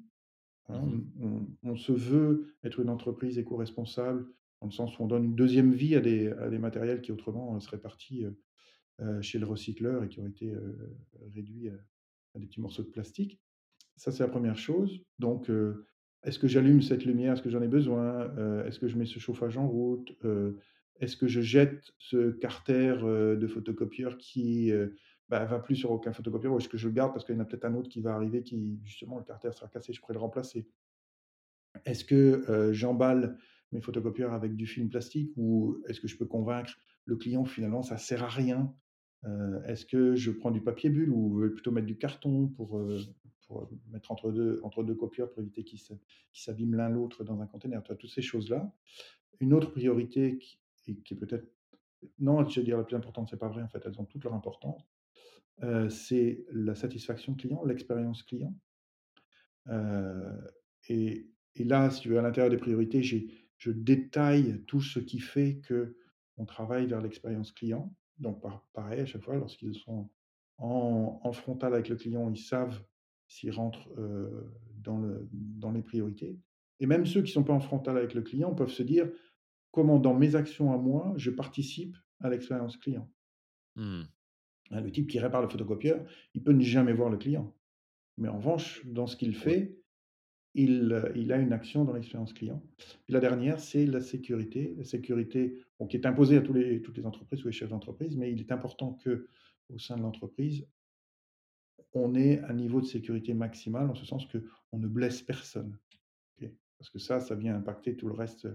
hein, 0.69 0.83
mh. 0.87 1.01
on 1.21 1.47
on 1.63 1.77
se 1.77 1.93
veut 1.93 2.55
être 2.65 2.81
une 2.81 2.91
entreprise 2.91 3.39
éco-responsable, 3.39 4.27
dans 4.61 4.67
le 4.69 4.73
sens 4.73 4.99
où 4.99 5.03
on 5.05 5.07
donne 5.07 5.25
une 5.25 5.35
2e 5.37 5.73
vie 5.73 5.95
à 5.97 6.01
des 6.01 6.29
à 6.29 6.49
des 6.51 6.59
matériels 6.59 7.01
qui 7.03 7.13
autrement, 7.13 7.57
heu, 7.57 7.61
seraient 7.61 7.81
partis, 7.81 8.25
heu 8.25 8.39
heu, 9.03 9.23
chez 9.23 9.39
le 9.41 9.47
recycleur 9.47 10.05
et 10.05 10.09
qui 10.09 10.21
ont 10.21 10.27
été, 10.29 10.53
réduits, 11.35 11.71
à 11.71 12.39
des 12.41 12.47
petits 12.47 12.61
morceaux 12.63 12.85
de 12.85 12.91
plastique. 12.91 13.41
Ça, 13.97 14.13
c'est 14.13 14.23
la 14.25 14.31
1re 14.31 14.59
chose. 14.59 15.03
Donc, 15.21 15.51
est-ce 16.25 16.39
que 16.41 16.49
j'allume 16.49 16.83
cette 16.83 17.05
lumière? 17.07 17.35
Est-ce 17.35 17.43
que 17.43 17.51
j'en 17.51 17.63
ai 17.63 17.69
besoin? 17.69 18.35
Est-ce 18.67 18.81
que 18.81 18.89
je 18.89 18.99
mets 18.99 19.07
ce 19.07 19.19
chauffage 19.21 19.59
en 19.59 19.69
route? 19.69 20.13
Est-ce 21.01 21.17
que 21.17 21.29
je 21.29 21.41
jette 21.43 21.93
ce 21.99 22.31
carter, 22.33 22.97
de 23.03 23.47
photocopieur 23.49 24.19
qui, 24.19 24.73
bah, 25.29 25.45
va 25.45 25.59
plus 25.61 25.77
sur 25.77 25.91
aucun 25.91 26.13
photocopieur 26.13 26.53
ou 26.55 26.59
est-ce 26.59 26.69
que 26.69 26.79
je 26.79 26.89
le 26.89 26.95
garde 26.95 27.13
parce 27.13 27.25
qu'il 27.25 27.35
y 27.35 27.39
en 27.39 27.43
a 27.43 27.45
peut-être 27.45 27.65
un 27.67 27.75
autre 27.75 27.89
qui 27.89 28.01
va 28.01 28.15
arriver 28.15 28.43
qui 28.43 28.81
justement 28.85 29.19
le 29.19 29.25
carter 29.25 29.53
sera 29.53 29.69
cassé, 29.69 29.93
je 29.93 30.01
pourrais 30.01 30.15
le 30.15 30.21
remplacer? 30.21 30.69
Est-ce 31.85 32.05
que, 32.05 32.45
heu, 32.51 32.73
j'emballe 32.73 33.39
mes 33.73 33.81
photocopieurs 33.81 34.33
avec 34.33 34.57
du 34.57 34.67
film 34.67 34.89
plastique 34.89 35.33
ou 35.37 35.83
est-ce 35.89 36.01
que 36.01 36.09
je 36.09 36.17
peux 36.17 36.27
convaincre 36.27 36.73
le 37.05 37.17
client 37.17 37.45
finalement 37.45 37.83
ça 37.83 37.99
sert 37.99 38.23
à 38.25 38.29
rien? 38.29 38.75
Heu, 39.27 39.61
est-ce 39.67 39.85
que 39.87 40.15
je 40.17 40.31
prends 40.31 40.51
du 40.51 40.63
papier 40.63 40.91
bulle 40.91 41.11
ou 41.11 41.41
plutôt 41.53 41.71
mettre 41.71 41.87
du 41.87 41.99
carton 41.99 42.49
pour, 42.49 42.79
heu, 42.79 42.97
pour, 43.47 43.69
mettre 43.91 44.11
entre 44.13 44.31
2 44.33 44.61
entre 44.63 44.83
2 44.85 44.95
copieurs 44.95 45.31
pour 45.33 45.43
éviter 45.43 45.65
qu'ils 45.65 45.81
s'abîment 46.33 46.77
l'un 46.77 46.89
l'autre 46.89 47.25
dans 47.25 47.41
un 47.41 47.47
vois, 47.47 47.97
toutes 47.97 48.11
ces 48.11 48.23
choses-là. 48.23 48.73
Une 49.41 49.55
autre 49.55 49.71
priorité 49.73 50.39
qui 50.39 50.61
qui 51.05 51.15
est 51.15 51.17
peut-être 51.19 51.53
non, 52.19 52.49
je 52.49 52.61
vais 52.61 52.65
dire 52.67 52.79
la 52.79 52.85
plus 52.85 52.97
importante, 52.97 53.29
c'est 53.31 53.39
pas 53.39 53.49
vrai 53.49 53.63
en 53.63 53.69
fait, 53.69 53.83
elles 53.87 54.01
ont 54.01 54.05
toutes 54.07 54.25
leur 54.25 54.35
importance, 54.35 54.89
heu, 55.63 55.89
c'est 55.91 56.45
la 56.53 56.75
satisfaction 56.75 57.35
client, 57.35 57.65
l'expérience 57.65 58.23
client. 58.23 58.55
Heu 59.69 60.41
et 60.89 61.31
et 61.55 61.65
là, 61.65 61.91
si 61.91 62.03
tu 62.03 62.09
veux, 62.11 62.19
à 62.19 62.23
l'intérieur 62.23 62.51
des 62.51 62.57
priorités, 62.57 63.03
je 63.03 63.71
détaille 63.73 64.63
tout 64.67 64.81
ce 64.81 65.01
qui 65.01 65.19
fait 65.19 65.61
qu'on 65.67 66.45
travaille 66.47 66.87
vers 66.87 67.01
l'expérience 67.01 67.51
client. 67.53 67.97
Donc 68.19 68.41
par 68.41 68.65
pareil, 68.73 69.01
à 69.01 69.07
chaque 69.07 69.25
fois, 69.25 69.37
lorsqu'ils 69.37 69.75
sont 69.75 70.11
en 70.59 71.21
en 71.23 71.33
frontal 71.33 71.75
avec 71.75 71.89
le 71.89 71.97
client, 71.97 72.31
ils 72.31 72.39
savent 72.39 72.85
s'ils 73.27 73.51
rentrent, 73.53 73.89
heu, 73.99 74.53
dans 74.77 74.99
le 75.01 75.29
dans 75.33 75.73
les 75.73 75.83
priorités 75.83 76.41
et 76.81 76.87
même 76.87 77.07
ceux 77.07 77.23
qui 77.23 77.33
sont 77.33 77.43
pas 77.45 77.53
en 77.55 77.61
frontal 77.61 77.97
avec 77.99 78.15
le 78.15 78.23
client 78.23 78.55
peuvent 78.55 78.71
se 78.71 78.85
dire: 78.85 79.11
«Comment 79.73 79.99
dans 79.99 80.15
mes 80.15 80.37
actions 80.37 80.73
à 80.73 80.79
moi, 80.79 81.15
je 81.19 81.31
participe 81.31 81.97
à 82.21 82.31
l'expérience 82.31 82.77
client?» 82.79 83.11
Mmh. 83.77 84.09
Hein, 84.71 84.81
le 84.81 84.91
type 84.91 85.09
qui 85.09 85.19
répare 85.19 85.43
le 85.43 85.49
photocopieur, 85.49 86.05
il 86.35 86.43
peut 86.43 86.53
ne 86.53 86.63
jamais 86.63 86.93
voir 86.93 87.11
le 87.11 87.17
client. 87.19 87.55
Mais 88.19 88.29
en 88.29 88.39
revanche, 88.39 88.85
dans 88.87 89.07
ce 89.07 89.17
qu'il 89.17 89.35
fait, 89.35 89.77
il, 90.55 90.93
heu, 90.93 91.13
il 91.15 91.33
a 91.33 91.39
une 91.39 91.53
action 91.53 91.85
dans 91.85 91.93
l'expérience 91.93 92.33
client. 92.33 92.63
Et 93.09 93.13
la 93.13 93.21
dernière, 93.21 93.61
c'est 93.61 93.87
la 93.87 94.01
sécurité. 94.01 94.75
La 94.77 94.85
sécurité, 94.85 95.59
bon, 95.79 95.87
qui 95.87 95.97
est 95.97 96.07
imposée 96.07 96.39
à 96.39 96.43
tous 96.43 96.53
les 96.53 96.83
toutes 96.83 96.97
les 96.99 97.07
entreprises, 97.07 97.41
tous 97.41 97.49
les 97.49 97.53
chefs 97.53 97.71
d'entreprise, 97.71 98.17
mais 98.17 98.33
il 98.33 98.41
est 98.41 98.53
important 98.53 98.99
qu'au 99.05 99.79
sein 99.79 99.97
de 99.97 100.03
l'entreprise 100.03 100.67
on 101.93 102.15
ait 102.15 102.41
un 102.41 102.55
niveau 102.55 102.81
de 102.81 102.87
sécurité 102.87 103.35
maximal, 103.35 103.91
en 103.91 103.95
ce 103.95 104.05
sens 104.05 104.27
qu'on 104.27 104.79
ne 104.79 104.87
blesse 104.87 105.23
personne? 105.23 105.79
Parce 106.79 106.91
que 106.91 106.99
ça, 106.99 107.19
ça 107.19 107.35
vient 107.35 107.57
impacter 107.57 107.97
tout 107.97 108.07
le 108.07 108.15
reste, 108.15 108.49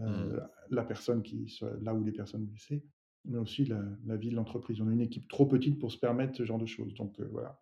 Mmh. 0.00 0.06
heu, 0.06 0.40
la 0.70 0.82
personne 0.82 1.22
qui 1.22 1.48
soit 1.48 1.76
là 1.80 1.94
où 1.94 2.02
les 2.02 2.10
personnes 2.10 2.44
blessées, 2.46 2.82
mais 3.24 3.38
aussi 3.38 3.64
la 3.64 3.82
la 4.06 4.16
vie 4.16 4.30
de 4.30 4.36
l'entreprise. 4.36 4.80
On 4.80 4.90
est 4.90 4.94
une 4.94 5.00
équipe 5.00 5.28
trop 5.28 5.46
petite 5.46 5.78
pour 5.78 5.92
se 5.92 5.98
permettre 5.98 6.36
ce 6.36 6.44
genre 6.44 6.58
de 6.58 6.66
choses, 6.66 6.94
donc 6.94 7.20
heu, 7.20 7.28
voilà. 7.32 7.60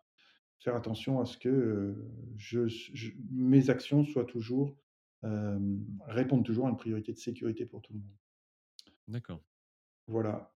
Faire 0.59 0.75
attention 0.75 1.19
à 1.21 1.25
ce 1.25 1.37
que, 1.37 1.95
je 2.37 2.67
je 2.67 3.11
mes 3.31 3.69
actions 3.69 4.03
soient 4.05 4.25
toujours, 4.25 4.77
hem, 5.23 5.85
répondent 6.07 6.45
toujours 6.45 6.67
à 6.67 6.69
une 6.71 6.77
priorité 6.77 7.13
de 7.13 7.19
sécurité 7.19 7.65
pour 7.65 7.81
tout 7.81 7.93
le 7.93 7.99
monde. 7.99 8.17
D'accord. 9.07 9.43
Voilà, 10.07 10.53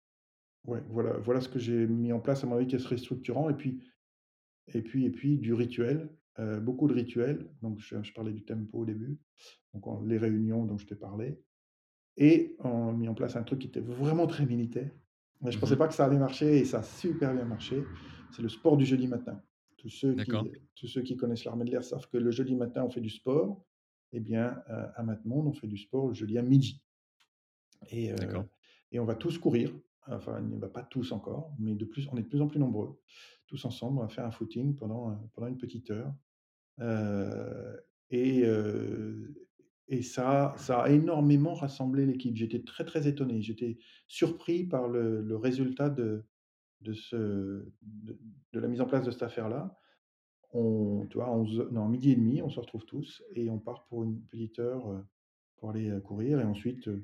ouais, 0.65 0.81
voilà 0.89 1.13
voilà 1.19 1.41
ce 1.41 1.49
que 1.49 1.59
j'ai 1.59 1.87
mis 1.87 2.13
en 2.13 2.19
place 2.21 2.43
à 2.43 2.47
mon 2.47 2.55
avis 2.57 2.67
qui 2.67 2.75
est 2.75 2.79
très 2.79 2.97
structurant 2.97 3.49
et 3.49 3.55
puis 3.55 3.83
et 4.73 4.81
puis 4.83 5.05
et 5.05 5.11
puis 5.11 5.39
du 5.39 5.53
rituel, 5.53 6.09
beaucoup 6.61 6.87
de 6.87 6.93
rituels, 6.93 7.49
donc 7.61 7.79
je 7.79 8.03
je 8.03 8.13
parlais 8.13 8.33
du 8.33 8.45
tempo 8.45 8.79
au 8.79 8.85
début, 8.85 9.19
donc 9.73 9.85
les 10.07 10.17
réunions 10.19 10.65
dont 10.65 10.77
je 10.77 10.87
t'ai 10.87 10.95
parlé 10.95 11.43
et 12.17 12.55
on 12.59 12.89
a 12.89 12.93
mis 12.93 13.07
en 13.07 13.13
place 13.13 13.35
un 13.35 13.43
truc 13.43 13.59
qui 13.59 13.67
était 13.67 13.79
vraiment 13.81 14.27
très 14.27 14.45
militaire, 14.45 14.91
mais 15.41 15.51
je 15.51 15.59
Mmh 15.59 15.59
pensais 15.59 15.77
pas 15.77 15.87
que 15.87 15.93
ça 15.93 16.05
allait 16.05 16.17
marcher 16.17 16.57
et 16.59 16.65
ça 16.65 16.79
a 16.79 16.83
super 16.83 17.33
bien 17.33 17.45
marché, 17.45 17.83
c'est 18.31 18.41
le 18.41 18.49
sport 18.49 18.77
du 18.77 18.85
jeudi 18.85 19.07
matin. 19.07 19.41
Tous 19.77 19.89
ceux 19.89 20.15
qui 20.15 20.51
tous 20.75 20.87
ceux 20.87 21.01
qui 21.03 21.17
connaissent 21.17 21.45
l'armée 21.45 21.65
de 21.65 21.71
l'air 21.71 21.83
savent 21.83 22.07
que 22.09 22.17
le 22.17 22.31
jeudi 22.31 22.55
matin, 22.55 22.83
on 22.83 22.89
fait 22.89 23.01
du 23.01 23.09
sport. 23.09 23.65
Et 24.13 24.19
bien, 24.19 24.63
heu, 24.69 24.85
à 24.95 25.03
Matemonde, 25.03 25.47
on 25.47 25.53
fait 25.53 25.67
du 25.67 25.77
sport 25.77 26.07
le 26.07 26.13
jeudi 26.13 26.37
à 26.37 26.41
midi. 26.41 26.81
Et 27.91 28.11
D'accord. 28.17 28.47
et 28.91 28.99
on 28.99 29.05
va 29.05 29.15
tous 29.15 29.37
courir, 29.37 29.71
enfin, 30.07 30.41
on 30.41 30.51
y 30.55 30.59
va 30.59 30.69
pas 30.69 30.83
tous 30.83 31.11
encore, 31.11 31.53
mais 31.59 31.75
de 31.75 31.85
plus 31.85 32.07
on 32.11 32.17
est 32.17 32.23
de 32.23 32.27
plus 32.27 32.41
en 32.41 32.47
plus 32.47 32.59
nombreux. 32.59 32.99
Tous 33.47 33.63
ensemble, 33.65 33.99
on 33.99 34.01
va 34.01 34.07
faire 34.09 34.25
un 34.25 34.31
footing 34.31 34.75
pendant, 34.75 35.11
heu, 35.11 35.17
pendant 35.33 35.47
une 35.47 35.57
petite 35.57 35.91
heure, 35.91 36.13
heu 36.81 37.81
et 38.11 38.43
et 39.89 40.01
ça 40.03 40.53
ça 40.57 40.81
a 40.83 40.89
énormément 40.89 41.53
rassemblé 41.53 42.05
l'équipe. 42.05 42.35
J'étais 42.37 42.63
très, 42.63 42.85
très 42.85 43.07
étonné. 43.07 43.41
J'étais 43.41 43.77
surpris 44.07 44.65
par 44.65 44.87
le 44.89 45.35
résultat 45.37 45.89
de 45.89 46.25
de 48.53 48.59
la 48.59 48.67
mise 48.67 48.81
en 48.81 48.85
place 48.85 49.05
de 49.05 49.11
cette 49.11 49.23
affaire-là. 49.23 49.77
On 50.53 51.07
tu 51.09 51.17
vois, 51.17 51.27
à 51.27 51.31
11 51.31 51.67
non, 51.71 51.89
12:30, 51.89 52.41
on 52.43 52.49
se 52.49 52.59
retrouve 52.59 52.85
tous 52.85 53.23
et 53.35 53.49
on 53.49 53.59
part 53.59 53.85
pour 53.87 54.03
une 54.03 54.21
petite 54.27 54.59
heure, 54.59 54.89
heu, 54.91 55.05
pour 55.57 55.71
aller, 55.71 55.89
heu, 55.89 56.01
courir 56.01 56.39
et 56.41 56.45
ensuite, 56.45 56.87
Heu, 56.89 57.03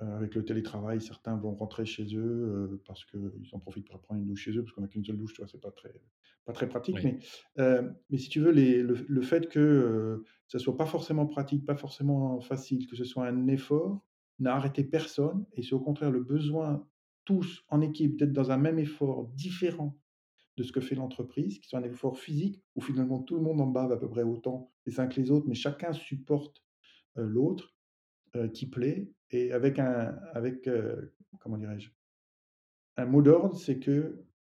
avec 0.00 0.34
le 0.34 0.44
télétravail, 0.44 1.00
certains 1.00 1.36
vont 1.36 1.54
rentrer 1.54 1.84
chez 1.86 2.04
eux, 2.16 2.20
heu, 2.72 2.82
parce 2.86 3.04
qu'ils 3.04 3.48
en 3.52 3.58
profitent 3.60 3.86
pour 3.88 4.00
prendre 4.00 4.20
une 4.20 4.26
douche 4.26 4.42
chez 4.44 4.52
eux, 4.56 4.62
parce 4.62 4.72
qu'on 4.74 4.84
a 4.84 4.88
qu'une 4.88 5.04
seule 5.04 5.18
douche, 5.18 5.34
tu 5.34 5.40
vois? 5.42 5.48
C'est 5.48 5.60
pas 5.60 5.70
très 5.72 5.94
pas 6.46 6.52
très 6.52 6.68
pratique, 6.68 7.02
Oui. 7.02 7.02
mais 7.02 7.18
heu, 7.58 7.92
mais 8.10 8.18
si 8.18 8.28
tu 8.28 8.40
veux, 8.40 8.50
les 8.50 8.82
le 8.82 8.94
le 9.08 9.20
fait 9.22 9.48
que, 9.48 9.58
heu, 9.60 10.24
ça 10.48 10.58
soit 10.58 10.76
pas 10.76 10.86
forcément 10.86 11.26
pratique, 11.26 11.66
pas 11.66 11.76
forcément 11.76 12.40
facile, 12.40 12.86
que 12.86 12.96
ce 12.96 13.04
soit 13.04 13.26
un 13.26 13.46
effort, 13.48 14.04
n'a 14.38 14.54
arrêté 14.56 14.84
personne 14.84 15.46
et 15.52 15.62
c'est 15.62 15.74
au 15.74 15.80
contraire 15.80 16.10
le 16.10 16.22
besoin, 16.22 16.88
tous 17.24 17.64
en 17.68 17.80
équipe, 17.82 18.16
d'être 18.18 18.32
dans 18.32 18.50
un 18.50 18.56
même 18.56 18.78
effort 18.78 19.26
différent 19.28 20.00
de 20.56 20.62
ce 20.62 20.72
que 20.72 20.80
fait 20.80 20.94
l'entreprise, 20.94 21.58
qui 21.60 21.68
soit 21.68 21.78
un 21.80 21.84
effort 21.84 22.18
physique 22.18 22.62
où 22.76 22.80
finalement 22.82 23.20
tout 23.22 23.36
le 23.36 23.42
monde 23.42 23.60
en 23.60 23.66
bave 23.68 23.92
à 23.92 23.96
peu 23.98 24.08
près 24.08 24.22
autant 24.24 24.72
les 24.86 25.00
uns 25.00 25.06
que 25.08 25.20
les 25.20 25.30
autres, 25.30 25.46
mais 25.48 25.54
chacun 25.54 25.92
supporte, 25.92 26.62
l'autre 27.16 27.76
qui 28.54 28.66
plaît 28.66 29.12
et 29.30 29.52
avec 29.52 29.78
un 29.78 30.16
avec, 30.34 30.66
heu, 30.68 31.14
comment 31.40 31.58
dirais-je? 31.58 31.90
Un 32.96 33.06
mot 33.06 33.22
d'ordre, 33.22 33.56
c'est 33.56 33.78
qu'on 33.80 34.50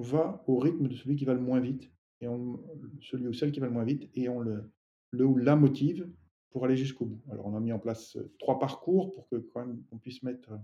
va 0.00 0.44
au 0.46 0.58
rythme 0.58 0.88
de 0.88 0.94
celui 0.94 1.16
qui 1.16 1.24
va 1.24 1.34
le 1.34 1.40
moins 1.40 1.60
vite 1.60 1.92
et 2.20 2.28
on 2.28 2.62
celui 3.00 3.28
ou 3.28 3.32
celle 3.32 3.52
qui 3.52 3.60
va 3.60 3.66
le 3.66 3.72
moins 3.72 3.84
vite 3.84 4.10
et 4.14 4.28
on 4.28 4.40
le 4.40 4.72
le 5.10 5.26
ou 5.26 5.36
la 5.36 5.56
motive 5.56 6.10
pour 6.50 6.64
aller 6.64 6.76
jusqu'au 6.76 7.06
bout. 7.06 7.22
Alors 7.30 7.46
on 7.46 7.56
a 7.56 7.60
mis 7.60 7.72
en 7.72 7.78
place, 7.80 8.16
heu, 8.16 8.34
3 8.38 8.58
parcours 8.60 9.12
pour 9.14 9.28
que 9.28 9.36
quand 9.36 9.66
même 9.66 9.84
on 9.92 9.98
puisse 9.98 10.22
mettre, 10.22 10.52
heu, 10.52 10.58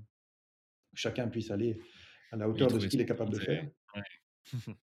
chacun 0.94 1.28
puisse 1.28 1.50
aller 1.52 1.80
à 2.32 2.36
la 2.36 2.48
Oui, 2.54 2.62
hauteur 2.62 2.70
de 2.72 2.80
ce 2.80 2.88
qu'il 2.88 3.00
est 3.02 3.06
capable 3.06 3.32
de 3.32 3.38
faire. 3.40 3.68
ouais. 3.96 4.02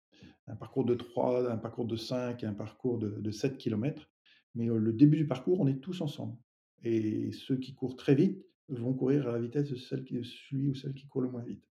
Un 0.49 0.57
parcours 0.57 0.85
de 0.85 0.95
3, 0.95 1.51
un 1.51 1.59
parcours 1.59 1.87
de 1.87 1.97
5 1.97 2.43
et 2.43 2.47
un 2.47 2.55
parcours 2.55 2.99
de 2.99 3.09
de 3.21 3.31
7 3.31 3.59
kilomètres. 3.59 4.11
Mais, 4.55 4.67
le 4.67 4.93
début 4.93 5.17
du 5.17 5.27
parcours, 5.27 5.61
on 5.61 5.67
est 5.67 5.81
tous 5.81 6.01
ensemble 6.01 6.37
et 6.83 7.33
ceux 7.33 7.57
qui 7.59 7.75
courent 7.75 7.97
très 7.97 8.15
vite 8.15 8.47
vont 8.69 8.95
courir 8.95 9.29
à 9.29 9.33
la 9.33 9.41
vitesse 9.41 9.71
de 9.71 9.77
celle 9.77 10.05
qui 10.05 10.23
celui 10.25 10.69
ou 10.69 10.75
celle 10.75 10.95
qui 10.95 11.09
court 11.09 11.23
le 11.23 11.31
moins 11.31 11.45
vite 11.45 11.65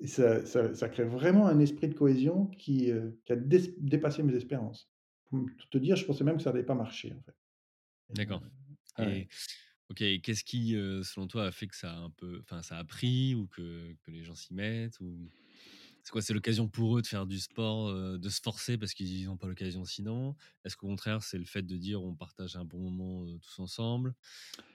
et 0.00 0.06
ça 0.08 0.44
ça 0.46 0.74
ça 0.74 0.88
crée 0.88 1.04
vraiment 1.04 1.46
un 1.48 1.58
esprit 1.60 1.88
de 1.88 1.94
cohésion 1.94 2.46
qui, 2.48 2.92
qui 3.26 3.32
a 3.32 3.36
dépassé 3.36 4.22
mes 4.22 4.34
espérances. 4.34 4.92
Pour 5.30 5.46
te 5.70 5.78
dire, 5.78 5.96
je 5.96 6.06
pensais 6.06 6.24
même 6.24 6.38
que 6.38 6.42
ça 6.42 6.50
allait 6.50 6.64
pas 6.64 6.74
marcher, 6.74 7.12
en 7.14 7.22
fait 7.22 7.34
D'accord 8.10 8.42
ouais. 8.98 9.20
et 9.20 9.28
OK, 9.90 9.98
qu'est-ce 10.22 10.44
qui, 10.44 10.74
heu, 10.76 11.02
selon 11.04 11.28
toi, 11.28 11.46
a 11.46 11.52
fait 11.52 11.66
que 11.68 11.76
ça 11.76 11.92
a 11.94 11.96
un 11.98 12.10
peu 12.10 12.40
enfin, 12.42 12.62
ça 12.62 12.78
a 12.78 12.84
pris 12.84 13.34
ou 13.34 13.46
que 13.48 13.94
que 14.02 14.10
les 14.10 14.24
gens 14.24 14.34
s'y 14.34 14.54
mettent 14.54 15.00
ou? 15.00 15.30
C'est 16.08 16.12
quoi? 16.12 16.22
C'est 16.22 16.32
l'occasion 16.32 16.68
pour 16.68 16.96
eux 16.98 17.02
de 17.02 17.06
faire 17.06 17.26
du 17.26 17.38
sport, 17.38 17.92
de 18.18 18.28
se 18.30 18.40
forcer 18.40 18.78
parce 18.78 18.94
qu'ils 18.94 19.26
n'ont 19.26 19.36
pas 19.36 19.46
l'occasion 19.46 19.84
sinon? 19.84 20.34
Est-ce 20.64 20.74
qu'au 20.76 20.86
contraire, 20.86 21.22
c'est 21.22 21.36
le 21.38 21.44
fait 21.44 21.62
de 21.62 21.76
dire: 21.76 22.02
«On 22.02 22.14
partage 22.14 22.56
un 22.56 22.64
bon 22.64 22.78
moment, 22.90 23.26
tous 23.42 23.58
ensemble»? 23.60 24.14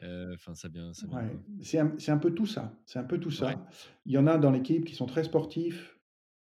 Enfin, 0.02 0.54
ça 0.56 0.70
ça 0.94 1.08
Ouais, 1.12 1.36
c'est 1.64 1.80
un 2.12 2.18
peu 2.20 2.34
tout 2.36 2.46
ça, 2.46 2.80
c'est 2.86 3.00
un 3.00 3.04
peu 3.04 3.20
tout 3.20 3.32
Ouais, 3.40 3.58
ça. 3.58 3.66
Il 4.06 4.12
y 4.14 4.18
en 4.18 4.28
a 4.28 4.38
dans 4.38 4.52
l'équipe 4.52 4.86
qui 4.86 4.94
sont 4.96 5.08
très 5.08 5.24
sportifs 5.24 6.00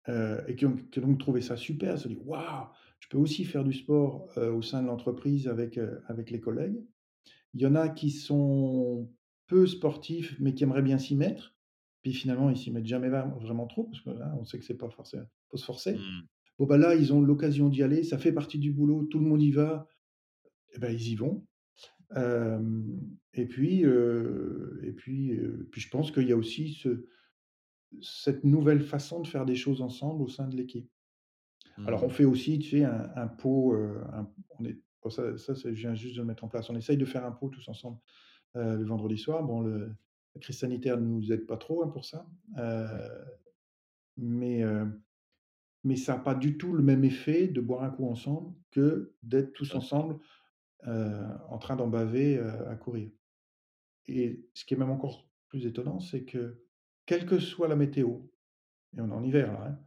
et 0.08 0.56
qui 0.56 0.66
ont 0.66 0.76
qui 0.76 1.00
ont 1.00 1.16
trouvé 1.16 1.40
ça 1.42 1.56
super, 1.56 1.98
se 1.98 2.08
dire: 2.08 2.26
«Waouh, 2.26 2.68
je 3.00 3.08
peux 3.08 3.18
aussi 3.18 3.44
faire 3.44 3.64
du 3.64 3.72
sport, 3.74 4.28
au 4.36 4.62
sein 4.62 4.82
de 4.82 4.88
l'entreprise 4.88 5.48
avec, 5.48 5.78
avec 6.08 6.30
les 6.30 6.40
collègues». 6.40 6.82
Il 7.54 7.62
y 7.62 7.66
en 7.66 7.74
a 7.76 7.88
qui 7.88 8.10
sont 8.10 9.12
peu 9.48 9.66
sportifs, 9.66 10.36
mais 10.40 10.54
qui 10.54 10.64
aimeraient 10.64 10.82
bien 10.82 10.98
s'y 10.98 11.16
mettre, 11.16 11.56
puis 12.02 12.12
finalement 12.12 12.50
ils 12.50 12.56
s'y 12.56 12.70
mettent 12.70 12.86
jamais 12.86 13.08
vraiment 13.08 13.66
trop 13.66 13.84
parce 13.84 14.00
que 14.02 14.10
là, 14.10 14.34
on 14.40 14.44
sait 14.44 14.58
que 14.58 14.64
c'est 14.64 14.76
pas 14.78 14.90
forcé 14.90 15.18
faut 15.48 15.56
se 15.56 15.64
forcer. 15.64 15.98
mmh, 15.98 16.26
Bon, 16.58 16.66
bah, 16.66 16.76
là, 16.78 16.94
ils 16.94 17.12
ont 17.14 17.20
l'occasion 17.22 17.68
d'y 17.68 17.82
aller, 17.82 18.02
ça 18.04 18.18
fait 18.18 18.32
partie 18.32 18.58
du 18.58 18.72
boulot, 18.72 19.04
tout 19.04 19.18
le 19.18 19.26
monde 19.26 19.42
y 19.42 19.50
va 19.50 19.86
et 20.74 20.78
ben, 20.78 20.92
ils 20.92 21.08
y 21.12 21.16
vont. 21.16 21.46
Et 23.32 23.46
puis, 23.46 23.82
et 23.82 24.92
puis, 24.92 25.38
puis 25.70 25.80
je 25.80 25.88
pense 25.88 26.10
qu'il 26.10 26.28
y 26.28 26.32
a 26.32 26.36
aussi 26.36 26.72
ce 26.74 27.06
cette 28.02 28.44
nouvelle 28.44 28.80
façon 28.80 29.20
de 29.20 29.26
faire 29.26 29.44
des 29.46 29.56
choses 29.56 29.82
ensemble 29.82 30.22
au 30.22 30.28
sein 30.28 30.46
de 30.48 30.56
l'équipe. 30.56 30.90
Alors 31.84 32.04
on 32.04 32.08
mmh, 32.08 32.10
fait 32.10 32.24
aussi, 32.24 32.58
tu 32.58 32.70
sais, 32.70 32.84
un 32.84 33.10
un 33.16 33.28
pot, 33.28 33.74
un 33.74 34.30
on 34.58 34.64
est 34.64 34.80
bon 35.02 35.10
ça 35.10 35.36
ça 35.38 35.54
je 35.54 35.70
viens 35.70 35.94
juste 35.94 36.16
de 36.16 36.20
le 36.20 36.26
mettre 36.26 36.44
en 36.44 36.48
place. 36.48 36.70
On 36.70 36.76
essaye 36.76 36.96
de 36.98 37.04
faire 37.04 37.24
un 37.24 37.32
pot 37.32 37.48
tous 37.48 37.68
ensemble, 37.68 37.98
le 38.54 38.84
vendredi 38.84 39.18
soir. 39.18 39.44
Bon 39.44 39.62
le 39.62 39.94
la 40.34 40.40
crise 40.40 40.58
sanitaire 40.58 40.98
ne 40.98 41.06
nous 41.06 41.32
aide 41.32 41.46
pas 41.46 41.56
trop, 41.56 41.84
hein, 41.84 41.88
pour 41.88 42.04
ça, 42.04 42.26
heu, 42.58 42.86
mais 44.16 44.62
heu, 44.62 45.00
mais 45.84 45.96
ça 45.96 46.14
a 46.14 46.18
pas 46.18 46.34
du 46.34 46.58
tout 46.58 46.72
le 46.74 46.82
même 46.82 47.04
effet 47.04 47.48
de 47.48 47.60
boire 47.60 47.84
un 47.84 47.90
coup 47.90 48.08
ensemble 48.08 48.54
que 48.70 49.14
d'être 49.22 49.52
tous 49.52 49.74
ensemble, 49.74 50.18
heu, 50.86 51.24
en 51.48 51.58
train 51.58 51.76
d'en 51.76 51.88
baver, 51.88 52.38
à 52.40 52.76
courir. 52.76 53.10
Et 54.06 54.46
ce 54.54 54.64
qui 54.64 54.74
est 54.74 54.76
même 54.76 54.90
encore 54.90 55.28
plus 55.48 55.66
étonnant, 55.66 56.00
c'est 56.00 56.24
que, 56.24 56.64
quelle 57.06 57.26
que 57.26 57.38
soit 57.38 57.68
la 57.68 57.76
météo 57.76 58.18
et 58.96 59.00
on 59.00 59.10
est 59.10 59.14
en 59.14 59.24
hiver 59.24 59.52
là, 59.52 59.66
hein, 59.68 59.78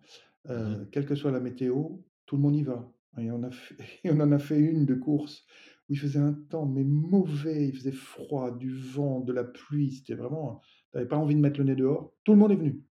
Mmh 0.49 0.87
quelle 0.91 1.05
que 1.05 1.15
soit 1.15 1.31
la 1.31 1.39
météo, 1.39 1.89
tout 2.25 2.35
le 2.37 2.41
monde 2.41 2.55
y 2.55 2.63
va. 2.63 2.91
Et 3.19 3.31
on 3.31 3.43
a 3.43 3.51
fait 3.51 3.75
et 4.03 4.11
on 4.11 4.19
en 4.21 4.31
a 4.31 4.39
fait 4.39 4.59
une 4.59 4.85
de 4.85 4.95
course 4.95 5.45
où 5.89 5.93
il 5.93 5.99
faisait 5.99 6.19
un 6.19 6.33
temps, 6.33 6.65
mais 6.65 6.83
mauvais, 6.83 7.67
il 7.69 7.75
faisait 7.75 7.91
froid, 7.91 8.55
du 8.57 8.69
vent, 8.75 9.19
de 9.21 9.33
la 9.33 9.43
pluie, 9.43 9.91
c'était 9.91 10.15
vraiment 10.15 10.61
tu 10.91 10.97
avais 10.97 11.07
pas 11.07 11.17
envie 11.17 11.35
de 11.35 11.39
mettre 11.41 11.59
le 11.59 11.65
nez 11.65 11.75
dehors. 11.75 12.13
Tout 12.23 12.33
le 12.33 12.37
monde 12.39 12.51
est 12.51 12.55
venu. 12.55 12.83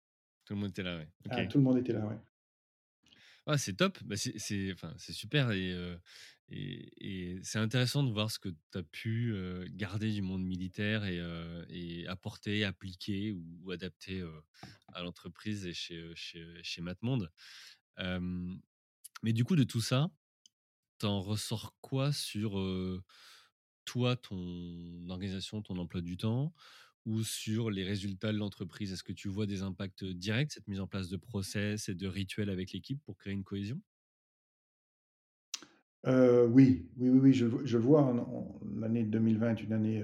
Tout 0.45 0.53
le 0.55 0.61
monde 0.61 0.71
était 0.71 0.83
là, 0.83 0.99
ouais. 0.99 1.09
OK. 1.25 1.41
Ah, 1.41 1.47
tout 1.47 1.57
le 1.59 1.65
monde 1.65 1.79
était 1.79 1.95
là, 1.95 2.07
ouais. 2.07 2.19
Ah, 3.47 3.59
c'est 3.59 3.75
top, 3.75 3.99
bah, 4.05 4.17
c'est 4.17 4.73
enfin, 4.73 4.95
super 4.99 5.51
et 5.53 5.73
heu 5.73 5.99
et 6.49 7.35
et 7.37 7.41
c'est 7.43 7.59
intéressant 7.59 8.03
de 8.03 8.13
voir 8.13 8.31
ce 8.31 8.39
que 8.39 8.49
tu 8.49 8.79
as 8.79 8.83
pu, 8.83 9.33
heu, 9.33 9.67
garder 9.71 10.13
du 10.13 10.23
monde 10.23 10.45
militaire 10.45 11.05
et 11.05 11.19
heu 11.19 11.65
et 11.69 12.07
apporter, 12.07 12.65
appliquer 12.65 13.33
ou 13.33 13.45
ou 13.65 13.71
adapter, 13.73 14.25
à 14.93 15.03
l'entreprise 15.03 15.67
et 15.67 15.75
chez, 15.75 16.13
chez, 16.15 16.45
chez 16.63 16.83
Matmonde. 16.83 17.31
Mais 19.23 19.33
du 19.33 19.45
coup, 19.45 19.57
de 19.57 19.65
tout 19.65 19.81
ça, 19.81 20.11
tu 21.01 21.07
en 21.07 21.21
ressors 21.23 21.77
quoi 21.81 22.13
sur, 22.13 22.57
toi, 23.85 24.17
ton 24.17 25.09
organisation, 25.09 25.63
ton 25.63 25.77
emploi 25.79 26.01
du 26.01 26.17
temps? 26.17 26.53
ou 27.07 27.25
sur 27.25 27.71
les 27.71 27.83
résultats 27.85 28.31
de 28.33 28.37
l'entreprise? 28.39 28.93
Est-ce 28.93 29.03
que 29.03 29.13
tu 29.15 29.29
vois 29.29 29.47
des 29.47 29.63
impacts 29.63 30.05
directs, 30.05 30.53
cette 30.53 30.69
mise 30.69 30.81
en 30.81 30.87
place 30.87 31.09
de 31.09 31.17
process 31.17 31.89
et 31.89 31.95
de 31.95 32.07
rituels 32.07 32.51
avec 32.51 32.73
l'équipe 32.73 33.03
pour 33.03 33.17
créer 33.17 33.33
une 33.33 33.43
cohésion? 33.45 33.81
Oui, 36.07 36.91
oui, 36.97 37.09
oui, 37.11 37.33
je 37.33 37.47
je 37.65 37.79
vois, 37.79 38.03
hein, 38.03 38.27
on 38.31 38.59
l'année 38.79 39.05
2020 39.05 39.51
est 39.51 39.63
une 39.63 39.73
année, 39.73 40.03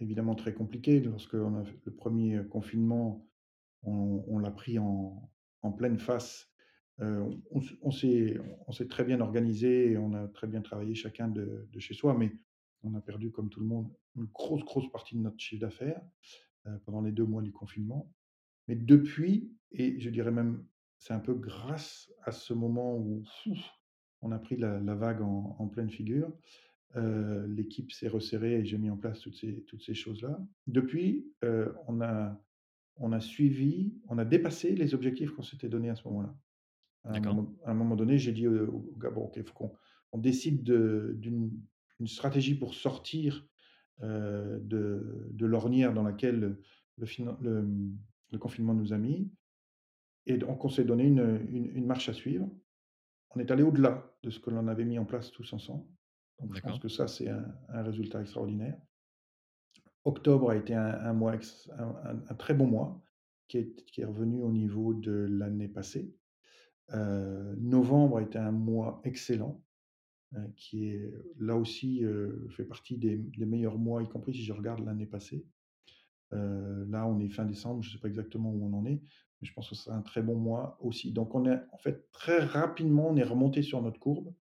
évidemment 0.00 0.34
très 0.36 0.54
compliquée. 0.54 1.00
Lorsqu'on 1.00 1.56
a 1.56 1.64
fait 1.64 1.78
le 1.84 1.94
premier 1.94 2.40
confinement, 2.48 3.28
on 3.82 4.24
on 4.28 4.38
l'a 4.38 4.50
pris 4.52 4.78
en 4.78 5.30
pleine 5.76 5.98
face. 5.98 6.51
Heu, 7.00 7.30
on 7.82 7.90
s'est 7.90 8.88
très 8.88 9.04
bien 9.04 9.20
organisé 9.20 9.96
on 9.96 10.12
a 10.14 10.28
très 10.28 10.46
bien 10.46 10.60
travaillé 10.60 10.94
chacun 10.94 11.28
de 11.28 11.66
chez 11.78 11.94
soi, 11.94 12.14
mais 12.16 12.32
on 12.82 12.94
a 12.94 13.00
perdu 13.00 13.30
comme 13.30 13.48
tout 13.48 13.60
le 13.60 13.66
monde 13.66 13.88
une 14.16 14.26
grosse, 14.26 14.64
partie 14.92 15.16
de 15.16 15.20
notre 15.22 15.38
chiffre 15.38 15.60
d'affaires, 15.62 16.02
heu, 16.66 16.80
pendant 16.84 17.00
les 17.02 17.12
2 17.12 17.24
mois 17.24 17.42
du 17.42 17.52
confinement. 17.52 18.12
Mais 18.68 18.76
depuis 18.76 19.52
et 19.72 20.00
je 20.00 20.10
dirais 20.10 20.32
même, 20.32 20.66
c'est 20.98 21.14
un 21.14 21.20
peu 21.20 21.34
grâce 21.34 22.12
à 22.24 22.32
ce 22.32 22.54
moment 22.54 22.96
où 22.96 23.24
on 24.22 24.32
a 24.32 24.38
pris 24.38 24.56
la 24.56 24.78
vague 24.94 25.22
en 25.22 25.68
pleine 25.68 25.90
figure, 25.90 26.32
heu, 26.96 27.46
l'équipe 27.48 27.92
s'est 27.92 28.08
resserrée 28.08 28.60
et 28.60 28.64
j'ai 28.66 28.78
mis 28.78 28.90
en 28.90 28.96
place 28.98 29.20
toutes 29.20 29.36
ces 29.82 29.94
choses-là. 29.94 30.40
Depuis, 30.68 31.32
on 31.42 32.00
a 32.00 33.20
suivi, 33.20 33.94
on 34.08 34.18
a 34.18 34.24
dépassé 34.24 34.74
les 34.74 34.94
objectifs 34.94 35.32
qu'on 35.32 35.42
s'était 35.42 35.68
donnés 35.68 35.90
à 35.90 35.96
ce 35.96 36.08
moment-là. 36.08 36.34
À 37.04 37.10
un 37.16 37.20
moment 37.20 37.56
à 37.64 37.70
un 37.72 37.74
moment 37.74 37.96
donné, 37.96 38.18
j'ai 38.18 38.32
dit, 38.32 38.46
heu, 38.46 38.68
aux 38.70 38.96
gars: 38.98 39.10
«Bon 39.10 39.22
OK, 39.24 39.34
il 39.36 39.44
faut 39.44 39.54
qu'on 39.54 39.72
on 40.12 40.18
décide 40.18 40.62
de 40.62 41.14
d'une 41.18 41.60
stratégie 42.06 42.54
pour 42.56 42.74
sortir, 42.74 43.46
de 44.00 45.28
de 45.30 45.46
l'ornière 45.46 45.94
dans 45.94 46.02
laquelle 46.04 46.58
le 46.96 47.06
finan 47.06 47.36
le, 47.40 47.62
mmh, 47.62 47.98
le 48.32 48.38
confinement 48.38 48.74
nous 48.74 48.92
a 48.92 48.98
mis». 48.98 49.32
Et 50.26 50.36
donc 50.38 50.64
on 50.64 50.68
s'est 50.68 50.84
donné 50.84 51.04
une, 51.06 51.46
une 51.50 51.66
une 51.76 51.86
marche 51.86 52.08
à 52.08 52.12
suivre. 52.12 52.50
On 53.34 53.40
est 53.40 53.50
allé 53.50 53.62
au-delà 53.64 54.14
de 54.22 54.30
ce 54.30 54.40
que 54.40 54.50
l'on 54.50 54.68
avait 54.68 54.84
mis 54.84 54.98
en 54.98 55.04
place 55.06 55.32
tous 55.32 55.52
ensemble. 55.52 55.86
Donc 56.40 56.54
je 56.54 56.62
pense 56.62 56.78
que 56.80 56.88
ça, 56.88 57.08
c'est 57.08 57.28
un 57.28 57.54
un 57.68 57.82
résultat 57.82 58.20
extraordinaire. 58.20 58.80
Octobre 60.04 60.50
a 60.50 60.56
été 60.56 60.74
un 60.74 60.94
un 60.94 61.12
mois 61.12 61.32
un 61.76 61.84
un 62.04 62.22
un 62.28 62.34
très 62.36 62.54
bon 62.54 62.68
mois 62.68 63.02
qui 63.48 63.58
est 63.58 63.84
qui 63.86 64.00
est 64.00 64.04
revenu 64.04 64.40
au 64.42 64.52
niveau 64.52 64.94
de 64.94 65.10
l'année 65.28 65.68
passée. 65.68 66.14
Heu, 66.90 67.56
novembre 67.60 68.18
a 68.18 68.22
été 68.22 68.38
un 68.38 68.52
mois 68.52 69.00
excellent, 69.04 69.64
heu, 70.34 70.52
qui 70.56 70.86
est 70.88 71.12
là 71.38 71.56
aussi, 71.56 72.04
heu, 72.04 72.48
fait 72.50 72.64
partie 72.66 72.98
des 72.98 73.16
des 73.18 73.46
meilleurs 73.46 73.78
mois, 73.78 74.02
y 74.02 74.08
compris 74.08 74.34
si 74.34 74.44
je 74.44 74.52
regarde 74.54 74.80
l'année 74.84 75.06
passée. 75.06 75.46
Là, 76.88 77.06
on 77.06 77.20
est 77.20 77.28
fin 77.28 77.44
décembre, 77.44 77.82
je 77.82 77.88
ne 77.90 77.92
sais 77.94 78.00
pas 78.00 78.08
exactement 78.08 78.50
où 78.52 78.64
on 78.64 78.72
en 78.72 78.86
est, 78.86 79.00
mais 79.40 79.46
je 79.48 79.52
pense 79.52 79.68
que 79.68 79.74
ce 79.74 79.84
sera 79.84 79.96
un 79.96 80.02
très 80.02 80.22
bon 80.22 80.36
mois 80.36 80.78
aussi. 80.80 81.12
Donc 81.12 81.34
on 81.34 81.46
est 81.46 81.58
en 81.72 81.78
fait, 81.78 82.10
très 82.12 82.38
rapidement, 82.40 83.08
on 83.10 83.16
est 83.16 83.22
remonté 83.22 83.62
sur 83.62 83.82
notre 83.82 84.00
courbe 84.00 84.34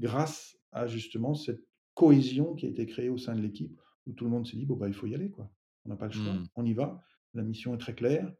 grâce 0.00 0.56
à 0.72 0.86
justement 0.86 1.34
cette 1.34 1.62
cohésion 1.94 2.54
qui 2.54 2.66
a 2.66 2.68
été 2.68 2.86
créée 2.86 3.08
au 3.08 3.18
sein 3.18 3.34
de 3.34 3.40
l'équipe, 3.40 3.80
où 4.06 4.12
tout 4.12 4.24
le 4.24 4.30
monde 4.30 4.46
s'est 4.46 4.56
dit: 4.56 4.66
«Bon, 4.66 4.76
bah, 4.76 4.88
il 4.88 4.94
faut 4.94 5.06
y 5.06 5.14
aller, 5.14 5.30
quoi. 5.30 5.50
On 5.84 5.88
n'a 5.90 5.96
pas 5.96 6.06
le 6.06 6.12
choix, 6.12 6.42
mmh. 6.42 6.48
on 6.56 6.64
y 6.64 6.72
va. 6.74 7.02
La 7.34 7.42
mission 7.42 7.74
est 7.74 7.78
très 7.78 7.94
claire. 7.94 8.32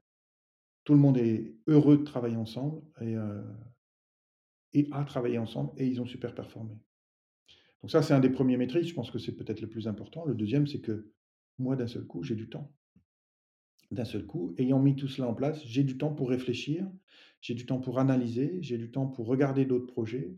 Tout 0.86 0.94
le 0.94 1.00
monde 1.00 1.18
est 1.18 1.54
heureux 1.66 1.98
de 1.98 2.04
travailler 2.04 2.36
ensemble 2.36 2.80
et 3.02 3.16
a 4.92 5.04
travaillé 5.04 5.36
ensemble 5.36 5.72
et 5.76 5.86
ils 5.86 6.00
ont 6.00 6.06
super 6.06 6.34
performé». 6.34 6.78
Donc 7.82 7.90
ça, 7.90 8.02
c'est 8.02 8.14
un 8.14 8.20
des 8.20 8.30
premiers 8.30 8.56
métriques, 8.56 8.88
je 8.88 8.94
pense 8.94 9.10
que 9.10 9.18
c'est 9.18 9.36
peut-être 9.36 9.60
le 9.60 9.68
plus 9.68 9.86
important. 9.88 10.24
Le 10.24 10.34
deuxième, 10.34 10.66
c'est 10.66 10.80
que 10.80 11.12
moi, 11.58 11.76
d'un 11.76 11.86
seul 11.88 12.06
coup, 12.06 12.22
j'ai 12.22 12.34
du 12.34 12.48
temps. 12.48 12.72
D'un 13.90 14.04
seul 14.04 14.26
coup, 14.26 14.54
ayant 14.58 14.80
mis 14.80 14.96
tout 14.96 15.08
cela 15.08 15.28
en 15.28 15.34
place, 15.34 15.62
j'ai 15.64 15.84
du 15.84 15.98
temps 15.98 16.12
pour 16.14 16.28
réfléchir, 16.30 16.90
j'ai 17.40 17.54
du 17.54 17.66
temps 17.66 17.80
pour 17.80 17.98
analyser, 17.98 18.58
j'ai 18.62 18.78
du 18.78 18.90
temps 18.90 19.06
pour 19.06 19.26
regarder 19.26 19.64
d'autres 19.64 19.86
projets 19.86 20.36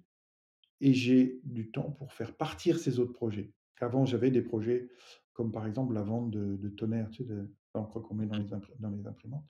et 0.81 0.93
j'ai 0.95 1.41
du 1.45 1.71
temps 1.71 1.91
pour 1.91 2.13
faire 2.13 2.37
partir 2.37 2.79
ces 2.79 2.99
autres 2.99 3.13
projets. 3.15 3.55
Qu'avant, 3.77 4.05
j'avais 4.07 4.31
des 4.31 4.43
projets 4.43 4.89
comme 5.33 5.53
par 5.53 5.67
exemple 5.67 5.95
la 5.95 6.03
vente 6.03 6.31
de 6.31 6.57
de 6.57 6.69
toners, 6.69 7.07
tu 7.11 7.19
sais, 7.19 7.25
de 7.25 7.49
l'encre 7.75 8.01
qu'on 8.01 8.15
met 8.15 8.27
dans 8.27 8.37
Mmh. 8.37 8.43
les 8.43 8.53
impr 8.53 8.73
dans 8.79 8.91
les 8.91 9.07
imprimantes. 9.07 9.47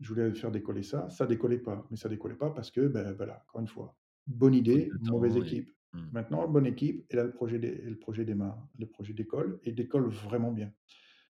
Je 0.00 0.08
voulais 0.08 0.34
faire 0.34 0.50
décoller 0.50 0.82
ça, 0.82 1.08
ça 1.10 1.26
décollait 1.26 1.58
pas, 1.58 1.86
mais 1.90 1.96
ça 1.96 2.08
décollait 2.08 2.34
pas 2.36 2.50
parce 2.50 2.70
que, 2.70 2.88
ben, 2.88 3.12
voilà, 3.12 3.42
encore 3.48 3.60
une 3.60 3.68
fois, 3.68 3.96
bonne 4.26 4.54
idée, 4.54 4.96
mauvaise 5.00 5.36
équipe. 5.36 5.70
mmh. 5.92 6.00
Maintenant, 6.10 6.46
bonne 6.48 6.66
équipe 6.66 7.06
et 7.10 7.16
là 7.16 7.24
le 7.24 7.32
projet 7.32 7.58
le 7.58 7.98
projet 7.98 8.24
démarre, 8.24 8.68
le 8.78 8.86
projet 8.86 9.14
décolle 9.14 9.60
et 9.64 9.72
décolle 9.72 10.08
vraiment 10.08 10.52
bien. 10.52 10.72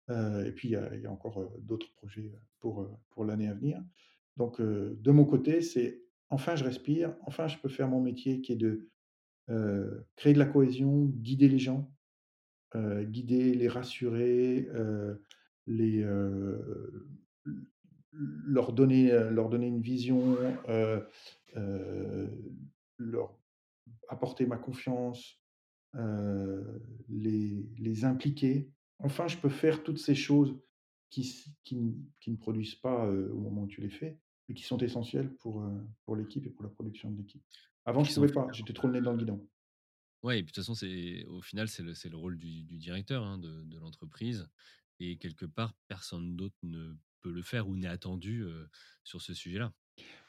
Heu 0.10 0.46
et 0.48 0.52
puis 0.54 0.70
il 0.70 0.72
y 0.72 0.76
a 0.76 0.94
il 0.96 1.02
y 1.02 1.06
a 1.08 1.12
encore, 1.12 1.42
heu, 1.42 1.50
d'autres 1.60 1.92
projets, 1.94 2.34
pour, 2.60 2.82
heu, 2.84 2.90
pour 3.12 3.26
l'année 3.26 3.48
à 3.50 3.54
venir. 3.54 3.84
Donc, 4.38 4.62
de 4.62 5.12
mon 5.12 5.26
côté, 5.26 5.62
c'est 5.62 6.04
enfin 6.30 6.56
je 6.56 6.64
respire, 6.64 7.16
enfin 7.24 7.48
je 7.48 7.58
peux 7.60 7.70
faire 7.70 7.88
mon 7.90 8.02
métier 8.02 8.42
qui 8.42 8.54
est 8.54 8.56
de, 8.58 8.90
créer 10.16 10.34
de 10.34 10.40
la 10.40 10.46
cohésion, 10.46 11.06
guider 11.06 11.48
les 11.50 11.60
gens, 11.60 11.92
guider, 12.76 13.54
les 13.54 13.68
rassurer, 13.68 14.68
les, 15.68 16.04
leur 18.12 18.74
donner, 18.74 19.12
heu, 19.12 19.30
leur 19.30 19.50
donner 19.50 19.68
une 19.68 19.82
vision, 19.82 20.38
heu 20.70 21.08
heu, 21.56 22.30
leur 22.98 23.40
apporter 24.10 24.46
ma 24.48 24.58
confiance, 24.58 25.42
les 27.10 27.70
les 27.78 28.06
impliquer. 28.06 28.72
Enfin, 29.00 29.28
je 29.28 29.38
peux 29.38 29.50
faire 29.50 29.84
toutes 29.84 30.00
ces 30.00 30.16
choses 30.16 30.60
qui 31.10 31.56
qui 31.64 31.96
qui 32.20 32.32
ne 32.32 32.38
produisent 32.38 32.76
pas, 32.76 33.10
au 33.10 33.40
moment 33.40 33.64
où 33.64 33.68
tu 33.68 33.82
les 33.82 33.90
fais, 33.90 34.20
mais 34.48 34.56
qui 34.56 34.64
sont 34.64 34.78
essentielles 34.80 35.36
pour, 35.38 35.64
pour 36.06 36.16
l'équipe 36.16 36.46
et 36.46 36.50
pour 36.50 36.64
la 36.64 36.70
production 36.70 37.12
de 37.12 37.18
l'équipe. 37.18 37.44
Avant, 37.86 38.04
je 38.04 38.12
sont 38.12 38.26
pouvais 38.26 38.32
pas, 38.32 38.50
j'étais 38.52 38.74
trop 38.74 38.88
le 38.88 38.94
nez 38.94 39.02
dans 39.02 39.12
le 39.12 39.18
guidon. 39.18 39.48
Ouais 40.24 40.40
et 40.40 40.44
puis 40.44 40.52
de 40.52 40.56
toute 40.56 40.66
façon, 40.66 40.76
au 41.28 41.42
final, 41.42 41.68
c'est 41.70 41.84
le 41.84 41.94
le 42.10 42.18
rôle 42.18 42.38
du 42.38 42.64
du 42.64 42.78
directeur, 42.78 43.24
hein, 43.24 43.38
de 43.38 43.64
de 43.64 43.78
l'entreprise 43.78 44.48
et 45.00 45.18
quelque 45.20 45.46
part, 45.46 45.76
personne 45.88 46.36
d'autre 46.36 46.56
ne 46.64 46.96
peut 47.22 47.32
le 47.32 47.42
faire 47.44 47.68
ou 47.70 47.76
n'est 47.78 47.88
attendu, 47.88 48.44
sur 49.04 49.22
ce 49.22 49.34
sujet-là. 49.34 49.74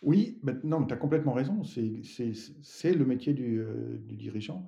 Oui, 0.03 0.39
bah, 0.43 0.53
non, 0.65 0.81
mais 0.81 0.87
tu 0.87 0.95
as 0.95 0.97
complètement 0.97 1.33
raison, 1.33 1.63
c'est 1.65 2.95
le 2.95 3.05
métier 3.05 3.35
du, 3.35 3.61
dirigeant. 4.01 4.67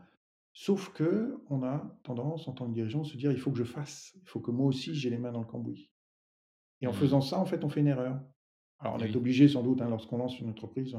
Sauf 0.52 0.90
qu'on 0.92 1.62
a 1.62 1.98
tendance, 2.02 2.48
en 2.48 2.52
tant 2.52 2.66
que 2.68 2.74
dirigeant, 2.74 3.02
à 3.02 3.04
se 3.04 3.16
dire: 3.16 3.32
«Il 3.32 3.38
faut 3.40 3.52
que 3.52 3.58
je 3.58 3.64
fasse, 3.64 4.16
il 4.22 4.28
faut 4.28 4.40
que 4.40 4.50
moi 4.50 4.66
aussi 4.66 4.94
j'ai 4.94 5.10
les 5.10 5.18
mains 5.18 5.32
dans 5.32 5.40
le 5.40 5.46
cambouis». 5.46 5.90
Et 6.82 6.88
en 6.88 6.92
Mmh. 6.92 6.94
faisant 6.94 7.20
ça, 7.22 7.38
en 7.40 7.46
fait, 7.46 7.64
on 7.64 7.70
fait 7.70 7.80
une 7.80 7.88
erreur. 7.88 8.22
Alors 8.80 8.96
on 8.96 9.02
Et 9.02 9.04
est 9.04 9.16
obligé 9.16 9.48
sans 9.48 9.62
doute, 9.62 9.82
hein, 9.82 9.90
lorsqu'on 9.90 10.18
lance 10.18 10.40
une 10.40 10.50
entreprise, 10.50 10.96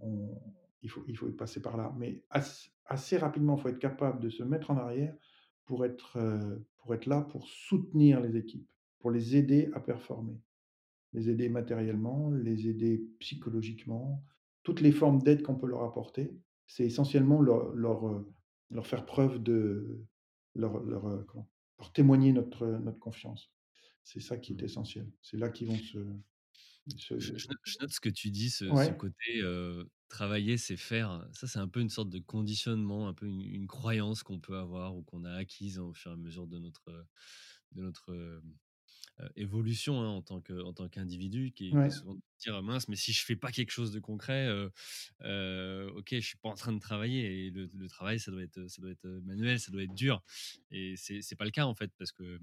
on 0.00 0.40
il 0.82 0.90
faut 0.90 1.04
il 1.08 1.16
faut 1.16 1.28
y 1.28 1.32
passer 1.32 1.62
par 1.62 1.76
là. 1.76 1.94
Mais 1.98 2.24
ass 2.30 2.70
assez 2.86 3.18
rapidement, 3.18 3.56
il 3.56 3.62
faut 3.62 3.68
être 3.70 3.78
capable 3.80 4.20
de 4.20 4.30
se 4.30 4.42
mettre 4.44 4.70
en 4.72 4.76
arrière 4.78 5.16
pour 5.64 5.84
être, 5.86 6.18
heu, 6.18 6.66
pour 6.78 6.94
être 6.94 7.06
là, 7.06 7.22
pour 7.22 7.48
soutenir 7.48 8.20
les 8.20 8.36
équipes, 8.36 8.68
pour 9.00 9.10
les 9.12 9.36
aider 9.36 9.70
à 9.74 9.80
performer. 9.80 10.40
Les 11.12 11.28
aider 11.28 11.48
matériellement, 11.48 12.30
les 12.30 12.68
aider 12.68 13.04
psychologiquement, 13.20 14.24
toutes 14.62 14.80
les 14.80 14.92
formes 14.92 15.20
d'aide 15.22 15.42
qu'on 15.42 15.56
peut 15.56 15.66
leur 15.66 15.82
apporter. 15.82 16.30
C'est 16.66 16.84
essentiellement 16.84 17.42
leur 17.42 17.74
leur, 17.74 18.24
leur 18.70 18.86
faire 18.86 19.04
preuve 19.04 19.42
de 19.42 20.04
leur 20.54 20.82
leur, 20.82 21.26
comment? 21.26 21.48
Leur 21.78 21.92
témoigner 21.92 22.32
notre, 22.32 22.66
notre 22.66 22.98
confiance. 22.98 23.52
C'est 24.04 24.20
ça 24.20 24.36
qui 24.36 24.52
est 24.52 24.62
mmh. 24.62 24.64
essentiel. 24.64 25.12
C'est 25.20 25.36
là 25.36 25.50
qu'ils 25.50 25.68
vont 25.68 25.78
se 25.78 25.98
se 26.96 27.18
Je 27.18 27.36
je 27.36 27.78
note 27.80 27.90
ce 27.90 28.00
que 28.00 28.08
tu 28.08 28.30
dis, 28.30 28.50
ce 28.50 28.64
côté, 28.92 29.42
travailler, 30.08 30.56
c'est 30.58 30.76
faire. 30.76 31.26
Ça, 31.32 31.46
c'est 31.46 31.58
un 31.58 31.68
peu 31.68 31.80
une 31.80 31.88
sorte 31.88 32.10
de 32.10 32.18
conditionnement, 32.18 33.08
un 33.08 33.14
peu 33.14 33.26
une 33.26 33.40
une 33.40 33.66
croyance 33.66 34.22
qu'on 34.22 34.40
peut 34.40 34.56
avoir 34.56 34.96
ou 34.96 35.02
qu'on 35.02 35.24
a 35.24 35.32
acquise 35.32 35.78
au 35.78 35.92
fur 35.92 36.10
et 36.10 36.14
à 36.14 36.16
mesure 36.16 36.46
de 36.46 36.58
notre, 36.58 37.06
de 37.72 37.82
notre, 37.82 38.42
évolution, 39.36 40.00
hein, 40.02 40.08
en 40.08 40.22
tant 40.22 40.40
que 40.40 40.52
en 40.62 40.72
tant 40.72 40.88
qu'individu 40.88 41.52
qui 41.52 41.72
est 41.72 41.76
qui 41.78 41.88
est 41.88 41.90
ouais. 41.90 41.92
souvent 41.92 42.14
de 42.14 42.20
dire: 42.40 42.62
«Mince, 42.62 42.88
mais 42.88 42.96
si 42.96 43.12
je 43.12 43.24
fais 43.24 43.36
pas 43.36 43.52
quelque 43.52 43.70
chose 43.72 43.92
de 43.92 44.00
concret, 44.00 44.48
OK, 45.20 46.08
je 46.12 46.20
suis 46.20 46.38
pas 46.38 46.48
en 46.50 46.54
train 46.54 46.72
de 46.72 46.78
travailler» 46.80 47.46
et 47.46 47.50
le 47.50 47.68
le 47.72 47.88
travail, 47.88 48.20
ça 48.20 48.30
doit 48.30 48.42
être, 48.42 48.68
ça 48.68 48.80
doit 48.82 48.90
être, 48.90 49.06
manuel, 49.24 49.60
ça 49.60 49.70
doit 49.72 49.82
être 49.82 49.94
dur 49.94 50.22
et 50.70 50.96
c'est 50.96 51.22
c'est 51.22 51.36
pas 51.36 51.44
le 51.44 51.50
cas, 51.50 51.66
en 51.66 51.74
fait, 51.74 51.92
parce 51.98 52.12
que, 52.12 52.38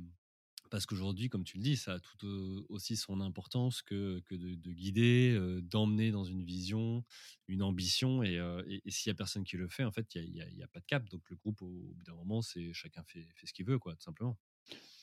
parce 0.71 0.85
qu'aujourd'hui, 0.85 1.29
comme 1.29 1.43
tu 1.45 1.57
le 1.57 1.63
dis, 1.63 1.77
ça 1.77 1.93
a 1.95 1.99
tout 1.99 2.25
au 2.27 2.65
aussi 2.69 2.95
son 2.97 3.21
importance 3.21 3.81
que 3.81 4.21
que 4.25 4.35
de 4.35 4.55
de 4.55 4.71
guider, 4.73 5.59
d'emmener 5.63 6.11
dans 6.11 6.25
une 6.25 6.43
vision, 6.43 7.03
une 7.47 7.63
ambition 7.63 8.23
et 8.23 8.37
heu 8.39 8.63
et 8.67 8.81
et 8.85 8.91
s'il 8.91 9.09
y 9.09 9.13
a 9.13 9.15
personne 9.15 9.43
qui 9.45 9.57
le 9.57 9.67
fait, 9.69 9.83
en 9.85 9.91
fait, 9.91 10.15
il 10.15 10.35
y 10.35 10.41
a 10.41 10.65
a 10.65 10.67
pas 10.67 10.79
de 10.81 10.85
cap. 10.85 11.09
Donc 11.09 11.29
le 11.29 11.35
groupe, 11.37 11.61
au 11.63 11.67
au 11.67 11.93
bout 11.95 12.03
d'un 12.05 12.15
moment, 12.15 12.41
c'est 12.43 12.73
chacun 12.73 13.03
fait 13.03 13.27
fait 13.35 13.47
ce 13.47 13.53
qu'il 13.53 13.65
veut, 13.65 13.79
quoi, 13.79 13.95
tout 13.95 14.03
simplement. 14.03 14.37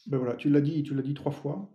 Ben 0.07 0.19
voilà, 0.19 0.35
tu 0.35 0.51
l'as 0.51 0.61
dit 0.61 0.83
tu 0.83 0.95
l'as 0.95 1.03
dit 1.03 1.15
3 1.15 1.33
fois. 1.33 1.71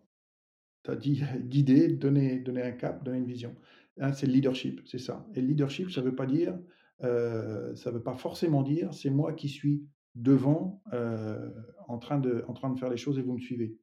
Tu 0.83 0.91
as 0.91 0.95
dit 0.95 1.21
guider, 1.43 1.89
donner 1.89 2.39
donner 2.39 2.63
un 2.63 2.71
cap, 2.71 3.03
donner 3.03 3.19
une 3.19 3.25
vision. 3.25 3.55
Hein, 3.99 4.13
c'est 4.13 4.25
le 4.25 4.33
leadership, 4.33 4.81
c'est 4.85 4.99
ça. 4.99 5.27
Et 5.35 5.41
le 5.41 5.47
leadership, 5.47 5.91
ça 5.91 6.01
veut 6.01 6.15
pas 6.15 6.25
dire, 6.25 6.57
heu, 7.03 7.73
ça 7.75 7.91
veut 7.91 8.03
pas 8.03 8.13
forcément 8.13 8.63
dire: 8.63 8.93
«C'est 8.93 9.09
moi 9.09 9.33
qui 9.33 9.49
suis 9.49 9.85
devant, 10.15 10.81
heu, 10.93 11.53
en 11.87 11.97
train 11.97 12.19
de 12.19 12.43
en 12.47 12.53
train 12.53 12.69
de 12.69 12.79
faire 12.79 12.89
les 12.89 12.97
choses 12.97 13.19
et 13.19 13.21
vous 13.21 13.33
me 13.33 13.39
suivez». 13.39 13.77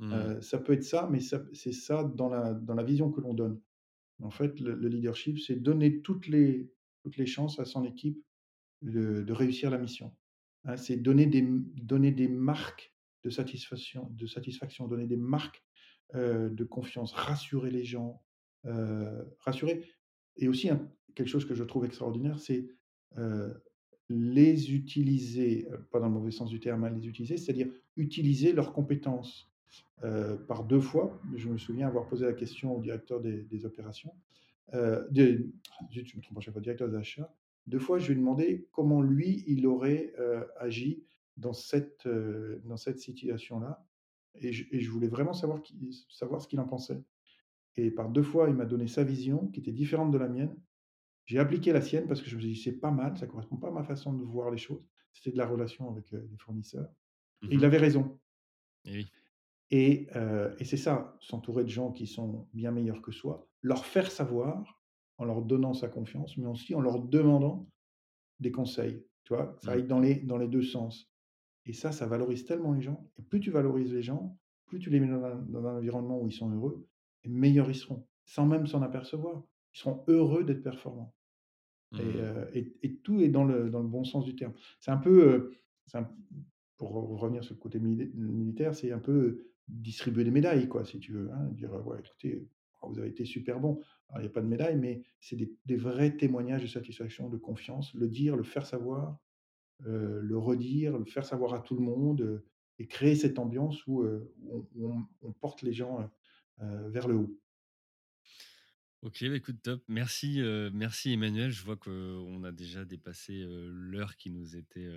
Mmh. 0.00 0.40
ça 0.40 0.58
peut 0.58 0.72
être 0.72 0.82
ça, 0.82 1.08
mais 1.12 1.20
c'est 1.20 1.72
ça 1.72 2.02
dans 2.02 2.28
la, 2.28 2.54
dans 2.54 2.74
la 2.74 2.82
vision 2.82 3.12
que 3.12 3.20
l'on 3.20 3.34
donne. 3.34 3.60
En 4.20 4.30
fait, 4.30 4.58
le, 4.60 4.74
leadership, 4.88 5.38
c'est 5.38 5.56
donner 5.56 6.00
toutes 6.00 6.28
les, 6.28 6.70
toutes 7.02 7.16
les 7.16 7.26
chances 7.26 7.58
à 7.58 7.64
son 7.64 7.84
équipe 7.84 8.20
de, 8.82 9.22
de 9.22 9.32
réussir 9.32 9.70
la 9.70 9.78
mission. 9.78 10.12
Hein, 10.64 10.76
c'est 10.76 10.96
donner 10.96 11.26
des, 11.26 11.46
donner 11.82 12.12
des 12.12 12.28
marques 12.28 12.91
de 13.22 13.30
satisfaction, 13.30 14.08
de 14.12 14.26
satisfaction, 14.26 14.88
donner 14.88 15.06
des 15.06 15.16
marques 15.16 15.62
de 16.14 16.64
confiance, 16.64 17.12
rassurer 17.12 17.70
les 17.70 17.84
gens, 17.84 18.22
rassurer. 19.38 19.84
Et 20.36 20.48
aussi, 20.48 20.68
quelque 21.14 21.28
chose 21.28 21.46
que 21.46 21.54
je 21.54 21.64
trouve 21.64 21.84
extraordinaire, 21.84 22.38
c'est 22.38 22.66
les 24.08 24.74
utiliser, 24.74 25.66
pas 25.90 26.00
dans 26.00 26.06
le 26.06 26.12
mauvais 26.12 26.30
sens 26.30 26.50
du 26.50 26.60
terme, 26.60 26.86
les 26.86 27.08
utiliser, 27.08 27.36
c'est-à-dire 27.36 27.68
utiliser 27.96 28.52
leurs 28.52 28.72
compétences. 28.72 29.50
par 30.48 30.64
deux 30.64 30.80
fois, 30.80 31.20
je 31.34 31.48
me 31.48 31.56
souviens 31.56 31.86
avoir 31.86 32.06
posé 32.06 32.26
la 32.26 32.34
question 32.34 32.76
au 32.76 32.80
directeur 32.82 33.20
des, 33.20 33.64
opérations, 33.64 34.12
de, 34.72 35.50
je 35.90 36.00
me 36.00 36.20
trompe 36.20 36.34
pas, 36.34 36.40
chaque 36.40 36.54
fois, 36.54 36.62
directeur 36.62 36.88
des 36.88 36.96
achats, 36.96 37.32
deux 37.66 37.78
fois, 37.78 37.98
je 37.98 38.06
lui 38.08 38.14
ai 38.14 38.16
demandé 38.16 38.66
comment 38.72 39.02
lui, 39.02 39.44
il 39.46 39.66
aurait 39.66 40.12
agi 40.58 41.04
dans 41.36 41.52
cette, 41.52 42.08
dans 42.64 42.76
cette 42.76 42.98
situation-là. 42.98 43.84
Et 44.36 44.52
je, 44.52 44.90
voulais 44.90 45.08
vraiment 45.08 45.34
savoir, 45.34 45.60
savoir 46.08 46.40
ce 46.40 46.48
qu'il 46.48 46.60
en 46.60 46.66
pensait. 46.66 47.02
Et 47.76 47.90
par 47.90 48.08
deux 48.08 48.22
fois, 48.22 48.48
il 48.48 48.54
m'a 48.54 48.64
donné 48.64 48.86
sa 48.86 49.04
vision, 49.04 49.48
qui 49.48 49.60
était 49.60 49.72
différente 49.72 50.10
de 50.10 50.18
la 50.18 50.28
mienne. 50.28 50.54
J'ai 51.26 51.38
appliqué 51.38 51.72
la 51.72 51.80
sienne 51.80 52.06
parce 52.06 52.20
que 52.20 52.28
je 52.28 52.36
me 52.36 52.40
suis 52.40 52.52
dit, 52.54 52.60
c'est 52.60 52.72
pas 52.72 52.90
mal, 52.90 53.16
ça 53.16 53.26
correspond 53.26 53.56
pas 53.56 53.68
à 53.68 53.72
ma 53.72 53.84
façon 53.84 54.12
de 54.12 54.24
voir 54.24 54.50
les 54.50 54.58
choses. 54.58 54.84
C'était 55.12 55.30
de 55.30 55.38
la 55.38 55.46
relation 55.46 55.90
avec 55.90 56.10
les 56.10 56.38
fournisseurs. 56.38 56.88
Et 57.42 57.54
il 57.54 57.60
mmh 57.60 57.64
avait 57.64 57.78
raison. 57.78 58.18
Et, 58.84 59.04
et, 59.70 60.08
et 60.58 60.64
c'est 60.64 60.76
ça, 60.76 61.16
s'entourer 61.20 61.64
de 61.64 61.68
gens 61.68 61.92
qui 61.92 62.06
sont 62.06 62.48
bien 62.52 62.70
meilleurs 62.70 63.02
que 63.02 63.12
soi, 63.12 63.46
leur 63.62 63.84
faire 63.84 64.10
savoir, 64.10 64.82
en 65.18 65.24
leur 65.24 65.42
donnant 65.42 65.74
sa 65.74 65.88
confiance, 65.88 66.36
mais 66.36 66.46
aussi 66.46 66.74
en 66.74 66.80
leur 66.80 66.98
demandant 66.98 67.68
des 68.40 68.50
conseils. 68.50 69.04
Tu 69.24 69.34
vois, 69.34 69.56
ça 69.62 69.70
mmh. 69.70 69.74
aille 69.74 69.86
dans 69.86 70.00
les, 70.00 70.14
dans 70.16 70.36
les 70.36 70.48
deux 70.48 70.62
sens. 70.62 71.11
Et 71.66 71.72
ça, 71.72 71.92
ça 71.92 72.06
valorise 72.06 72.44
tellement 72.44 72.72
les 72.72 72.82
gens. 72.82 73.08
Et 73.18 73.22
plus 73.22 73.40
tu 73.40 73.50
valorises 73.50 73.92
les 73.92 74.02
gens, 74.02 74.38
plus 74.66 74.78
tu 74.78 74.90
les 74.90 75.00
mets 75.00 75.08
dans 75.08 75.24
un, 75.24 75.76
environnement 75.76 76.20
où 76.20 76.26
ils 76.26 76.32
sont 76.32 76.50
heureux, 76.50 76.86
et 77.24 77.28
meilleurs 77.28 77.70
ils 77.70 77.76
seront, 77.76 78.06
sans 78.24 78.46
même 78.46 78.66
s'en 78.66 78.82
apercevoir. 78.82 79.42
Ils 79.74 79.78
seront 79.78 80.04
heureux 80.08 80.44
d'être 80.44 80.62
performants. 80.62 81.14
Mmh. 81.92 81.98
Euh, 82.00 82.46
et, 82.54 82.74
et, 82.82 82.96
tout 82.96 83.20
est 83.20 83.28
dans 83.28 83.44
le, 83.44 83.70
dans 83.70 83.80
le 83.80 83.88
bon 83.88 84.04
sens 84.04 84.24
du 84.24 84.34
terme. 84.34 84.54
C'est 84.80 84.90
un 84.90 84.96
peu, 84.96 85.52
euh, 85.94 86.04
pour 86.78 86.90
revenir 86.92 87.44
sur 87.44 87.54
le 87.54 87.60
côté 87.60 87.78
militaire, 87.78 88.74
c'est 88.74 88.92
un 88.92 88.98
peu 88.98 89.46
distribuer 89.68 90.24
des 90.24 90.30
médailles, 90.30 90.68
quoi, 90.68 90.84
si 90.84 90.98
tu 90.98 91.12
veux. 91.12 91.30
Hein, 91.32 91.48
dire, 91.52 91.70
ouais, 91.86 91.98
écoutez, 92.00 92.48
vous 92.82 92.98
avez 92.98 93.08
été 93.08 93.24
super 93.24 93.60
bon. 93.60 93.80
il 94.16 94.20
n'y 94.20 94.26
a 94.26 94.30
pas 94.30 94.40
de 94.40 94.46
médaille, 94.46 94.76
mais 94.76 95.02
c'est 95.20 95.36
des, 95.36 95.54
des, 95.66 95.76
vrais 95.76 96.16
témoignages 96.16 96.62
de 96.62 96.66
satisfaction, 96.66 97.28
de 97.28 97.36
confiance. 97.36 97.94
Le 97.94 98.08
dire, 98.08 98.36
le 98.36 98.42
faire 98.42 98.66
savoir, 98.66 99.18
euh, 99.86 100.20
le 100.22 100.38
redire, 100.38 100.98
le 100.98 101.04
faire 101.04 101.24
savoir 101.24 101.54
à 101.54 101.60
tout 101.60 101.74
le 101.74 101.82
monde 101.82 102.20
euh, 102.20 102.44
et 102.78 102.86
créer 102.86 103.14
cette 103.14 103.38
ambiance 103.38 103.86
où, 103.86 104.02
euh, 104.02 104.32
on, 104.80 105.32
porte 105.40 105.62
les 105.62 105.72
gens 105.72 106.08
vers 106.58 107.08
le 107.08 107.16
haut. 107.16 107.38
Ok, 109.02 109.24
bah, 109.24 109.34
écoute, 109.34 109.60
top. 109.62 109.82
Merci, 109.88 110.40
merci 110.72 111.12
Emmanuel. 111.12 111.50
Je 111.50 111.64
vois 111.64 111.76
qu'on 111.76 112.44
a 112.44 112.52
déjà 112.52 112.84
dépassé 112.84 113.44
l'heure 113.48 114.14
qui 114.14 114.30
nous 114.30 114.54
était 114.54 114.88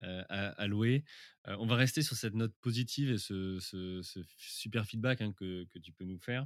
allouée. 0.00 1.04
on 1.44 1.64
va 1.64 1.76
rester 1.76 2.02
sur 2.02 2.16
cette 2.16 2.34
note 2.34 2.52
positive 2.60 3.12
et 3.12 3.18
ce, 3.18 4.02
super 4.36 4.84
feedback 4.84 5.20
hein, 5.20 5.32
que, 5.32 5.64
tu 5.80 5.92
peux 5.92 6.04
nous 6.04 6.18
faire 6.18 6.44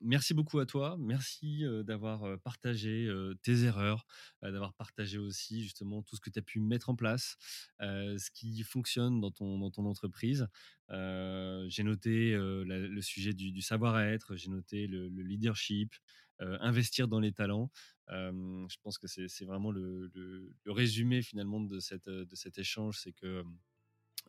merci 0.00 0.34
beaucoup 0.34 0.58
à 0.58 0.66
toi. 0.66 0.96
Merci 0.98 1.62
d'avoir 1.84 2.36
partagé 2.40 3.08
tes 3.42 3.62
erreurs, 3.62 4.04
d'avoir 4.42 4.74
partagé 4.74 5.18
aussi 5.18 5.62
justement 5.62 6.02
tout 6.02 6.16
ce 6.16 6.20
que 6.20 6.30
tu 6.30 6.40
as 6.40 6.42
pu 6.42 6.58
mettre 6.58 6.90
en 6.90 6.96
place, 6.96 7.36
ce 7.78 8.30
qui 8.32 8.60
fonctionne 8.64 9.20
dans 9.20 9.30
ton 9.30 9.86
entreprise. 9.86 10.48
J'ai 10.90 11.82
noté 11.82 12.32
le 12.34 13.00
sujet 13.00 13.32
du, 13.32 13.62
savoir-être, 13.62 14.36
j'ai 14.36 14.50
noté 14.50 14.86
le, 14.86 15.08
leadership, 15.08 15.94
investir 16.40 17.08
dans 17.08 17.20
les 17.20 17.32
talents. 17.32 17.70
je 18.08 18.76
pense 18.82 18.98
que 18.98 19.06
c'est 19.06 19.44
vraiment 19.44 19.70
le, 19.70 20.10
résumé 20.66 21.22
finalement 21.22 21.60
de, 21.60 21.80
cet 21.80 22.58
échange, 22.58 22.98
c'est 22.98 23.12
que 23.12 23.44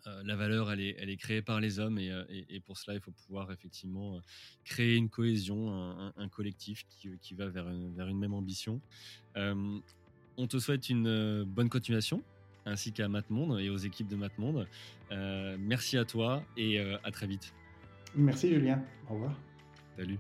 euh, 0.05 0.21
la 0.23 0.35
valeur, 0.35 0.71
elle 0.71 0.81
est, 0.81 1.17
créée 1.17 1.41
par 1.41 1.59
les 1.59 1.79
hommes 1.79 1.97
et, 1.97 2.11
euh, 2.11 2.23
pour 2.65 2.77
cela, 2.77 2.95
il 2.95 3.01
faut 3.01 3.11
pouvoir 3.11 3.51
effectivement 3.51 4.15
euh, 4.15 4.19
créer 4.63 4.95
une 4.95 5.09
cohésion, 5.09 5.71
un, 6.15 6.29
collectif 6.29 6.85
qui, 6.87 7.33
va 7.33 7.47
vers 7.47 7.67
une 7.67 8.19
même 8.19 8.33
ambition. 8.33 8.81
on 9.35 10.47
te 10.47 10.59
souhaite 10.59 10.89
une 10.89 11.43
bonne 11.43 11.69
continuation 11.69 12.23
ainsi 12.67 12.91
qu'à 12.91 13.07
Matmonde 13.07 13.59
et 13.59 13.69
aux 13.69 13.77
équipes 13.77 14.07
de 14.07 14.15
Matmonde. 14.15 14.67
merci 15.59 15.97
à 15.97 16.05
toi 16.05 16.43
et 16.55 16.79
à 16.79 17.11
très 17.11 17.27
vite. 17.27 17.53
Merci 18.15 18.49
Julien. 18.49 18.81
Au 19.09 19.13
revoir. 19.13 19.33
Salut. 19.97 20.19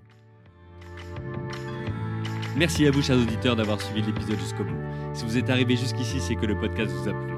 Merci 2.57 2.87
à 2.87 2.91
vous, 2.91 3.03
chers 3.03 3.17
auditeurs, 3.17 3.55
d'avoir 3.55 3.79
suivi 3.79 4.01
l'épisode 4.01 4.39
jusqu'au 4.39 4.63
bout. 4.63 4.81
Si 5.13 5.23
vous 5.25 5.37
êtes 5.37 5.49
arrivé 5.49 5.75
jusqu'ici, 5.75 6.19
c'est 6.19 6.35
que 6.35 6.45
le 6.45 6.57
podcast 6.59 6.91
vous 6.91 7.09
a 7.09 7.13
plu. 7.13 7.33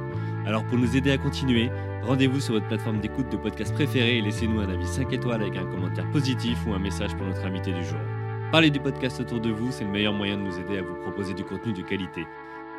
Alors 0.45 0.65
pour 0.65 0.77
nous 0.77 0.95
aider 0.95 1.11
à 1.11 1.17
continuer, 1.17 1.69
rendez-vous 2.03 2.39
sur 2.39 2.53
votre 2.53 2.67
plateforme 2.67 3.01
d'écoute 3.01 3.29
de 3.29 3.37
podcast 3.37 3.73
préférée 3.73 4.17
et 4.17 4.21
laissez-nous 4.21 4.61
un 4.61 4.69
avis 4.69 4.87
5 4.87 5.11
étoiles 5.11 5.41
avec 5.41 5.57
un 5.57 5.65
commentaire 5.65 6.09
positif 6.11 6.57
ou 6.65 6.73
un 6.73 6.79
message 6.79 7.15
pour 7.15 7.27
notre 7.27 7.45
invité 7.45 7.73
du 7.73 7.83
jour. 7.83 7.99
Parlez 8.51 8.71
du 8.71 8.79
podcast 8.79 9.19
autour 9.19 9.41
de 9.41 9.51
vous, 9.51 9.71
c'est 9.71 9.83
le 9.83 9.91
meilleur 9.91 10.13
moyen 10.13 10.37
de 10.37 10.43
nous 10.43 10.57
aider 10.57 10.77
à 10.77 10.81
vous 10.81 10.95
proposer 11.03 11.33
du 11.33 11.43
contenu 11.43 11.73
de 11.73 11.81
qualité. 11.81 12.25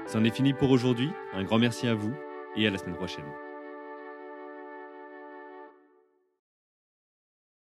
C'en 0.06 0.24
est 0.24 0.34
fini 0.34 0.52
pour 0.52 0.70
aujourd'hui, 0.70 1.10
un 1.32 1.44
grand 1.44 1.58
merci 1.58 1.86
à 1.86 1.94
vous 1.94 2.12
et 2.56 2.66
à 2.66 2.70
la 2.70 2.78
semaine 2.78 2.96
prochaine. 2.96 3.24